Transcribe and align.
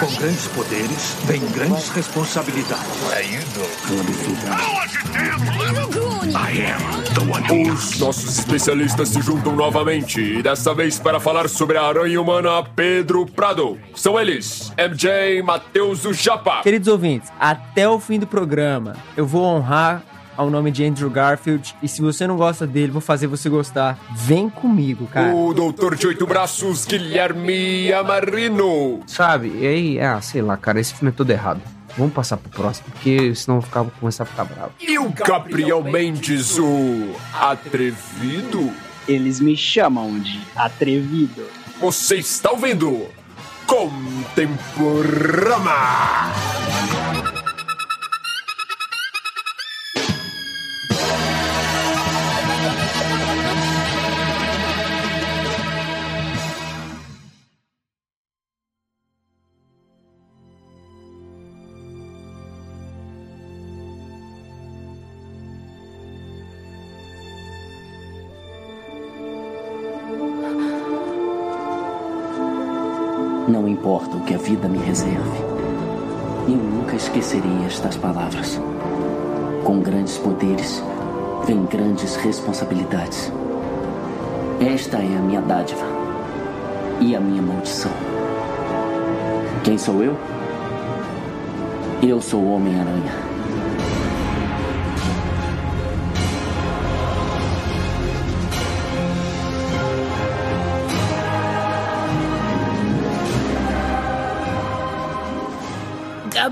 Com 0.00 0.14
grandes 0.16 0.46
poderes, 0.48 1.16
vem 1.24 1.40
grandes 1.50 1.90
responsabilidades. 1.90 2.86
Os 7.50 7.98
nossos 7.98 8.38
especialistas 8.38 9.10
se 9.10 9.20
juntam 9.20 9.54
novamente 9.54 10.18
e 10.18 10.42
dessa 10.42 10.74
vez 10.74 10.98
para 10.98 11.20
falar 11.20 11.46
sobre 11.50 11.76
a 11.76 11.82
aranha 11.82 12.18
humana 12.18 12.64
Pedro 12.74 13.26
Prado. 13.26 13.78
São 13.94 14.18
eles, 14.18 14.72
MJ 14.78 15.42
Matheus 15.42 16.00
do 16.00 16.14
Japa. 16.14 16.62
Queridos 16.62 16.88
ouvintes, 16.88 17.30
até 17.38 17.86
o 17.86 18.00
fim 18.00 18.18
do 18.18 18.26
programa 18.26 18.96
eu 19.14 19.26
vou 19.26 19.44
honrar 19.44 20.02
ao 20.36 20.50
nome 20.50 20.70
de 20.70 20.84
Andrew 20.84 21.10
Garfield 21.10 21.74
e 21.82 21.88
se 21.88 22.00
você 22.00 22.26
não 22.26 22.36
gosta 22.36 22.66
dele, 22.66 22.92
vou 22.92 23.00
fazer 23.00 23.26
você 23.26 23.48
gostar. 23.48 23.98
Vem 24.14 24.48
comigo, 24.48 25.06
cara. 25.06 25.34
O 25.34 25.52
doutor 25.52 25.94
de 25.96 26.06
oito 26.06 26.26
braços, 26.26 26.84
Guilherme 26.84 27.92
Amarino. 27.92 29.00
Sabe? 29.06 29.52
E 29.60 29.66
aí, 29.66 30.00
ah, 30.00 30.20
sei 30.20 30.42
lá, 30.42 30.56
cara, 30.56 30.80
esse 30.80 30.94
filme 30.94 31.10
é 31.10 31.14
todo 31.14 31.30
errado. 31.30 31.60
Vamos 31.96 32.14
passar 32.14 32.38
pro 32.38 32.50
próximo, 32.50 32.86
porque 32.90 33.34
senão 33.34 33.56
eu 33.56 33.60
vou 33.60 33.68
ficar, 33.68 33.82
vou 33.82 33.92
começar 34.00 34.22
a 34.22 34.26
ficar 34.26 34.44
bravo. 34.44 34.72
E 34.80 34.98
o 34.98 35.10
Gabriel 35.10 35.82
Mendes, 35.82 36.58
o 36.58 37.14
atrevido. 37.38 38.72
Eles 39.06 39.40
me 39.40 39.56
chamam 39.56 40.18
de 40.20 40.40
atrevido. 40.54 41.44
Você 41.80 42.16
está 42.16 42.52
ouvindo 42.52 43.08
Contemporama. 43.66 44.52
Reserve, 74.92 75.38
eu 76.46 76.56
nunca 76.58 76.96
esquecerei 76.96 77.64
estas 77.66 77.96
palavras. 77.96 78.60
Com 79.64 79.80
grandes 79.80 80.18
poderes, 80.18 80.82
vem 81.46 81.64
grandes 81.64 82.14
responsabilidades. 82.16 83.32
Esta 84.60 84.98
é 84.98 85.16
a 85.16 85.22
minha 85.22 85.40
dádiva 85.40 85.86
e 87.00 87.16
a 87.16 87.20
minha 87.20 87.40
maldição. 87.40 87.90
Quem 89.64 89.78
sou 89.78 90.02
eu? 90.02 90.14
Eu 92.02 92.20
sou 92.20 92.42
o 92.42 92.52
Homem-Aranha. 92.52 93.31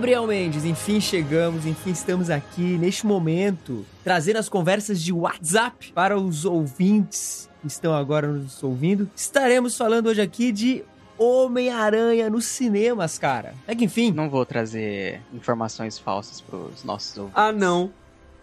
Gabriel 0.01 0.27
Mendes, 0.27 0.65
enfim 0.65 0.99
chegamos, 0.99 1.67
enfim 1.67 1.91
estamos 1.91 2.31
aqui 2.31 2.79
neste 2.79 3.05
momento, 3.05 3.85
trazendo 4.03 4.39
as 4.39 4.49
conversas 4.49 4.99
de 5.03 5.13
WhatsApp 5.13 5.93
para 5.93 6.19
os 6.19 6.47
ouvintes 6.47 7.51
que 7.61 7.67
estão 7.67 7.93
agora 7.93 8.27
nos 8.27 8.63
ouvindo. 8.63 9.11
Estaremos 9.15 9.77
falando 9.77 10.07
hoje 10.07 10.23
aqui 10.23 10.53
de 10.53 10.83
Homem-Aranha 11.19 12.31
nos 12.31 12.47
cinemas, 12.47 13.19
cara. 13.19 13.53
É 13.67 13.75
que 13.75 13.85
enfim. 13.85 14.11
Não 14.11 14.31
vou 14.31 14.47
trazer 14.47 15.21
informações 15.35 15.99
falsas 15.99 16.41
pros 16.41 16.83
nossos 16.83 17.19
ouvintes. 17.19 17.39
Ah, 17.39 17.53
não. 17.53 17.93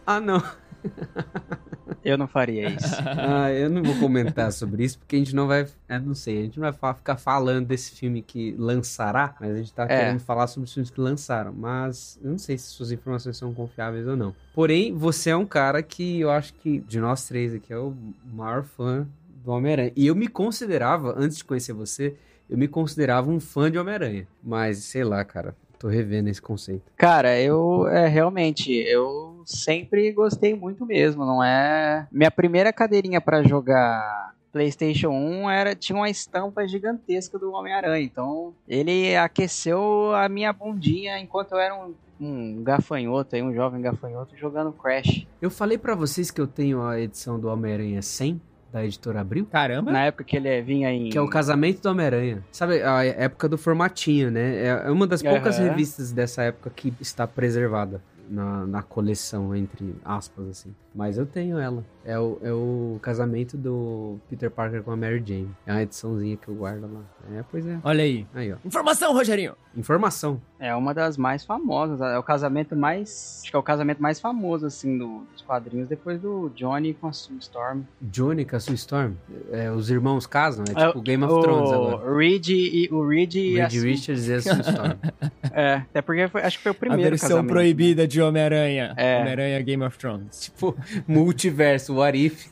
Ah, 0.06 0.20
não. 0.20 0.44
Eu 2.08 2.18
não 2.18 2.28
faria 2.28 2.70
isso. 2.70 2.96
ah, 3.18 3.52
eu 3.52 3.70
não 3.70 3.84
vou 3.84 3.96
comentar 4.00 4.52
sobre 4.54 4.84
isso, 4.86 4.98
porque 5.00 5.16
a 5.18 5.20
gente 5.20 5.36
não 5.36 5.46
vai. 5.48 5.68
Eu 5.90 6.02
não 6.02 6.14
sei, 6.16 6.40
a 6.40 6.42
gente 6.44 6.60
não 6.60 6.72
vai 6.72 6.94
ficar 6.94 7.18
falando 7.18 7.66
desse 7.68 7.92
filme 7.92 8.22
que 8.22 8.56
lançará, 8.58 9.36
mas 9.42 9.52
a 9.52 9.58
gente 9.58 9.74
tá 9.74 9.84
É. 9.84 9.88
querendo 9.88 10.20
falar 10.20 10.48
sobre 10.48 10.68
os 10.68 10.74
filmes 10.74 10.90
que 10.90 11.02
lançaram. 11.02 11.52
Mas 11.54 12.18
eu 12.24 12.32
não 12.32 12.38
sei 12.38 12.58
se 12.58 12.68
suas 12.68 12.92
informações 12.92 13.36
são 13.38 13.54
confiáveis 13.54 14.08
ou 14.08 14.16
não. 14.16 14.34
Porém, 14.54 14.94
você 14.94 15.32
é 15.32 15.36
um 15.36 15.46
cara 15.46 15.84
que 15.84 16.20
eu 16.22 16.32
acho 16.32 16.54
que, 16.54 16.80
de 16.80 17.00
nós 17.00 17.28
três 17.28 17.54
aqui, 17.54 17.74
é 17.74 17.78
o 17.78 17.94
maior 18.34 18.64
fã 18.64 19.06
do 19.44 19.52
Homem-Aranha. 19.52 19.92
E 19.96 20.08
eu 20.08 20.16
me 20.16 20.28
considerava, 20.28 21.14
antes 21.18 21.38
de 21.38 21.44
conhecer 21.44 21.74
você, 21.74 22.16
eu 22.50 22.58
me 22.58 22.68
considerava 22.68 23.30
um 23.30 23.40
fã 23.40 23.70
de 23.70 23.78
Homem-Aranha. 23.78 24.26
Mas, 24.42 24.78
sei 24.80 25.04
lá, 25.04 25.26
cara. 25.26 25.54
Tô 25.80 25.88
revendo 25.88 26.30
esse 26.30 26.42
conceito. 26.42 26.92
Cara, 26.96 27.40
eu 27.40 27.88
é, 27.88 28.08
realmente, 28.08 28.72
eu 28.72 29.42
sempre 29.46 30.12
gostei 30.12 30.56
muito 30.56 30.86
mesmo, 30.86 31.26
não 31.26 31.44
é? 31.44 32.08
Minha 32.12 32.32
primeira 32.32 32.74
cadeirinha 32.74 33.22
pra 33.22 33.44
jogar 33.44 34.36
PlayStation 34.52 35.10
1 35.10 35.50
era 35.50 35.76
tinha 35.76 35.96
uma 35.96 36.10
estampa 36.10 36.68
gigantesca 36.68 37.38
do 37.38 37.52
Homem-Aranha, 37.52 38.04
então 38.04 38.54
ele 38.68 39.16
aqueceu 39.16 40.14
a 40.16 40.28
minha 40.28 40.52
bundinha 40.52 41.20
enquanto 41.20 41.52
eu 41.52 41.60
era 41.60 41.76
um, 41.76 41.94
um 42.20 42.64
gafanhoto, 42.64 43.36
aí, 43.36 43.44
um 43.44 43.54
jovem 43.54 43.82
gafanhoto 43.82 44.36
jogando 44.36 44.72
Crash. 44.72 45.28
Eu 45.42 45.52
falei 45.52 45.78
pra 45.78 45.94
vocês 45.96 46.32
que 46.32 46.42
eu 46.42 46.48
tenho 46.48 46.82
a 46.82 47.00
edição 47.00 47.40
do 47.40 47.48
Homem-Aranha 47.48 48.02
100 48.02 48.42
da 48.72 48.84
editora 48.84 49.22
Abril. 49.22 49.46
Caramba. 49.52 49.92
Na 49.92 50.06
época 50.06 50.24
que 50.24 50.36
ele 50.36 50.62
vinha 50.62 50.92
em 50.92 51.10
Que 51.10 51.18
é 51.18 51.22
o 51.22 51.30
Casamento 51.30 51.82
do 51.82 51.90
Homem-Aranha. 51.90 52.44
Sabe, 52.52 52.82
a 52.84 53.04
época 53.04 53.48
do 53.48 53.58
formatinho, 53.58 54.30
né? 54.32 54.66
É 54.66 54.92
uma 54.92 55.08
das 55.08 55.22
poucas 55.22 55.58
Aham. 55.58 55.70
revistas 55.70 56.12
dessa 56.12 56.44
época 56.44 56.70
que 56.76 56.94
está 57.00 57.26
preservada 57.28 58.02
na, 58.30 58.66
na 58.66 58.82
coleção, 58.84 59.56
entre 59.56 59.96
aspas, 60.04 60.48
assim. 60.50 60.76
Mas 60.94 61.18
eu 61.18 61.26
tenho 61.28 61.60
ela. 61.60 61.84
É 62.04 62.18
o, 62.18 62.40
é 62.42 62.52
o 62.52 62.98
casamento 63.02 63.56
do 63.56 64.18
Peter 64.30 64.50
Parker 64.50 64.82
com 64.82 64.92
a 64.92 64.96
Mary 64.98 65.22
Jane. 65.24 65.50
É 65.66 65.72
uma 65.74 65.82
ediçãozinha 65.84 66.36
que 66.38 66.48
eu 66.48 66.56
guardo 66.56 66.92
lá. 66.92 67.02
É, 67.38 67.44
pois 67.52 67.68
é. 67.68 67.78
Olha 67.84 68.04
aí. 68.04 68.26
Aí, 68.34 68.52
ó. 68.52 68.56
Informação, 68.66 69.14
Rogerinho. 69.14 69.54
Informação. 69.76 70.42
É 70.60 70.74
uma 70.76 70.92
das 70.94 71.16
mais 71.18 71.46
famosas, 71.46 72.02
é 72.02 72.18
o 72.18 72.24
casamento 72.24 72.76
mais, 72.76 73.42
acho 73.44 73.52
que 73.52 73.56
é 73.56 73.60
o 73.60 73.64
casamento 73.64 74.02
mais 74.02 74.20
famoso 74.20 74.66
assim 74.66 74.98
do- 74.98 75.22
dos 75.32 75.44
quadrinhos 75.44 75.88
depois 75.88 76.20
do 76.20 76.50
Johnny 76.56 76.96
com 76.96 77.08
a 77.08 77.14
Sue 77.14 77.38
Storm. 77.38 77.82
Johnny 78.02 78.44
com 78.44 78.56
a 78.56 78.60
Sue 78.60 78.74
Storm. 78.74 79.14
É, 79.52 79.72
os 79.72 79.92
irmãos 79.92 80.26
casam, 80.26 80.66
é 80.68 80.82
É, 80.82 80.88
tipo 80.88 81.02
Game 81.02 81.24
of 81.24 81.42
Thrones 81.44 81.72
agora. 81.72 82.10
O 82.12 82.18
Reed 82.18 82.48
e 82.50 82.90
o 82.92 83.08
Reed 83.08 83.36
e 83.36 83.62
a 83.62 83.68
Reed 83.68 83.80
Sue. 83.82 83.90
Richards 83.92 84.28
e 84.28 84.34
a 84.34 84.42
Sue 84.42 84.62
Storm. 84.62 84.98
É, 85.54 85.76
até 85.76 86.02
porque 86.04 86.28
foi- 86.28 86.42
acho 86.42 86.58
que 86.58 86.64
foi 86.64 86.72
o 86.72 86.76
A 86.76 86.78
primeiro 86.78 87.10
versão 87.12 87.30
casamento. 87.30 87.50
proibida 87.52 88.08
de 88.08 88.17
Homem-Aranha. 88.22 88.94
É. 88.98 89.20
Homem-Aranha 89.20 89.62
Game 89.62 89.84
of 89.84 89.98
Thrones. 89.98 90.40
tipo, 90.42 90.76
multiverso, 91.08 91.96
what 91.96 92.18
if? 92.18 92.48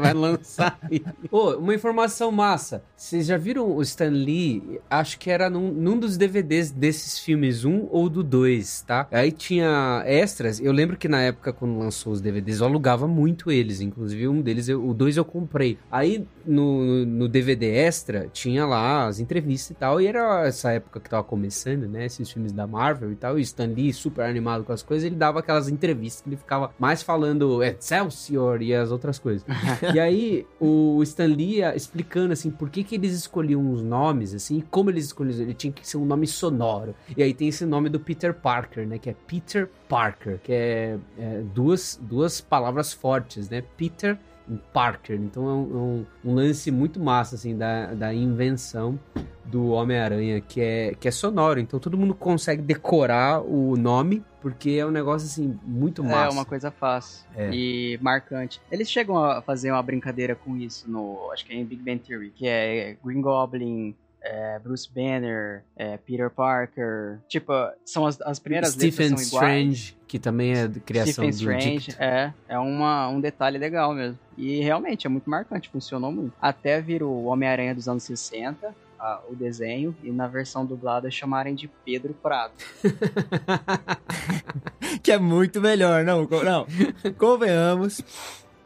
Vai 0.00 0.12
lançar 0.12 0.78
aí. 0.82 1.02
Ô, 1.30 1.52
uma 1.56 1.74
informação 1.74 2.30
massa. 2.30 2.82
Vocês 2.96 3.26
já 3.26 3.36
viram 3.36 3.70
o 3.76 3.82
Stan 3.82 4.08
Lee? 4.10 4.80
Acho 4.90 5.18
que 5.18 5.30
era 5.30 5.48
num, 5.50 5.72
num 5.72 5.98
dos 5.98 6.16
DVDs 6.16 6.70
desses 6.70 7.18
filmes, 7.18 7.64
um 7.64 7.86
ou 7.90 8.08
do 8.08 8.22
dois, 8.22 8.82
tá? 8.82 9.06
Aí 9.10 9.30
tinha 9.32 10.02
extras. 10.06 10.60
Eu 10.60 10.72
lembro 10.72 10.96
que 10.96 11.08
na 11.08 11.20
época, 11.22 11.52
quando 11.52 11.78
lançou 11.78 12.12
os 12.12 12.20
DVDs, 12.20 12.60
eu 12.60 12.66
alugava 12.66 13.06
muito 13.06 13.50
eles. 13.50 13.80
Inclusive, 13.80 14.28
um 14.28 14.40
deles, 14.40 14.68
eu- 14.68 14.84
o 14.86 14.94
dois 14.94 15.16
eu 15.16 15.24
comprei. 15.24 15.78
Aí, 15.90 16.26
no, 16.44 17.04
no 17.04 17.28
DVD 17.28 17.66
extra, 17.66 18.28
tinha 18.32 18.64
lá 18.66 19.06
as 19.06 19.18
entrevistas 19.20 19.70
e 19.70 19.74
tal. 19.74 20.00
E 20.00 20.06
era 20.06 20.46
essa 20.46 20.72
época 20.72 21.00
que 21.00 21.10
tava 21.10 21.24
começando, 21.24 21.88
né? 21.88 22.06
Esses 22.06 22.30
filmes 22.30 22.52
da 22.52 22.66
Marvel 22.66 23.12
e 23.12 23.16
tal. 23.16 23.38
E 23.38 23.40
o 23.40 23.42
Stan 23.42 23.66
Lee, 23.66 23.92
super 23.92 24.24
animado 24.24 24.55
com 24.64 24.72
as 24.72 24.82
coisas, 24.82 25.04
ele 25.04 25.16
dava 25.16 25.40
aquelas 25.40 25.68
entrevistas 25.68 26.22
que 26.22 26.28
ele 26.28 26.36
ficava 26.36 26.70
mais 26.78 27.02
falando 27.02 27.62
Excelsior 27.62 28.62
e 28.62 28.74
as 28.74 28.90
outras 28.90 29.18
coisas. 29.18 29.44
e 29.94 30.00
aí, 30.00 30.46
o 30.60 31.02
Stan 31.02 31.26
Lee 31.26 31.62
explicando, 31.74 32.32
assim, 32.32 32.50
por 32.50 32.70
que 32.70 32.84
que 32.84 32.94
eles 32.94 33.12
escolhiam 33.12 33.72
os 33.72 33.82
nomes, 33.82 34.34
assim, 34.34 34.58
e 34.58 34.62
como 34.62 34.90
eles 34.90 35.06
escolhiam. 35.06 35.40
Ele 35.40 35.54
tinha 35.54 35.72
que 35.72 35.86
ser 35.86 35.96
um 35.96 36.04
nome 36.04 36.26
sonoro. 36.26 36.94
E 37.16 37.22
aí 37.22 37.34
tem 37.34 37.48
esse 37.48 37.64
nome 37.64 37.88
do 37.88 37.98
Peter 38.00 38.32
Parker, 38.34 38.86
né? 38.86 38.98
Que 38.98 39.10
é 39.10 39.14
Peter 39.26 39.68
Parker, 39.88 40.38
que 40.42 40.52
é, 40.52 40.98
é 41.18 41.42
duas, 41.54 41.98
duas 42.00 42.40
palavras 42.40 42.92
fortes, 42.92 43.48
né? 43.48 43.62
Peter 43.76 44.18
e 44.48 44.56
Parker. 44.72 45.16
Então 45.20 45.48
é 45.48 45.52
um, 45.52 45.62
é 45.70 45.76
um- 45.76 46.06
um 46.30 46.34
lance 46.34 46.70
muito 46.70 47.00
massa, 47.00 47.34
assim, 47.34 47.56
da, 47.56 47.94
da 47.94 48.14
invenção 48.14 48.98
do 49.44 49.68
Homem-Aranha, 49.68 50.40
que 50.40 50.60
é, 50.60 50.94
que 50.98 51.06
é 51.06 51.10
sonoro. 51.10 51.60
Então 51.60 51.78
todo 51.78 51.96
mundo 51.96 52.14
consegue 52.14 52.60
decorar 52.62 53.40
o 53.42 53.76
nome, 53.76 54.24
porque 54.40 54.70
é 54.70 54.84
um 54.86 54.90
negócio, 54.90 55.26
assim, 55.26 55.58
muito 55.64 56.02
massa. 56.02 56.26
É 56.26 56.38
uma 56.38 56.44
coisa 56.44 56.70
fácil 56.70 57.24
É. 57.36 57.50
e 57.52 57.98
marcante. 58.02 58.60
Eles 58.70 58.90
chegam 58.90 59.16
a 59.18 59.40
fazer 59.42 59.70
uma 59.70 59.82
brincadeira 59.82 60.34
com 60.34 60.56
isso 60.56 60.90
no, 60.90 61.30
acho 61.32 61.44
que 61.46 61.52
é 61.52 61.56
em 61.56 61.64
Big 61.64 61.82
Bang 61.82 61.98
Theory, 62.00 62.30
que 62.34 62.46
é 62.46 62.96
Green 63.04 63.20
Goblin, 63.20 63.94
é, 64.26 64.58
Bruce 64.58 64.88
Banner, 64.92 65.62
é, 65.76 65.96
Peter 65.96 66.30
Parker. 66.30 67.18
Tipo, 67.28 67.52
são 67.84 68.06
as, 68.06 68.20
as 68.20 68.38
primeiras 68.38 68.72
Stephen 68.72 69.10
letras 69.10 69.28
são 69.28 69.38
iguais. 69.38 69.72
Strange, 69.72 69.96
que 70.06 70.18
também 70.18 70.52
é 70.52 70.66
de 70.66 70.80
criação 70.80 71.30
Stephen 71.30 71.30
do 71.30 71.36
Strange, 71.36 71.96
é, 71.98 72.32
é 72.48 72.58
uma, 72.58 73.08
um 73.08 73.20
detalhe 73.20 73.58
legal 73.58 73.94
mesmo. 73.94 74.18
E 74.36 74.60
realmente 74.60 75.06
é 75.06 75.10
muito 75.10 75.30
marcante, 75.30 75.68
funcionou 75.68 76.10
muito. 76.10 76.32
Até 76.40 76.80
vir 76.80 77.02
o 77.02 77.24
Homem-Aranha 77.24 77.74
dos 77.74 77.88
anos 77.88 78.02
60, 78.02 78.74
a, 78.98 79.20
o 79.28 79.34
desenho 79.34 79.96
e 80.02 80.10
na 80.10 80.26
versão 80.26 80.66
dublada 80.66 81.10
chamarem 81.10 81.54
de 81.54 81.68
Pedro 81.84 82.14
Prado. 82.14 82.52
que 85.02 85.12
é 85.12 85.18
muito 85.18 85.60
melhor, 85.60 86.04
não, 86.04 86.22
não. 86.22 86.66
Convenhamos. 87.16 88.02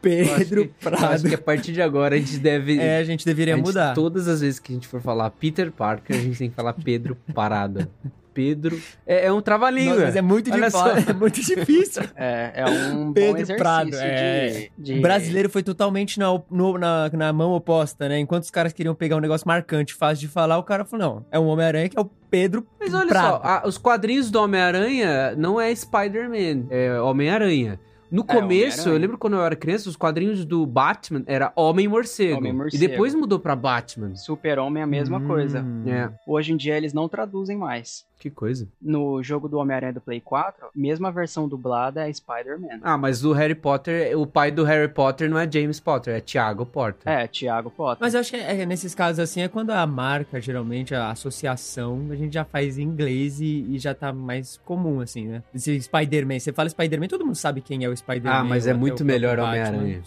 Pedro 0.00 0.66
que, 0.66 0.74
Prado. 0.80 1.04
Acho 1.06 1.28
que 1.28 1.34
a 1.34 1.38
partir 1.38 1.72
de 1.72 1.82
agora 1.82 2.14
a 2.14 2.18
gente 2.18 2.38
deve. 2.38 2.78
É, 2.78 2.98
a 2.98 3.04
gente 3.04 3.24
deveria 3.24 3.54
a 3.54 3.56
gente, 3.56 3.66
mudar. 3.66 3.94
Todas 3.94 4.28
as 4.28 4.40
vezes 4.40 4.58
que 4.58 4.72
a 4.72 4.74
gente 4.74 4.88
for 4.88 5.00
falar 5.00 5.30
Peter 5.30 5.70
Parker, 5.70 6.16
a 6.16 6.20
gente 6.20 6.38
tem 6.38 6.50
que 6.50 6.56
falar 6.56 6.72
Pedro 6.72 7.16
Parado. 7.34 7.88
Pedro. 8.32 8.80
É, 9.06 9.26
é 9.26 9.32
um 9.32 9.40
trava-língua. 9.40 10.04
Mas 10.04 10.16
é 10.16 10.22
muito, 10.22 10.50
difícil, 10.50 10.86
é 11.08 11.12
muito 11.12 11.40
difícil. 11.40 12.02
É, 12.16 12.52
é 12.54 12.64
um 12.66 13.12
Pedro 13.12 13.56
Prado, 13.56 13.90
é. 13.94 14.70
de, 14.78 14.94
de... 14.94 14.98
O 14.98 15.02
brasileiro 15.02 15.50
foi 15.50 15.62
totalmente 15.62 16.18
na, 16.18 16.26
no, 16.50 16.78
na, 16.78 17.10
na 17.10 17.32
mão 17.32 17.52
oposta, 17.52 18.08
né? 18.08 18.18
Enquanto 18.18 18.44
os 18.44 18.50
caras 18.50 18.72
queriam 18.72 18.94
pegar 18.94 19.16
um 19.16 19.20
negócio 19.20 19.46
marcante, 19.46 19.94
fácil 19.94 20.26
de 20.26 20.32
falar, 20.32 20.58
o 20.58 20.62
cara 20.62 20.84
falou, 20.84 21.06
não, 21.06 21.26
é 21.30 21.38
um 21.38 21.46
Homem-Aranha 21.46 21.88
que 21.88 21.98
é 21.98 22.00
o 22.00 22.10
Pedro 22.30 22.66
Mas 22.78 22.94
olha 22.94 23.08
Prado. 23.08 23.26
só, 23.26 23.40
a, 23.42 23.66
os 23.66 23.76
quadrinhos 23.76 24.30
do 24.30 24.40
Homem-Aranha 24.40 25.34
não 25.36 25.60
é 25.60 25.74
Spider-Man, 25.74 26.66
é 26.70 27.00
Homem-Aranha. 27.00 27.78
No 28.10 28.22
É, 28.22 28.24
começo, 28.26 28.44
Homem-Aranha. 28.80 28.94
eu 28.96 28.98
lembro 29.00 29.18
quando 29.18 29.34
eu 29.34 29.42
era 29.42 29.54
criança, 29.54 29.88
os 29.88 29.96
quadrinhos 29.96 30.44
do 30.44 30.66
Batman 30.66 31.22
era 31.26 31.52
Homem-Morcego. 31.54 32.38
Homem-Morcego. 32.38 32.82
E 32.82 32.88
depois 32.88 33.14
mudou 33.14 33.38
pra 33.38 33.54
Batman. 33.54 34.16
Super-Homem 34.16 34.80
é 34.80 34.84
a 34.84 34.86
mesma 34.86 35.18
Hum. 35.18 35.26
coisa. 35.26 35.64
É. 35.86 36.10
Hoje 36.26 36.52
em 36.52 36.56
dia 36.56 36.76
eles 36.76 36.92
não 36.92 37.08
traduzem 37.08 37.56
mais. 37.56 38.04
Que 38.20 38.28
coisa. 38.28 38.68
No 38.80 39.22
jogo 39.22 39.48
do 39.48 39.56
Homem-Aranha 39.56 39.94
do 39.94 40.00
Play 40.00 40.20
4, 40.20 40.68
mesma 40.74 41.10
versão 41.10 41.48
dublada 41.48 42.06
é 42.06 42.12
Spider-Man. 42.12 42.80
Ah, 42.82 42.98
mas 42.98 43.24
o 43.24 43.32
Harry 43.32 43.54
Potter, 43.54 44.16
o 44.18 44.26
pai 44.26 44.50
do 44.50 44.62
Harry 44.62 44.92
Potter 44.92 45.30
não 45.30 45.38
é 45.38 45.50
James 45.50 45.80
Potter, 45.80 46.14
é 46.14 46.20
Thiago 46.20 46.66
Potter. 46.66 47.10
É, 47.10 47.26
Thiago 47.26 47.70
Potter. 47.70 47.96
Mas 47.98 48.12
eu 48.12 48.20
acho 48.20 48.32
que 48.32 48.36
é, 48.36 48.66
nesses 48.66 48.94
casos 48.94 49.20
assim 49.20 49.40
é 49.40 49.48
quando 49.48 49.70
a 49.70 49.86
marca, 49.86 50.38
geralmente, 50.38 50.94
a 50.94 51.10
associação, 51.10 52.08
a 52.10 52.14
gente 52.14 52.34
já 52.34 52.44
faz 52.44 52.78
em 52.78 52.82
inglês 52.82 53.40
e, 53.40 53.64
e 53.70 53.78
já 53.78 53.94
tá 53.94 54.12
mais 54.12 54.58
comum, 54.66 55.00
assim, 55.00 55.26
né? 55.26 55.42
Esse 55.54 55.80
Spider-Man, 55.80 56.38
você 56.38 56.52
fala 56.52 56.68
Spider-Man, 56.68 57.08
todo 57.08 57.24
mundo 57.24 57.36
sabe 57.36 57.62
quem 57.62 57.84
é 57.84 57.88
o 57.88 57.96
Spider-Man. 57.96 58.38
Ah, 58.38 58.44
mas 58.44 58.66
é 58.66 58.74
muito 58.74 59.02
melhor 59.02 59.38
Homem-Aranha. 59.38 60.02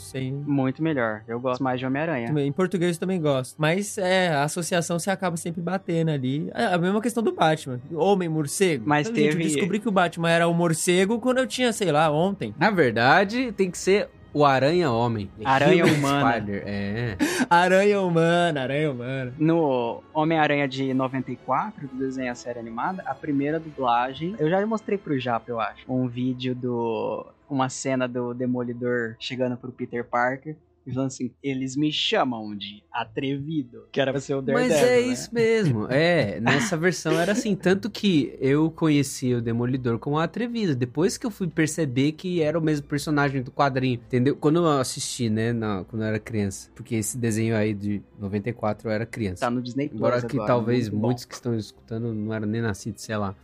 Muito 0.45 0.83
melhor. 0.83 1.24
Eu 1.27 1.39
gosto 1.39 1.63
mais 1.63 1.80
de 1.80 1.86
Homem-Aranha. 1.88 2.30
Em 2.42 2.51
português 2.51 2.95
eu 2.95 3.00
também 3.00 3.19
gosto. 3.19 3.56
Mas 3.57 3.98
é, 3.98 4.30
a 4.30 4.44
associação 4.44 5.00
você 5.00 5.10
acaba 5.10 5.36
sempre 5.36 5.63
batendo 5.63 6.12
ali. 6.12 6.51
É 6.54 6.65
a 6.65 6.77
mesma 6.77 7.01
questão 7.01 7.24
do 7.24 7.31
Batman. 7.31 7.80
Homem, 8.04 8.28
morcego. 8.30 8.84
Mas 8.88 9.08
Então, 9.08 9.22
gente, 9.22 9.32
teve- 9.32 9.44
eu 9.44 9.48
descobri 9.48 9.80
que 9.80 9.88
o 9.88 9.92
Batman 9.92 10.30
era 10.30 10.48
o 10.48 10.54
morcego 10.54 11.20
quando 11.20 11.38
eu 11.38 11.48
tinha, 11.48 11.72
sei 11.74 11.92
lá, 11.92 12.10
ontem. 12.12 12.54
Na 12.58 12.70
verdade, 12.70 13.52
tem 13.52 13.70
que 13.72 13.78
ser 13.78 14.10
o 14.34 14.44
Aranha-Homem. 14.44 15.30
Aranha 15.46 15.84
Human 15.86 15.96
humana. 15.98 16.32
Spider, 16.38 16.64
É. 16.66 17.18
Aranha 17.50 18.02
humana, 18.02 18.62
aranha 18.64 18.92
humana. 18.92 19.34
No 19.38 20.02
Homem-Aranha 20.14 20.68
de 20.68 20.92
94, 20.94 21.88
do 21.88 21.96
desenho 22.00 22.32
a 22.32 22.36
série 22.36 22.58
animada, 22.60 23.04
a 23.06 23.14
primeira 23.14 23.60
dublagem. 23.60 24.36
Eu 24.40 24.50
já 24.50 24.66
mostrei 24.66 24.98
pro 24.98 25.20
Japa, 25.20 25.46
eu 25.52 25.60
acho. 25.60 25.84
Um 25.88 26.08
vídeo 26.08 26.56
do. 26.56 27.26
Uma 27.50 27.70
cena 27.70 28.08
do 28.08 28.34
Demolidor 28.34 29.16
chegando 29.20 29.56
pro 29.56 29.72
Peter 29.72 30.04
Parker. 30.04 30.56
E 30.86 30.92
falando 30.94 31.08
assim, 31.08 31.32
eles 31.42 31.78
me 31.78 31.92
chamam 31.94 32.56
de 32.58 32.84
atrevido. 32.92 33.88
Que 33.92 34.02
era 34.02 34.12
pra 34.12 34.20
ser 34.20 34.36
o 34.36 34.42
Daredevil, 34.42 34.76
Mas 34.76 34.84
é 34.86 34.96
né? 34.96 35.00
isso 35.02 35.34
mesmo. 35.34 35.88
É, 35.90 36.40
nessa 36.42 36.76
versão 36.76 37.14
era 37.20 37.32
assim. 37.32 37.56
Tanto 37.56 37.90
que 37.90 38.36
eu 38.42 38.70
conheci 38.70 39.34
o 39.34 39.42
Demolidor 39.42 39.98
como 39.98 40.20
atrevido. 40.20 40.76
Depois 40.76 41.18
que 41.18 41.26
eu 41.26 41.32
fui 41.32 41.48
perceber 41.48 42.12
que 42.12 42.42
era 42.42 42.60
o 42.60 42.62
mesmo 42.62 42.86
personagem 42.86 43.42
do 43.42 43.50
quadrinho. 43.52 43.96
Entendeu? 43.96 44.36
Quando 44.36 44.58
eu 44.60 44.68
assisti, 44.80 45.30
né? 45.30 45.54
na- 45.54 45.86
quando 45.86 46.02
eu 46.02 46.08
era 46.10 46.20
criança. 46.20 46.70
Porque 46.76 46.96
esse 46.96 47.18
desenho 47.18 47.56
aí 47.56 47.74
de 47.74 48.02
94 48.20 48.88
eu 48.90 48.92
era 48.92 49.06
criança. 49.06 49.42
Tá 49.46 49.50
no 49.50 49.62
Disney 49.62 49.88
Plus 49.88 50.00
Embora 50.00 50.22
que 50.22 50.36
agora, 50.36 50.48
talvez 50.48 50.90
muito 50.90 51.02
muitos 51.02 51.26
que 51.26 51.34
estão 51.34 51.56
escutando 51.56 52.14
não 52.14 52.34
eram 52.34 52.48
nem 52.48 52.62
nascidos, 52.62 53.02
sei 53.04 53.16
lá. 53.16 53.36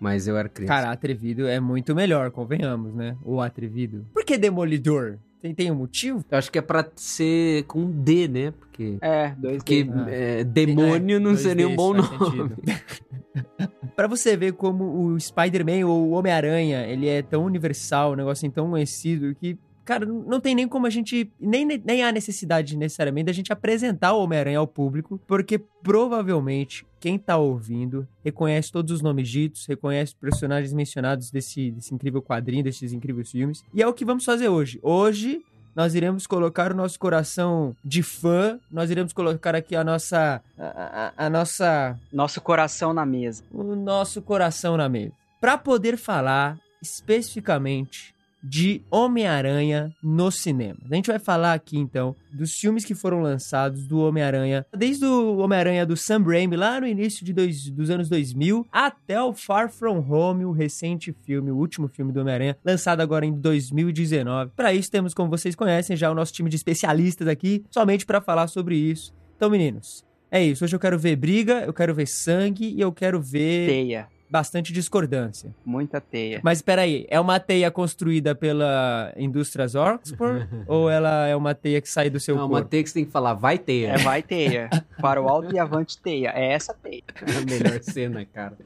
Mas 0.00 0.26
eu 0.26 0.36
era 0.36 0.48
criança. 0.48 0.72
Cara, 0.74 0.90
atrevido 0.90 1.46
é 1.46 1.60
muito 1.60 1.94
melhor, 1.94 2.30
convenhamos, 2.30 2.94
né? 2.94 3.16
O 3.24 3.40
atrevido. 3.40 4.06
Por 4.12 4.24
que 4.24 4.36
demolidor? 4.38 5.18
Tem, 5.40 5.54
tem 5.54 5.70
um 5.70 5.74
motivo? 5.74 6.22
eu 6.30 6.38
acho 6.38 6.52
que 6.52 6.58
é 6.58 6.62
pra 6.62 6.86
ser 6.96 7.64
com 7.64 7.90
D, 7.90 8.28
né? 8.28 8.50
Porque. 8.50 8.98
É, 9.00 9.34
dois 9.38 9.56
Porque 9.58 9.84
D. 9.84 9.90
Ah. 9.92 10.06
é, 10.10 10.44
demônio 10.44 11.18
não 11.18 11.30
Dois 11.30 11.40
seria 11.40 11.66
um 11.66 11.74
bom 11.74 11.94
nome. 11.94 12.52
Pra 13.96 14.06
você 14.06 14.36
ver 14.36 14.52
como 14.52 14.84
o 14.84 15.20
Spider-Man 15.20 15.86
ou 15.86 16.08
o 16.08 16.10
Homem-Aranha, 16.12 16.86
ele 16.86 17.08
é 17.08 17.22
tão 17.22 17.44
universal, 17.44 18.12
um 18.12 18.16
negócio 18.16 18.50
tão 18.50 18.70
conhecido 18.70 19.34
que, 19.34 19.58
cara, 19.84 20.04
não 20.06 20.40
tem 20.40 20.54
nem 20.54 20.68
como 20.68 20.86
a 20.86 20.90
gente. 20.90 21.30
Nem, 21.40 21.64
nem 21.64 22.02
há 22.04 22.12
necessidade 22.12 22.76
necessariamente 22.76 23.26
da 23.26 23.32
gente 23.32 23.52
apresentar 23.52 24.12
o 24.12 24.22
Homem-Aranha 24.22 24.58
ao 24.58 24.66
público, 24.66 25.20
porque 25.26 25.58
provavelmente 25.82 26.86
quem 26.98 27.18
tá 27.18 27.36
ouvindo 27.36 28.06
reconhece 28.24 28.70
todos 28.72 28.92
os 28.92 29.00
nomes 29.02 29.28
ditos, 29.28 29.66
reconhece 29.66 30.12
os 30.12 30.18
personagens 30.18 30.72
mencionados 30.72 31.30
desse, 31.30 31.70
desse 31.70 31.94
incrível 31.94 32.20
quadrinho, 32.22 32.64
desses 32.64 32.92
incríveis 32.92 33.30
filmes. 33.30 33.62
E 33.74 33.82
é 33.82 33.86
o 33.86 33.92
que 33.94 34.04
vamos 34.04 34.24
fazer 34.24 34.48
hoje. 34.48 34.78
Hoje. 34.82 35.42
Nós 35.72 35.94
iremos 35.94 36.26
colocar 36.26 36.72
o 36.72 36.74
nosso 36.74 36.98
coração 36.98 37.76
de 37.84 38.02
fã, 38.02 38.58
nós 38.68 38.90
iremos 38.90 39.12
colocar 39.12 39.54
aqui 39.54 39.76
a 39.76 39.84
nossa. 39.84 40.42
a- 40.58 41.12
a- 41.16 41.26
a 41.26 41.30
nossa 41.30 41.96
Nosso 42.12 42.40
coração 42.40 42.92
na 42.92 43.06
mesa. 43.06 43.44
o 43.52 43.62
nosso 43.76 44.20
coração 44.20 44.76
na 44.76 44.88
mesa. 44.88 45.12
Para 45.40 45.56
poder 45.56 45.96
falar 45.96 46.58
especificamente 46.82 48.12
de 48.42 48.82
Homem-Aranha 48.90 49.94
no 50.02 50.30
cinema. 50.30 50.78
A 50.90 50.94
gente 50.94 51.08
vai 51.08 51.18
falar 51.18 51.52
aqui 51.52 51.78
então 51.78 52.14
dos 52.32 52.54
filmes 52.54 52.84
que 52.84 52.94
foram 52.94 53.20
lançados 53.20 53.86
do 53.86 54.00
Homem-Aranha, 54.00 54.66
desde 54.76 55.04
o 55.04 55.38
Homem-Aranha 55.38 55.84
do 55.84 55.96
Sam 55.96 56.22
Raimi 56.22 56.56
lá 56.56 56.80
no 56.80 56.86
início 56.86 57.24
de 57.24 57.32
dois, 57.32 57.68
dos 57.70 57.90
anos 57.90 58.08
2000 58.08 58.66
até 58.70 59.20
o 59.22 59.32
Far 59.32 59.70
From 59.70 60.04
Home, 60.08 60.44
o 60.44 60.52
recente 60.52 61.12
filme, 61.24 61.50
o 61.50 61.56
último 61.56 61.88
filme 61.88 62.12
do 62.12 62.20
Homem-Aranha, 62.20 62.56
lançado 62.64 63.00
agora 63.00 63.26
em 63.26 63.32
2019. 63.32 64.52
Para 64.56 64.72
isso 64.72 64.90
temos, 64.90 65.14
como 65.14 65.30
vocês 65.30 65.54
conhecem, 65.54 65.96
já 65.96 66.10
o 66.10 66.14
nosso 66.14 66.32
time 66.32 66.48
de 66.48 66.56
especialistas 66.56 67.28
aqui, 67.28 67.64
somente 67.70 68.06
para 68.06 68.20
falar 68.20 68.46
sobre 68.46 68.76
isso. 68.76 69.12
Então, 69.36 69.50
meninos, 69.50 70.04
é 70.30 70.42
isso. 70.42 70.64
Hoje 70.64 70.76
eu 70.76 70.80
quero 70.80 70.98
ver 70.98 71.16
briga, 71.16 71.64
eu 71.66 71.72
quero 71.72 71.94
ver 71.94 72.06
sangue 72.06 72.74
e 72.76 72.80
eu 72.80 72.92
quero 72.92 73.20
ver 73.20 73.66
Teia. 73.68 74.08
Bastante 74.30 74.72
discordância. 74.72 75.54
Muita 75.64 76.00
teia. 76.00 76.40
Mas 76.42 76.58
espera 76.58 76.82
aí, 76.82 77.06
é 77.08 77.18
uma 77.18 77.40
teia 77.40 77.70
construída 77.70 78.34
pela 78.34 79.12
Indústrias 79.16 79.74
Oxford 79.76 80.48
ou 80.66 80.88
ela 80.88 81.26
é 81.26 81.34
uma 81.34 81.54
teia 81.54 81.80
que 81.80 81.88
sai 81.88 82.08
do 82.08 82.20
seu 82.20 82.36
Não, 82.36 82.44
uma 82.44 82.58
corpo? 82.58 82.68
T 82.68 82.82
que 82.82 82.88
você 82.88 82.94
tem 82.94 83.04
que 83.04 83.10
falar, 83.10 83.34
vai 83.34 83.58
ter. 83.58 83.84
É, 83.88 83.98
vai 83.98 84.22
teia. 84.22 84.70
Para 85.00 85.20
o 85.20 85.28
alto 85.28 85.54
e 85.54 85.58
avante 85.58 85.98
teia. 85.98 86.32
É 86.34 86.52
essa 86.52 86.72
teia. 86.74 87.02
É 87.30 87.36
a 87.36 87.40
melhor 87.42 87.82
cena, 87.82 88.24
cara. 88.24 88.56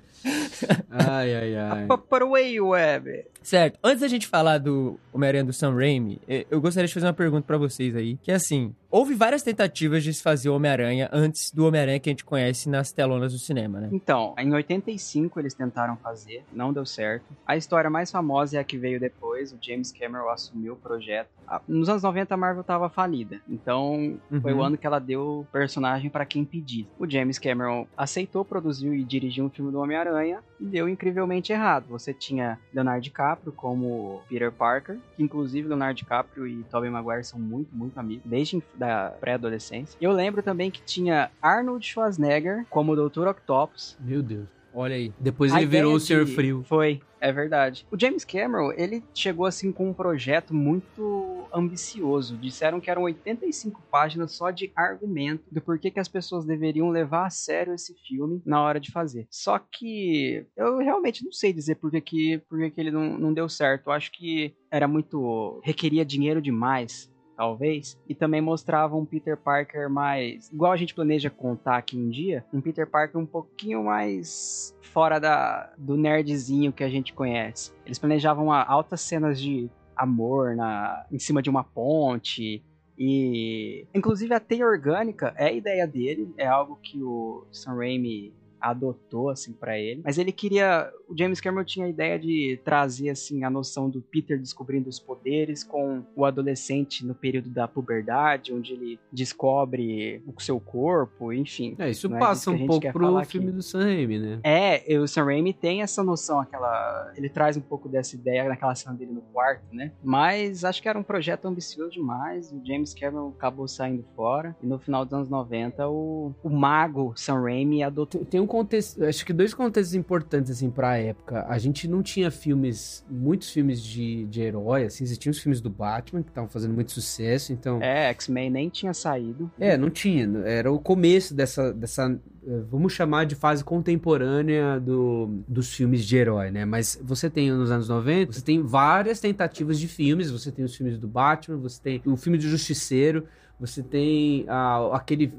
Ai, 0.91 1.35
ai, 1.35 1.57
ai. 1.57 1.87
Para 2.09 2.25
o 2.25 2.31
way 2.31 2.61
web. 2.61 3.25
Certo. 3.43 3.79
Antes 3.83 4.01
da 4.01 4.09
gente 4.09 4.27
falar 4.27 4.59
do 4.59 4.99
Homem-Aranha 5.13 5.45
do 5.45 5.53
Sam 5.53 5.75
Raimi, 5.75 6.19
eh, 6.27 6.47
eu 6.51 6.61
gostaria 6.61 6.89
de 6.89 6.95
fazer 6.95 7.07
uma 7.07 7.13
pergunta 7.13 7.47
pra 7.47 7.59
vocês 7.59 7.95
aí, 7.95 8.17
que 8.23 8.31
é 8.31 8.35
assim, 8.35 8.75
houve 8.97 9.13
várias 9.15 9.43
tentativas 9.43 10.05
de 10.05 10.15
se 10.15 10.23
fazer 10.23 10.49
o 10.49 10.55
Homem-Aranha 10.55 11.09
antes 11.13 11.51
do 11.51 11.67
Homem-Aranha 11.67 11.99
que 11.99 12.09
a 12.09 12.13
gente 12.13 12.25
conhece 12.25 12.69
nas 12.69 12.93
telonas 12.93 13.33
do 13.33 13.39
cinema, 13.41 13.81
né? 13.81 13.89
Então, 13.93 14.35
em 14.39 14.53
85 14.55 15.41
eles 15.41 15.53
tentaram 15.53 15.97
fazer, 15.97 16.45
não 16.53 16.73
deu 16.73 16.87
certo. 16.87 17.25
A 17.45 17.57
história 17.57 17.91
mais 17.91 18.11
famosa 18.11 18.57
é 18.57 18.61
a 18.61 18.65
que 18.65 18.79
veio 18.79 19.01
depois, 19.01 19.53
o 19.53 19.59
James 19.61 19.91
Cameron 19.91 20.29
assumiu 20.29 20.75
o 20.75 20.77
projeto. 20.77 21.29
Ah, 21.47 21.61
Nos 21.67 21.89
anos 21.89 22.03
90 22.05 22.33
a 22.33 22.37
Marvel 22.37 22.63
tava 22.65 22.89
falida, 22.89 23.41
então 23.49 24.17
foi 24.41 24.53
Uhum. 24.53 24.61
o 24.61 24.63
ano 24.63 24.79
que 24.79 24.87
ela 24.87 24.99
deu 25.01 25.41
o 25.41 25.47
personagem 25.53 26.09
pra 26.09 26.25
quem 26.25 26.45
pedir. 26.45 26.87
O 26.99 27.11
James 27.11 27.39
Cameron 27.39 27.87
aceitou, 27.97 28.45
produziu 28.45 28.95
e 28.95 29.03
dirigiu 29.05 29.45
um 29.45 29.51
filme 29.51 29.71
do 29.73 29.79
Homem-Aranha 29.81 30.39
e 30.61 30.65
deu 30.65 30.89
incrivelmente 30.89 31.53
errado. 31.53 31.87
Você 31.91 32.15
tinha 32.15 32.59
Leonardo 32.73 33.03
DiCaprio 33.03 33.53
como 33.53 34.23
Peter 34.29 34.53
Parker, 34.53 34.99
que 35.17 35.23
inclusive 35.23 35.67
Leonardo 35.69 35.97
DiCaprio 35.97 36.47
e 36.47 36.63
Tobey 36.71 36.89
Maguire 36.89 37.25
são 37.25 37.39
muito, 37.39 37.75
muito 37.77 37.99
amigos, 37.99 38.23
desde 38.25 38.57
da 38.85 39.11
pré-adolescência. 39.21 39.97
Eu 40.01 40.13
lembro 40.13 40.43
também 40.43 40.71
que 40.71 40.83
tinha 40.83 41.31
Arnold 41.41 41.85
Schwarzenegger 41.87 42.67
como 42.71 42.93
o 42.93 43.09
Dr. 43.09 43.27
Octopus, 43.29 43.97
Meu 44.01 44.23
Deus. 44.23 44.47
Olha 44.77 44.97
aí. 44.97 45.13
Depois 45.21 45.55
ele 45.55 45.67
virou 45.67 45.95
o 45.95 46.01
Senhor 46.01 46.25
de- 46.25 46.35
Frio. 46.35 46.65
Foi, 46.67 47.01
é 47.21 47.31
verdade. 47.33 47.87
O 47.93 47.99
James 48.01 48.25
Cameron, 48.25 48.73
ele 48.77 49.05
chegou 49.15 49.47
assim 49.47 49.71
com 49.71 49.89
um 49.89 49.93
projeto 49.95 50.53
muito 50.53 51.45
ambicioso. 51.55 52.37
Disseram 52.37 52.81
que 52.81 52.91
eram 52.91 53.03
85 53.03 53.81
páginas 53.89 54.33
só 54.33 54.51
de 54.51 54.73
argumento 54.75 55.45
do 55.49 55.61
porquê 55.61 55.93
que 55.93 56.01
as 56.01 56.09
pessoas 56.09 56.45
deveriam 56.45 56.91
levar 56.91 57.27
a 57.27 57.31
sério 57.31 57.73
esse 57.73 57.95
filme 58.07 58.43
na 58.45 58.61
hora 58.63 58.81
de 58.81 58.91
fazer. 58.91 59.29
Só 59.31 59.61
que 59.61 60.45
eu 60.57 60.79
realmente 60.79 61.25
não 61.25 61.31
sei 61.31 61.53
dizer 61.53 61.77
por 61.77 61.93
que, 61.93 62.01
que, 62.01 62.39
por 62.49 62.59
que, 62.59 62.71
que 62.71 62.81
ele 62.81 62.91
não, 62.91 63.17
não 63.17 63.33
deu 63.33 63.49
certo. 63.49 63.87
Eu 63.87 63.93
acho 63.93 64.11
que 64.11 64.53
era 64.73 64.89
muito. 64.89 65.61
requeria 65.63 66.05
dinheiro 66.05 66.43
demais. 66.43 67.09
Talvez, 67.37 67.99
e 68.09 68.15
também 68.15 68.41
mostrava 68.41 68.97
um 68.97 69.05
Peter 69.05 69.37
Parker 69.37 69.91
mais. 69.91 70.51
igual 70.53 70.73
a 70.73 70.77
gente 70.77 70.95
planeja 70.95 71.29
contar 71.31 71.79
aqui 71.79 71.97
um 71.97 72.09
dia, 72.09 72.45
um 72.53 72.61
Peter 72.61 72.87
Parker 72.89 73.21
um 73.21 73.27
pouquinho 73.27 73.85
mais 73.85 74.77
fora 74.81 75.19
da, 75.19 75.73
do 75.77 75.97
nerdzinho 75.97 76.73
que 76.73 76.85
a 76.85 76.89
gente 76.89 77.13
conhece. 77.13 77.73
Eles 77.85 77.99
planejavam 77.99 78.53
altas 78.53 79.01
cenas 79.01 79.41
de 79.41 79.69
amor 79.97 80.55
na, 80.55 81.05
em 81.11 81.19
cima 81.19 81.43
de 81.43 81.51
uma 81.51 81.65
ponte, 81.65 82.63
E, 82.99 83.87
inclusive, 83.93 84.33
a 84.35 84.41
teia 84.41 84.67
orgânica 84.67 85.35
é 85.37 85.47
a 85.47 85.53
ideia 85.53 85.87
dele, 85.87 86.33
é 86.37 86.47
algo 86.47 86.79
que 86.81 87.03
o 87.03 87.45
Sam 87.51 87.77
Raimi 87.77 88.33
adotou 88.61 89.29
assim 89.29 89.53
para 89.53 89.79
ele. 89.79 90.01
Mas 90.05 90.17
ele 90.17 90.33
queria, 90.33 90.91
o 91.09 91.17
James 91.17 91.41
Cameron 91.41 91.65
tinha 91.65 91.87
a 91.87 91.89
ideia 91.89 92.19
de 92.19 92.61
trazer 92.65 93.11
assim 93.11 93.45
a 93.45 93.51
noção 93.51 93.89
do 93.89 94.01
Peter 94.01 94.39
descobrindo 94.39 94.89
os 94.89 94.99
poderes 94.99 95.63
com 95.63 96.03
o 96.15 96.25
adolescente 96.25 97.05
no 97.05 97.15
período 97.15 97.51
da 97.51 97.67
puberdade, 97.69 98.53
onde 98.53 98.73
ele 98.73 98.99
descobre 99.13 100.23
o 100.27 100.41
seu 100.41 100.59
corpo, 100.61 101.33
enfim. 101.33 101.75
É, 101.79 101.91
isso 101.91 102.09
passa 102.11 102.51
é 102.51 102.55
um 102.55 102.67
pouco 102.67 102.93
pro 102.93 103.25
filme 103.25 103.49
aqui. 103.49 103.57
do 103.57 103.63
Sam 103.63 103.85
Raimi, 103.85 104.19
né? 104.19 104.41
É, 104.43 104.99
o 104.99 105.07
Sam 105.07 105.25
Raimi 105.25 105.53
tem 105.53 105.83
essa 105.83 106.03
noção, 106.03 106.41
aquela, 106.41 107.13
ele 107.17 107.29
traz 107.29 107.57
um 107.57 107.61
pouco 107.61 107.89
dessa 107.89 108.15
ideia 108.15 108.49
naquela 108.49 108.75
cena 108.75 108.95
dele 108.95 109.13
no 109.13 109.23
quarto, 109.23 109.65
né? 109.73 109.93
Mas 110.03 110.65
acho 110.65 110.83
que 110.83 110.89
era 110.89 110.99
um 110.99 111.03
projeto 111.03 111.47
ambicioso 111.47 111.93
demais, 111.93 112.53
o 112.53 112.61
James 112.65 112.95
Cameron 112.95 113.29
acabou 113.37 113.69
saindo 113.69 114.05
fora 114.15 114.57
e 114.63 114.67
no 114.67 114.79
final 114.79 115.05
dos 115.05 115.15
anos 115.15 115.29
90 115.29 115.89
o, 115.89 116.35
o 116.43 116.51
mago 116.51 117.13
Sam 117.17 117.43
Raimi 117.43 117.83
adotou 117.83 118.25
tem 118.25 118.41
um 118.41 118.47
contexto, 118.47 119.05
acho 119.05 119.25
que 119.25 119.33
dois 119.33 119.55
contextos 119.55 119.95
importantes, 119.95 120.51
assim, 120.51 120.71
época. 120.97 121.45
A 121.49 121.59
gente 121.59 121.87
não 121.89 122.03
tinha 122.03 122.31
filmes, 122.31 123.05
muitos 123.11 123.51
filmes 123.51 123.83
de, 123.83 124.25
de 124.27 124.41
herói, 124.41 124.85
assim, 124.85 125.05
existiam 125.05 125.31
os 125.31 125.39
filmes 125.39 125.61
do 125.61 125.71
Batman, 125.71 126.23
que 126.23 126.31
estavam 126.31 126.49
fazendo 126.49 126.75
muito 126.75 126.93
sucesso, 126.93 127.53
então... 127.53 127.83
É, 127.83 128.09
X-Men 128.11 128.51
nem 128.51 128.69
tinha 128.69 128.95
saído. 128.95 129.51
É, 129.59 129.77
não 129.77 129.91
tinha, 129.91 130.29
era 130.45 130.71
o 130.71 130.79
começo 130.79 131.35
dessa, 131.35 131.73
dessa 131.73 132.19
eh, 132.47 132.63
vamos 132.71 132.93
chamar 132.93 133.25
de 133.25 133.35
fase 133.35 133.65
contemporânea 133.65 134.79
do, 134.79 135.43
dos 135.49 135.73
filmes 135.73 136.05
de 136.05 136.17
herói, 136.17 136.51
né? 136.51 136.65
Mas 136.65 137.01
você 137.03 137.31
tem 137.31 137.51
nos 137.51 137.71
anos 137.71 137.89
90, 137.89 138.33
você 138.33 138.43
tem 138.43 138.63
várias 138.63 139.21
tentativas 139.21 139.79
de 139.79 139.89
filmes, 139.89 140.31
você 140.31 140.53
tem 140.53 140.65
os 140.65 140.75
filmes 140.75 140.99
do 140.99 141.09
Batman, 141.09 141.57
você 141.57 141.81
tem 141.81 142.03
o 142.05 142.17
filme 142.17 142.37
do 142.37 142.45
Justiceiro, 142.45 143.27
você 143.59 143.83
tem 143.83 144.45
ah, 144.49 144.91
aquele 144.93 145.33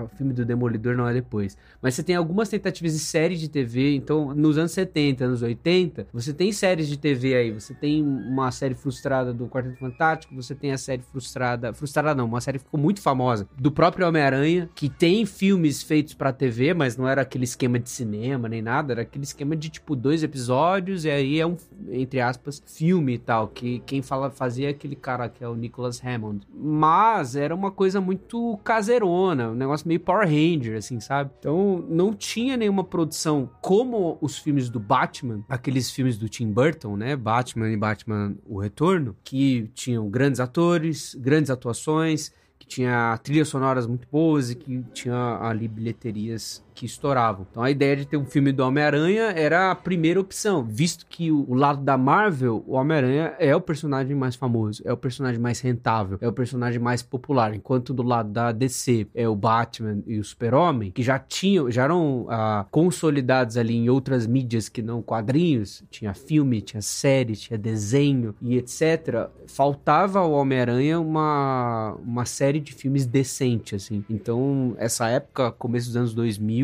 o 0.00 0.08
filme 0.08 0.32
do 0.32 0.44
Demolidor 0.44 0.96
não 0.96 1.06
é 1.06 1.12
depois. 1.12 1.56
Mas 1.80 1.94
você 1.94 2.02
tem 2.02 2.16
algumas 2.16 2.48
tentativas 2.48 2.92
de 2.92 2.98
série 2.98 3.36
de 3.36 3.48
TV. 3.48 3.94
Então, 3.94 4.34
nos 4.34 4.56
anos 4.56 4.72
70, 4.72 5.24
anos 5.24 5.42
80, 5.42 6.06
você 6.12 6.32
tem 6.32 6.52
séries 6.52 6.88
de 6.88 6.96
TV 6.96 7.34
aí. 7.34 7.52
Você 7.52 7.74
tem 7.74 8.02
uma 8.02 8.50
série 8.50 8.74
frustrada 8.74 9.32
do 9.32 9.46
Quarteto 9.48 9.78
Fantástico. 9.78 10.34
Você 10.34 10.54
tem 10.54 10.72
a 10.72 10.78
série 10.78 11.02
frustrada. 11.02 11.72
Frustrada 11.72 12.14
não, 12.14 12.24
uma 12.24 12.40
série 12.40 12.58
que 12.58 12.64
ficou 12.64 12.80
muito 12.80 13.00
famosa. 13.00 13.46
Do 13.58 13.70
próprio 13.70 14.08
Homem-Aranha. 14.08 14.70
Que 14.74 14.88
tem 14.88 15.26
filmes 15.26 15.82
feitos 15.82 16.14
pra 16.14 16.32
TV, 16.32 16.72
mas 16.72 16.96
não 16.96 17.06
era 17.06 17.22
aquele 17.22 17.44
esquema 17.44 17.78
de 17.78 17.90
cinema 17.90 18.48
nem 18.48 18.62
nada. 18.62 18.92
Era 18.92 19.02
aquele 19.02 19.24
esquema 19.24 19.54
de 19.54 19.68
tipo 19.68 19.94
dois 19.94 20.22
episódios. 20.22 21.04
E 21.04 21.10
aí 21.10 21.40
é 21.40 21.46
um, 21.46 21.56
entre 21.90 22.20
aspas, 22.20 22.62
filme 22.66 23.14
e 23.14 23.18
tal. 23.18 23.48
Que 23.48 23.80
quem 23.80 24.00
fala, 24.00 24.30
fazia 24.30 24.68
é 24.68 24.70
aquele 24.70 24.96
cara 24.96 25.28
que 25.28 25.44
é 25.44 25.48
o 25.48 25.54
Nicholas 25.54 26.00
Hammond. 26.02 26.46
Mas 26.54 27.36
era 27.36 27.54
uma 27.54 27.70
coisa 27.70 28.00
muito 28.00 28.58
caseirona. 28.64 29.50
Um 29.50 29.54
negócio 29.54 29.81
negócio 29.82 29.88
meio 29.88 30.00
Power 30.00 30.26
Ranger, 30.26 30.76
assim, 30.76 31.00
sabe? 31.00 31.30
Então 31.38 31.84
não 31.88 32.14
tinha 32.14 32.56
nenhuma 32.56 32.84
produção 32.84 33.50
como 33.60 34.18
os 34.20 34.38
filmes 34.38 34.68
do 34.70 34.80
Batman, 34.80 35.44
aqueles 35.48 35.90
filmes 35.90 36.16
do 36.16 36.28
Tim 36.28 36.50
Burton, 36.50 36.96
né? 36.96 37.16
Batman 37.16 37.70
e 37.70 37.76
Batman 37.76 38.36
O 38.46 38.58
Retorno, 38.58 39.16
que 39.24 39.70
tinham 39.74 40.08
grandes 40.08 40.40
atores, 40.40 41.14
grandes 41.14 41.50
atuações, 41.50 42.32
que 42.58 42.66
tinha 42.66 43.18
trilhas 43.22 43.48
sonoras 43.48 43.86
muito 43.86 44.06
boas 44.10 44.50
e 44.50 44.54
que 44.54 44.82
tinha 44.92 45.38
ali 45.40 45.66
bilheterias 45.68 46.64
que 46.82 46.86
estouravam. 46.86 47.46
Então 47.48 47.62
a 47.62 47.70
ideia 47.70 47.96
de 47.96 48.04
ter 48.04 48.16
um 48.16 48.24
filme 48.24 48.50
do 48.50 48.64
Homem-Aranha 48.64 49.32
era 49.36 49.70
a 49.70 49.74
primeira 49.74 50.20
opção, 50.20 50.64
visto 50.64 51.06
que 51.06 51.30
o, 51.30 51.54
lado 51.54 51.80
da 51.80 51.96
Marvel, 51.96 52.64
o 52.66 52.74
Homem-Aranha 52.74 53.34
é 53.38 53.54
o 53.54 53.60
personagem 53.60 54.16
mais 54.16 54.34
famoso, 54.34 54.82
é 54.84 54.92
o 54.92 54.96
personagem 54.96 55.40
mais 55.40 55.60
rentável, 55.60 56.18
é 56.20 56.26
o 56.26 56.32
personagem 56.32 56.80
mais 56.80 57.00
popular, 57.00 57.54
enquanto 57.54 57.94
do 57.94 58.02
lado 58.02 58.30
da 58.30 58.50
DC 58.50 59.06
é 59.14 59.28
o 59.28 59.36
Batman 59.36 60.02
e 60.08 60.18
o 60.18 60.24
Super-Homem, 60.24 60.90
que 60.90 61.04
já 61.04 61.20
tinham, 61.20 61.70
já 61.70 61.84
eram 61.84 62.26
ah, 62.28 62.66
consolidados 62.68 63.56
ali 63.56 63.76
em 63.76 63.88
outras 63.88 64.26
mídias 64.26 64.68
que 64.68 64.82
não 64.82 65.00
quadrinhos, 65.00 65.84
tinha 65.88 66.12
filme, 66.14 66.60
tinha 66.60 66.82
série, 66.82 67.36
tinha 67.36 67.56
desenho 67.56 68.34
e 68.42 68.56
etc. 68.56 69.28
Faltava 69.46 70.18
ao 70.18 70.32
Homem-Aranha 70.32 70.98
uma, 70.98 71.96
uma 72.04 72.24
série 72.24 72.58
de 72.58 72.72
filmes 72.72 73.06
decente, 73.06 73.76
assim. 73.76 74.04
Então, 74.10 74.74
essa 74.78 75.08
época, 75.08 75.52
começo 75.52 75.86
dos 75.86 75.96
anos 75.96 76.12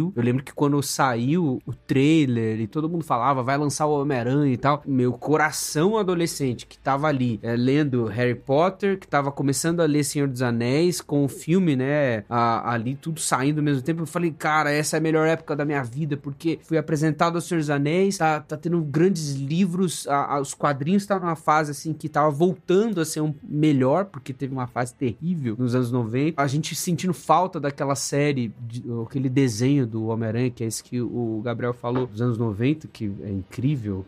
2000,2000. 0.09 0.13
Eu 0.17 0.23
lembro 0.23 0.45
que 0.45 0.53
quando 0.53 0.83
saiu 0.83 1.61
o 1.67 1.73
trailer 1.73 2.61
e 2.61 2.67
todo 2.67 2.89
mundo 2.89 3.05
falava, 3.05 3.43
vai 3.43 3.57
lançar 3.57 3.87
o 3.87 4.01
Homem-Aranha 4.01 4.53
e 4.53 4.57
tal, 4.57 4.83
meu 4.87 5.13
coração 5.13 5.97
adolescente 5.97 6.67
que 6.67 6.79
tava 6.79 7.07
ali 7.09 7.39
é, 7.43 7.57
lendo 7.57 8.07
Harry 8.07 8.35
Potter, 8.35 8.99
que 8.99 9.07
tava 9.07 9.31
começando 9.31 9.81
a 9.81 9.87
ler 9.87 10.05
Senhor 10.05 10.29
dos 10.29 10.43
Anéis, 10.43 11.01
com 11.01 11.25
o 11.25 11.29
filme, 11.29 11.77
né, 11.77 12.25
a, 12.29 12.73
ali 12.73 12.95
tudo 12.95 13.21
saindo 13.21 13.59
ao 13.59 13.65
mesmo 13.65 13.83
tempo, 13.83 14.03
eu 14.03 14.07
falei, 14.07 14.31
cara, 14.31 14.71
essa 14.71 14.97
é 14.97 14.99
a 14.99 15.01
melhor 15.01 15.27
época 15.27 15.55
da 15.57 15.65
minha 15.65 15.83
vida, 15.83 16.17
porque 16.17 16.59
fui 16.63 16.79
apresentado 16.79 17.37
ao 17.37 17.41
Senhor 17.41 17.61
dos 17.61 17.71
Anéis, 17.71 18.19
tá, 18.19 18.41
tá 18.41 18.57
tendo 18.57 18.81
grandes 18.83 19.35
livros, 19.35 20.07
a, 20.09 20.37
a, 20.37 20.41
os 20.41 20.55
quadrinhos 20.55 21.03
estavam 21.03 21.27
numa 21.27 21.37
fase, 21.37 21.71
assim, 21.71 21.93
que 21.93 22.09
tava 22.09 22.31
voltando 22.31 23.01
a 23.01 23.05
ser 23.05 23.21
um 23.21 23.35
melhor, 23.43 24.07
porque 24.07 24.33
teve 24.33 24.53
uma 24.53 24.67
fase 24.67 24.95
terrível 24.95 25.57
nos 25.59 25.75
anos 25.75 25.91
90, 25.91 26.41
a 26.41 26.47
gente 26.47 26.75
sentindo 26.75 27.15
falta 27.15 27.59
daquela 27.61 27.95
série, 27.95 28.53
de, 28.61 28.85
aquele 29.05 29.29
desenho 29.29 29.87
do 29.89 30.07
Homem-Aranha, 30.07 30.51
que 30.51 30.63
é 30.63 30.67
esse 30.67 30.83
que 30.83 31.01
o 31.01 31.41
Gabriel 31.43 31.73
falou, 31.73 32.07
dos 32.07 32.21
anos 32.21 32.39
90, 32.39 32.87
que 32.89 33.11
é 33.23 33.31
incrível. 33.31 34.05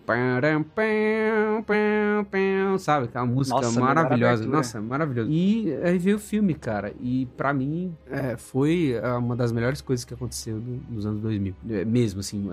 Sabe? 2.78 3.06
Aquela 3.06 3.26
música 3.26 3.56
Nossa, 3.56 3.80
maravilhosa. 3.80 4.46
Nossa, 4.46 4.80
maravilhosa. 4.80 5.30
E 5.30 5.74
aí 5.82 5.98
veio 5.98 6.16
o 6.16 6.20
filme, 6.20 6.54
cara. 6.54 6.92
E 7.00 7.26
para 7.36 7.52
mim 7.52 7.94
é, 8.08 8.36
foi 8.36 8.92
é, 8.92 9.12
uma 9.12 9.34
das 9.34 9.52
melhores 9.52 9.80
coisas 9.80 10.04
que 10.04 10.14
aconteceu 10.14 10.62
nos 10.88 11.06
anos 11.06 11.20
2000. 11.20 11.54
É, 11.70 11.84
mesmo 11.84 12.20
assim, 12.20 12.48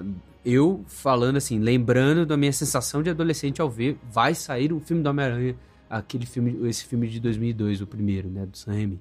eu 0.46 0.84
falando 0.88 1.38
assim, 1.38 1.60
lembrando 1.60 2.26
da 2.26 2.38
minha 2.38 2.54
sensação 2.54 3.04
de 3.04 3.10
adolescente 3.10 3.62
ao 3.62 3.70
ver, 3.70 3.98
vai 4.10 4.34
sair 4.34 4.72
um 4.72 4.80
filme 4.80 5.04
do 5.04 5.10
Homem-Aranha, 5.10 5.56
aquele 5.90 6.26
filme, 6.26 6.68
esse 6.68 6.86
filme 6.86 7.08
de 7.08 7.20
2002, 7.20 7.82
o 7.82 7.88
primeiro, 7.88 8.30
né, 8.30 8.46
do 8.46 8.58
Sam 8.58 8.72
Raimi. 8.72 9.00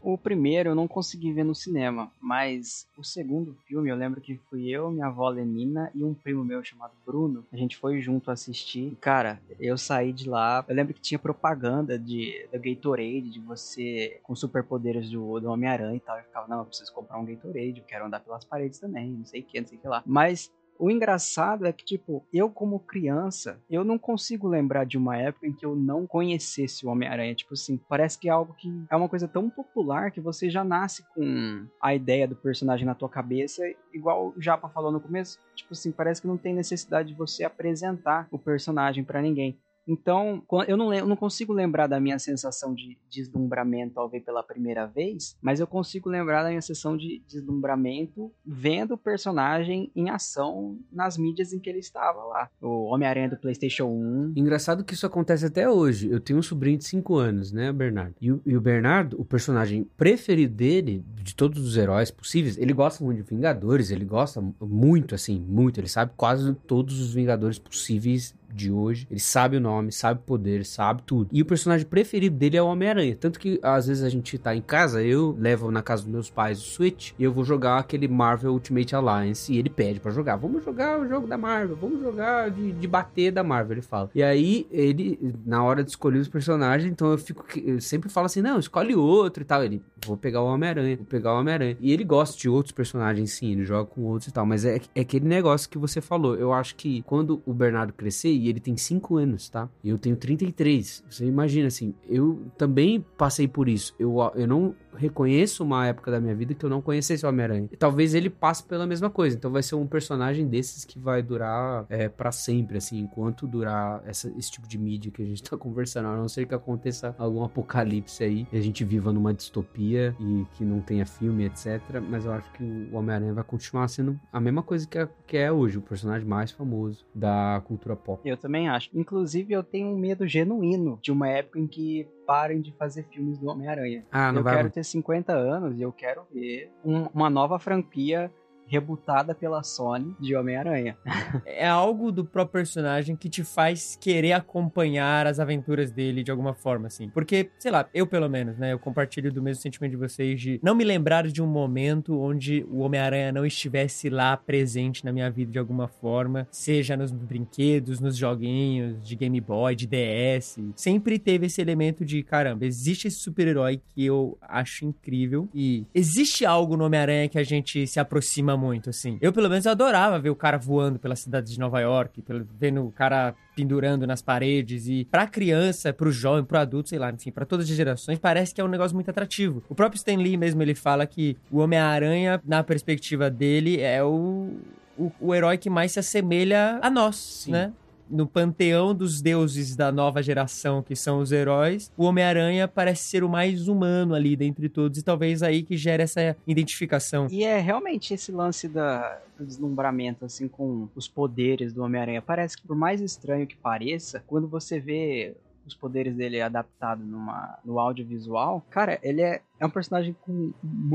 O 0.00 0.16
primeiro 0.16 0.70
eu 0.70 0.74
não 0.74 0.86
consegui 0.86 1.32
ver 1.32 1.44
no 1.44 1.54
cinema, 1.54 2.10
mas 2.20 2.86
o 2.96 3.04
segundo 3.04 3.56
filme 3.66 3.88
eu 3.88 3.96
lembro 3.96 4.20
que 4.20 4.40
fui 4.48 4.68
eu, 4.68 4.90
minha 4.90 5.06
avó 5.06 5.28
Lenina 5.28 5.90
e 5.94 6.04
um 6.04 6.14
primo 6.14 6.44
meu 6.44 6.62
chamado 6.62 6.92
Bruno. 7.04 7.44
A 7.52 7.56
gente 7.56 7.76
foi 7.76 8.00
junto 8.00 8.30
assistir. 8.30 8.96
Cara, 9.00 9.40
eu 9.58 9.76
saí 9.76 10.12
de 10.12 10.28
lá. 10.28 10.64
Eu 10.68 10.74
lembro 10.74 10.94
que 10.94 11.00
tinha 11.00 11.18
propaganda 11.18 11.98
de 11.98 12.46
da 12.52 12.58
Gatorade, 12.58 13.30
de 13.30 13.40
você 13.40 14.20
com 14.22 14.34
superpoderes 14.34 15.10
do, 15.10 15.40
do 15.40 15.50
Homem-Aranha 15.50 15.96
e 15.96 16.00
tal. 16.00 16.16
Eu 16.18 16.24
ficava, 16.24 16.46
não, 16.48 16.58
eu 16.58 16.64
preciso 16.64 16.92
comprar 16.92 17.18
um 17.18 17.24
Gatorade, 17.24 17.78
eu 17.78 17.84
quero 17.84 18.06
andar 18.06 18.20
pelas 18.20 18.44
paredes 18.44 18.78
também, 18.78 19.10
não 19.10 19.24
sei 19.24 19.40
o 19.40 19.44
que, 19.44 19.60
não 19.60 19.66
sei 19.66 19.78
o 19.78 19.80
que 19.80 19.88
lá. 19.88 20.02
Mas 20.06 20.50
o 20.78 20.90
engraçado 20.90 21.66
é 21.66 21.72
que, 21.72 21.84
tipo, 21.84 22.24
eu 22.32 22.50
como 22.50 22.80
criança, 22.80 23.60
eu 23.70 23.84
não 23.84 23.98
consigo 23.98 24.48
lembrar 24.48 24.84
de 24.84 24.96
uma 24.96 25.16
época 25.16 25.46
em 25.46 25.52
que 25.52 25.64
eu 25.64 25.74
não 25.74 26.06
conhecesse 26.06 26.86
o 26.86 26.90
Homem-Aranha. 26.90 27.34
Tipo 27.34 27.54
assim, 27.54 27.78
parece 27.88 28.18
que 28.18 28.28
é 28.28 28.32
algo 28.32 28.54
que 28.54 28.68
é 28.90 28.96
uma 28.96 29.08
coisa 29.08 29.28
tão 29.28 29.48
popular 29.48 30.10
que 30.10 30.20
você 30.20 30.48
já 30.50 30.64
nasce 30.64 31.04
com 31.14 31.66
a 31.80 31.94
ideia 31.94 32.26
do 32.26 32.36
personagem 32.36 32.86
na 32.86 32.94
tua 32.94 33.08
cabeça, 33.08 33.62
igual 33.92 34.32
o 34.36 34.40
Japa 34.40 34.68
falou 34.68 34.92
no 34.92 35.00
começo. 35.00 35.38
Tipo 35.54 35.72
assim, 35.72 35.92
parece 35.92 36.20
que 36.20 36.28
não 36.28 36.36
tem 36.36 36.54
necessidade 36.54 37.08
de 37.08 37.14
você 37.14 37.44
apresentar 37.44 38.28
o 38.30 38.38
personagem 38.38 39.04
para 39.04 39.22
ninguém. 39.22 39.58
Então, 39.86 40.42
eu 40.66 40.76
não, 40.76 40.92
eu 40.92 41.06
não 41.06 41.16
consigo 41.16 41.52
lembrar 41.52 41.86
da 41.86 42.00
minha 42.00 42.18
sensação 42.18 42.74
de 42.74 42.98
deslumbramento 43.08 44.00
ao 44.00 44.08
ver 44.08 44.20
pela 44.20 44.42
primeira 44.42 44.86
vez, 44.86 45.36
mas 45.40 45.60
eu 45.60 45.66
consigo 45.66 46.08
lembrar 46.08 46.42
da 46.42 46.48
minha 46.48 46.60
sensação 46.60 46.96
de 46.96 47.22
deslumbramento 47.28 48.32
vendo 48.44 48.94
o 48.94 48.98
personagem 48.98 49.90
em 49.94 50.10
ação 50.10 50.78
nas 50.90 51.16
mídias 51.16 51.52
em 51.52 51.60
que 51.60 51.70
ele 51.70 51.78
estava 51.78 52.22
lá. 52.24 52.50
O 52.60 52.86
Homem-Aranha 52.86 53.30
do 53.30 53.36
PlayStation 53.36 53.86
1. 53.86 54.32
Engraçado 54.36 54.84
que 54.84 54.94
isso 54.94 55.06
acontece 55.06 55.46
até 55.46 55.68
hoje. 55.68 56.10
Eu 56.10 56.20
tenho 56.20 56.38
um 56.38 56.42
sobrinho 56.42 56.78
de 56.78 56.84
5 56.84 57.16
anos, 57.16 57.52
né, 57.52 57.72
Bernardo? 57.72 58.14
E 58.20 58.32
o, 58.32 58.40
e 58.44 58.56
o 58.56 58.60
Bernardo, 58.60 59.20
o 59.20 59.24
personagem 59.24 59.84
preferido 59.96 60.54
dele, 60.54 61.04
de 61.22 61.34
todos 61.34 61.64
os 61.64 61.76
heróis 61.76 62.10
possíveis, 62.10 62.58
ele 62.58 62.72
gosta 62.72 63.04
muito 63.04 63.22
de 63.22 63.28
Vingadores, 63.28 63.90
ele 63.90 64.04
gosta 64.04 64.42
muito, 64.60 65.14
assim, 65.14 65.38
muito. 65.38 65.78
Ele 65.78 65.88
sabe 65.88 66.12
quase 66.16 66.54
todos 66.66 67.00
os 67.00 67.12
Vingadores 67.12 67.58
possíveis 67.58 68.34
de 68.52 68.70
hoje. 68.70 69.06
Ele 69.10 69.20
sabe 69.20 69.56
o 69.56 69.60
nome, 69.60 69.92
sabe 69.92 70.20
o 70.20 70.24
poder, 70.24 70.64
sabe 70.64 71.02
tudo. 71.04 71.28
E 71.32 71.42
o 71.42 71.44
personagem 71.44 71.86
preferido 71.86 72.36
dele 72.36 72.56
é 72.56 72.62
o 72.62 72.66
Homem-Aranha. 72.66 73.16
Tanto 73.18 73.38
que 73.38 73.58
às 73.62 73.86
vezes 73.86 74.02
a 74.02 74.08
gente 74.08 74.38
tá 74.38 74.54
em 74.54 74.62
casa, 74.62 75.02
eu 75.02 75.36
levo 75.38 75.70
na 75.70 75.82
casa 75.82 76.02
dos 76.02 76.10
meus 76.10 76.30
pais 76.30 76.58
o 76.58 76.64
Switch 76.64 77.12
e 77.18 77.24
eu 77.24 77.32
vou 77.32 77.44
jogar 77.44 77.78
aquele 77.78 78.08
Marvel 78.08 78.52
Ultimate 78.52 78.94
Alliance 78.94 79.52
e 79.52 79.58
ele 79.58 79.70
pede 79.70 80.00
para 80.00 80.10
jogar. 80.10 80.36
Vamos 80.36 80.64
jogar 80.64 81.00
o 81.00 81.08
jogo 81.08 81.26
da 81.26 81.36
Marvel, 81.38 81.76
vamos 81.76 82.00
jogar 82.00 82.50
de, 82.50 82.72
de 82.72 82.86
bater 82.86 83.30
da 83.30 83.42
Marvel, 83.42 83.74
ele 83.74 83.82
fala. 83.82 84.10
E 84.14 84.22
aí 84.22 84.66
ele, 84.70 85.34
na 85.44 85.62
hora 85.62 85.82
de 85.82 85.90
escolher 85.90 86.18
os 86.18 86.28
personagens, 86.28 86.90
então 86.90 87.10
eu 87.10 87.18
fico, 87.18 87.44
eu 87.58 87.80
sempre 87.80 88.08
falo 88.08 88.26
assim: 88.26 88.42
não, 88.42 88.58
escolhe 88.58 88.94
outro 88.94 89.42
e 89.42 89.46
tal. 89.46 89.64
Ele, 89.64 89.82
vou 90.04 90.16
pegar 90.16 90.42
o 90.42 90.46
Homem-Aranha, 90.46 90.96
vou 90.96 91.06
pegar 91.06 91.34
o 91.34 91.40
Homem-Aranha. 91.40 91.76
E 91.80 91.92
ele 91.92 92.04
gosta 92.04 92.38
de 92.38 92.48
outros 92.48 92.72
personagens, 92.72 93.32
sim, 93.32 93.52
ele 93.52 93.64
joga 93.64 93.86
com 93.86 94.02
outros 94.02 94.28
e 94.28 94.32
tal. 94.32 94.46
Mas 94.46 94.64
é, 94.64 94.80
é 94.94 95.00
aquele 95.00 95.26
negócio 95.26 95.68
que 95.68 95.78
você 95.78 96.00
falou. 96.00 96.34
Eu 96.34 96.52
acho 96.52 96.74
que 96.76 97.02
quando 97.02 97.42
o 97.44 97.52
Bernardo 97.52 97.92
crescer, 97.92 98.30
e 98.36 98.48
ele 98.48 98.60
tem 98.60 98.76
5 98.76 99.16
anos, 99.16 99.48
tá? 99.48 99.68
Eu 99.84 99.98
tenho 99.98 100.16
33. 100.16 101.04
Você 101.08 101.24
imagina 101.26 101.68
assim, 101.68 101.94
eu 102.08 102.46
também 102.56 103.04
passei 103.16 103.48
por 103.48 103.68
isso. 103.68 103.94
Eu, 103.98 104.16
eu 104.34 104.46
não 104.46 104.74
reconheço 104.96 105.62
uma 105.62 105.86
época 105.86 106.10
da 106.10 106.20
minha 106.20 106.34
vida 106.34 106.54
que 106.54 106.64
eu 106.64 106.70
não 106.70 106.82
conhecesse 106.82 107.24
o 107.24 107.28
Homem-Aranha. 107.28 107.68
E 107.70 107.76
talvez 107.76 108.14
ele 108.14 108.30
passe 108.30 108.62
pela 108.64 108.86
mesma 108.86 109.10
coisa. 109.10 109.36
Então 109.36 109.50
vai 109.50 109.62
ser 109.62 109.74
um 109.74 109.86
personagem 109.86 110.46
desses 110.46 110.84
que 110.84 110.98
vai 110.98 111.22
durar 111.22 111.86
é, 111.88 112.08
para 112.08 112.32
sempre, 112.32 112.78
assim, 112.78 112.98
enquanto 113.00 113.46
durar 113.46 114.02
essa, 114.06 114.32
esse 114.36 114.50
tipo 114.50 114.66
de 114.66 114.78
mídia 114.78 115.12
que 115.12 115.22
a 115.22 115.26
gente 115.26 115.42
tá 115.42 115.56
conversando. 115.58 116.08
A 116.08 116.16
não 116.16 116.28
ser 116.28 116.46
que 116.46 116.54
aconteça 116.54 117.14
algum 117.18 117.44
apocalipse 117.44 118.24
aí 118.24 118.46
e 118.52 118.56
a 118.56 118.60
gente 118.60 118.84
viva 118.84 119.12
numa 119.12 119.32
distopia 119.32 120.14
e 120.18 120.44
que 120.52 120.64
não 120.64 120.80
tenha 120.80 121.06
filme, 121.06 121.44
etc. 121.44 121.80
Mas 122.08 122.24
eu 122.24 122.32
acho 122.32 122.50
que 122.52 122.62
o 122.62 122.96
Homem-Aranha 122.96 123.34
vai 123.34 123.44
continuar 123.44 123.88
sendo 123.88 124.18
a 124.32 124.40
mesma 124.40 124.62
coisa 124.62 124.86
que 124.86 124.98
é, 124.98 125.08
que 125.26 125.36
é 125.36 125.52
hoje, 125.52 125.78
o 125.78 125.82
personagem 125.82 126.26
mais 126.26 126.50
famoso 126.50 127.04
da 127.14 127.62
cultura 127.64 127.96
pop. 127.96 128.20
Eu 128.28 128.36
também 128.36 128.68
acho. 128.68 128.90
Inclusive, 128.94 129.52
eu 129.52 129.62
tenho 129.62 129.88
um 129.88 129.98
medo 129.98 130.26
genuíno 130.26 130.98
de 131.02 131.12
uma 131.12 131.28
época 131.28 131.58
em 131.58 131.66
que 131.66 132.08
parem 132.26 132.60
de 132.60 132.72
fazer 132.72 133.04
filmes 133.04 133.38
do 133.38 133.48
Homem-Aranha. 133.48 134.04
Ah, 134.10 134.32
não 134.32 134.40
eu 134.40 134.44
quero 134.44 134.70
ter 134.70 134.84
50 134.84 135.32
anos 135.32 135.78
e 135.78 135.82
eu 135.82 135.92
quero 135.92 136.22
ver 136.32 136.70
um- 136.84 137.06
uma 137.14 137.30
nova 137.30 137.58
franquia 137.58 138.30
rebutada 138.66 139.34
pela 139.34 139.62
Sony 139.62 140.14
de 140.20 140.34
Homem-Aranha. 140.34 140.96
É 141.44 141.66
algo 141.66 142.10
do 142.10 142.24
próprio 142.24 142.52
personagem 142.52 143.16
que 143.16 143.28
te 143.28 143.44
faz 143.44 143.96
querer 144.00 144.32
acompanhar 144.32 145.26
as 145.26 145.38
aventuras 145.38 145.90
dele 145.90 146.22
de 146.22 146.30
alguma 146.30 146.54
forma, 146.54 146.88
assim. 146.88 147.08
Porque, 147.10 147.50
sei 147.58 147.70
lá, 147.70 147.88
eu 147.94 148.06
pelo 148.06 148.28
menos, 148.28 148.58
né? 148.58 148.72
Eu 148.72 148.78
compartilho 148.78 149.32
do 149.32 149.42
mesmo 149.42 149.62
sentimento 149.62 149.92
de 149.92 149.96
vocês 149.96 150.40
de 150.40 150.60
não 150.62 150.74
me 150.74 150.84
lembrar 150.84 151.26
de 151.26 151.42
um 151.42 151.46
momento 151.46 152.18
onde 152.18 152.64
o 152.68 152.80
Homem-Aranha 152.80 153.32
não 153.32 153.46
estivesse 153.46 154.08
lá 154.10 154.36
presente 154.36 155.04
na 155.04 155.12
minha 155.12 155.30
vida 155.30 155.52
de 155.52 155.58
alguma 155.58 155.88
forma, 155.88 156.46
seja 156.50 156.96
nos 156.96 157.12
brinquedos, 157.12 158.00
nos 158.00 158.16
joguinhos 158.16 159.02
de 159.06 159.14
Game 159.14 159.40
Boy, 159.40 159.76
de 159.76 159.86
DS. 159.86 160.58
Sempre 160.74 161.18
teve 161.18 161.46
esse 161.46 161.60
elemento 161.60 162.04
de, 162.04 162.22
caramba, 162.22 162.64
existe 162.64 163.08
esse 163.08 163.18
super-herói 163.18 163.80
que 163.94 164.04
eu 164.04 164.36
acho 164.40 164.84
incrível 164.84 165.48
e 165.54 165.86
existe 165.94 166.44
algo 166.44 166.76
no 166.76 166.84
Homem-Aranha 166.84 167.28
que 167.28 167.38
a 167.38 167.44
gente 167.44 167.86
se 167.86 168.00
aproxima 168.00 168.55
muito, 168.56 168.90
assim. 168.90 169.18
Eu, 169.20 169.32
pelo 169.32 169.48
menos, 169.48 169.66
adorava 169.66 170.18
ver 170.18 170.30
o 170.30 170.36
cara 170.36 170.58
voando 170.58 170.98
pela 170.98 171.16
cidade 171.16 171.52
de 171.52 171.58
Nova 171.58 171.80
York, 171.80 172.22
pelo, 172.22 172.46
vendo 172.58 172.86
o 172.86 172.92
cara 172.92 173.34
pendurando 173.54 174.06
nas 174.06 174.20
paredes 174.20 174.86
e 174.86 175.04
pra 175.04 175.26
criança, 175.26 175.92
pro 175.92 176.12
jovem, 176.12 176.44
pro 176.44 176.58
adulto, 176.58 176.90
sei 176.90 176.98
lá, 176.98 177.10
enfim, 177.10 177.30
pra 177.30 177.46
todas 177.46 177.68
as 177.68 177.76
gerações, 177.76 178.18
parece 178.18 178.54
que 178.54 178.60
é 178.60 178.64
um 178.64 178.68
negócio 178.68 178.94
muito 178.94 179.10
atrativo. 179.10 179.62
O 179.68 179.74
próprio 179.74 179.96
Stan 179.96 180.16
Lee 180.16 180.36
mesmo, 180.36 180.62
ele 180.62 180.74
fala 180.74 181.06
que 181.06 181.36
o 181.50 181.58
Homem-Aranha, 181.58 182.40
na 182.44 182.62
perspectiva 182.62 183.30
dele, 183.30 183.80
é 183.80 184.02
o, 184.02 184.50
o, 184.98 185.12
o 185.20 185.34
herói 185.34 185.56
que 185.56 185.70
mais 185.70 185.92
se 185.92 185.98
assemelha 185.98 186.78
a 186.82 186.90
nós, 186.90 187.46
né? 187.48 187.72
No 188.08 188.26
panteão 188.26 188.94
dos 188.94 189.20
deuses 189.20 189.74
da 189.74 189.90
nova 189.90 190.22
geração, 190.22 190.82
que 190.82 190.94
são 190.94 191.20
os 191.20 191.32
heróis, 191.32 191.90
o 191.96 192.04
Homem-Aranha 192.04 192.68
parece 192.68 193.04
ser 193.04 193.24
o 193.24 193.28
mais 193.28 193.68
humano 193.68 194.14
ali 194.14 194.36
dentre 194.36 194.68
todos, 194.68 194.98
e 194.98 195.02
talvez 195.02 195.42
aí 195.42 195.62
que 195.62 195.76
gera 195.76 196.02
essa 196.02 196.36
identificação. 196.46 197.26
E 197.30 197.44
é 197.44 197.58
realmente 197.58 198.14
esse 198.14 198.30
lance 198.32 198.68
da, 198.68 199.20
do 199.38 199.44
deslumbramento, 199.44 200.24
assim, 200.24 200.48
com 200.48 200.88
os 200.94 201.08
poderes 201.08 201.72
do 201.72 201.82
Homem-Aranha. 201.82 202.22
Parece 202.22 202.56
que, 202.56 202.66
por 202.66 202.76
mais 202.76 203.00
estranho 203.00 203.46
que 203.46 203.56
pareça, 203.56 204.22
quando 204.26 204.48
você 204.48 204.78
vê 204.78 205.34
os 205.66 205.74
poderes 205.74 206.14
dele 206.14 206.40
adaptado 206.40 207.02
numa, 207.04 207.58
no 207.64 207.78
audiovisual, 207.78 208.64
cara, 208.70 208.98
ele 209.02 209.20
é, 209.20 209.42
é 209.58 209.66
um 209.66 209.70
personagem 209.70 210.14
com. 210.22 210.52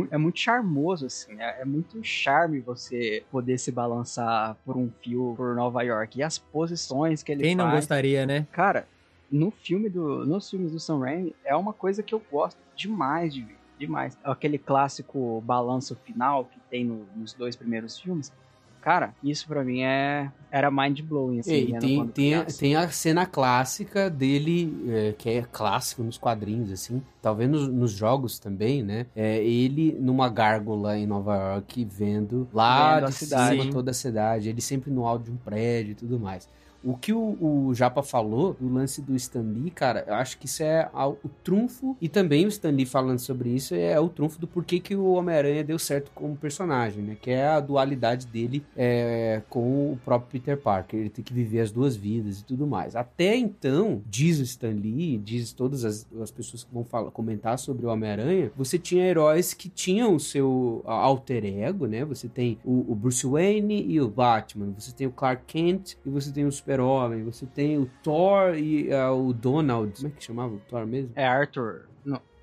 É 0.10 0.18
muito 0.18 0.40
charmoso, 0.40 1.06
assim. 1.06 1.34
É, 1.42 1.62
é 1.62 1.66
muito 1.66 2.02
charme 2.04 2.60
você 2.62 3.24
poder 3.30 3.58
se 3.58 3.72
balançar 3.72 4.56
por 4.66 4.78
um 4.78 4.90
fio 5.04 5.34
por 5.36 5.56
Nova 5.56 5.82
York. 5.84 6.18
E 6.20 6.24
as 6.24 6.38
posições 6.38 7.22
que 7.22 7.32
ele 7.32 7.44
Quem 7.44 7.56
não 7.56 7.66
faz. 7.66 7.76
gostaria, 7.82 8.26
né? 8.26 8.48
Cara, 8.52 8.88
no 9.32 9.52
filme 9.52 9.90
do, 9.90 10.26
nos 10.26 10.50
filmes 10.50 10.72
do 10.72 10.80
Sam 10.80 11.00
Raimi, 11.00 11.36
é 11.44 11.56
uma 11.56 11.74
coisa 11.74 12.02
que 12.02 12.14
eu 12.16 12.22
gosto 12.32 12.58
demais 12.76 13.34
de 13.34 13.42
ver. 13.44 13.58
Demais. 13.78 14.18
Aquele 14.24 14.58
clássico 14.58 15.42
balanço 15.42 15.96
final 15.96 16.46
que 16.46 16.60
tem 16.70 16.86
no- 16.86 17.08
nos 17.16 17.34
dois 17.34 17.56
primeiros 17.56 18.00
filmes. 18.00 18.32
Cara, 18.82 19.14
isso 19.24 19.48
pra 19.48 19.64
mim 19.64 19.82
é 19.82 20.32
era 20.50 20.70
mind 20.70 21.00
blowing 21.02 21.40
assim, 21.40 21.54
E 21.54 21.66
vendo 21.68 21.80
tem, 21.80 22.08
tem, 22.08 22.34
a, 22.36 22.44
tem 22.44 22.76
a 22.76 22.90
cena 22.90 23.26
clássica 23.26 24.10
dele, 24.10 24.84
é, 24.90 25.14
que 25.18 25.30
é 25.30 25.44
clássico 25.44 26.04
nos 26.04 26.18
quadrinhos, 26.18 26.72
assim, 26.72 27.02
talvez 27.22 27.50
nos, 27.50 27.68
nos 27.70 27.92
jogos 27.94 28.38
também, 28.38 28.84
né? 28.84 29.06
É 29.16 29.42
ele 29.42 29.96
numa 30.00 30.28
gárgula 30.28 30.98
em 30.98 31.06
Nova 31.08 31.36
York, 31.36 31.86
vendo 31.86 32.50
lá 32.54 32.96
Vendo 32.96 33.06
a 33.06 33.10
de 33.10 33.16
cidade. 33.16 33.62
cima 33.62 33.72
toda 33.72 33.92
a 33.92 33.94
cidade, 33.94 34.50
ele 34.50 34.62
sempre 34.62 34.92
no 34.92 35.06
alto 35.06 35.26
de 35.26 35.32
um 35.32 35.38
prédio 35.38 35.92
e 35.92 35.96
tudo 35.96 36.20
mais. 36.20 36.50
O 36.84 36.96
que 36.98 37.14
o, 37.14 37.38
o 37.68 37.74
Japa 37.76 38.02
falou 38.02 38.56
do 38.60 38.68
lance 38.72 39.02
do 39.02 39.16
Stan 39.16 39.42
Lee, 39.42 39.70
cara, 39.72 40.04
eu 40.08 40.14
acho 40.16 40.38
que 40.38 40.46
isso 40.46 40.64
é 40.64 40.90
a- 40.94 41.08
o 41.08 41.18
trunfo, 41.44 41.96
e 42.02 42.10
também 42.10 42.46
o 42.46 42.50
Stan 42.50 42.72
Lee 42.72 42.86
falando 42.86 43.20
sobre 43.20 43.50
isso, 43.50 43.76
é 43.76 44.00
o 44.00 44.10
trunfo 44.10 44.40
do 44.40 44.48
porquê 44.48 44.80
que 44.80 44.96
o 44.96 45.14
Homem-Aranha 45.14 45.64
deu 45.64 45.78
certo 45.78 46.12
como 46.16 46.36
personagem, 46.36 47.04
né? 47.04 47.18
Que 47.22 47.32
é 47.32 47.48
a 47.48 47.60
dualidade 47.60 48.26
dele 48.28 48.64
é, 48.76 49.42
com 49.50 49.92
o 49.94 50.00
próprio 50.04 50.32
Peter 50.42 50.58
Parker. 50.58 51.00
Ele 51.00 51.10
tem 51.10 51.24
que 51.24 51.34
viver 51.34 51.60
as 51.62 51.72
duas 51.72 51.96
vidas 51.96 52.40
e 52.40 52.46
tudo 52.46 52.66
mais. 52.66 52.96
Até 52.96 53.36
então, 53.36 54.02
diz 54.10 54.40
o 54.40 54.44
Stan 54.44 54.70
Lee, 54.72 55.18
diz 55.18 55.54
todas 55.54 55.86
as, 55.86 56.08
as 56.22 56.32
pessoas 56.32 56.64
que 56.64 56.74
vão 56.74 56.84
falar, 56.84 57.12
comentar 57.12 57.58
sobre 57.60 57.86
o 57.86 57.90
Homem-Aranha, 57.90 58.52
você 58.58 58.80
tinha 58.80 59.06
heróis 59.06 59.54
que 59.54 59.70
tinham 59.70 60.16
o 60.16 60.20
seu 60.20 60.82
alter 60.86 61.46
ego, 61.46 61.86
né? 61.86 62.04
Você 62.06 62.28
tem 62.28 62.58
o, 62.66 62.92
o 62.92 62.96
Bruce 62.96 63.26
Wayne 63.26 63.86
e 63.88 64.02
o 64.02 64.08
Batman, 64.10 64.74
você 64.78 64.92
tem 64.92 65.06
o 65.08 65.12
Clark 65.12 65.44
Kent 65.46 65.96
e 66.06 66.10
você 66.10 66.32
tem 66.32 66.46
o 66.46 66.50
Super-Homem, 66.72 67.24
você 67.24 67.46
tem 67.46 67.78
o 67.78 67.90
Thor 68.02 68.56
e 68.56 68.92
ah, 68.94 69.12
o 69.12 69.34
Donald. 69.34 69.94
Como 69.94 70.08
é 70.08 70.12
que 70.12 70.24
chamava 70.24 70.54
o 70.54 70.60
Thor 70.60 70.86
mesmo? 70.86 71.12
É 71.16 71.26
Arthur. 71.26 71.91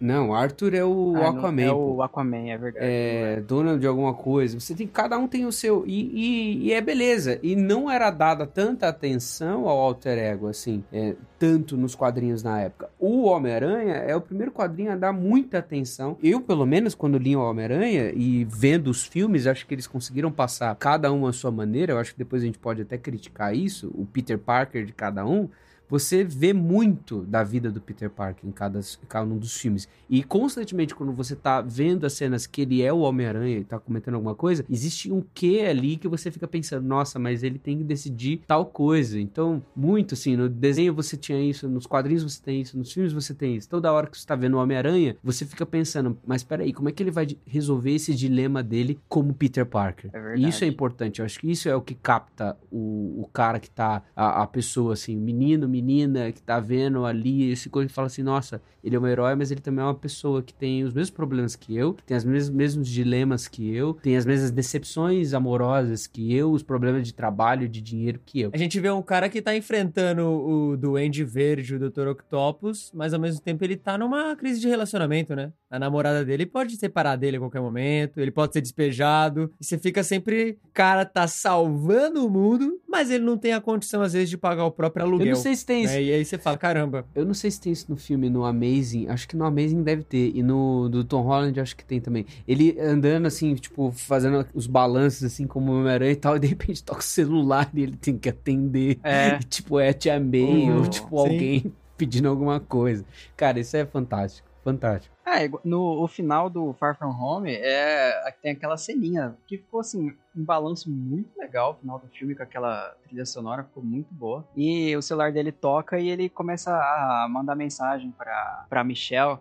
Não, 0.00 0.28
Não, 0.28 0.34
Arthur 0.34 0.74
é 0.74 0.84
o 0.84 1.14
ah, 1.16 1.20
não, 1.20 1.38
Aquaman. 1.38 1.62
É 1.62 1.68
pô. 1.70 1.94
o 1.94 2.02
Aquaman, 2.02 2.48
é 2.50 2.56
verdade. 2.58 2.86
É, 2.86 3.40
Donald 3.40 3.80
de 3.80 3.86
alguma 3.86 4.14
coisa. 4.14 4.58
Você 4.60 4.74
tem, 4.74 4.86
cada 4.86 5.18
um 5.18 5.26
tem 5.26 5.44
o 5.44 5.50
seu. 5.52 5.84
E, 5.86 6.00
e- 6.12 6.66
e 6.66 6.72
é 6.72 6.80
beleza. 6.80 7.38
E 7.42 7.56
não 7.56 7.90
era 7.90 8.10
dada 8.10 8.46
tanta 8.46 8.88
atenção 8.88 9.68
ao 9.68 9.78
alter 9.78 10.18
ego, 10.18 10.46
assim, 10.48 10.84
é, 10.92 11.14
tanto 11.38 11.76
nos 11.76 11.94
quadrinhos 11.94 12.42
na 12.42 12.60
época. 12.60 12.88
O 12.98 13.24
Homem-Aranha 13.24 13.94
é 13.94 14.14
o 14.14 14.20
primeiro 14.20 14.52
quadrinho 14.52 14.92
a 14.92 14.96
dar 14.96 15.12
muita 15.12 15.58
atenção. 15.58 16.16
Eu, 16.22 16.40
pelo 16.40 16.64
menos, 16.64 16.94
quando 16.94 17.18
li 17.18 17.34
o 17.34 17.40
Homem-Aranha 17.40 18.12
e 18.14 18.44
vendo 18.44 18.88
os 18.88 19.04
filmes, 19.04 19.46
acho 19.46 19.66
que 19.66 19.74
eles 19.74 19.86
conseguiram 19.86 20.30
passar 20.30 20.74
cada 20.76 21.12
um 21.12 21.26
à 21.26 21.32
sua 21.32 21.50
maneira. 21.50 21.92
Eu 21.92 21.98
acho 21.98 22.12
que 22.12 22.18
depois 22.18 22.42
a 22.42 22.46
gente 22.46 22.58
pode 22.58 22.82
até 22.82 22.96
criticar 22.96 23.54
isso, 23.54 23.90
o 23.94 24.06
Peter 24.06 24.38
Parker 24.38 24.84
de 24.84 24.92
cada 24.92 25.26
um. 25.26 25.48
Você 25.88 26.22
vê 26.24 26.52
muito 26.52 27.22
da 27.22 27.42
vida 27.42 27.70
do 27.70 27.80
Peter 27.80 28.10
Parker 28.10 28.48
em 28.48 28.52
cada, 28.52 28.80
cada 29.08 29.26
um 29.26 29.38
dos 29.38 29.56
filmes. 29.56 29.88
E 30.08 30.22
constantemente, 30.22 30.94
quando 30.94 31.12
você 31.12 31.34
tá 31.34 31.60
vendo 31.60 32.04
as 32.04 32.12
cenas 32.12 32.46
que 32.46 32.62
ele 32.62 32.82
é 32.82 32.92
o 32.92 33.00
Homem-Aranha 33.00 33.58
e 33.58 33.64
tá 33.64 33.78
comentando 33.78 34.14
alguma 34.14 34.34
coisa, 34.34 34.64
existe 34.68 35.10
um 35.12 35.22
quê 35.34 35.64
ali 35.68 35.96
que 35.96 36.08
você 36.08 36.30
fica 36.30 36.46
pensando, 36.46 36.86
nossa, 36.86 37.18
mas 37.18 37.42
ele 37.42 37.58
tem 37.58 37.78
que 37.78 37.84
decidir 37.84 38.42
tal 38.46 38.66
coisa. 38.66 39.18
Então, 39.18 39.62
muito 39.74 40.14
assim, 40.14 40.36
no 40.36 40.48
desenho 40.48 40.94
você 40.94 41.16
tinha 41.16 41.40
isso, 41.40 41.68
nos 41.68 41.86
quadrinhos 41.86 42.22
você 42.22 42.42
tem 42.42 42.60
isso, 42.60 42.76
nos 42.76 42.92
filmes 42.92 43.12
você 43.12 43.34
tem 43.34 43.56
isso. 43.56 43.68
Toda 43.68 43.92
hora 43.92 44.06
que 44.06 44.18
você 44.18 44.26
tá 44.26 44.36
vendo 44.36 44.54
o 44.54 44.60
Homem-Aranha, 44.60 45.16
você 45.22 45.46
fica 45.46 45.64
pensando, 45.64 46.18
mas 46.26 46.42
peraí, 46.42 46.72
como 46.72 46.88
é 46.88 46.92
que 46.92 47.02
ele 47.02 47.10
vai 47.10 47.26
resolver 47.46 47.92
esse 47.92 48.14
dilema 48.14 48.62
dele 48.62 48.98
como 49.08 49.34
Peter 49.34 49.64
Parker? 49.64 50.10
É 50.12 50.20
verdade. 50.20 50.48
Isso 50.48 50.64
é 50.64 50.66
importante. 50.66 51.20
Eu 51.20 51.24
acho 51.24 51.38
que 51.38 51.50
isso 51.50 51.68
é 51.68 51.74
o 51.74 51.80
que 51.80 51.94
capta 51.94 52.56
o, 52.70 53.22
o 53.22 53.28
cara 53.32 53.58
que 53.58 53.70
tá, 53.70 54.02
a, 54.14 54.42
a 54.42 54.46
pessoa 54.46 54.92
assim, 54.94 55.16
menino, 55.16 55.68
menina, 55.82 56.32
que 56.32 56.42
tá 56.42 56.58
vendo 56.58 57.04
ali 57.04 57.50
esse 57.50 57.68
coisa 57.68 57.90
e 57.90 57.92
fala 57.92 58.06
assim, 58.06 58.22
nossa, 58.22 58.60
ele 58.82 58.96
é 58.96 58.98
um 58.98 59.06
herói, 59.06 59.34
mas 59.34 59.50
ele 59.50 59.60
também 59.60 59.82
é 59.82 59.86
uma 59.86 59.94
pessoa 59.94 60.42
que 60.42 60.52
tem 60.54 60.82
os 60.84 60.92
mesmos 60.92 61.10
problemas 61.10 61.54
que 61.56 61.76
eu, 61.76 61.94
que 61.94 62.02
tem 62.02 62.16
os 62.16 62.24
mesmos, 62.24 62.54
mesmos 62.54 62.88
dilemas 62.88 63.46
que 63.48 63.72
eu, 63.74 63.94
tem 63.94 64.16
as 64.16 64.24
mesmas 64.26 64.50
decepções 64.50 65.34
amorosas 65.34 66.06
que 66.06 66.34
eu, 66.34 66.50
os 66.50 66.62
problemas 66.62 67.06
de 67.06 67.14
trabalho, 67.14 67.68
de 67.68 67.80
dinheiro 67.80 68.20
que 68.24 68.40
eu. 68.40 68.50
A 68.52 68.56
gente 68.56 68.78
vê 68.80 68.90
um 68.90 69.02
cara 69.02 69.28
que 69.28 69.40
tá 69.42 69.54
enfrentando 69.56 70.22
o 70.22 70.76
Duende 70.76 71.24
Verde, 71.24 71.74
o 71.74 71.90
Dr. 71.90 72.08
Octopus, 72.08 72.90
mas 72.94 73.12
ao 73.14 73.20
mesmo 73.20 73.40
tempo 73.40 73.64
ele 73.64 73.76
tá 73.76 73.96
numa 73.98 74.34
crise 74.36 74.60
de 74.60 74.68
relacionamento, 74.68 75.34
né? 75.34 75.52
A 75.70 75.78
namorada 75.78 76.24
dele 76.24 76.46
pode 76.46 76.76
separar 76.76 77.16
dele 77.16 77.36
a 77.36 77.40
qualquer 77.40 77.60
momento, 77.60 78.20
ele 78.20 78.30
pode 78.30 78.52
ser 78.52 78.60
despejado, 78.60 79.52
e 79.60 79.64
você 79.64 79.76
fica 79.78 80.02
sempre. 80.02 80.58
Cara 80.72 81.04
tá 81.04 81.26
salvando 81.26 82.24
o 82.24 82.30
mundo, 82.30 82.80
mas 82.88 83.10
ele 83.10 83.24
não 83.24 83.36
tem 83.36 83.52
a 83.52 83.60
condição, 83.60 84.00
às 84.00 84.12
vezes, 84.12 84.30
de 84.30 84.38
pagar 84.38 84.64
o 84.64 84.70
próprio 84.70 85.02
Eu 85.02 85.08
aluguel. 85.08 85.28
não 85.28 85.34
sei 85.34 85.54
se 85.54 85.66
tem 85.68 85.84
isso. 85.84 85.92
né? 85.94 86.02
E 86.02 86.12
aí 86.12 86.24
você 86.24 86.36
fala, 86.38 86.56
caramba. 86.58 87.04
Eu 87.14 87.24
não 87.24 87.34
sei 87.34 87.50
se 87.50 87.60
tem 87.60 87.72
isso 87.72 87.86
no 87.88 87.96
filme, 87.96 88.28
no 88.30 88.44
Amazing. 88.44 89.08
Acho 89.08 89.28
que 89.28 89.36
no 89.36 89.44
Amazing 89.44 89.82
deve 89.82 90.02
ter. 90.02 90.32
E 90.34 90.42
no 90.42 90.88
do 90.88 91.04
Tom 91.04 91.22
Holland 91.22 91.60
acho 91.60 91.76
que 91.76 91.84
tem 91.84 92.00
também. 92.00 92.24
Ele 92.46 92.76
andando 92.80 93.26
assim, 93.26 93.54
tipo, 93.54 93.92
fazendo 93.92 94.44
os 94.54 94.66
balanços 94.66 95.22
assim 95.24 95.46
como 95.46 95.70
o 95.72 95.78
Homem-Aranha 95.80 96.12
e 96.12 96.16
tal, 96.16 96.34
e 96.36 96.40
de 96.40 96.46
repente 96.46 96.82
toca 96.82 97.00
o 97.00 97.02
celular 97.04 97.70
e 97.74 97.82
ele 97.82 97.96
tem 97.96 98.16
que 98.18 98.28
atender. 98.28 98.98
É. 99.04 99.36
E, 99.36 99.38
tipo, 99.44 99.78
é 99.78 99.90
a 99.90 99.92
Tia 99.94 100.18
May 100.18 100.40
Uhum. 100.70 100.78
ou 100.78 100.86
tipo 100.88 101.08
Sim. 101.10 101.16
alguém 101.32 101.72
pedindo 101.96 102.28
alguma 102.28 102.58
coisa. 102.60 103.04
Cara, 103.36 103.60
isso 103.60 103.76
é 103.76 103.84
fantástico. 103.84 104.48
fantástico. 104.64 105.14
Ah, 105.30 105.40
no 105.62 106.02
o 106.02 106.08
final 106.08 106.48
do 106.48 106.72
Far 106.72 106.96
From 106.96 107.10
Home 107.10 107.52
é 107.52 108.34
tem 108.40 108.52
aquela 108.52 108.78
ceninha 108.78 109.36
que 109.46 109.58
ficou 109.58 109.80
assim 109.80 110.16
um 110.34 110.42
balanço 110.44 110.90
muito 110.90 111.38
legal, 111.38 111.72
o 111.72 111.74
final 111.74 111.98
do 111.98 112.06
filme 112.08 112.34
com 112.34 112.42
aquela 112.42 112.94
trilha 113.04 113.26
sonora 113.26 113.64
ficou 113.64 113.82
muito 113.82 114.14
boa. 114.14 114.48
E 114.56 114.96
o 114.96 115.02
celular 115.02 115.30
dele 115.30 115.52
toca 115.52 115.98
e 115.98 116.08
ele 116.08 116.30
começa 116.30 116.70
a 116.70 117.26
mandar 117.28 117.54
mensagem 117.54 118.10
para 118.10 118.64
para 118.70 118.84
Michelle 118.84 119.38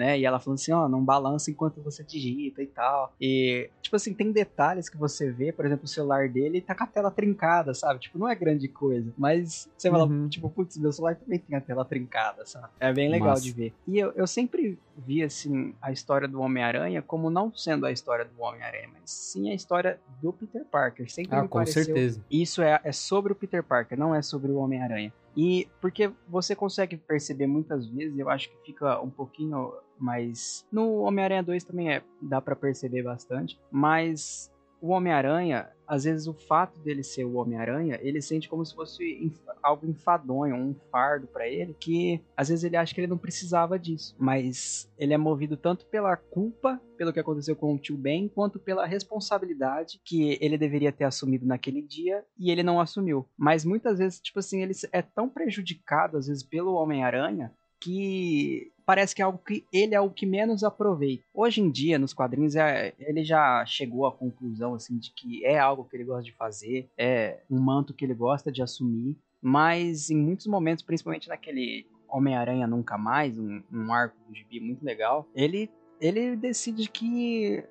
né? 0.00 0.18
E 0.18 0.24
ela 0.24 0.40
falando 0.40 0.58
assim, 0.58 0.72
ó, 0.72 0.88
não 0.88 1.04
balança 1.04 1.50
enquanto 1.50 1.82
você 1.82 2.02
digita 2.02 2.62
e 2.62 2.66
tal. 2.66 3.12
E, 3.20 3.68
tipo 3.82 3.94
assim, 3.94 4.14
tem 4.14 4.32
detalhes 4.32 4.88
que 4.88 4.96
você 4.96 5.30
vê, 5.30 5.52
por 5.52 5.66
exemplo, 5.66 5.84
o 5.84 5.88
celular 5.88 6.26
dele 6.26 6.62
tá 6.62 6.74
com 6.74 6.84
a 6.84 6.86
tela 6.86 7.10
trincada, 7.10 7.74
sabe? 7.74 8.00
Tipo, 8.00 8.18
não 8.18 8.26
é 8.26 8.34
grande 8.34 8.66
coisa. 8.66 9.12
Mas 9.18 9.68
você 9.76 9.90
fala, 9.90 10.06
uhum. 10.06 10.26
tipo, 10.26 10.48
putz, 10.48 10.78
meu 10.78 10.90
celular 10.90 11.16
também 11.16 11.38
tem 11.38 11.54
a 11.54 11.60
tela 11.60 11.84
trincada, 11.84 12.46
sabe? 12.46 12.68
É 12.80 12.90
bem 12.94 13.10
legal 13.10 13.28
Nossa. 13.28 13.42
de 13.42 13.52
ver. 13.52 13.74
E 13.86 13.98
eu, 13.98 14.10
eu 14.12 14.26
sempre 14.26 14.78
vi, 14.96 15.22
assim, 15.22 15.74
a 15.82 15.92
história 15.92 16.26
do 16.26 16.40
Homem-Aranha 16.40 17.02
como 17.02 17.28
não 17.28 17.54
sendo 17.54 17.84
a 17.84 17.92
história 17.92 18.24
do 18.24 18.42
Homem-Aranha, 18.42 18.88
mas 18.92 19.10
sim 19.10 19.50
a 19.50 19.54
história 19.54 20.00
do 20.22 20.32
Peter 20.32 20.64
Parker. 20.64 21.10
Sempre 21.12 21.36
ah, 21.36 21.42
me 21.42 21.48
com 21.48 21.58
pareceu, 21.58 21.84
certeza. 21.84 22.24
Isso 22.30 22.62
é, 22.62 22.80
é 22.82 22.92
sobre 22.92 23.32
o 23.32 23.36
Peter 23.36 23.62
Parker, 23.62 23.98
não 23.98 24.14
é 24.14 24.22
sobre 24.22 24.50
o 24.50 24.56
Homem-Aranha. 24.56 25.12
E 25.36 25.68
porque 25.80 26.10
você 26.28 26.54
consegue 26.56 26.96
perceber 26.96 27.46
muitas 27.46 27.86
vezes, 27.86 28.18
eu 28.18 28.28
acho 28.28 28.50
que 28.50 28.56
fica 28.66 29.00
um 29.00 29.10
pouquinho 29.10 29.72
mais. 29.98 30.66
No 30.72 31.00
Homem-Aranha 31.02 31.42
2 31.42 31.64
também 31.64 31.92
é, 31.92 32.02
dá 32.20 32.40
para 32.40 32.56
perceber 32.56 33.02
bastante, 33.02 33.58
mas 33.70 34.49
o 34.80 34.88
Homem-Aranha, 34.88 35.68
às 35.86 36.04
vezes 36.04 36.26
o 36.26 36.32
fato 36.32 36.78
dele 36.80 37.02
ser 37.02 37.24
o 37.24 37.34
Homem-Aranha, 37.34 37.98
ele 38.00 38.22
sente 38.22 38.48
como 38.48 38.64
se 38.64 38.74
fosse 38.74 39.32
algo 39.62 39.86
enfadonho, 39.86 40.54
um 40.54 40.74
fardo 40.90 41.26
para 41.26 41.48
ele, 41.48 41.74
que 41.78 42.20
às 42.36 42.48
vezes 42.48 42.64
ele 42.64 42.76
acha 42.76 42.94
que 42.94 43.00
ele 43.00 43.08
não 43.08 43.18
precisava 43.18 43.78
disso, 43.78 44.14
mas 44.18 44.90
ele 44.96 45.12
é 45.12 45.18
movido 45.18 45.56
tanto 45.56 45.84
pela 45.86 46.16
culpa, 46.16 46.80
pelo 46.96 47.12
que 47.12 47.20
aconteceu 47.20 47.56
com 47.56 47.74
o 47.74 47.78
tio 47.78 47.96
Ben, 47.96 48.28
quanto 48.28 48.58
pela 48.58 48.86
responsabilidade 48.86 50.00
que 50.04 50.38
ele 50.40 50.56
deveria 50.56 50.92
ter 50.92 51.04
assumido 51.04 51.46
naquele 51.46 51.82
dia 51.82 52.24
e 52.38 52.50
ele 52.50 52.62
não 52.62 52.80
assumiu. 52.80 53.26
Mas 53.36 53.64
muitas 53.64 53.98
vezes, 53.98 54.20
tipo 54.20 54.38
assim, 54.38 54.62
ele 54.62 54.72
é 54.92 55.02
tão 55.02 55.28
prejudicado 55.28 56.16
às 56.16 56.26
vezes 56.26 56.42
pelo 56.42 56.74
Homem-Aranha 56.74 57.52
que 57.80 58.72
parece 58.84 59.14
que 59.14 59.22
é 59.22 59.24
algo 59.24 59.38
que 59.38 59.64
ele 59.72 59.94
é 59.94 60.00
o 60.00 60.10
que 60.10 60.26
menos 60.26 60.64
aproveita. 60.64 61.22
Hoje 61.32 61.60
em 61.60 61.70
dia, 61.70 61.98
nos 61.98 62.12
quadrinhos, 62.12 62.56
é, 62.56 62.92
ele 62.98 63.24
já 63.24 63.64
chegou 63.64 64.04
à 64.04 64.12
conclusão 64.12 64.74
assim 64.74 64.98
de 64.98 65.12
que 65.12 65.44
é 65.44 65.58
algo 65.58 65.84
que 65.84 65.96
ele 65.96 66.04
gosta 66.04 66.24
de 66.24 66.32
fazer, 66.32 66.88
é 66.98 67.40
um 67.48 67.60
manto 67.60 67.94
que 67.94 68.04
ele 68.04 68.14
gosta 68.14 68.50
de 68.50 68.62
assumir, 68.62 69.16
mas 69.40 70.10
em 70.10 70.16
muitos 70.16 70.46
momentos, 70.46 70.84
principalmente 70.84 71.28
naquele 71.28 71.86
Homem-Aranha 72.08 72.66
Nunca 72.66 72.98
Mais, 72.98 73.38
um, 73.38 73.62
um 73.72 73.92
arco 73.92 74.16
do 74.28 74.34
gibi 74.34 74.60
muito 74.60 74.84
legal, 74.84 75.26
ele, 75.34 75.70
ele 76.00 76.36
decide 76.36 76.88
que 76.88 77.62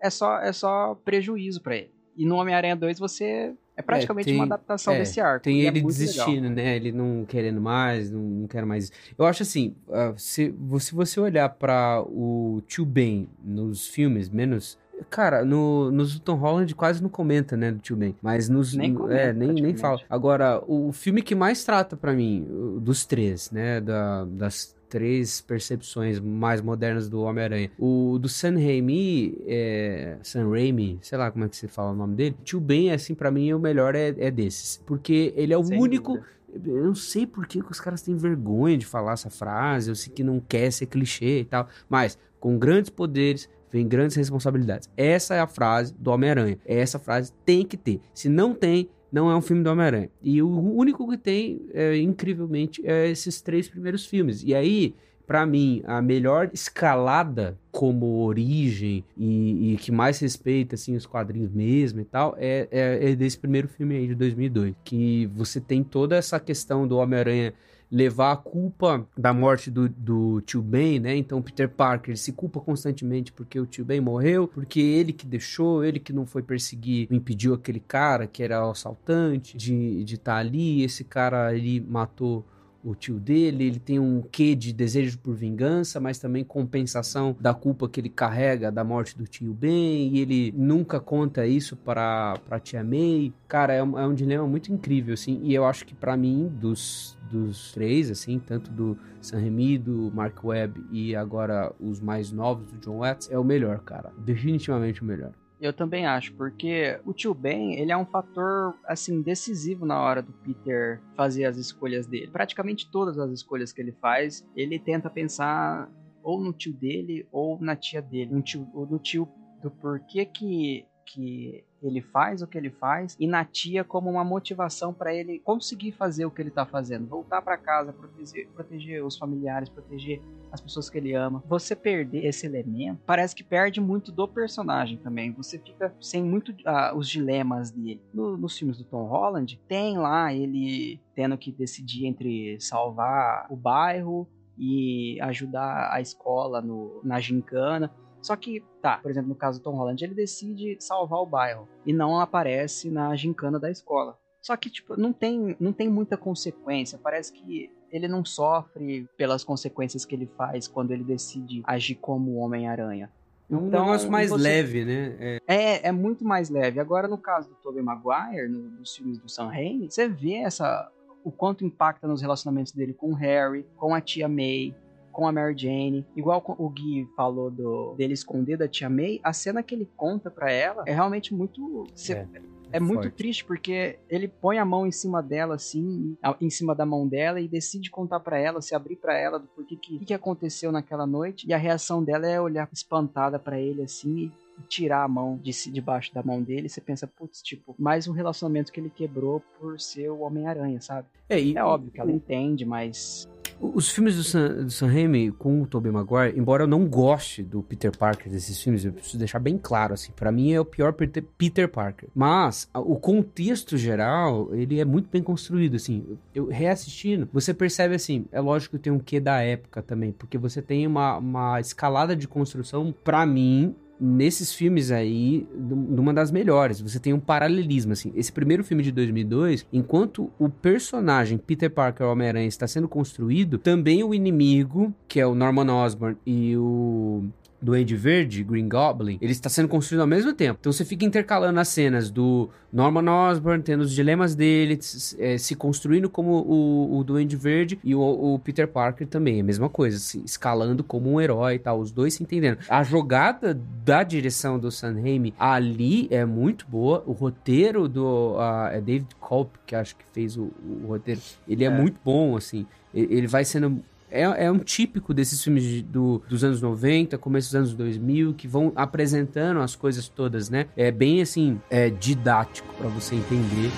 é 0.00 0.08
só, 0.08 0.38
é 0.38 0.52
só 0.52 0.94
prejuízo 1.04 1.60
para 1.60 1.76
ele. 1.76 1.90
E 2.16 2.24
no 2.24 2.36
Homem-Aranha 2.36 2.76
2 2.76 2.98
você 2.98 3.54
é 3.78 3.82
praticamente 3.82 4.28
é, 4.28 4.32
tem, 4.32 4.34
uma 4.34 4.44
adaptação 4.44 4.92
é, 4.92 4.98
desse 4.98 5.20
arco. 5.20 5.44
Tem 5.44 5.62
é 5.62 5.68
ele 5.68 5.78
é 5.78 5.82
desistindo, 5.82 6.48
legal. 6.48 6.50
né? 6.50 6.74
Ele 6.74 6.90
não 6.90 7.24
querendo 7.24 7.60
mais, 7.60 8.10
não, 8.10 8.20
não 8.20 8.48
quer 8.48 8.66
mais. 8.66 8.90
Eu 9.16 9.24
acho 9.24 9.44
assim, 9.44 9.76
uh, 9.86 10.18
se, 10.18 10.52
se 10.80 10.94
você 10.94 11.20
olhar 11.20 11.48
para 11.50 12.02
o 12.02 12.60
Tio 12.66 12.84
Ben 12.84 13.28
nos 13.40 13.86
filmes, 13.86 14.28
menos 14.28 14.76
Cara, 15.08 15.44
no, 15.44 15.92
nos 15.92 16.18
Tom 16.18 16.34
Holland 16.34 16.74
quase 16.74 17.00
não 17.00 17.08
comenta, 17.08 17.56
né, 17.56 17.70
do 17.70 17.78
Tio 17.78 17.94
Ben. 17.94 18.16
Mas 18.20 18.48
nos. 18.48 18.74
Nem 18.74 18.92
comenta, 18.92 19.20
é, 19.20 19.32
nem, 19.32 19.52
nem 19.52 19.76
fala. 19.76 20.00
Agora, 20.10 20.60
o 20.66 20.92
filme 20.92 21.22
que 21.22 21.36
mais 21.36 21.64
trata 21.64 21.96
para 21.96 22.12
mim, 22.12 22.44
dos 22.80 23.06
três, 23.06 23.48
né, 23.52 23.80
da, 23.80 24.24
das 24.24 24.74
três 24.88 25.40
percepções 25.40 26.18
mais 26.20 26.60
modernas 26.60 27.08
do 27.08 27.20
Homem-Aranha. 27.22 27.70
O 27.78 28.18
do 28.18 28.28
Sam 28.28 28.54
Raimi, 28.54 29.38
é, 29.46 30.16
Sam 30.22 30.50
Raimi, 30.50 30.98
sei 31.02 31.18
lá 31.18 31.30
como 31.30 31.44
é 31.44 31.48
que 31.48 31.56
se 31.56 31.68
fala 31.68 31.92
o 31.92 31.96
nome 31.96 32.14
dele. 32.14 32.36
Tio 32.42 32.60
Ben, 32.60 32.92
assim, 32.92 33.14
para 33.14 33.30
mim, 33.30 33.52
o 33.52 33.58
melhor 33.58 33.94
é, 33.94 34.14
é 34.18 34.30
desses. 34.30 34.82
Porque 34.86 35.32
ele 35.36 35.52
é 35.52 35.58
o 35.58 35.64
Sem 35.64 35.80
único... 35.80 36.14
Dúvida. 36.14 36.38
Eu 36.64 36.84
não 36.84 36.94
sei 36.94 37.26
por 37.26 37.46
que 37.46 37.60
os 37.60 37.78
caras 37.78 38.00
têm 38.00 38.16
vergonha 38.16 38.78
de 38.78 38.86
falar 38.86 39.12
essa 39.12 39.28
frase, 39.28 39.90
eu 39.90 39.94
sei 39.94 40.10
que 40.10 40.24
não 40.24 40.40
quer 40.40 40.72
ser 40.72 40.86
clichê 40.86 41.40
e 41.40 41.44
tal, 41.44 41.68
mas 41.90 42.18
com 42.40 42.58
grandes 42.58 42.88
poderes 42.88 43.50
vem 43.70 43.86
grandes 43.86 44.16
responsabilidades. 44.16 44.88
Essa 44.96 45.34
é 45.34 45.40
a 45.40 45.46
frase 45.46 45.94
do 45.98 46.10
Homem-Aranha. 46.10 46.58
Essa 46.64 46.98
frase 46.98 47.32
tem 47.44 47.66
que 47.66 47.76
ter. 47.76 48.00
Se 48.14 48.30
não 48.30 48.54
tem, 48.54 48.88
não 49.10 49.30
é 49.30 49.36
um 49.36 49.40
filme 49.40 49.62
do 49.62 49.70
Homem-Aranha. 49.70 50.10
E 50.22 50.42
o 50.42 50.48
único 50.48 51.08
que 51.08 51.16
tem, 51.16 51.62
é, 51.72 51.96
incrivelmente, 51.98 52.82
é 52.84 53.08
esses 53.08 53.40
três 53.40 53.68
primeiros 53.68 54.06
filmes. 54.06 54.42
E 54.42 54.54
aí, 54.54 54.94
para 55.26 55.44
mim, 55.44 55.82
a 55.84 56.00
melhor 56.00 56.50
escalada 56.52 57.58
como 57.70 58.24
origem 58.24 59.04
e, 59.16 59.74
e, 59.74 59.76
que 59.76 59.92
mais 59.92 60.18
respeita 60.18 60.74
assim 60.74 60.96
os 60.96 61.06
quadrinhos 61.06 61.52
mesmo 61.52 62.00
e 62.00 62.04
tal 62.04 62.34
é, 62.38 62.66
é, 62.70 63.10
é 63.10 63.14
desse 63.14 63.38
primeiro 63.38 63.68
filme 63.68 63.94
aí 63.94 64.08
de 64.08 64.16
2002 64.16 64.74
que 64.82 65.26
você 65.26 65.60
tem 65.60 65.84
toda 65.84 66.16
essa 66.16 66.40
questão 66.40 66.88
do 66.88 66.96
Homem-Aranha 66.96 67.54
levar 67.90 68.32
a 68.32 68.36
culpa 68.36 69.06
da 69.16 69.32
morte 69.32 69.70
do, 69.70 69.88
do 69.88 70.40
tio 70.42 70.60
Ben, 70.62 71.00
né? 71.00 71.16
Então 71.16 71.40
Peter 71.40 71.68
Parker 71.68 72.16
se 72.16 72.32
culpa 72.32 72.60
constantemente 72.60 73.32
porque 73.32 73.58
o 73.58 73.66
tio 73.66 73.84
Ben 73.84 74.00
morreu, 74.00 74.46
porque 74.46 74.80
ele 74.80 75.12
que 75.12 75.26
deixou, 75.26 75.84
ele 75.84 75.98
que 75.98 76.12
não 76.12 76.26
foi 76.26 76.42
perseguir, 76.42 77.08
impediu 77.10 77.54
aquele 77.54 77.80
cara 77.80 78.26
que 78.26 78.42
era 78.42 78.66
o 78.66 78.70
assaltante 78.70 79.56
de 79.56 79.74
estar 79.74 80.04
de 80.04 80.18
tá 80.18 80.36
ali, 80.36 80.82
esse 80.82 81.04
cara 81.04 81.48
ali 81.48 81.80
matou 81.80 82.44
o 82.88 82.94
tio 82.94 83.18
dele, 83.18 83.64
ele 83.64 83.78
tem 83.78 83.98
um 83.98 84.22
quê 84.22 84.54
de 84.54 84.72
desejo 84.72 85.18
por 85.18 85.34
vingança, 85.34 86.00
mas 86.00 86.18
também 86.18 86.42
compensação 86.42 87.36
da 87.38 87.52
culpa 87.52 87.88
que 87.88 88.00
ele 88.00 88.08
carrega 88.08 88.72
da 88.72 88.82
morte 88.82 89.16
do 89.16 89.26
tio 89.26 89.52
Ben, 89.52 90.08
e 90.14 90.20
ele 90.20 90.54
nunca 90.56 90.98
conta 90.98 91.46
isso 91.46 91.76
para 91.76 92.38
para 92.46 92.58
tia 92.58 92.82
May. 92.82 93.32
Cara, 93.46 93.74
é 93.74 93.82
um, 93.82 93.98
é 93.98 94.06
um 94.06 94.14
dilema 94.14 94.46
muito 94.46 94.72
incrível, 94.72 95.14
assim, 95.14 95.40
e 95.42 95.54
eu 95.54 95.64
acho 95.64 95.84
que 95.84 95.94
para 95.94 96.16
mim, 96.16 96.50
dos, 96.60 97.18
dos 97.30 97.72
três, 97.72 98.10
assim, 98.10 98.38
tanto 98.38 98.70
do 98.70 98.96
Sam 99.20 99.40
Raimi, 99.40 99.76
do 99.78 100.10
Mark 100.14 100.42
Webb 100.42 100.84
e 100.90 101.14
agora 101.14 101.72
os 101.78 102.00
mais 102.00 102.32
novos 102.32 102.70
do 102.72 102.78
John 102.78 102.98
Watts, 102.98 103.30
é 103.30 103.38
o 103.38 103.44
melhor, 103.44 103.80
cara. 103.80 104.10
Definitivamente 104.18 105.02
o 105.02 105.04
melhor. 105.04 105.32
Eu 105.60 105.72
também 105.72 106.06
acho, 106.06 106.32
porque 106.34 107.00
o 107.04 107.12
tio 107.12 107.34
Ben, 107.34 107.74
ele 107.74 107.90
é 107.90 107.96
um 107.96 108.06
fator, 108.06 108.74
assim, 108.86 109.20
decisivo 109.20 109.84
na 109.84 110.00
hora 110.00 110.22
do 110.22 110.32
Peter 110.32 111.00
fazer 111.16 111.46
as 111.46 111.56
escolhas 111.56 112.06
dele. 112.06 112.30
Praticamente 112.30 112.88
todas 112.90 113.18
as 113.18 113.30
escolhas 113.32 113.72
que 113.72 113.80
ele 113.80 113.92
faz, 113.92 114.46
ele 114.54 114.78
tenta 114.78 115.10
pensar 115.10 115.90
ou 116.22 116.40
no 116.40 116.52
tio 116.52 116.72
dele 116.72 117.26
ou 117.32 117.60
na 117.60 117.74
tia 117.74 118.00
dele. 118.00 118.34
Um 118.34 118.40
tio, 118.40 118.68
ou 118.72 118.86
no 118.86 118.98
tio 118.98 119.28
do 119.60 119.70
porquê 119.70 120.24
que, 120.24 120.86
que 121.04 121.64
ele 121.82 122.00
faz 122.00 122.42
o 122.42 122.46
que 122.46 122.58
ele 122.58 122.70
faz 122.70 123.16
e 123.18 123.26
na 123.26 123.44
tia 123.44 123.84
como 123.84 124.10
uma 124.10 124.24
motivação 124.24 124.92
para 124.92 125.14
ele 125.14 125.38
conseguir 125.40 125.92
fazer 125.92 126.24
o 126.24 126.30
que 126.30 126.42
ele 126.42 126.50
tá 126.50 126.66
fazendo, 126.66 127.06
voltar 127.06 127.42
para 127.42 127.56
casa, 127.56 127.92
proteger, 127.92 128.48
proteger 128.48 129.04
os 129.04 129.16
familiares, 129.16 129.68
proteger 129.68 130.20
as 130.50 130.60
pessoas 130.60 130.88
que 130.90 130.98
ele 130.98 131.14
ama. 131.14 131.42
Você 131.46 131.76
perder 131.76 132.24
esse 132.24 132.46
elemento, 132.46 133.00
parece 133.06 133.34
que 133.34 133.44
perde 133.44 133.80
muito 133.80 134.10
do 134.10 134.26
personagem 134.26 134.98
também. 134.98 135.32
Você 135.32 135.58
fica 135.58 135.94
sem 136.00 136.22
muito 136.22 136.52
uh, 136.52 136.96
os 136.96 137.08
dilemas 137.08 137.70
dele. 137.70 138.00
No, 138.12 138.36
nos 138.36 138.56
filmes 138.56 138.78
do 138.78 138.84
Tom 138.84 139.04
Holland, 139.04 139.60
tem 139.68 139.98
lá 139.98 140.32
ele 140.32 141.00
tendo 141.14 141.36
que 141.36 141.52
decidir 141.52 142.06
entre 142.06 142.58
salvar 142.60 143.46
o 143.50 143.56
bairro 143.56 144.28
e 144.56 145.20
ajudar 145.20 145.92
a 145.92 146.00
escola 146.00 146.60
no, 146.60 147.00
na 147.04 147.20
gincana. 147.20 147.92
Só 148.20 148.36
que, 148.36 148.62
tá, 148.82 148.98
por 148.98 149.10
exemplo, 149.10 149.28
no 149.28 149.34
caso 149.34 149.60
do 149.60 149.62
Tom 149.62 149.76
Holland, 149.76 150.04
ele 150.04 150.14
decide 150.14 150.76
salvar 150.80 151.20
o 151.20 151.26
bairro 151.26 151.68
e 151.86 151.92
não 151.92 152.20
aparece 152.20 152.90
na 152.90 153.14
gincana 153.16 153.58
da 153.58 153.70
escola. 153.70 154.18
Só 154.40 154.56
que, 154.56 154.70
tipo, 154.70 154.98
não 154.98 155.12
tem, 155.12 155.56
não 155.58 155.72
tem 155.72 155.88
muita 155.88 156.16
consequência. 156.16 156.98
Parece 157.02 157.32
que 157.32 157.70
ele 157.90 158.08
não 158.08 158.24
sofre 158.24 159.08
pelas 159.16 159.44
consequências 159.44 160.04
que 160.04 160.14
ele 160.14 160.26
faz 160.36 160.68
quando 160.68 160.90
ele 160.92 161.04
decide 161.04 161.62
agir 161.64 161.96
como 161.96 162.36
Homem-Aranha. 162.36 163.10
É 163.50 163.54
um 163.54 163.68
então, 163.68 163.80
negócio 163.86 164.10
mais 164.10 164.30
você... 164.30 164.42
leve, 164.42 164.84
né? 164.84 165.16
É... 165.18 165.40
é... 165.46 165.88
É, 165.88 165.92
muito 165.92 166.24
mais 166.24 166.50
leve. 166.50 166.78
Agora, 166.78 167.08
no 167.08 167.16
caso 167.16 167.48
do 167.48 167.54
Tobey 167.56 167.82
Maguire, 167.82 168.48
no, 168.48 168.58
nos 168.58 168.94
filmes 168.94 169.18
do 169.18 169.28
Sam 169.28 169.48
Raimi, 169.48 169.90
você 169.90 170.06
vê 170.06 170.34
essa, 170.34 170.90
o 171.24 171.32
quanto 171.32 171.64
impacta 171.64 172.06
nos 172.06 172.20
relacionamentos 172.20 172.72
dele 172.72 172.92
com 172.92 173.10
o 173.10 173.14
Harry, 173.14 173.66
com 173.76 173.94
a 173.94 174.00
tia 174.00 174.28
May, 174.28 174.74
com 175.18 175.26
a 175.26 175.32
Mary 175.32 175.58
Jane. 175.58 176.06
Igual 176.14 176.44
o 176.46 176.68
Gui 176.68 177.08
falou 177.16 177.50
do, 177.50 177.92
dele 177.96 178.14
esconder 178.14 178.56
da 178.56 178.68
tia 178.68 178.88
May, 178.88 179.18
a 179.24 179.32
cena 179.32 179.64
que 179.64 179.74
ele 179.74 179.90
conta 179.96 180.30
para 180.30 180.52
ela 180.52 180.84
é 180.86 180.94
realmente 180.94 181.34
muito. 181.34 181.88
é. 182.08 182.24
É 182.70 182.78
muito 182.78 183.04
Forte. 183.04 183.16
triste 183.16 183.44
porque 183.46 183.98
ele 184.10 184.28
põe 184.28 184.58
a 184.58 184.64
mão 184.64 184.86
em 184.86 184.92
cima 184.92 185.22
dela, 185.22 185.54
assim, 185.54 186.16
em 186.38 186.50
cima 186.50 186.74
da 186.74 186.84
mão 186.84 187.08
dela 187.08 187.40
e 187.40 187.48
decide 187.48 187.90
contar 187.90 188.20
para 188.20 188.38
ela, 188.38 188.60
se 188.60 188.74
abrir 188.74 188.96
para 188.96 189.18
ela 189.18 189.38
do 189.38 189.48
porquê 189.48 189.74
que, 189.74 190.04
que 190.04 190.12
aconteceu 190.12 190.70
naquela 190.70 191.06
noite. 191.06 191.48
E 191.48 191.54
a 191.54 191.56
reação 191.56 192.04
dela 192.04 192.26
é 192.26 192.38
olhar 192.38 192.68
espantada 192.70 193.38
para 193.38 193.58
ele, 193.58 193.82
assim, 193.82 194.30
e 194.58 194.62
tirar 194.68 195.02
a 195.02 195.08
mão 195.08 195.38
de 195.38 195.50
debaixo 195.70 196.12
da 196.12 196.22
mão 196.22 196.42
dele, 196.42 196.68
você 196.68 196.80
pensa, 196.80 197.06
putz, 197.06 197.40
tipo, 197.40 197.74
mais 197.78 198.06
um 198.06 198.12
relacionamento 198.12 198.70
que 198.70 198.80
ele 198.80 198.90
quebrou 198.90 199.42
por 199.58 199.80
ser 199.80 200.10
o 200.10 200.20
Homem-Aranha, 200.20 200.80
sabe? 200.80 201.08
É, 201.28 201.40
e, 201.40 201.56
é 201.56 201.64
óbvio 201.64 201.90
que 201.90 202.00
ela 202.00 202.12
entende, 202.12 202.64
mas 202.64 203.26
Os 203.60 203.88
filmes 203.90 204.16
do 204.16 204.22
Sam, 204.22 204.64
do 204.64 204.70
Sam 204.70 204.86
Raimi 204.86 205.32
com 205.32 205.62
o 205.62 205.66
Tobey 205.66 205.90
Maguire, 205.90 206.38
embora 206.38 206.62
eu 206.62 206.66
não 206.66 206.86
goste 206.86 207.42
do 207.42 207.62
Peter 207.62 207.96
Parker 207.96 208.30
desses 208.30 208.62
filmes, 208.62 208.84
eu 208.84 208.92
preciso 208.92 209.18
deixar 209.18 209.40
bem 209.40 209.58
claro, 209.58 209.94
assim, 209.94 210.12
para 210.12 210.30
mim 210.30 210.52
é 210.52 210.60
o 210.60 210.64
pior 210.64 210.92
Peter, 210.92 211.68
Parker. 211.68 212.08
Mas 212.14 212.68
o 212.72 212.96
contexto 212.96 213.76
geral, 213.76 214.54
ele 214.54 214.78
é 214.78 214.84
muito 214.84 215.08
bem 215.10 215.22
construído, 215.22 215.74
assim. 215.74 216.18
Eu 216.34 216.46
reassistindo, 216.46 217.28
você 217.32 217.52
percebe, 217.52 217.94
assim, 217.94 218.26
é 218.30 218.40
lógico 218.40 218.76
que 218.76 218.82
tem 218.82 218.92
um 218.92 218.98
quê 218.98 219.18
da 219.18 219.40
época 219.40 219.82
também, 219.82 220.12
porque 220.12 220.38
você 220.38 220.62
tem 220.62 220.86
uma, 220.86 221.18
uma 221.18 221.60
escalada 221.60 222.14
de 222.14 222.28
construção, 222.28 222.94
para 223.02 223.26
mim, 223.26 223.74
nesses 224.00 224.52
filmes 224.52 224.90
aí, 224.90 225.46
numa 225.54 226.12
das 226.12 226.30
melhores. 226.30 226.80
Você 226.80 226.98
tem 226.98 227.12
um 227.12 227.20
paralelismo, 227.20 227.92
assim. 227.92 228.12
Esse 228.14 228.32
primeiro 228.32 228.62
filme 228.62 228.82
de 228.82 228.92
2002, 228.92 229.66
enquanto 229.72 230.30
o 230.38 230.48
personagem 230.48 231.38
Peter 231.38 231.70
Parker 231.70 232.06
Homem-Aranha 232.06 232.48
está 232.48 232.66
sendo 232.66 232.88
construído, 232.88 233.58
também 233.58 234.02
o 234.04 234.14
inimigo, 234.14 234.94
que 235.06 235.20
é 235.20 235.26
o 235.26 235.34
Norman 235.34 235.72
Osborn 235.72 236.16
e 236.24 236.56
o 236.56 237.24
Duende 237.60 237.96
Verde, 237.96 238.44
Green 238.44 238.68
Goblin, 238.68 239.18
ele 239.20 239.32
está 239.32 239.48
sendo 239.48 239.68
construído 239.68 240.00
ao 240.00 240.06
mesmo 240.06 240.32
tempo. 240.32 240.58
Então 240.60 240.72
você 240.72 240.84
fica 240.84 241.04
intercalando 241.04 241.58
as 241.58 241.68
cenas 241.68 242.10
do 242.10 242.48
Norman 242.72 243.10
Osborn, 243.10 243.62
tendo 243.62 243.80
os 243.80 243.92
dilemas 243.92 244.34
dele, 244.34 244.78
é, 245.18 245.38
se 245.38 245.54
construindo 245.54 246.08
como 246.08 246.32
o, 246.32 246.98
o 246.98 247.04
Duende 247.04 247.36
Verde 247.36 247.78
e 247.82 247.94
o, 247.94 248.00
o, 248.00 248.38
Peter 248.38 248.68
Parker 248.68 249.06
também, 249.06 249.40
a 249.40 249.44
mesma 249.44 249.68
coisa, 249.68 249.98
se 249.98 250.22
escalando 250.24 250.84
como 250.84 251.12
um 251.12 251.20
herói 251.20 251.54
e 251.54 251.58
tal, 251.58 251.80
os 251.80 251.90
dois 251.90 252.14
se 252.14 252.22
entendendo. 252.22 252.58
A 252.68 252.82
jogada 252.82 253.58
da 253.84 254.02
direção 254.02 254.58
do 254.58 254.70
Sam 254.70 254.94
Raimi 254.94 255.34
ali 255.38 256.06
é 256.10 256.24
muito 256.24 256.66
boa, 256.68 257.02
o 257.06 257.12
roteiro 257.12 257.88
do 257.88 258.36
uh, 258.36 258.68
é 258.70 258.80
David 258.80 259.14
Culp, 259.18 259.56
que 259.66 259.74
acho 259.74 259.96
que 259.96 260.04
fez 260.12 260.36
o, 260.36 260.52
o 260.82 260.86
roteiro, 260.88 261.20
ele 261.48 261.64
é, 261.64 261.66
é 261.66 261.70
muito 261.70 261.98
bom, 262.04 262.36
assim, 262.36 262.66
ele 262.94 263.26
vai 263.26 263.44
sendo 263.44 263.82
é, 264.10 264.46
é 264.46 264.50
um 264.50 264.58
típico 264.58 265.12
desses 265.14 265.42
filmes 265.42 265.62
de, 265.62 265.82
do, 265.82 266.22
dos 266.28 266.44
anos 266.44 266.60
90, 266.60 267.16
começo 267.18 267.48
dos 267.48 267.54
anos 267.54 267.74
2000, 267.74 268.34
que 268.34 268.48
vão 268.48 268.72
apresentando 268.74 269.60
as 269.60 269.74
coisas 269.74 270.08
todas, 270.08 270.50
né? 270.50 270.66
É 270.76 270.90
bem 270.90 271.20
assim, 271.20 271.60
é 271.70 271.90
didático 271.90 272.72
para 272.74 272.88
você 272.88 273.14
entender 273.14 273.70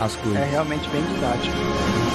as 0.00 0.14
coisas. 0.16 0.40
É 0.40 0.44
realmente 0.44 0.88
bem 0.90 1.02
didático. 1.14 2.07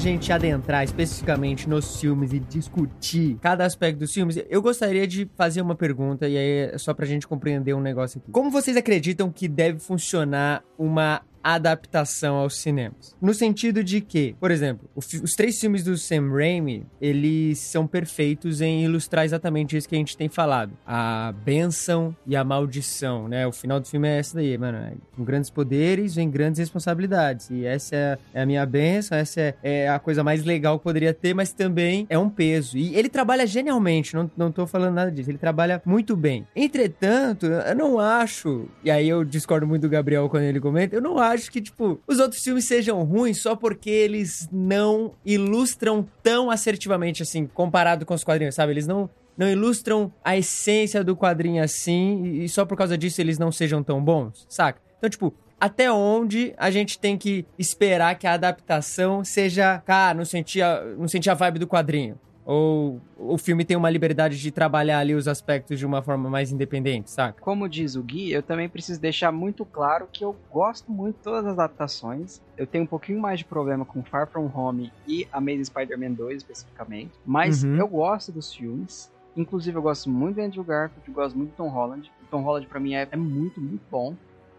Gente 0.00 0.32
adentrar 0.32 0.82
especificamente 0.82 1.68
nos 1.68 2.00
filmes 2.00 2.32
e 2.32 2.40
discutir 2.40 3.36
cada 3.42 3.66
aspecto 3.66 3.98
dos 3.98 4.12
filmes, 4.12 4.42
eu 4.48 4.62
gostaria 4.62 5.06
de 5.06 5.30
fazer 5.36 5.60
uma 5.60 5.74
pergunta, 5.74 6.26
e 6.26 6.38
aí 6.38 6.70
é 6.72 6.78
só 6.78 6.94
pra 6.94 7.04
gente 7.04 7.28
compreender 7.28 7.74
um 7.74 7.80
negócio 7.80 8.18
aqui. 8.18 8.30
Como 8.32 8.50
vocês 8.50 8.78
acreditam 8.78 9.30
que 9.30 9.46
deve 9.46 9.78
funcionar 9.78 10.64
uma 10.78 11.20
adaptação 11.42 12.36
aos 12.36 12.56
cinemas. 12.58 13.16
No 13.20 13.34
sentido 13.34 13.82
de 13.82 14.00
que, 14.00 14.34
por 14.38 14.50
exemplo, 14.50 14.88
os 14.94 15.34
três 15.34 15.58
filmes 15.60 15.84
do 15.84 15.96
Sam 15.96 16.30
Raimi, 16.30 16.86
eles 17.00 17.58
são 17.58 17.86
perfeitos 17.86 18.60
em 18.60 18.84
ilustrar 18.84 19.24
exatamente 19.24 19.76
isso 19.76 19.88
que 19.88 19.94
a 19.94 19.98
gente 19.98 20.16
tem 20.16 20.28
falado. 20.28 20.72
A 20.86 21.32
benção 21.44 22.14
e 22.26 22.36
a 22.36 22.44
maldição, 22.44 23.28
né? 23.28 23.46
O 23.46 23.52
final 23.52 23.80
do 23.80 23.86
filme 23.86 24.08
é 24.08 24.18
essa 24.18 24.36
daí, 24.36 24.56
mano. 24.56 24.78
É, 24.78 24.92
com 25.16 25.24
grandes 25.24 25.50
poderes 25.50 26.14
vem 26.14 26.30
grandes 26.30 26.58
responsabilidades. 26.58 27.50
E 27.50 27.64
essa 27.64 27.96
é, 27.96 28.18
é 28.34 28.42
a 28.42 28.46
minha 28.46 28.64
benção, 28.66 29.16
essa 29.16 29.40
é, 29.40 29.54
é, 29.62 29.88
a 29.88 29.98
coisa 29.98 30.22
mais 30.22 30.44
legal 30.44 30.78
que 30.78 30.84
poderia 30.84 31.14
ter, 31.14 31.34
mas 31.34 31.52
também 31.52 32.06
é 32.08 32.18
um 32.18 32.28
peso. 32.28 32.76
E 32.76 32.94
ele 32.96 33.08
trabalha 33.08 33.46
genialmente, 33.46 34.14
não, 34.14 34.30
não 34.36 34.52
tô 34.52 34.66
falando 34.66 34.94
nada 34.94 35.10
disso. 35.10 35.30
Ele 35.30 35.38
trabalha 35.38 35.82
muito 35.84 36.16
bem. 36.16 36.46
Entretanto, 36.54 37.46
eu 37.46 37.74
não 37.74 37.98
acho, 37.98 38.68
e 38.84 38.90
aí 38.90 39.08
eu 39.08 39.24
discordo 39.24 39.66
muito 39.66 39.82
do 39.82 39.88
Gabriel 39.88 40.28
quando 40.28 40.44
ele 40.44 40.60
comenta, 40.60 40.94
eu 40.94 41.00
não 41.00 41.18
acho 41.18 41.29
acho 41.30 41.50
que, 41.50 41.60
tipo, 41.60 42.00
os 42.06 42.18
outros 42.18 42.42
filmes 42.42 42.64
sejam 42.66 43.02
ruins 43.02 43.40
só 43.40 43.56
porque 43.56 43.90
eles 43.90 44.48
não 44.52 45.12
ilustram 45.24 46.06
tão 46.22 46.50
assertivamente, 46.50 47.22
assim, 47.22 47.46
comparado 47.46 48.04
com 48.04 48.14
os 48.14 48.24
quadrinhos, 48.24 48.54
sabe? 48.54 48.72
Eles 48.72 48.86
não, 48.86 49.08
não 49.36 49.48
ilustram 49.48 50.12
a 50.24 50.36
essência 50.36 51.02
do 51.02 51.16
quadrinho 51.16 51.62
assim, 51.62 52.42
e 52.42 52.48
só 52.48 52.64
por 52.64 52.76
causa 52.76 52.98
disso 52.98 53.20
eles 53.20 53.38
não 53.38 53.50
sejam 53.50 53.82
tão 53.82 54.02
bons, 54.02 54.46
saca? 54.48 54.80
Então, 54.98 55.08
tipo, 55.08 55.34
até 55.60 55.92
onde 55.92 56.54
a 56.56 56.70
gente 56.70 56.98
tem 56.98 57.18
que 57.18 57.46
esperar 57.58 58.18
que 58.18 58.26
a 58.26 58.32
adaptação 58.32 59.24
seja, 59.24 59.82
cara, 59.84 60.14
não 60.14 60.24
sentir 60.24 60.62
a, 60.62 60.82
não 60.84 61.06
a 61.30 61.34
vibe 61.34 61.58
do 61.58 61.66
quadrinho? 61.66 62.18
Ou 62.44 63.00
o 63.18 63.36
filme 63.36 63.64
tem 63.64 63.76
uma 63.76 63.90
liberdade 63.90 64.38
de 64.38 64.50
trabalhar 64.50 64.98
ali 64.98 65.14
os 65.14 65.28
aspectos 65.28 65.78
de 65.78 65.86
uma 65.86 66.02
forma 66.02 66.28
mais 66.28 66.50
independente, 66.50 67.10
saca? 67.10 67.40
Como 67.40 67.68
diz 67.68 67.94
o 67.96 68.02
Gui, 68.02 68.32
eu 68.32 68.42
também 68.42 68.68
preciso 68.68 69.00
deixar 69.00 69.30
muito 69.30 69.64
claro 69.64 70.08
que 70.10 70.24
eu 70.24 70.34
gosto 70.50 70.90
muito 70.90 71.16
de 71.16 71.22
todas 71.22 71.46
as 71.46 71.52
adaptações. 71.52 72.40
Eu 72.56 72.66
tenho 72.66 72.84
um 72.84 72.86
pouquinho 72.86 73.20
mais 73.20 73.40
de 73.40 73.44
problema 73.44 73.84
com 73.84 74.02
Far 74.02 74.26
From 74.26 74.50
Home 74.54 74.92
e 75.06 75.28
Amazing 75.32 75.64
Spider-Man 75.64 76.12
2 76.12 76.38
especificamente. 76.38 77.12
Mas 77.24 77.62
uhum. 77.62 77.76
eu 77.76 77.86
gosto 77.86 78.32
dos 78.32 78.52
filmes. 78.52 79.12
Inclusive, 79.36 79.76
eu 79.76 79.82
gosto 79.82 80.10
muito 80.10 80.36
do 80.36 80.42
Andrew 80.42 80.64
Garfield, 80.64 81.06
eu 81.06 81.14
gosto 81.14 81.36
muito 81.36 81.50
do 81.50 81.56
Tom 81.56 81.68
Holland. 81.68 82.10
O 82.22 82.26
Tom 82.26 82.42
Holland, 82.42 82.66
para 82.66 82.80
mim, 82.80 82.94
é, 82.94 83.06
é 83.10 83.16
muito, 83.16 83.60
muito 83.60 83.82
bom. 83.90 84.14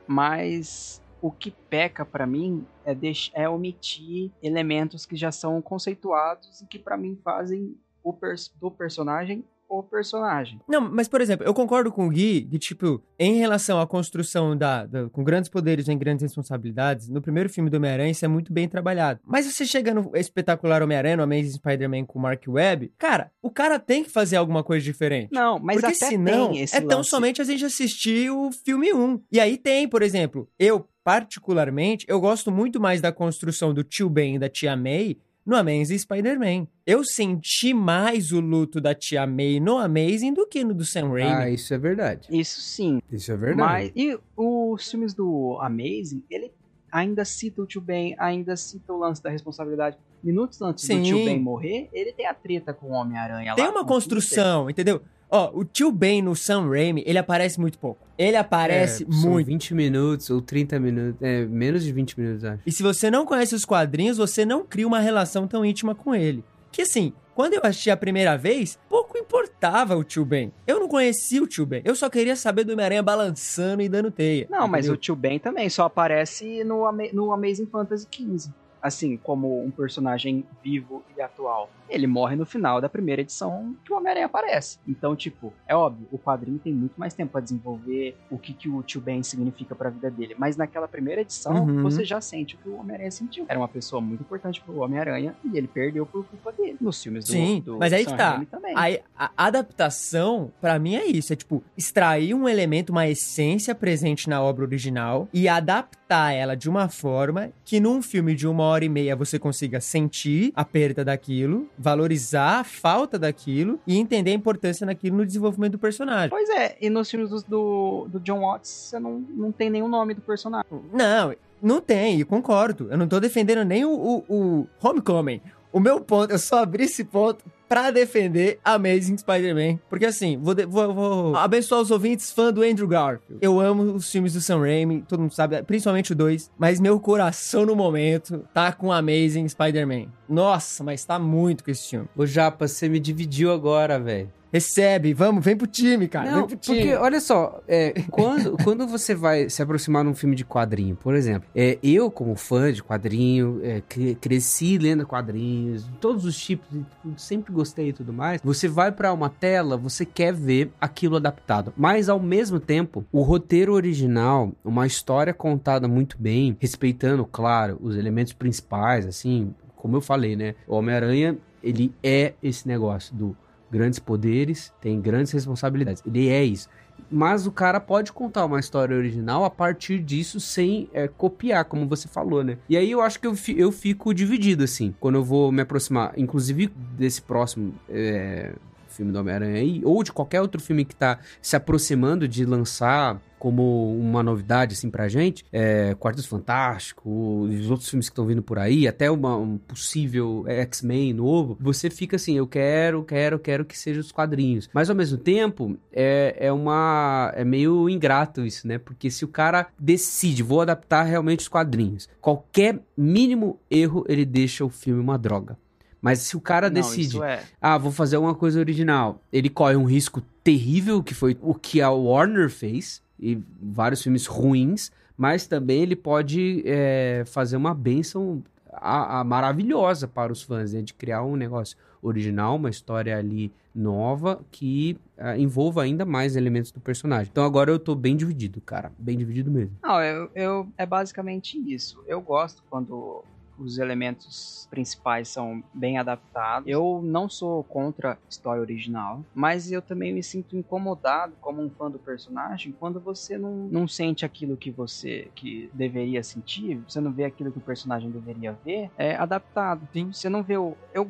Mas 0.08 1.01
o 1.22 1.32
que 1.32 1.52
peca 1.52 2.04
para 2.04 2.26
mim 2.26 2.66
é, 2.86 2.96
é 3.34 3.48
omitir 3.48 4.32
elementos 4.42 5.06
que 5.06 5.16
já 5.16 5.32
são 5.32 5.62
conceituados 5.62 6.62
e 6.62 6.66
que 6.66 6.80
para 6.80 6.98
mim 6.98 7.18
fazem 7.24 7.78
o 8.04 8.12
pers 8.12 8.52
do 8.60 8.72
personagem 8.72 9.46
o 9.72 9.82
personagem. 9.82 10.60
Não, 10.68 10.82
mas 10.82 11.08
por 11.08 11.22
exemplo, 11.22 11.46
eu 11.46 11.54
concordo 11.54 11.92
com 11.92 12.06
o 12.06 12.10
Gui 12.10 12.42
de 12.42 12.60
tipo, 12.60 13.02
em 13.18 13.36
relação 13.36 13.80
à 13.80 13.88
construção 13.88 14.56
da, 14.56 14.86
da 14.86 15.10
com 15.10 15.24
grandes 15.24 15.50
poderes 15.50 15.88
e 15.88 15.96
grandes 15.96 16.24
responsabilidades, 16.24 17.08
no 17.08 17.22
primeiro 17.22 17.50
filme 17.50 17.70
do 17.70 17.78
Homem-Aranha 17.78 18.12
isso 18.12 18.26
é 18.26 18.28
muito 18.28 18.52
bem 18.52 18.68
trabalhado. 18.68 19.22
Mas 19.26 19.46
você 19.46 19.66
chega 19.66 19.94
no 19.94 20.12
espetacular 20.14 20.84
Homem-Aranha, 20.84 21.18
no 21.18 21.24
Amazing 21.24 21.54
Spider-Man 21.54 22.06
com 22.06 22.20
o 22.20 22.22
Mark 22.22 22.44
Webb, 22.48 22.92
cara, 22.98 23.32
o 23.42 23.50
cara 23.50 23.80
tem 23.80 24.04
que 24.04 24.10
fazer 24.10 24.36
alguma 24.36 24.64
coisa 24.64 24.84
diferente. 24.84 25.32
Não, 25.32 25.58
mas 25.58 25.80
Porque 25.80 25.96
até 25.96 26.10
senão 26.10 26.52
é 26.54 26.82
tão 26.82 26.98
lance. 26.98 27.10
somente 27.10 27.42
a 27.42 27.46
gente 27.46 27.64
assistir 27.64 28.30
o 28.30 28.52
filme 28.52 28.94
1. 28.94 29.22
E 29.32 29.40
aí 29.40 29.58
tem, 29.58 29.88
por 29.88 30.02
exemplo, 30.02 30.50
eu 30.60 30.86
particularmente, 31.04 32.06
eu 32.08 32.20
gosto 32.20 32.52
muito 32.52 32.80
mais 32.80 33.02
da 33.02 33.12
construção 33.12 33.74
do 33.74 33.84
tio 33.84 34.10
Ben 34.10 34.36
e 34.36 34.40
da 34.40 34.50
tia 34.50 34.76
May 34.76 35.18
no 35.46 35.56
Amazing 35.56 35.98
Spider-Man. 35.98 36.68
Eu 36.86 37.04
senti 37.04 37.74
mais 37.74 38.32
o 38.32 38.40
luto 38.40 38.80
da 38.80 38.94
tia 38.94 39.26
May 39.26 39.60
no 39.60 39.78
Amazing 39.78 40.34
do 40.34 40.48
que 40.48 40.64
no 40.64 40.74
do 40.74 40.86
Sam 40.86 41.10
Raimi. 41.10 41.32
Ah, 41.32 41.50
isso 41.50 41.74
é 41.74 41.78
verdade. 41.78 42.28
Isso 42.30 42.62
sim. 42.62 43.02
Isso 43.12 43.32
é 43.32 43.38
verdade. 43.38 43.58
Mas, 43.58 43.92
e 43.96 44.18
os 44.38 44.90
filmes 44.90 45.14
do 45.14 45.58
Amazing, 45.62 46.24
ele 46.30 46.52
ainda 46.92 47.24
cita 47.24 47.62
o 47.62 47.66
tio 47.66 47.82
Ben, 47.82 48.16
ainda 48.20 48.56
cita 48.56 48.94
o 48.94 48.98
lance 48.98 49.24
da 49.24 49.30
responsabilidade. 49.30 49.98
Minutos 50.24 50.62
antes 50.62 50.86
Sim. 50.86 51.00
do 51.00 51.04
tio 51.06 51.26
Ben 51.26 51.40
morrer, 51.40 51.90
ele 51.92 52.14
tem 52.14 52.28
a 52.28 52.34
treta 52.34 52.74
com 52.74 52.88
o 52.88 52.92
Homem-Aranha 52.92 53.52
lá. 53.52 53.56
Tem 53.56 53.68
uma 53.68 53.86
construção, 53.86 54.70
entendeu? 54.70 55.02
Ó, 55.32 55.50
o 55.54 55.64
tio 55.64 55.92
Ben 55.92 56.22
no 56.22 56.36
Sam 56.36 56.68
Raimi, 56.70 57.04
ele 57.08 57.18
aparece 57.18 57.60
muito 57.60 57.80
pouco. 57.80 58.06
Ele 58.18 58.36
aparece 58.36 59.08
é, 59.10 59.14
são 59.14 59.32
muito. 59.32 59.48
20 59.48 59.74
minutos 59.74 60.30
ou 60.30 60.42
30 60.42 60.80
minutos. 60.80 61.22
É, 61.22 61.46
menos 61.46 61.84
de 61.84 61.92
20 61.94 62.20
minutos, 62.20 62.44
acho. 62.44 62.62
E 62.66 62.72
se 62.72 62.84
você 62.84 63.10
não 63.10 63.26
conhece 63.26 63.56
os 63.56 63.64
quadrinhos, 63.64 64.18
você 64.18 64.44
não 64.46 64.66
cria 64.66 64.86
uma 64.86 65.00
relação 65.00 65.48
tão 65.48 65.64
íntima 65.66 65.96
com 65.96 66.14
ele. 66.14 66.44
Que 66.72 66.82
assim, 66.82 67.14
quando 67.34 67.54
eu 67.54 67.62
assisti 67.64 67.90
a 67.90 67.96
primeira 67.98 68.38
vez, 68.38 68.78
pouco 68.90 69.18
importava 69.18 69.96
o 69.96 70.04
tio 70.04 70.26
Ben. 70.26 70.52
Eu 70.68 70.80
não 70.80 70.88
conhecia 70.88 71.42
o 71.42 71.48
tio 71.48 71.66
Ben. 71.66 71.82
Eu 71.86 71.96
só 71.96 72.10
queria 72.10 72.36
saber 72.36 72.64
do 72.66 72.74
Homem-Aranha 72.74 73.02
balançando 73.02 73.82
e 73.82 73.88
dando 73.90 74.12
teia. 74.12 74.48
Não, 74.50 74.68
mas 74.68 74.82
entendeu? 74.86 74.94
o 74.94 74.98
tio 74.98 75.16
Ben 75.16 75.40
também 75.40 75.70
só 75.70 75.86
aparece 75.86 76.64
no, 76.66 76.86
Ama- 76.86 77.08
no 77.14 77.32
Amazing 77.32 77.68
Fantasy 77.68 78.06
XV. 78.12 78.52
Assim, 78.82 79.16
como 79.18 79.64
um 79.64 79.70
personagem 79.70 80.44
vivo 80.64 81.04
e 81.16 81.22
atual. 81.22 81.70
Ele 81.90 82.08
morre 82.08 82.36
no 82.36 82.46
final 82.46 82.80
da 82.80 82.88
primeira 82.88 83.22
edição 83.22 83.76
que 83.86 83.92
o 83.94 83.98
Homem-Aranha 83.98 84.26
aparece. 84.26 84.80
Então, 84.88 85.16
tipo, 85.16 85.54
é 85.68 85.76
óbvio, 85.76 86.08
o 86.12 86.18
quadrinho 86.18 86.58
tem 86.58 86.74
muito 86.74 86.94
mais 86.98 87.14
tempo 87.14 87.34
pra 87.34 87.42
desenvolver 87.42 88.16
o 88.30 88.38
que, 88.40 88.54
que 88.54 88.70
o 88.70 88.82
tio 88.82 89.02
Ben 89.02 89.22
significa 89.24 89.76
pra 89.76 89.90
vida 89.90 90.10
dele. 90.10 90.36
Mas 90.38 90.56
naquela 90.58 90.88
primeira 90.88 91.22
edição, 91.22 91.52
Uhum. 91.66 91.84
você 91.84 92.04
já 92.06 92.20
sente 92.22 92.56
o 92.56 92.58
que 92.58 92.70
o 92.70 92.78
Homem-Aranha 92.78 93.12
sentiu. 93.12 93.46
Era 93.48 93.60
uma 93.60 93.68
pessoa 93.68 94.02
muito 94.02 94.22
importante 94.22 94.62
pro 94.62 94.80
Homem-Aranha 94.80 95.36
e 95.44 95.58
ele 95.58 95.68
perdeu 95.68 96.06
por 96.06 96.26
culpa 96.26 96.52
dele. 96.54 96.78
Nos 96.80 97.04
filmes 97.04 97.26
do, 97.26 97.32
Sim, 97.34 97.62
do 97.66 97.78
mas 97.78 97.92
aí 97.94 98.04
Sam 98.06 98.12
que 98.12 98.18
tá. 98.18 98.42
Aí, 98.76 99.00
a 99.18 99.30
adaptação, 99.76 100.52
pra 100.62 100.78
mim, 100.80 100.96
é 100.96 101.06
isso. 101.06 101.34
É 101.34 101.36
tipo, 101.36 101.64
extrair 101.78 102.34
um 102.34 102.48
elemento, 102.48 102.92
uma 102.92 103.08
essência 103.08 103.74
presente 103.76 104.30
na 104.30 104.42
obra 104.42 104.64
original 104.66 105.28
e 105.34 105.48
adaptar 105.48 106.32
ela 106.34 106.56
de 106.56 106.70
uma 106.70 106.88
forma 106.90 107.52
que 107.66 107.80
num 107.80 108.02
filme 108.02 108.36
de 108.36 108.48
uma 108.48 108.64
hora 108.72 108.86
e 108.86 108.90
meia 108.90 109.16
você 109.16 109.38
consiga 109.38 109.80
sentir 109.80 110.52
a 110.56 110.66
perda 110.66 111.04
daquilo, 111.06 111.70
valorizar 111.78 112.60
a 112.60 112.64
falta 112.64 113.18
daquilo 113.20 113.80
e 113.86 113.98
entender 113.98 114.32
a 114.32 114.34
importância 114.34 114.86
daquilo 114.86 115.18
no 115.18 115.26
desenvolvimento 115.26 115.74
do 115.74 115.80
personagem. 115.80 116.30
Pois 116.30 116.50
é, 116.50 116.78
e 116.82 116.90
nos 116.90 117.10
filmes 117.10 117.30
do, 117.30 117.42
do, 117.44 118.08
do 118.10 118.20
John 118.20 118.42
Watts, 118.42 118.70
você 118.70 119.00
não, 119.00 119.20
não 119.30 119.52
tem 119.52 119.70
nenhum 119.70 119.88
nome 119.88 120.14
do 120.14 120.22
personagem. 120.22 120.66
Não, 120.94 121.34
Não 121.62 121.80
tem, 121.80 122.24
concordo. 122.26 122.88
Eu 122.90 122.98
não 122.98 123.08
tô 123.08 123.20
defendendo 123.20 123.64
nem 123.64 123.86
o, 123.86 123.92
o, 123.92 124.26
o 124.28 124.68
Homecoming. 124.82 125.40
O 125.74 125.80
meu 125.80 126.02
ponto, 126.02 126.32
eu 126.32 126.40
só 126.40 126.64
abri 126.64 126.84
esse 126.84 127.04
ponto 127.04 127.46
pra 127.72 127.90
defender 127.90 128.60
Amazing 128.66 129.18
Spider-Man. 129.18 129.80
Porque 129.90 130.06
assim, 130.06 130.38
vou, 130.38 130.54
vou, 130.68 130.94
vou, 130.94 131.36
abençoar 131.38 131.80
os 131.80 131.90
ouvintes 131.90 132.30
fã 132.30 132.52
do 132.52 132.62
Andrew 132.62 132.88
Garfield. 132.88 133.38
Eu 133.42 133.62
amo 133.62 133.84
os 133.94 134.12
filmes 134.12 134.34
do 134.34 134.42
Sam 134.42 134.60
Raimi, 134.60 135.04
todo 135.08 135.22
mundo 135.22 135.34
sabe, 135.34 135.64
principalmente 135.64 136.12
o 136.12 136.16
2. 136.16 136.52
Mas 136.60 136.82
meu 136.82 137.00
coração 137.00 137.66
no 137.66 137.74
momento 137.74 138.44
tá 138.54 138.74
com 138.74 138.92
Amazing 138.92 139.48
Spider-Man. 139.48 140.08
Nossa, 140.28 140.84
mas 140.84 141.06
tá 141.06 141.18
muito 141.18 141.64
com 141.64 141.72
esse 141.72 141.90
filme. 141.92 142.10
Ô 142.18 142.26
Japa, 142.26 142.68
você 142.68 142.90
me 142.90 143.00
dividiu 143.00 143.54
agora, 143.54 143.98
velho. 143.98 144.30
Recebe, 144.52 145.14
vamos, 145.14 145.44
vem 145.44 145.56
pro 145.56 145.68
time, 145.68 146.08
cara. 146.08 146.30
Não, 146.30 146.40
vem 146.40 146.48
pro 146.48 146.58
time. 146.58 146.78
porque, 146.80 146.96
olha 146.96 147.22
só, 147.22 147.62
é, 147.68 147.94
quando, 148.12 148.58
quando 148.64 148.88
você 148.88 149.16
vai 149.16 149.50
se 149.50 149.62
aproximar 149.62 150.04
num 150.04 150.14
filme 150.14 150.36
de 150.36 150.44
quadrinho, 150.44 150.96
por 150.96 151.16
exemplo, 151.16 151.50
é, 151.56 151.78
eu, 151.82 152.12
como 152.12 152.36
fã 152.36 152.72
de 152.72 152.84
quadrinho, 152.84 153.62
é, 153.64 153.82
cresci 154.20 154.78
lendo 154.78 155.06
quadrinhos, 155.06 155.90
todos 156.00 156.26
os 156.26 156.38
tipos, 156.38 156.68
sempre 157.16 157.54
gostei 157.54 157.90
e 157.90 157.94
tudo 157.94 158.12
mais, 158.12 158.42
você 158.44 158.68
vai 158.68 158.92
para 158.92 159.14
uma 159.14 159.30
tela, 159.30 159.78
você 159.78 160.06
quer 160.06 160.34
ver 160.34 160.72
aquilo 160.80 161.16
adaptado. 161.16 161.74
Mas, 161.78 162.10
ao 162.10 162.20
mesmo 162.20 162.60
tempo, 162.60 163.06
o 163.12 163.22
roteiro 163.22 163.74
original, 163.74 164.52
uma 164.64 164.86
história 164.86 165.34
contada 165.34 165.88
muito 165.88 166.18
bem, 166.20 166.58
respeitando, 166.60 167.26
claro, 167.26 167.78
os 167.82 167.96
elementos 167.96 168.34
principais, 168.34 169.06
assim, 169.06 169.54
como 169.76 169.96
eu 169.96 170.02
falei, 170.02 170.36
né? 170.36 170.56
O 170.68 170.76
Homem-Aranha, 170.76 171.38
ele 171.64 171.94
é 172.04 172.34
esse 172.42 172.68
negócio 172.68 173.16
do 173.16 173.36
grandes 173.72 174.00
poderes, 174.00 174.74
tem 174.82 175.00
grandes 175.00 175.32
responsabilidades. 175.32 176.04
Ele 176.06 176.28
é 176.28 176.44
isso. 176.44 176.70
Mas 177.10 177.48
o 177.48 177.52
cara 177.52 177.80
pode 177.80 178.12
contar 178.14 178.46
uma 178.46 178.60
história 178.60 178.96
original 178.96 179.44
a 179.44 179.50
partir 179.50 180.00
disso 180.00 180.40
sem 180.40 180.90
é, 180.94 181.08
copiar, 181.08 181.66
como 181.66 181.88
você 181.88 182.08
falou, 182.08 182.44
né? 182.44 182.58
E 182.70 182.78
aí 182.78 182.92
eu 182.92 183.02
acho 183.02 183.20
que 183.20 183.28
eu, 183.28 183.34
eu 183.56 183.72
fico 183.72 184.14
dividido, 184.14 184.64
assim, 184.64 184.94
quando 185.00 185.16
eu 185.16 185.24
vou 185.24 185.52
me 185.52 185.62
aproximar, 185.62 186.14
inclusive 186.18 186.68
desse 186.98 187.22
próximo 187.22 187.74
é, 187.90 188.54
filme 188.88 189.12
do 189.12 189.20
Homem-Aranha 189.20 189.56
aí, 189.56 189.82
ou 189.84 190.04
de 190.04 190.12
qualquer 190.12 190.42
outro 190.42 190.62
filme 190.62 190.86
que 190.86 190.96
tá 190.96 191.20
se 191.42 191.56
aproximando 191.56 192.28
de 192.28 192.46
lançar 192.46 193.20
como 193.42 193.92
uma 193.98 194.22
novidade, 194.22 194.74
assim, 194.74 194.88
pra 194.88 195.10
gente, 195.10 195.44
é, 195.52 195.96
Quartos 195.96 196.28
Fantásticos, 196.28 197.50
os 197.50 197.72
outros 197.72 197.90
filmes 197.90 198.08
que 198.08 198.12
estão 198.12 198.28
vindo 198.28 198.44
por 198.44 198.60
aí, 198.60 198.88
até 198.88 199.10
uma, 199.10 199.36
um 199.36 199.58
possível 199.58 200.46
X-Men 200.48 201.12
novo, 201.12 201.58
você 201.60 201.90
fica 201.90 202.18
assim, 202.18 202.38
eu 202.38 202.46
quero, 202.46 203.04
quero, 203.04 203.40
quero 203.40 203.66
que 203.66 203.76
seja 203.76 204.00
os 204.00 204.12
quadrinhos. 204.12 204.70
Mas, 204.72 204.92
ao 204.92 204.96
mesmo 204.96 205.18
tempo, 205.18 205.76
é, 205.92 206.36
é 206.38 206.52
uma... 206.52 207.34
é 207.36 207.44
meio 207.44 207.90
ingrato 207.90 208.46
isso, 208.46 208.68
né? 208.68 208.78
Porque 208.78 209.10
se 209.10 209.26
o 209.26 209.28
cara 209.28 209.70
decide, 209.80 210.44
vou 210.44 210.62
adaptar 210.62 211.02
realmente 211.02 211.40
os 211.40 211.48
quadrinhos, 211.48 212.08
qualquer 212.22 212.80
mínimo 212.96 213.60
erro, 213.72 214.06
ele 214.08 214.24
deixa 214.24 214.64
o 214.64 214.70
filme 214.70 215.02
uma 215.02 215.18
droga. 215.18 215.58
Mas 216.00 216.20
se 216.20 216.38
o 216.38 216.42
cara 216.42 216.70
Não, 216.70 216.76
decide, 216.76 217.20
é... 217.24 217.42
ah, 217.60 217.80
vou 217.80 217.92
fazer 217.92 218.18
uma 218.18 218.36
coisa 218.36 218.60
original, 218.60 219.20
ele 219.34 219.50
corre 219.50 219.76
um 219.76 219.86
risco 219.86 220.22
terrível, 220.44 221.02
que 221.02 221.14
foi 221.14 221.38
o 221.42 221.54
que 221.54 221.82
a 221.82 221.90
Warner 221.92 222.50
fez, 222.50 223.02
e 223.22 223.42
vários 223.62 224.02
filmes 224.02 224.26
ruins, 224.26 224.92
mas 225.16 225.46
também 225.46 225.84
ele 225.84 225.96
pode 225.96 226.64
é, 226.66 227.24
fazer 227.28 227.56
uma 227.56 227.74
benção 227.74 228.42
a, 228.74 229.20
a 229.20 229.24
maravilhosa 229.24 230.08
para 230.08 230.32
os 230.32 230.42
fãs, 230.42 230.74
né? 230.74 230.82
De 230.82 230.94
criar 230.94 231.24
um 231.24 231.36
negócio 231.36 231.78
original, 232.02 232.56
uma 232.56 232.70
história 232.70 233.18
ali 233.18 233.52
nova 233.74 234.42
que 234.52 234.98
uh, 235.18 235.38
envolva 235.38 235.84
ainda 235.84 236.06
mais 236.06 236.36
elementos 236.36 236.72
do 236.72 236.80
personagem. 236.80 237.30
Então 237.32 237.46
agora 237.46 237.72
eu 237.72 237.80
tô 237.80 237.96
bem 237.96 238.16
dividido, 238.16 238.60
cara. 238.62 238.92
Bem 238.98 239.18
dividido 239.18 239.52
mesmo. 239.52 239.76
Não, 239.82 240.02
eu, 240.02 240.32
eu 240.34 240.68
é 240.78 240.86
basicamente 240.86 241.58
isso. 241.72 242.04
Eu 242.08 242.22
gosto 242.22 242.64
quando 242.70 243.24
os 243.62 243.78
elementos 243.78 244.68
principais 244.70 245.28
são 245.28 245.64
bem 245.74 245.98
adaptados. 245.98 246.68
Eu 246.68 247.02
não 247.04 247.30
sou 247.30 247.64
contra 247.64 248.14
a 248.14 248.18
história 248.30 248.62
original, 248.62 249.24
mas 249.34 249.72
eu 249.72 249.82
também 249.82 250.14
me 250.14 250.24
sinto 250.24 250.58
incomodado 250.58 251.34
como 251.42 251.62
um 251.62 251.70
fã 251.70 251.90
do 251.90 252.00
personagem 252.00 252.74
quando 252.80 253.00
você 253.00 253.38
não, 253.38 253.52
não 253.70 253.88
sente 253.88 254.26
aquilo 254.26 254.58
que 254.58 254.72
você 254.72 255.30
que 255.36 255.70
deveria 255.74 256.24
sentir, 256.24 256.82
você 256.88 257.00
não 257.00 257.12
vê 257.12 257.26
aquilo 257.26 257.52
que 257.52 257.58
o 257.58 257.62
personagem 257.62 258.10
deveria 258.10 258.58
ver, 258.66 258.90
é 258.98 259.16
adaptado. 259.16 259.88
Sim. 259.94 260.12
Você 260.12 260.30
não 260.30 260.44
vê 260.44 260.58
o. 260.58 260.76
Eu 260.94 261.08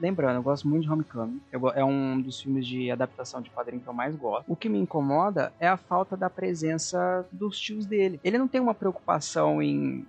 lembrando, 0.00 0.36
eu 0.36 0.42
gosto 0.42 0.68
muito 0.68 0.82
de 0.82 0.90
Homecoming. 0.90 1.40
Eu, 1.50 1.68
é 1.70 1.84
um 1.84 2.20
dos 2.20 2.40
filmes 2.40 2.66
de 2.66 2.90
adaptação 2.90 3.40
de 3.40 3.50
quadrinho 3.50 3.82
que 3.82 3.88
eu 3.88 3.92
mais 3.92 4.14
gosto. 4.14 4.44
O 4.50 4.56
que 4.56 4.68
me 4.68 4.78
incomoda 4.78 5.52
é 5.58 5.68
a 5.68 5.76
falta 5.76 6.16
da 6.16 6.28
presença 6.28 7.26
dos 7.32 7.58
tios 7.58 7.86
dele. 7.86 8.20
Ele 8.22 8.38
não 8.38 8.48
tem 8.48 8.60
uma 8.60 8.74
preocupação 8.74 9.62
em 9.62 10.06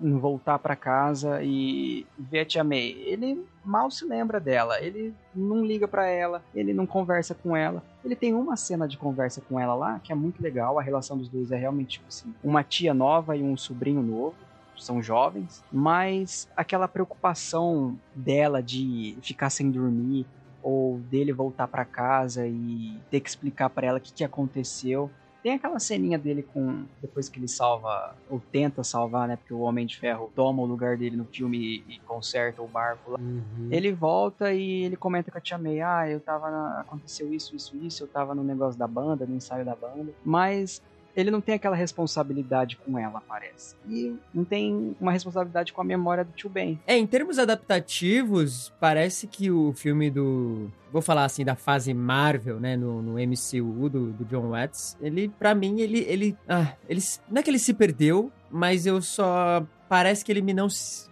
em 0.00 0.16
voltar 0.18 0.58
para 0.58 0.76
casa 0.76 1.42
e 1.42 2.06
ver 2.18 2.40
a 2.40 2.44
Tia 2.44 2.64
May. 2.64 2.96
Ele 3.04 3.44
mal 3.64 3.90
se 3.90 4.04
lembra 4.04 4.40
dela, 4.40 4.80
ele 4.80 5.14
não 5.34 5.64
liga 5.64 5.86
para 5.86 6.06
ela, 6.06 6.42
ele 6.54 6.72
não 6.72 6.86
conversa 6.86 7.34
com 7.34 7.56
ela. 7.56 7.82
Ele 8.04 8.16
tem 8.16 8.32
uma 8.32 8.56
cena 8.56 8.86
de 8.86 8.96
conversa 8.96 9.40
com 9.40 9.58
ela 9.58 9.74
lá 9.74 10.00
que 10.02 10.12
é 10.12 10.14
muito 10.14 10.42
legal, 10.42 10.78
a 10.78 10.82
relação 10.82 11.18
dos 11.18 11.28
dois 11.28 11.50
é 11.50 11.56
realmente 11.56 11.98
tipo 11.98 12.06
assim, 12.08 12.34
uma 12.42 12.62
tia 12.62 12.94
nova 12.94 13.36
e 13.36 13.42
um 13.42 13.56
sobrinho 13.56 14.02
novo 14.02 14.34
são 14.76 15.02
jovens, 15.02 15.64
mas 15.72 16.48
aquela 16.56 16.86
preocupação 16.86 17.98
dela 18.14 18.62
de 18.62 19.18
ficar 19.22 19.50
sem 19.50 19.70
dormir 19.70 20.24
ou 20.62 20.98
dele 20.98 21.32
voltar 21.32 21.68
para 21.68 21.84
casa 21.84 22.46
e 22.46 22.96
ter 23.10 23.20
que 23.20 23.28
explicar 23.28 23.70
para 23.70 23.86
ela 23.86 23.98
o 23.98 24.00
que, 24.00 24.12
que 24.12 24.24
aconteceu 24.24 25.10
tem 25.48 25.54
aquela 25.54 25.78
ceninha 25.78 26.18
dele 26.18 26.42
com. 26.42 26.84
Depois 27.00 27.26
que 27.26 27.38
ele 27.38 27.48
salva, 27.48 28.14
ou 28.28 28.38
tenta 28.52 28.84
salvar, 28.84 29.26
né? 29.26 29.36
Porque 29.36 29.54
o 29.54 29.60
Homem 29.60 29.86
de 29.86 29.96
Ferro 29.96 30.30
toma 30.36 30.62
o 30.62 30.66
lugar 30.66 30.98
dele 30.98 31.16
no 31.16 31.24
filme 31.24 31.82
e, 31.88 31.94
e 31.94 31.98
conserta 32.00 32.60
o 32.60 32.68
barco 32.68 33.12
lá. 33.12 33.18
Uhum. 33.18 33.68
Ele 33.70 33.90
volta 33.90 34.52
e 34.52 34.84
ele 34.84 34.94
comenta 34.94 35.30
com 35.30 35.38
a 35.38 35.40
Tia 35.40 35.56
May: 35.56 35.80
Ah, 35.80 36.06
eu 36.06 36.20
tava. 36.20 36.50
Na... 36.50 36.80
Aconteceu 36.80 37.32
isso, 37.32 37.56
isso, 37.56 37.74
isso. 37.78 38.02
Eu 38.02 38.08
tava 38.08 38.34
no 38.34 38.44
negócio 38.44 38.78
da 38.78 38.86
banda, 38.86 39.24
no 39.24 39.36
ensaio 39.36 39.64
da 39.64 39.74
banda. 39.74 40.12
Mas 40.22 40.82
ele 41.20 41.32
não 41.32 41.40
tem 41.40 41.56
aquela 41.56 41.74
responsabilidade 41.74 42.76
com 42.76 42.96
ela, 42.96 43.20
parece. 43.26 43.74
E 43.88 44.14
não 44.32 44.44
tem 44.44 44.96
uma 45.00 45.10
responsabilidade 45.10 45.72
com 45.72 45.80
a 45.80 45.84
memória 45.84 46.24
do 46.24 46.30
tio 46.30 46.48
Ben. 46.48 46.78
É, 46.86 46.96
em 46.96 47.06
termos 47.06 47.40
adaptativos, 47.40 48.72
parece 48.78 49.26
que 49.26 49.50
o 49.50 49.72
filme 49.72 50.10
do. 50.10 50.70
Vou 50.92 51.02
falar 51.02 51.24
assim, 51.24 51.44
da 51.44 51.56
fase 51.56 51.92
Marvel, 51.92 52.60
né? 52.60 52.76
No, 52.76 53.02
no 53.02 53.14
MCU 53.14 53.88
do, 53.88 54.12
do 54.12 54.24
John 54.26 54.50
Watts. 54.50 54.96
Ele, 55.00 55.28
para 55.28 55.56
mim, 55.56 55.80
ele. 55.80 56.04
ele, 56.08 56.36
ah, 56.48 56.74
ele. 56.88 57.00
Não 57.28 57.40
é 57.40 57.42
que 57.42 57.50
ele 57.50 57.58
se 57.58 57.74
perdeu, 57.74 58.30
mas 58.48 58.86
eu 58.86 59.02
só 59.02 59.66
parece 59.88 60.24
que 60.24 60.30
ele 60.30 60.42
me 60.42 60.52
não, 60.54 60.68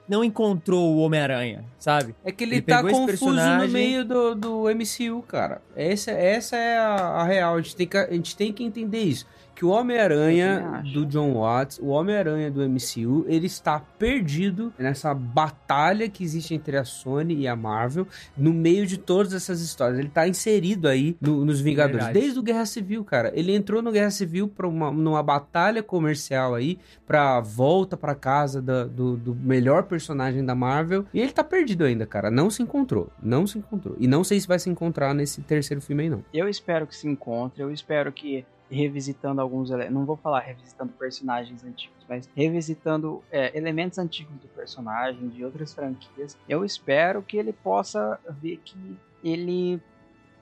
não 0.07 0.23
encontrou 0.23 0.95
o 0.95 0.99
Homem-Aranha, 0.99 1.65
sabe? 1.79 2.15
É 2.23 2.31
que 2.31 2.45
ele, 2.45 2.57
ele 2.57 2.63
tá 2.63 2.83
confuso 2.83 3.07
personagem... 3.07 3.67
no 3.67 3.73
meio 3.73 4.05
do, 4.05 4.35
do 4.35 4.65
MCU, 4.69 5.23
cara. 5.23 5.63
Essa, 5.75 6.13
essa 6.13 6.57
é 6.57 6.79
a, 6.79 6.95
a 6.95 7.25
real. 7.25 7.57
A 7.57 7.61
gente, 7.61 7.75
tem 7.75 7.87
que, 7.87 7.97
a 7.97 8.13
gente 8.13 8.37
tem 8.37 8.53
que 8.53 8.63
entender 8.63 9.03
isso 9.03 9.27
que 9.57 9.65
o 9.65 9.71
Homem-Aranha 9.71 10.83
do 10.93 11.07
John 11.07 11.33
Watts, 11.33 11.79
o 11.79 11.87
Homem-Aranha 11.87 12.51
do 12.51 12.61
MCU, 12.61 13.25
ele 13.27 13.47
está 13.47 13.81
perdido 13.81 14.71
nessa 14.79 15.15
batalha 15.15 16.09
que 16.11 16.23
existe 16.23 16.55
entre 16.55 16.77
a 16.77 16.85
Sony 16.85 17.35
e 17.35 17.49
a 17.49 17.57
Marvel, 17.57 18.07
no 18.37 18.53
meio 18.53 18.87
de 18.87 18.99
todas 18.99 19.33
essas 19.33 19.63
histórias. 19.63 19.99
Ele 19.99 20.09
está 20.09 20.29
inserido 20.29 20.87
aí 20.87 21.17
no, 21.19 21.43
nos 21.45 21.59
Vingadores, 21.61 22.05
Verdade. 22.05 22.21
desde 22.21 22.39
o 22.39 22.43
Guerra 22.43 22.67
Civil, 22.67 23.03
cara. 23.03 23.33
Ele 23.35 23.55
entrou 23.55 23.81
no 23.81 23.91
Guerra 23.91 24.11
Civil 24.11 24.47
para 24.47 24.69
uma 24.69 24.93
numa 24.93 25.23
batalha 25.23 25.83
comercial 25.83 26.55
aí, 26.55 26.79
pra 27.07 27.41
volta 27.41 27.97
para 27.97 28.15
casa 28.15 28.61
da, 28.61 28.85
do, 28.85 29.17
do 29.17 29.35
melhor 29.35 29.85
personagem 29.85 30.45
da 30.45 30.55
Marvel, 30.55 31.07
e 31.15 31.21
ele 31.21 31.33
tá 31.33 31.43
perdido 31.43 31.85
ainda, 31.85 32.05
cara. 32.05 32.31
Não 32.31 32.51
se 32.51 32.63
encontrou, 32.63 33.11
não 33.23 33.47
se 33.47 33.57
encontrou. 33.57 33.97
E 33.99 34.07
não 34.07 34.23
sei 34.23 34.39
se 34.39 34.47
vai 34.47 34.59
se 34.59 34.69
encontrar 34.69 35.15
nesse 35.15 35.41
terceiro 35.41 35.81
filme 35.81 36.03
aí, 36.03 36.11
não. 36.11 36.23
Eu 36.35 36.47
espero 36.47 36.87
que 36.87 36.95
se 36.95 37.09
encontre, 37.09 37.63
eu 37.63 37.71
espero 37.71 38.13
que 38.13 38.45
revisitando 38.71 39.41
alguns 39.41 39.71
não 39.91 40.05
vou 40.05 40.17
falar 40.17 40.41
revisitando 40.41 40.93
personagens 40.93 41.63
antigos, 41.65 42.05
mas 42.09 42.29
revisitando 42.35 43.23
é, 43.31 43.57
elementos 43.57 43.99
antigos 43.99 44.35
do 44.41 44.49
personagem 44.49 45.29
de 45.29 45.45
outras 45.45 45.73
franquias. 45.73 46.37
Eu 46.49 46.65
espero 46.65 47.23
que 47.23 47.37
ele 47.37 47.53
possa 47.53 48.19
ver 48.29 48.59
que 48.65 48.97
ele 49.23 49.81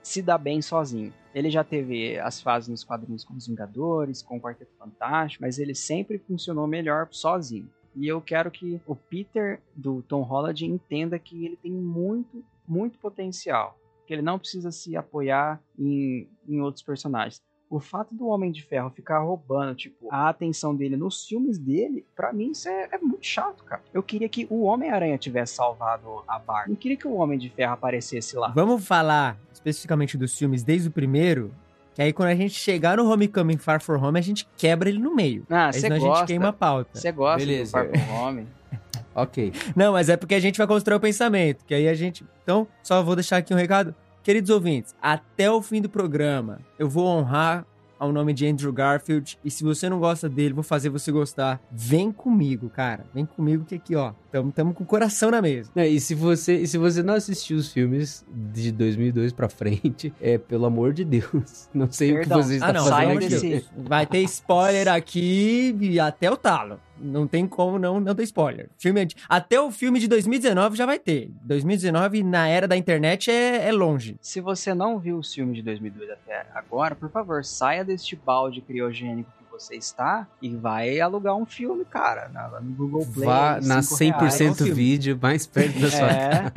se 0.01 0.21
dá 0.21 0.37
bem 0.37 0.61
sozinho. 0.61 1.13
Ele 1.33 1.49
já 1.49 1.63
teve 1.63 2.17
as 2.19 2.41
fases 2.41 2.69
nos 2.69 2.83
quadrinhos 2.83 3.23
com 3.23 3.33
os 3.33 3.47
Vingadores, 3.47 4.21
com 4.21 4.37
o 4.37 4.41
Quarteto 4.41 4.71
Fantástico, 4.77 5.43
mas 5.43 5.57
ele 5.59 5.73
sempre 5.75 6.19
funcionou 6.19 6.67
melhor 6.67 7.07
sozinho. 7.11 7.69
E 7.95 8.07
eu 8.07 8.21
quero 8.21 8.51
que 8.51 8.79
o 8.85 8.95
Peter 8.95 9.59
do 9.75 10.01
Tom 10.03 10.21
Holland 10.21 10.65
entenda 10.65 11.17
que 11.17 11.45
ele 11.45 11.55
tem 11.55 11.71
muito, 11.71 12.43
muito 12.67 12.99
potencial. 12.99 13.77
Que 14.05 14.13
ele 14.13 14.21
não 14.21 14.37
precisa 14.37 14.71
se 14.71 14.95
apoiar 14.95 15.61
em, 15.77 16.29
em 16.47 16.61
outros 16.61 16.83
personagens 16.83 17.41
o 17.69 17.79
fato 17.79 18.13
do 18.13 18.27
Homem 18.27 18.51
de 18.51 18.61
Ferro 18.63 18.89
ficar 18.89 19.19
roubando, 19.19 19.75
tipo, 19.75 20.07
a 20.11 20.29
atenção 20.29 20.75
dele 20.75 20.95
nos 20.95 21.25
filmes 21.25 21.57
dele, 21.57 22.05
para 22.15 22.31
mim 22.31 22.51
isso 22.51 22.69
é, 22.69 22.89
é, 22.91 22.97
muito 22.97 23.25
chato, 23.25 23.63
cara. 23.63 23.81
Eu 23.93 24.03
queria 24.03 24.29
que 24.29 24.47
o 24.49 24.61
Homem-Aranha 24.63 25.17
tivesse 25.17 25.55
salvado 25.55 26.23
a 26.27 26.37
Barbie. 26.37 26.69
Não 26.69 26.75
queria 26.75 26.97
que 26.97 27.07
o 27.07 27.13
Homem 27.15 27.37
de 27.39 27.49
Ferro 27.49 27.73
aparecesse 27.73 28.35
lá. 28.35 28.49
Vamos 28.49 28.85
falar 28.85 29.37
especificamente 29.51 30.17
dos 30.17 30.37
filmes 30.37 30.63
desde 30.63 30.89
o 30.89 30.91
primeiro. 30.91 31.51
Que 31.93 32.01
aí 32.01 32.13
quando 32.13 32.29
a 32.29 32.35
gente 32.35 32.53
chegar 32.53 32.97
no 32.97 33.09
Homecoming 33.09 33.57
Far 33.57 33.81
From 33.81 34.03
Home, 34.03 34.19
a 34.19 34.21
gente 34.21 34.47
quebra 34.57 34.89
ele 34.89 34.99
no 34.99 35.15
meio. 35.15 35.45
Ah, 35.49 35.67
Aí 35.67 35.73
você 35.73 35.79
senão 35.79 35.95
a 35.95 35.99
gosta. 35.99 36.17
gente 36.19 36.27
queima 36.27 36.49
a 36.49 36.53
pauta. 36.53 36.99
Você 36.99 37.11
gosta 37.11 37.39
Beleza. 37.39 37.71
do 37.83 37.89
Far 37.89 38.05
From 38.05 38.13
Home? 38.15 38.47
Ok. 39.15 39.53
Não, 39.73 39.93
mas 39.93 40.09
é 40.09 40.17
porque 40.17 40.35
a 40.35 40.39
gente 40.41 40.57
vai 40.57 40.67
construir 40.67 40.97
o 40.97 40.99
pensamento. 40.99 41.63
Que 41.65 41.73
aí 41.73 41.87
a 41.87 41.93
gente. 41.93 42.25
Então, 42.43 42.67
só 42.83 43.01
vou 43.01 43.15
deixar 43.15 43.37
aqui 43.37 43.53
um 43.53 43.57
recado. 43.57 43.95
Queridos 44.25 44.49
ouvintes, 44.49 44.95
até 44.99 45.51
o 45.51 45.61
fim 45.61 45.79
do 45.79 45.87
programa, 45.87 46.59
eu 46.79 46.89
vou 46.89 47.05
honrar 47.05 47.63
ao 47.99 48.11
nome 48.11 48.33
de 48.33 48.47
Andrew 48.47 48.73
Garfield. 48.73 49.37
E 49.45 49.51
se 49.51 49.63
você 49.63 49.87
não 49.87 49.99
gosta 49.99 50.27
dele, 50.27 50.51
vou 50.51 50.63
fazer 50.63 50.89
você 50.89 51.11
gostar. 51.11 51.61
Vem 51.71 52.11
comigo, 52.11 52.67
cara. 52.67 53.05
Vem 53.13 53.23
comigo 53.23 53.63
que 53.63 53.75
aqui, 53.75 53.95
ó. 53.95 54.13
Tamo, 54.35 54.51
tamo 54.51 54.73
com 54.73 54.83
o 54.83 54.85
coração 54.85 55.31
na 55.31 55.41
mesa. 55.41 55.71
É, 55.77 55.87
e 55.87 55.97
se 55.97 56.13
você, 56.13 56.57
e 56.57 56.67
se 56.67 56.77
você 56.77 57.01
não 57.01 57.13
assistiu 57.13 57.55
os 57.55 57.71
filmes 57.71 58.25
de 58.29 58.69
2002 58.69 59.31
pra 59.31 59.47
frente, 59.47 60.13
é 60.19 60.37
pelo 60.37 60.65
amor 60.65 60.91
de 60.91 61.05
Deus, 61.05 61.69
não 61.73 61.89
sei 61.89 62.11
Perdão. 62.13 62.39
o 62.39 62.41
que 62.41 62.47
você 62.47 62.55
está 62.55 62.67
Ah, 62.67 62.73
não, 62.73 62.85
fazendo 62.85 63.17
aqui. 63.17 63.27
de 63.29 63.39
desse-. 63.39 63.65
Vai 63.77 64.05
ter 64.05 64.19
spoiler 64.23 64.89
aqui 64.89 65.73
e 65.79 65.99
até 66.01 66.29
o 66.29 66.35
talo. 66.35 66.81
Não 66.99 67.25
tem 67.27 67.47
como 67.47 67.79
não, 67.79 67.97
não 68.01 68.13
ter 68.13 68.23
spoiler. 68.23 68.69
Filme 68.77 69.05
de- 69.05 69.15
até 69.29 69.57
o 69.59 69.71
filme 69.71 69.99
de 69.99 70.07
2019 70.09 70.75
já 70.75 70.85
vai 70.85 70.99
ter. 70.99 71.31
2019, 71.43 72.21
na 72.21 72.47
era 72.49 72.67
da 72.67 72.75
internet, 72.75 73.31
é, 73.31 73.67
é 73.69 73.71
longe. 73.71 74.17
Se 74.19 74.41
você 74.41 74.73
não 74.73 74.99
viu 74.99 75.17
os 75.17 75.33
filmes 75.33 75.55
de 75.55 75.61
2002 75.61 76.09
até 76.09 76.45
agora, 76.53 76.93
por 76.93 77.09
favor, 77.09 77.43
saia 77.45 77.85
deste 77.85 78.17
balde 78.17 78.59
criogênico 78.59 79.29
que 79.37 79.44
você 79.59 79.75
está 79.75 80.27
e 80.41 80.55
vai 80.55 80.99
alugar 80.99 81.35
um 81.35 81.45
filme, 81.45 81.83
cara, 81.85 82.29
na- 82.29 82.59
no 82.61 82.71
Google 82.75 83.05
Play. 83.05 83.25
Vá 83.27 83.59
na 83.61 83.81
cinco 83.81 84.19
100% 84.19 84.19
reais. 84.19 84.41
É 84.41 84.49
um 84.51 84.55
filme. 84.55 84.73
vídeo, 84.73 85.19
mais 85.21 85.45
perto 85.47 85.79
da 85.79 85.89
sua 85.89 85.99
É, 86.11 86.51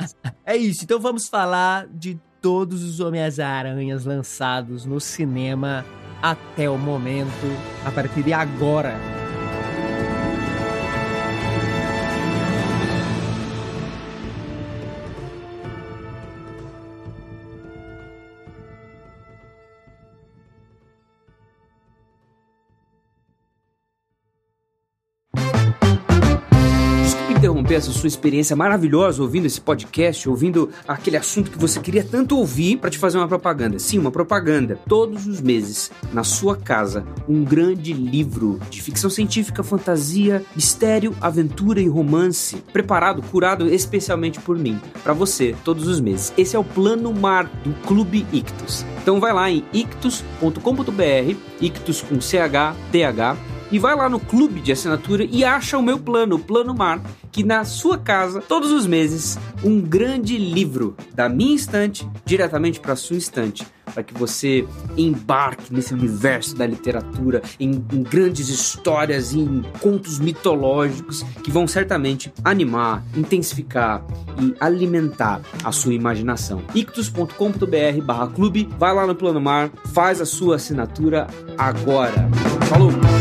É 0.45 0.55
isso, 0.57 0.83
então 0.83 0.99
vamos 0.99 1.27
falar 1.27 1.87
de 1.87 2.19
todos 2.41 2.83
os 2.83 2.99
Homens-Aranhas 2.99 4.05
lançados 4.05 4.85
no 4.85 4.99
cinema 4.99 5.85
até 6.21 6.69
o 6.69 6.77
momento, 6.77 7.29
a 7.85 7.91
partir 7.91 8.23
de 8.23 8.31
agora. 8.33 8.93
Interromper 27.69 27.75
essa 27.75 27.91
sua 27.91 28.07
experiência 28.07 28.55
maravilhosa 28.55 29.21
ouvindo 29.21 29.45
esse 29.45 29.61
podcast, 29.61 30.27
ouvindo 30.27 30.69
aquele 30.87 31.17
assunto 31.17 31.51
que 31.51 31.57
você 31.57 31.79
queria 31.79 32.03
tanto 32.03 32.35
ouvir 32.35 32.77
para 32.77 32.89
te 32.89 32.97
fazer 32.97 33.19
uma 33.19 33.27
propaganda. 33.27 33.77
Sim, 33.77 33.99
uma 33.99 34.11
propaganda. 34.11 34.79
Todos 34.87 35.27
os 35.27 35.39
meses, 35.39 35.91
na 36.11 36.23
sua 36.23 36.55
casa, 36.55 37.05
um 37.27 37.43
grande 37.43 37.93
livro 37.93 38.59
de 38.71 38.81
ficção 38.81 39.09
científica, 39.09 39.61
fantasia, 39.61 40.43
mistério, 40.55 41.15
aventura 41.21 41.79
e 41.79 41.87
romance, 41.87 42.57
preparado, 42.73 43.21
curado 43.21 43.67
especialmente 43.67 44.39
por 44.39 44.57
mim, 44.57 44.79
para 45.03 45.13
você, 45.13 45.55
todos 45.63 45.87
os 45.87 45.99
meses. 45.99 46.33
Esse 46.37 46.55
é 46.55 46.59
o 46.59 46.63
Plano 46.63 47.13
Mar 47.13 47.45
do 47.63 47.73
Clube 47.85 48.25
Ictus. 48.33 48.83
Então 49.01 49.19
vai 49.19 49.31
lá 49.31 49.49
em 49.49 49.63
ictus.com.br, 49.71 51.35
ictus 51.61 52.01
com 52.01 52.19
CH, 52.19 52.75
TH, 52.91 53.37
e 53.71 53.79
vai 53.79 53.95
lá 53.95 54.09
no 54.09 54.19
clube 54.19 54.61
de 54.61 54.71
assinatura 54.71 55.23
e 55.23 55.43
acha 55.43 55.77
o 55.77 55.83
meu 55.83 55.99
plano, 55.99 56.35
o 56.35 56.39
Plano 56.39 56.73
Mar, 56.73 57.01
que 57.31 57.43
na 57.43 57.63
sua 57.63 57.97
casa, 57.97 58.41
todos 58.41 58.71
os 58.71 58.87
meses, 58.87 59.37
um 59.63 59.79
grande 59.81 60.37
livro 60.37 60.95
da 61.13 61.29
minha 61.29 61.55
estante 61.55 62.07
diretamente 62.25 62.79
para 62.79 62.95
sua 62.95 63.17
estante, 63.17 63.65
para 63.93 64.03
que 64.03 64.13
você 64.13 64.65
embarque 64.97 65.73
nesse 65.73 65.93
universo 65.93 66.55
da 66.55 66.65
literatura, 66.65 67.41
em, 67.59 67.71
em 67.91 68.03
grandes 68.03 68.49
histórias 68.49 69.33
e 69.33 69.39
em 69.39 69.63
contos 69.79 70.19
mitológicos 70.19 71.23
que 71.43 71.51
vão 71.51 71.67
certamente 71.67 72.31
animar, 72.43 73.03
intensificar 73.15 74.03
e 74.39 74.55
alimentar 74.59 75.41
a 75.63 75.71
sua 75.71 75.93
imaginação. 75.93 76.63
ictus.com.br 76.73 78.03
barra 78.03 78.27
clube, 78.27 78.69
vai 78.77 78.93
lá 78.93 79.05
no 79.05 79.15
Plano 79.15 79.41
Mar, 79.41 79.69
faz 79.93 80.21
a 80.21 80.25
sua 80.25 80.55
assinatura 80.55 81.27
agora. 81.57 82.29
Falou! 82.69 83.18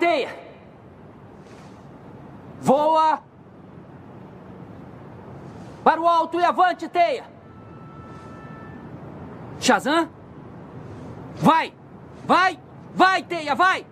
Teia! 0.00 0.34
Voa! 2.62 3.22
Para 5.84 6.00
o 6.00 6.08
alto 6.08 6.40
e 6.40 6.44
avante, 6.44 6.88
Teia! 6.88 7.24
Shazam? 9.60 10.08
Vai! 11.36 11.74
Vai! 12.26 12.58
Vai, 12.94 13.22
Teia, 13.22 13.54
vai! 13.54 13.86